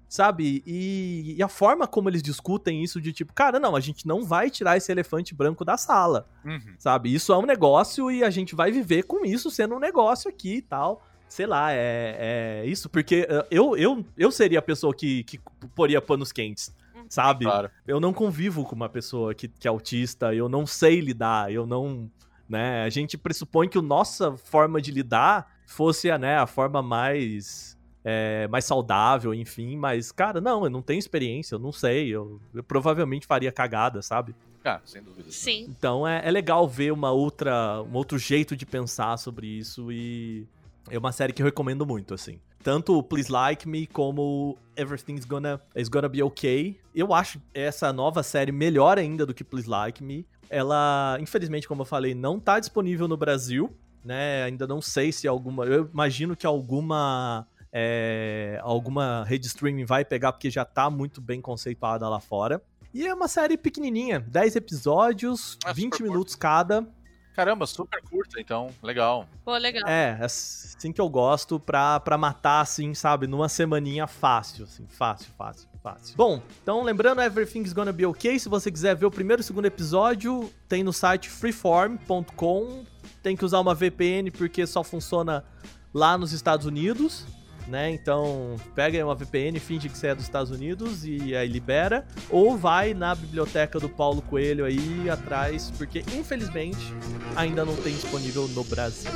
sabe? 0.08 0.62
E, 0.66 1.34
e 1.36 1.42
a 1.42 1.48
forma 1.48 1.86
como 1.86 2.08
eles 2.08 2.22
discutem 2.22 2.82
isso 2.82 3.00
de 3.00 3.12
tipo, 3.12 3.32
cara, 3.32 3.58
não, 3.58 3.74
a 3.74 3.80
gente 3.80 4.06
não 4.06 4.24
vai 4.24 4.50
tirar 4.50 4.76
esse 4.76 4.90
elefante 4.92 5.34
branco 5.34 5.64
da 5.64 5.76
sala, 5.76 6.28
Uhum. 6.44 6.60
sabe? 6.78 7.12
Isso 7.14 7.32
é 7.32 7.38
um 7.38 7.46
negócio 7.46 8.10
e 8.10 8.22
a 8.22 8.30
gente 8.30 8.54
vai 8.54 8.70
viver 8.70 9.02
com 9.04 9.24
isso 9.24 9.50
sendo 9.50 9.74
um 9.74 9.80
negócio 9.80 10.28
aqui 10.28 10.56
e 10.56 10.62
tal. 10.62 11.04
Sei 11.28 11.44
lá, 11.44 11.72
é, 11.72 12.62
é 12.62 12.66
isso, 12.66 12.88
porque 12.88 13.26
eh, 13.28 13.46
eu, 13.50 13.76
eu, 13.76 14.04
eu 14.16 14.30
seria 14.30 14.60
a 14.60 14.62
pessoa 14.62 14.94
que, 14.94 15.24
que 15.24 15.40
poria 15.74 16.00
panos 16.00 16.30
quentes, 16.30 16.72
sabe? 17.08 17.44
Claro. 17.46 17.68
Eu 17.84 17.98
não 17.98 18.12
convivo 18.12 18.64
com 18.64 18.76
uma 18.76 18.88
pessoa 18.88 19.34
que, 19.34 19.48
que 19.48 19.66
é 19.66 19.70
autista, 19.70 20.32
eu 20.32 20.48
não 20.48 20.64
sei 20.66 21.00
lidar, 21.00 21.52
eu 21.52 21.66
não. 21.66 22.08
Né? 22.48 22.84
A 22.84 22.88
gente 22.90 23.18
pressupõe 23.18 23.68
que 23.68 23.76
a 23.76 23.82
nossa 23.82 24.36
forma 24.36 24.80
de 24.80 24.92
lidar 24.92 25.52
fosse 25.66 26.08
a, 26.12 26.16
né, 26.16 26.38
a 26.38 26.46
forma 26.46 26.80
mais. 26.80 27.75
É, 28.08 28.46
mais 28.46 28.64
saudável, 28.64 29.34
enfim, 29.34 29.76
mas, 29.76 30.12
cara, 30.12 30.40
não, 30.40 30.62
eu 30.62 30.70
não 30.70 30.80
tenho 30.80 31.00
experiência, 31.00 31.56
eu 31.56 31.58
não 31.58 31.72
sei, 31.72 32.08
eu, 32.08 32.40
eu 32.54 32.62
provavelmente 32.62 33.26
faria 33.26 33.50
cagada, 33.50 34.00
sabe? 34.00 34.32
Ah, 34.64 34.80
sem 34.84 35.02
dúvida. 35.02 35.28
Sim. 35.28 35.66
Então 35.68 36.06
é, 36.06 36.22
é 36.24 36.30
legal 36.30 36.68
ver 36.68 36.92
uma 36.92 37.10
outra, 37.10 37.82
um 37.82 37.94
outro 37.94 38.16
jeito 38.16 38.54
de 38.54 38.64
pensar 38.64 39.16
sobre 39.16 39.48
isso 39.48 39.90
e 39.90 40.46
é 40.88 40.96
uma 40.96 41.10
série 41.10 41.32
que 41.32 41.42
eu 41.42 41.46
recomendo 41.46 41.84
muito, 41.84 42.14
assim. 42.14 42.38
Tanto 42.62 42.96
o 42.96 43.02
Please 43.02 43.30
Like 43.30 43.68
Me 43.68 43.88
como 43.88 44.56
Everything's 44.76 45.24
Gonna, 45.24 45.60
is 45.74 45.88
gonna 45.88 46.08
Be 46.08 46.22
Okay. 46.22 46.78
Eu 46.94 47.12
acho 47.12 47.40
essa 47.52 47.92
nova 47.92 48.22
série 48.22 48.52
melhor 48.52 48.98
ainda 48.98 49.26
do 49.26 49.34
que 49.34 49.42
Please 49.42 49.68
Like 49.68 50.02
Me. 50.02 50.24
Ela, 50.48 51.18
infelizmente, 51.20 51.66
como 51.66 51.82
eu 51.82 51.86
falei, 51.86 52.14
não 52.14 52.38
tá 52.38 52.60
disponível 52.60 53.08
no 53.08 53.16
Brasil, 53.16 53.72
né? 54.04 54.44
Ainda 54.44 54.64
não 54.64 54.80
sei 54.80 55.10
se 55.10 55.26
alguma. 55.26 55.64
Eu 55.64 55.90
imagino 55.92 56.36
que 56.36 56.46
alguma. 56.46 57.46
É, 57.78 58.58
alguma 58.62 59.22
rede 59.24 59.46
streaming 59.46 59.84
vai 59.84 60.02
pegar 60.02 60.32
porque 60.32 60.48
já 60.48 60.64
tá 60.64 60.88
muito 60.88 61.20
bem 61.20 61.42
conceituada 61.42 62.08
lá 62.08 62.18
fora. 62.18 62.62
E 62.94 63.06
é 63.06 63.12
uma 63.12 63.28
série 63.28 63.58
pequenininha, 63.58 64.18
10 64.18 64.56
episódios, 64.56 65.58
É, 65.66 65.74
20 65.74 65.92
super 65.92 66.08
minutos 66.08 66.34
cada. 66.34 66.86
Caramba, 67.34 67.66
super 67.66 68.00
curta, 68.00 68.40
então. 68.40 68.70
Legal. 68.82 69.28
Pô, 69.44 69.54
legal. 69.58 69.86
É, 69.86 70.18
assim 70.22 70.90
que 70.90 70.98
eu 70.98 71.06
gosto 71.06 71.60
pra, 71.60 72.00
pra 72.00 72.16
matar, 72.16 72.62
assim, 72.62 72.94
sabe, 72.94 73.26
numa 73.26 73.46
semaninha 73.46 74.06
fácil, 74.06 74.64
assim, 74.64 74.86
fácil, 74.88 75.30
fácil, 75.36 75.68
fácil. 75.82 76.16
Bom, 76.16 76.40
então 76.62 76.82
lembrando, 76.82 77.20
Everything's 77.20 77.74
Gonna 77.74 77.92
Be 77.92 78.06
Okay, 78.06 78.38
se 78.38 78.48
você 78.48 78.72
quiser 78.72 78.96
ver 78.96 79.04
o 79.04 79.10
primeiro 79.10 79.42
e 79.42 79.44
o 79.44 79.44
segundo 79.44 79.66
episódio, 79.66 80.50
tem 80.66 80.82
no 80.82 80.94
site 80.94 81.28
freeform.com, 81.28 82.86
tem 83.22 83.36
que 83.36 83.44
usar 83.44 83.60
uma 83.60 83.74
VPN 83.74 84.30
porque 84.30 84.66
só 84.66 84.82
funciona 84.82 85.44
lá 85.92 86.16
nos 86.16 86.32
Estados 86.32 86.64
Unidos, 86.64 87.26
né, 87.68 87.90
então 87.90 88.56
pega 88.74 89.04
uma 89.04 89.14
VPN, 89.14 89.58
finge 89.58 89.88
que 89.88 89.96
você 89.96 90.08
é 90.08 90.14
dos 90.14 90.24
Estados 90.24 90.50
Unidos 90.50 91.04
e 91.04 91.34
aí 91.34 91.48
libera, 91.48 92.06
ou 92.30 92.56
vai 92.56 92.94
na 92.94 93.14
biblioteca 93.14 93.78
do 93.80 93.88
Paulo 93.88 94.22
Coelho 94.22 94.64
aí 94.64 95.08
atrás, 95.10 95.72
porque 95.76 96.00
infelizmente 96.14 96.92
ainda 97.34 97.64
não 97.64 97.76
tem 97.76 97.92
disponível 97.92 98.48
no 98.48 98.64
Brasil 98.64 99.10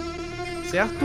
certo? 0.70 1.04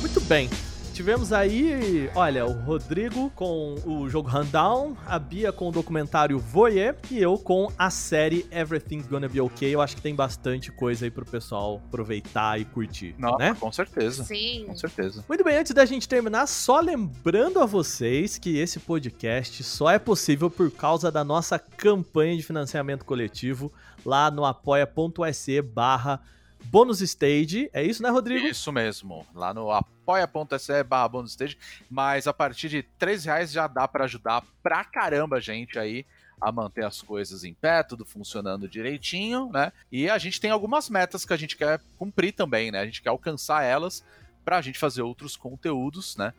Muito 0.00 0.20
bem. 0.20 0.48
Tivemos 0.96 1.30
aí, 1.30 2.10
olha, 2.14 2.46
o 2.46 2.52
Rodrigo 2.52 3.28
com 3.34 3.74
o 3.84 4.08
jogo 4.08 4.30
Rundown, 4.30 4.96
a 5.04 5.18
Bia 5.18 5.52
com 5.52 5.68
o 5.68 5.70
documentário 5.70 6.38
Voyeur 6.38 6.96
e 7.10 7.20
eu 7.20 7.36
com 7.36 7.70
a 7.76 7.90
série 7.90 8.46
Everything's 8.50 9.06
Gonna 9.06 9.28
Be 9.28 9.38
Okay. 9.42 9.74
Eu 9.74 9.82
acho 9.82 9.94
que 9.94 10.00
tem 10.00 10.14
bastante 10.14 10.72
coisa 10.72 11.04
aí 11.04 11.10
pro 11.10 11.26
pessoal 11.26 11.82
aproveitar 11.86 12.58
e 12.58 12.64
curtir, 12.64 13.14
Não, 13.18 13.36
né? 13.36 13.54
com 13.60 13.70
certeza. 13.70 14.24
Sim. 14.24 14.64
Com 14.68 14.74
certeza. 14.74 15.22
Muito 15.28 15.44
bem, 15.44 15.58
antes 15.58 15.74
da 15.74 15.84
gente 15.84 16.08
terminar, 16.08 16.46
só 16.46 16.80
lembrando 16.80 17.60
a 17.60 17.66
vocês 17.66 18.38
que 18.38 18.56
esse 18.56 18.80
podcast 18.80 19.62
só 19.64 19.90
é 19.90 19.98
possível 19.98 20.48
por 20.50 20.70
causa 20.70 21.12
da 21.12 21.22
nossa 21.22 21.58
campanha 21.58 22.38
de 22.38 22.42
financiamento 22.42 23.04
coletivo 23.04 23.70
lá 24.02 24.30
no 24.30 24.46
apoia.se 24.46 25.60
barra 25.60 26.22
bônus 26.70 27.00
stage. 27.00 27.70
É 27.72 27.82
isso, 27.82 28.02
né, 28.02 28.10
Rodrigo? 28.10 28.46
Isso 28.46 28.72
mesmo. 28.72 29.26
Lá 29.34 29.54
no 29.54 29.70
apoia.se 29.70 30.82
barra 30.84 31.08
bônus 31.08 31.32
stage. 31.32 31.58
Mas 31.90 32.26
a 32.26 32.32
partir 32.32 32.68
de 32.68 32.82
3 32.82 33.24
reais 33.24 33.52
já 33.52 33.66
dá 33.66 33.88
pra 33.88 34.04
ajudar 34.04 34.44
pra 34.62 34.84
caramba 34.84 35.36
a 35.36 35.40
gente 35.40 35.78
aí 35.78 36.04
a 36.40 36.52
manter 36.52 36.84
as 36.84 37.00
coisas 37.00 37.44
em 37.44 37.54
pé, 37.54 37.82
tudo 37.82 38.04
funcionando 38.04 38.68
direitinho, 38.68 39.50
né? 39.50 39.72
E 39.90 40.10
a 40.10 40.18
gente 40.18 40.40
tem 40.40 40.50
algumas 40.50 40.90
metas 40.90 41.24
que 41.24 41.32
a 41.32 41.36
gente 41.36 41.56
quer 41.56 41.80
cumprir 41.96 42.32
também, 42.32 42.70
né? 42.70 42.80
A 42.80 42.84
gente 42.84 43.00
quer 43.00 43.08
alcançar 43.08 43.62
elas 43.62 44.04
pra 44.44 44.60
gente 44.60 44.78
fazer 44.78 45.02
outros 45.02 45.36
conteúdos, 45.36 46.16
né? 46.16 46.34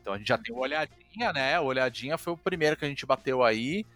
Então 0.00 0.12
a 0.12 0.18
gente 0.18 0.28
já 0.28 0.36
tem 0.36 0.54
o 0.54 0.58
Olhadinha, 0.58 1.32
né? 1.32 1.60
O 1.60 1.64
Olhadinha 1.64 2.18
foi 2.18 2.32
o 2.32 2.36
primeiro 2.36 2.76
que 2.76 2.84
a 2.84 2.88
gente 2.88 3.06
bateu 3.06 3.42
aí, 3.44 3.86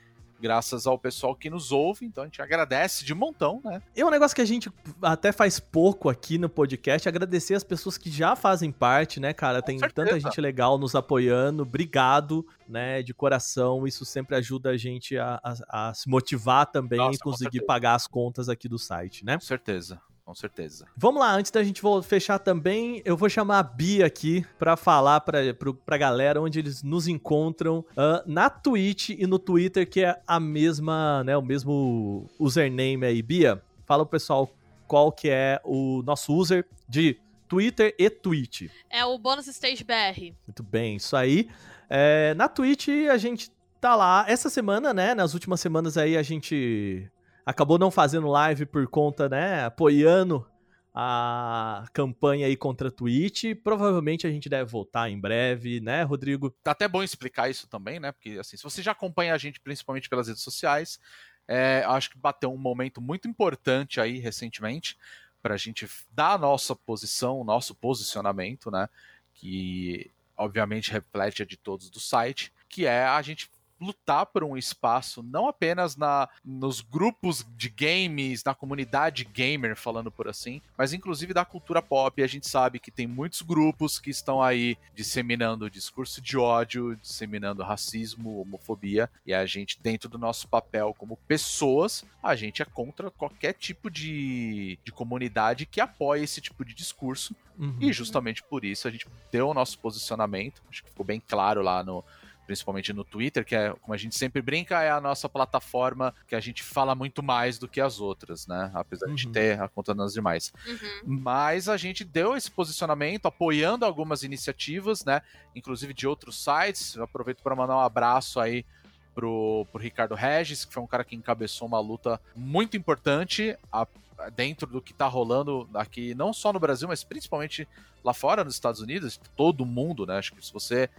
graças 0.40 0.86
ao 0.86 0.98
pessoal 0.98 1.34
que 1.36 1.50
nos 1.50 1.70
ouve. 1.72 2.06
Então 2.06 2.24
a 2.24 2.26
gente 2.26 2.40
agradece 2.42 3.04
de 3.04 3.14
montão, 3.14 3.60
né? 3.64 3.82
É 3.94 4.04
um 4.04 4.10
negócio 4.10 4.34
que 4.34 4.40
a 4.40 4.46
gente 4.46 4.70
até 5.02 5.32
faz 5.32 5.60
pouco 5.60 6.08
aqui 6.08 6.38
no 6.38 6.48
podcast, 6.48 7.08
agradecer 7.08 7.54
as 7.54 7.64
pessoas 7.64 7.96
que 7.98 8.10
já 8.10 8.34
fazem 8.34 8.72
parte, 8.72 9.20
né, 9.20 9.32
cara? 9.32 9.60
Tem 9.62 9.78
certeza. 9.78 9.94
tanta 10.08 10.18
gente 10.20 10.40
legal 10.40 10.78
nos 10.78 10.94
apoiando, 10.94 11.62
obrigado, 11.62 12.46
né, 12.68 13.02
de 13.02 13.12
coração, 13.12 13.86
isso 13.86 14.04
sempre 14.04 14.36
ajuda 14.36 14.70
a 14.70 14.76
gente 14.76 15.18
a, 15.18 15.40
a- 15.42 15.88
a 15.90 15.94
se 15.94 16.08
motivar 16.08 16.66
também 16.66 16.98
Nossa, 16.98 17.16
e 17.16 17.18
conseguir 17.18 17.62
pagar 17.66 17.94
as 17.94 18.06
contas 18.06 18.48
aqui 18.48 18.68
do 18.68 18.78
site, 18.78 19.24
né? 19.24 19.34
Com 19.34 19.40
certeza. 19.40 20.00
Com 20.30 20.34
certeza. 20.36 20.86
Vamos 20.96 21.20
lá, 21.20 21.34
antes 21.34 21.50
da 21.50 21.60
gente 21.64 21.82
fechar 22.04 22.38
também, 22.38 23.02
eu 23.04 23.16
vou 23.16 23.28
chamar 23.28 23.58
a 23.58 23.62
Bia 23.64 24.06
aqui 24.06 24.46
pra 24.60 24.76
falar 24.76 25.20
pra, 25.22 25.52
pro, 25.52 25.74
pra 25.74 25.98
galera 25.98 26.40
onde 26.40 26.60
eles 26.60 26.84
nos 26.84 27.08
encontram 27.08 27.84
ah, 27.96 28.22
na 28.24 28.48
Twitch 28.48 29.08
e 29.08 29.26
no 29.26 29.40
Twitter, 29.40 29.90
que 29.90 30.04
é 30.04 30.22
a 30.24 30.38
mesma, 30.38 31.24
né, 31.24 31.36
o 31.36 31.42
mesmo 31.42 32.30
username 32.38 33.04
aí. 33.04 33.20
Bia, 33.22 33.60
fala 33.84 34.06
pro 34.06 34.12
pessoal 34.12 34.48
qual 34.86 35.10
que 35.10 35.28
é 35.28 35.60
o 35.64 36.00
nosso 36.04 36.32
user 36.32 36.64
de 36.88 37.18
Twitter 37.48 37.92
e 37.98 38.08
Twitch. 38.08 38.70
É 38.88 39.04
o 39.04 39.18
Bônus 39.18 39.48
Stage 39.48 39.82
BR. 39.82 40.32
Muito 40.46 40.62
bem, 40.62 40.94
isso 40.94 41.16
aí. 41.16 41.50
É, 41.88 42.34
na 42.34 42.48
Twitch 42.48 42.86
a 43.10 43.18
gente 43.18 43.50
tá 43.80 43.96
lá. 43.96 44.24
Essa 44.28 44.48
semana, 44.48 44.94
né? 44.94 45.12
Nas 45.12 45.34
últimas 45.34 45.60
semanas 45.60 45.96
aí 45.96 46.16
a 46.16 46.22
gente 46.22 47.10
acabou 47.44 47.78
não 47.78 47.90
fazendo 47.90 48.28
live 48.28 48.66
por 48.66 48.86
conta, 48.88 49.28
né? 49.28 49.64
Apoiando 49.64 50.46
a 50.94 51.86
campanha 51.92 52.46
aí 52.46 52.56
contra 52.56 52.88
a 52.88 52.90
Twitch. 52.90 53.44
Provavelmente 53.62 54.26
a 54.26 54.30
gente 54.30 54.48
deve 54.48 54.70
voltar 54.70 55.08
em 55.08 55.18
breve, 55.18 55.80
né, 55.80 56.02
Rodrigo? 56.02 56.50
Tá 56.62 56.72
até 56.72 56.88
bom 56.88 57.02
explicar 57.02 57.48
isso 57.48 57.68
também, 57.68 58.00
né? 58.00 58.12
Porque 58.12 58.38
assim, 58.40 58.56
se 58.56 58.62
você 58.62 58.82
já 58.82 58.92
acompanha 58.92 59.34
a 59.34 59.38
gente 59.38 59.60
principalmente 59.60 60.08
pelas 60.08 60.28
redes 60.28 60.42
sociais, 60.42 60.98
é, 61.46 61.84
acho 61.86 62.10
que 62.10 62.18
bateu 62.18 62.52
um 62.52 62.58
momento 62.58 63.00
muito 63.00 63.28
importante 63.28 64.00
aí 64.00 64.18
recentemente 64.18 64.98
para 65.42 65.54
a 65.54 65.56
gente 65.56 65.88
dar 66.12 66.32
a 66.32 66.38
nossa 66.38 66.76
posição, 66.76 67.40
o 67.40 67.44
nosso 67.44 67.74
posicionamento, 67.74 68.70
né? 68.70 68.88
Que 69.34 70.10
obviamente 70.36 70.90
reflete 70.90 71.42
a 71.42 71.46
de 71.46 71.56
todos 71.56 71.90
do 71.90 72.00
site, 72.00 72.52
que 72.68 72.86
é 72.86 73.04
a 73.04 73.20
gente 73.22 73.50
lutar 73.80 74.26
por 74.26 74.44
um 74.44 74.56
espaço 74.56 75.22
não 75.22 75.48
apenas 75.48 75.96
na 75.96 76.28
nos 76.44 76.80
grupos 76.80 77.46
de 77.56 77.68
games, 77.68 78.44
na 78.44 78.54
comunidade 78.54 79.24
gamer, 79.24 79.76
falando 79.76 80.10
por 80.10 80.28
assim, 80.28 80.60
mas 80.76 80.92
inclusive 80.92 81.32
da 81.32 81.44
cultura 81.44 81.80
pop. 81.80 82.22
A 82.22 82.26
gente 82.26 82.48
sabe 82.48 82.78
que 82.78 82.90
tem 82.90 83.06
muitos 83.06 83.42
grupos 83.42 83.98
que 83.98 84.10
estão 84.10 84.42
aí 84.42 84.76
disseminando 84.94 85.70
discurso 85.70 86.20
de 86.20 86.36
ódio, 86.36 86.96
disseminando 86.96 87.62
racismo, 87.62 88.40
homofobia, 88.40 89.08
e 89.24 89.32
a 89.32 89.46
gente, 89.46 89.80
dentro 89.80 90.08
do 90.08 90.18
nosso 90.18 90.48
papel 90.48 90.94
como 90.98 91.16
pessoas, 91.16 92.04
a 92.22 92.34
gente 92.34 92.62
é 92.62 92.64
contra 92.64 93.10
qualquer 93.10 93.54
tipo 93.54 93.90
de, 93.90 94.78
de 94.84 94.92
comunidade 94.92 95.66
que 95.66 95.80
apoie 95.80 96.22
esse 96.22 96.40
tipo 96.40 96.64
de 96.64 96.74
discurso. 96.74 97.34
Uhum. 97.58 97.76
E 97.80 97.92
justamente 97.92 98.42
por 98.42 98.64
isso 98.64 98.88
a 98.88 98.90
gente 98.90 99.06
deu 99.30 99.48
o 99.48 99.54
nosso 99.54 99.78
posicionamento. 99.78 100.62
Acho 100.70 100.82
que 100.82 100.90
ficou 100.90 101.04
bem 101.04 101.20
claro 101.20 101.62
lá 101.62 101.82
no 101.82 102.04
principalmente 102.50 102.92
no 102.92 103.04
Twitter, 103.04 103.44
que 103.44 103.54
é, 103.54 103.70
como 103.80 103.94
a 103.94 103.96
gente 103.96 104.18
sempre 104.18 104.42
brinca, 104.42 104.82
é 104.82 104.90
a 104.90 105.00
nossa 105.00 105.28
plataforma 105.28 106.12
que 106.26 106.34
a 106.34 106.40
gente 106.40 106.64
fala 106.64 106.96
muito 106.96 107.22
mais 107.22 107.60
do 107.60 107.68
que 107.68 107.80
as 107.80 108.00
outras, 108.00 108.44
né? 108.48 108.72
Apesar 108.74 109.06
de 109.14 109.26
Uhum. 109.26 109.32
ter 109.32 109.60
a 109.60 109.68
conta 109.68 109.94
nas 109.94 110.12
demais. 110.12 110.52
Uhum. 110.66 111.20
Mas 111.20 111.68
a 111.68 111.76
gente 111.76 112.02
deu 112.02 112.36
esse 112.36 112.50
posicionamento, 112.50 113.26
apoiando 113.26 113.84
algumas 113.84 114.24
iniciativas, 114.24 115.04
né? 115.04 115.22
Inclusive 115.54 115.94
de 115.94 116.08
outros 116.08 116.42
sites. 116.42 116.96
Eu 116.96 117.04
aproveito 117.04 117.40
para 117.40 117.54
mandar 117.54 117.76
um 117.76 117.80
abraço 117.80 118.40
aí 118.40 118.66
pro, 119.14 119.64
pro 119.70 119.80
Ricardo 119.80 120.16
Regis, 120.16 120.64
que 120.64 120.74
foi 120.74 120.82
um 120.82 120.88
cara 120.88 121.04
que 121.04 121.14
encabeçou 121.14 121.68
uma 121.68 121.78
luta 121.78 122.20
muito 122.34 122.76
importante 122.76 123.56
a- 123.72 123.86
dentro 124.34 124.66
do 124.66 124.82
que 124.82 124.92
tá 124.92 125.06
rolando 125.06 125.70
aqui, 125.72 126.16
não 126.16 126.32
só 126.32 126.52
no 126.52 126.58
Brasil, 126.58 126.88
mas 126.88 127.04
principalmente 127.04 127.68
lá 128.02 128.12
fora, 128.12 128.42
nos 128.42 128.54
Estados 128.54 128.80
Unidos, 128.80 129.20
todo 129.36 129.64
mundo, 129.64 130.04
né? 130.04 130.18
Acho 130.18 130.32
que 130.34 130.44
se 130.44 130.52
você 130.52 130.90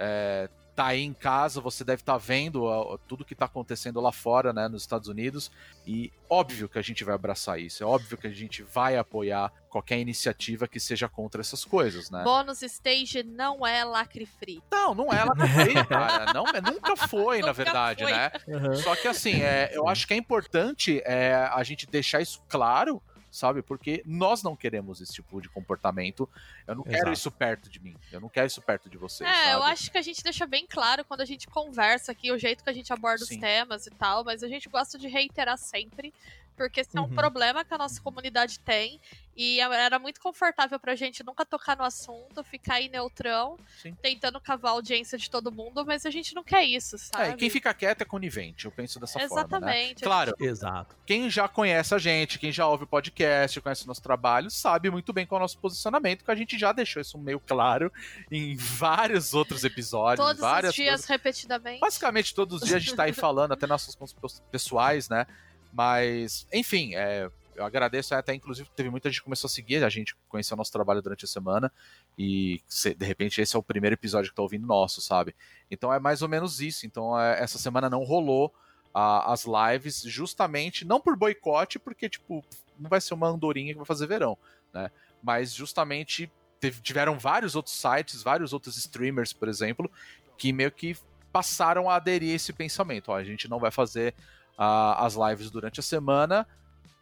é, 0.00 0.48
tá 0.78 0.86
aí 0.86 1.02
em 1.02 1.12
casa, 1.12 1.60
você 1.60 1.82
deve 1.82 2.02
estar 2.02 2.16
vendo 2.18 2.62
ó, 2.62 2.96
tudo 3.08 3.24
que 3.24 3.34
tá 3.34 3.46
acontecendo 3.46 4.00
lá 4.00 4.12
fora, 4.12 4.52
né, 4.52 4.68
nos 4.68 4.82
Estados 4.82 5.08
Unidos. 5.08 5.50
E 5.84 6.12
óbvio 6.30 6.68
que 6.68 6.78
a 6.78 6.82
gente 6.82 7.02
vai 7.02 7.16
abraçar 7.16 7.58
isso, 7.58 7.82
é 7.82 7.86
óbvio 7.86 8.16
que 8.16 8.28
a 8.28 8.32
gente 8.32 8.62
vai 8.62 8.96
apoiar 8.96 9.52
qualquer 9.68 9.98
iniciativa 9.98 10.68
que 10.68 10.78
seja 10.78 11.08
contra 11.08 11.40
essas 11.40 11.64
coisas, 11.64 12.10
né? 12.10 12.22
Bônus 12.22 12.62
stage 12.62 13.24
não 13.24 13.66
é 13.66 13.84
lacre 13.84 14.24
free. 14.24 14.62
Não, 14.70 14.94
não 14.94 15.12
é 15.12 15.24
na 15.24 15.48
frente, 15.48 15.84
cara. 15.88 16.32
Não, 16.32 16.46
é- 16.46 16.60
nunca 16.60 16.94
foi, 16.96 17.40
na 17.40 17.52
verdade, 17.52 18.04
foi. 18.04 18.12
né? 18.12 18.30
Aham. 18.48 18.74
Só 18.76 18.94
que 18.94 19.08
assim, 19.08 19.42
é, 19.42 19.70
eu 19.72 19.88
acho 19.88 20.06
que 20.06 20.14
é 20.14 20.16
importante 20.16 21.02
é, 21.04 21.34
a 21.52 21.62
gente 21.64 21.86
deixar 21.86 22.20
isso 22.20 22.40
claro, 22.48 23.02
sabe? 23.30 23.62
Porque 23.62 24.02
nós 24.06 24.42
não 24.42 24.56
queremos 24.56 25.00
esse 25.00 25.12
tipo 25.12 25.40
de 25.40 25.48
comportamento. 25.48 26.28
Eu 26.66 26.74
não 26.76 26.82
quero 26.84 26.96
Exato. 26.96 27.12
isso 27.12 27.30
perto 27.30 27.68
de 27.68 27.80
mim. 27.80 27.96
Eu 28.12 28.20
não 28.20 28.28
quero 28.28 28.46
isso 28.46 28.60
perto 28.62 28.88
de 28.88 28.96
vocês. 28.96 29.28
É, 29.28 29.54
eu 29.54 29.60
sabe? 29.60 29.72
acho 29.72 29.90
que 29.90 29.98
a 29.98 30.02
gente 30.02 30.22
deixa 30.22 30.46
bem 30.46 30.66
claro 30.66 31.04
quando 31.04 31.20
a 31.20 31.24
gente 31.24 31.46
conversa 31.46 32.12
aqui, 32.12 32.30
o 32.32 32.38
jeito 32.38 32.64
que 32.64 32.70
a 32.70 32.72
gente 32.72 32.92
aborda 32.92 33.24
Sim. 33.24 33.34
os 33.34 33.40
temas 33.40 33.86
e 33.86 33.90
tal, 33.90 34.24
mas 34.24 34.42
a 34.42 34.48
gente 34.48 34.68
gosta 34.68 34.98
de 34.98 35.08
reiterar 35.08 35.56
sempre, 35.58 36.12
porque 36.56 36.80
esse 36.80 36.96
é 36.96 37.00
um 37.00 37.04
Uhum. 37.04 37.14
problema 37.14 37.64
que 37.64 37.72
a 37.74 37.78
nossa 37.78 38.00
comunidade 38.00 38.58
tem, 38.60 39.00
e 39.38 39.60
era 39.60 40.00
muito 40.00 40.20
confortável 40.20 40.80
pra 40.80 40.96
gente 40.96 41.22
nunca 41.22 41.46
tocar 41.46 41.76
no 41.76 41.84
assunto, 41.84 42.42
ficar 42.42 42.74
aí 42.74 42.88
neutrão, 42.88 43.56
Sim. 43.80 43.94
tentando 44.02 44.40
cavar 44.40 44.72
a 44.72 44.74
audiência 44.74 45.16
de 45.16 45.30
todo 45.30 45.52
mundo, 45.52 45.86
mas 45.86 46.04
a 46.04 46.10
gente 46.10 46.34
não 46.34 46.42
quer 46.42 46.64
isso, 46.64 46.98
sabe? 46.98 47.28
É, 47.28 47.36
quem 47.36 47.48
fica 47.48 47.72
quieto 47.72 48.02
é 48.02 48.04
conivente, 48.04 48.64
eu 48.64 48.72
penso 48.72 48.98
dessa 48.98 49.12
forma, 49.20 49.28
né? 49.28 49.40
Exatamente. 49.46 50.02
Claro, 50.02 50.34
Exato. 50.40 50.96
quem 51.06 51.30
já 51.30 51.46
conhece 51.46 51.94
a 51.94 51.98
gente, 51.98 52.36
quem 52.36 52.50
já 52.50 52.66
ouve 52.66 52.82
o 52.82 52.86
podcast, 52.88 53.60
conhece 53.60 53.84
o 53.84 53.86
nosso 53.86 54.02
trabalho, 54.02 54.50
sabe 54.50 54.90
muito 54.90 55.12
bem 55.12 55.24
qual 55.24 55.38
é 55.38 55.40
o 55.40 55.44
nosso 55.44 55.58
posicionamento, 55.58 56.24
que 56.24 56.30
a 56.32 56.34
gente 56.34 56.58
já 56.58 56.72
deixou 56.72 57.00
isso 57.00 57.16
meio 57.16 57.38
claro 57.38 57.92
em 58.32 58.56
vários 58.56 59.34
outros 59.34 59.62
episódios, 59.62 60.26
Todos 60.26 60.40
várias 60.40 60.70
os 60.70 60.74
dias 60.74 60.90
coisas. 60.90 61.06
repetidamente. 61.06 61.78
Basicamente 61.78 62.34
todos 62.34 62.60
os 62.60 62.66
dias 62.66 62.74
a 62.74 62.80
gente 62.80 62.96
tá 62.96 63.04
aí 63.04 63.12
falando, 63.12 63.52
até 63.52 63.68
nossos 63.68 63.94
contos 63.94 64.42
pessoais, 64.50 65.08
né? 65.08 65.28
Mas, 65.72 66.44
enfim, 66.52 66.96
é, 66.96 67.30
eu 67.58 67.64
agradeço 67.64 68.14
até, 68.14 68.32
inclusive, 68.34 68.68
teve 68.74 68.88
muita 68.88 69.10
gente 69.10 69.18
que 69.20 69.24
começou 69.24 69.48
a 69.48 69.50
seguir, 69.50 69.82
a 69.84 69.88
gente 69.88 70.14
conheceu 70.28 70.54
o 70.54 70.58
nosso 70.58 70.72
trabalho 70.72 71.02
durante 71.02 71.24
a 71.24 71.28
semana, 71.28 71.70
e 72.16 72.62
de 72.96 73.04
repente 73.04 73.40
esse 73.40 73.54
é 73.56 73.58
o 73.58 73.62
primeiro 73.62 73.94
episódio 73.94 74.30
que 74.30 74.36
tá 74.36 74.42
ouvindo 74.42 74.66
nosso, 74.66 75.00
sabe? 75.00 75.34
Então 75.70 75.92
é 75.92 75.98
mais 75.98 76.22
ou 76.22 76.28
menos 76.28 76.60
isso. 76.60 76.86
Então 76.86 77.18
é, 77.20 77.40
essa 77.42 77.58
semana 77.58 77.90
não 77.90 78.04
rolou 78.04 78.54
a- 78.94 79.32
as 79.32 79.44
lives, 79.44 80.02
justamente, 80.02 80.84
não 80.84 81.00
por 81.00 81.16
boicote, 81.16 81.78
porque, 81.78 82.08
tipo, 82.08 82.44
não 82.78 82.88
vai 82.88 83.00
ser 83.00 83.14
uma 83.14 83.28
andorinha 83.28 83.72
que 83.72 83.78
vai 83.78 83.86
fazer 83.86 84.06
verão, 84.06 84.38
né? 84.72 84.90
Mas 85.22 85.52
justamente 85.52 86.30
teve- 86.60 86.80
tiveram 86.80 87.18
vários 87.18 87.54
outros 87.56 87.74
sites, 87.74 88.22
vários 88.22 88.52
outros 88.52 88.76
streamers, 88.76 89.32
por 89.32 89.48
exemplo, 89.48 89.90
que 90.36 90.52
meio 90.52 90.70
que 90.70 90.96
passaram 91.32 91.90
a 91.90 91.96
aderir 91.96 92.32
a 92.32 92.36
esse 92.36 92.52
pensamento. 92.52 93.10
Ó, 93.10 93.16
a 93.16 93.24
gente 93.24 93.48
não 93.48 93.58
vai 93.58 93.70
fazer 93.70 94.14
ah, 94.56 95.04
as 95.06 95.14
lives 95.14 95.50
durante 95.50 95.78
a 95.78 95.82
semana, 95.82 96.46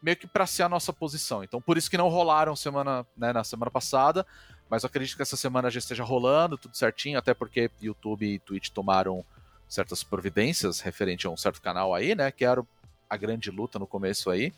meio 0.07 0.16
que 0.16 0.27
para 0.28 0.47
ser 0.47 0.62
a 0.62 0.69
nossa 0.69 0.93
posição. 0.93 1.43
Então, 1.43 1.61
por 1.61 1.77
isso 1.77 1.91
que 1.91 1.99
não 1.99 2.09
rolaram 2.09 2.55
semana, 2.55 3.05
né, 3.16 3.33
na 3.33 3.43
semana 3.43 3.73
passada, 3.73 4.24
mas 4.70 4.85
eu 4.85 4.87
acredito 4.87 5.16
que 5.16 5.23
essa 5.23 5.37
semana 5.37 5.69
já 5.69 5.81
esteja 5.81 6.05
rolando, 6.05 6.57
tudo 6.57 6.77
certinho, 6.77 7.19
até 7.19 7.35
porque 7.35 7.69
YouTube 7.83 8.24
e 8.24 8.39
Twitch 8.39 8.69
tomaram 8.70 9.24
certas 9.69 10.05
providências 10.05 10.78
referente 10.81 11.27
a 11.27 11.31
um 11.31 11.37
certo 11.37 11.61
canal 11.61 11.93
aí, 11.93 12.15
né, 12.15 12.31
que 12.31 12.45
era 12.45 12.65
a 13.11 13.16
grande 13.16 13.51
luta 13.51 13.81
no 13.81 13.87
começo 13.87 14.31
aí. 14.31 14.53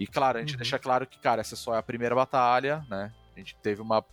E 0.00 0.04
claro, 0.06 0.38
a 0.38 0.40
gente 0.40 0.54
Uhum. 0.54 0.58
deixa 0.58 0.80
claro 0.80 1.06
que, 1.06 1.16
cara, 1.20 1.40
essa 1.40 1.54
só 1.54 1.76
é 1.76 1.78
a 1.78 1.82
primeira 1.82 2.14
batalha, 2.16 2.84
né? 2.90 3.12
A 3.36 3.38
gente 3.38 3.54
teve 3.62 3.80
uma, 3.80 4.04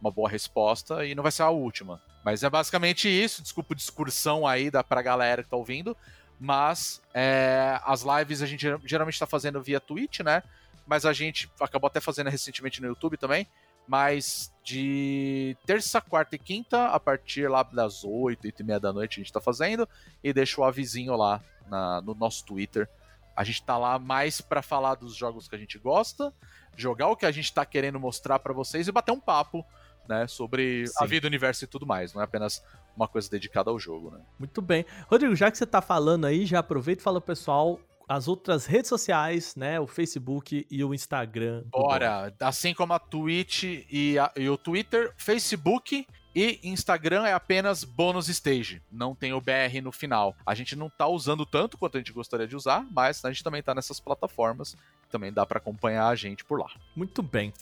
uma 0.00 0.10
boa 0.12 0.28
resposta 0.28 1.04
e 1.04 1.12
não 1.14 1.24
vai 1.24 1.32
ser 1.32 1.42
a 1.42 1.50
última. 1.50 2.00
Mas 2.24 2.42
é 2.44 2.50
basicamente 2.50 3.08
isso. 3.08 3.42
Desculpa 3.42 3.74
a 3.74 3.76
discursão 3.76 4.46
aí 4.46 4.70
da, 4.70 4.82
pra 4.84 5.02
galera 5.02 5.42
que 5.42 5.48
tá 5.50 5.56
ouvindo. 5.56 5.96
Mas 6.40 7.02
é, 7.12 7.78
as 7.84 8.02
lives 8.02 8.40
a 8.40 8.46
gente 8.46 8.62
geral- 8.62 8.80
geralmente 8.84 9.18
tá 9.18 9.26
fazendo 9.26 9.60
via 9.62 9.78
Twitch, 9.78 10.20
né? 10.20 10.42
Mas 10.86 11.04
a 11.04 11.12
gente 11.12 11.50
acabou 11.60 11.86
até 11.86 12.00
fazendo 12.00 12.30
recentemente 12.30 12.80
no 12.80 12.88
YouTube 12.88 13.16
também. 13.18 13.46
Mas 13.86 14.52
de 14.64 15.56
terça, 15.66 16.00
quarta 16.00 16.36
e 16.36 16.38
quinta, 16.38 16.86
a 16.88 16.98
partir 17.00 17.48
lá 17.50 17.62
das 17.62 18.04
8, 18.04 18.44
8 18.46 18.60
e 18.60 18.64
meia 18.64 18.80
da 18.80 18.92
noite, 18.92 19.20
a 19.20 19.22
gente 19.22 19.32
tá 19.32 19.40
fazendo. 19.40 19.88
E 20.24 20.32
deixa 20.32 20.60
o 20.60 20.64
avisinho 20.64 21.14
lá 21.16 21.42
na- 21.68 22.00
no 22.00 22.14
nosso 22.14 22.44
Twitter. 22.44 22.88
A 23.36 23.44
gente 23.44 23.62
tá 23.62 23.76
lá 23.76 23.98
mais 23.98 24.40
pra 24.40 24.62
falar 24.62 24.94
dos 24.94 25.14
jogos 25.14 25.46
que 25.48 25.54
a 25.54 25.58
gente 25.58 25.78
gosta, 25.78 26.32
jogar 26.76 27.08
o 27.08 27.16
que 27.16 27.26
a 27.26 27.30
gente 27.32 27.52
tá 27.52 27.64
querendo 27.66 27.98
mostrar 28.00 28.38
pra 28.38 28.52
vocês 28.52 28.86
e 28.88 28.92
bater 28.92 29.12
um 29.12 29.20
papo, 29.20 29.64
né, 30.10 30.26
sobre 30.26 30.84
a 30.98 31.04
Sim. 31.04 31.06
vida, 31.06 31.26
o 31.26 31.30
universo 31.30 31.64
e 31.64 31.66
tudo 31.66 31.86
mais. 31.86 32.12
Não 32.12 32.20
é 32.20 32.24
apenas 32.24 32.62
uma 32.96 33.06
coisa 33.08 33.30
dedicada 33.30 33.70
ao 33.70 33.78
jogo, 33.78 34.10
né? 34.10 34.20
Muito 34.38 34.60
bem. 34.60 34.84
Rodrigo, 35.08 35.34
já 35.36 35.50
que 35.50 35.56
você 35.56 35.64
tá 35.64 35.80
falando 35.80 36.26
aí, 36.26 36.44
já 36.44 36.58
aproveita 36.58 37.00
e 37.00 37.04
fala 37.04 37.20
pro 37.20 37.28
pessoal 37.28 37.80
as 38.08 38.26
outras 38.26 38.66
redes 38.66 38.88
sociais, 38.88 39.54
né? 39.54 39.78
O 39.78 39.86
Facebook 39.86 40.66
e 40.68 40.82
o 40.84 40.92
Instagram. 40.92 41.62
Bora! 41.70 42.34
Assim 42.40 42.74
como 42.74 42.92
a 42.92 42.98
Twitch 42.98 43.62
e, 43.88 44.18
a- 44.18 44.32
e 44.36 44.48
o 44.48 44.58
Twitter, 44.58 45.14
Facebook 45.16 46.04
e 46.34 46.60
Instagram 46.62 47.26
é 47.26 47.32
apenas 47.32 47.82
bônus 47.84 48.28
stage. 48.28 48.80
Não 48.90 49.14
tem 49.14 49.32
o 49.32 49.40
BR 49.40 49.80
no 49.82 49.90
final. 49.92 50.34
A 50.46 50.54
gente 50.54 50.76
não 50.76 50.88
tá 50.88 51.06
usando 51.06 51.44
tanto 51.44 51.76
quanto 51.78 51.96
a 51.96 52.00
gente 52.00 52.12
gostaria 52.12 52.46
de 52.46 52.54
usar, 52.56 52.86
mas 52.90 53.24
a 53.24 53.30
gente 53.32 53.42
também 53.44 53.62
tá 53.62 53.74
nessas 53.74 53.98
plataformas. 54.00 54.76
Também 55.10 55.32
dá 55.32 55.44
pra 55.44 55.58
acompanhar 55.58 56.06
a 56.08 56.14
gente 56.14 56.44
por 56.44 56.60
lá. 56.60 56.68
Muito 56.94 57.22
bem. 57.22 57.52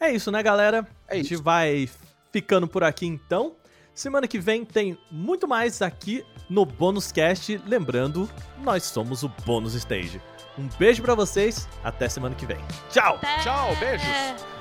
É 0.00 0.10
isso, 0.10 0.30
né, 0.32 0.42
galera? 0.42 0.86
É 1.06 1.14
a 1.14 1.16
gente 1.16 1.34
isso. 1.34 1.42
vai 1.42 1.88
ficando 2.32 2.66
por 2.66 2.82
aqui 2.82 3.06
então. 3.06 3.54
Semana 3.94 4.26
que 4.28 4.38
vem 4.38 4.64
tem 4.64 4.98
muito 5.10 5.46
mais 5.48 5.80
aqui 5.80 6.24
no 6.50 6.66
Bônus 6.66 7.10
Cast. 7.12 7.56
Lembrando, 7.66 8.28
nós 8.58 8.82
somos 8.84 9.22
o 9.22 9.28
Bônus 9.46 9.74
Stage. 9.74 10.20
Um 10.58 10.68
beijo 10.78 11.02
pra 11.02 11.14
vocês, 11.14 11.68
até 11.84 12.08
semana 12.08 12.34
que 12.34 12.44
vem. 12.46 12.58
Tchau! 12.90 13.16
Até- 13.16 13.38
Tchau, 13.42 13.76
beijos. 13.76 14.55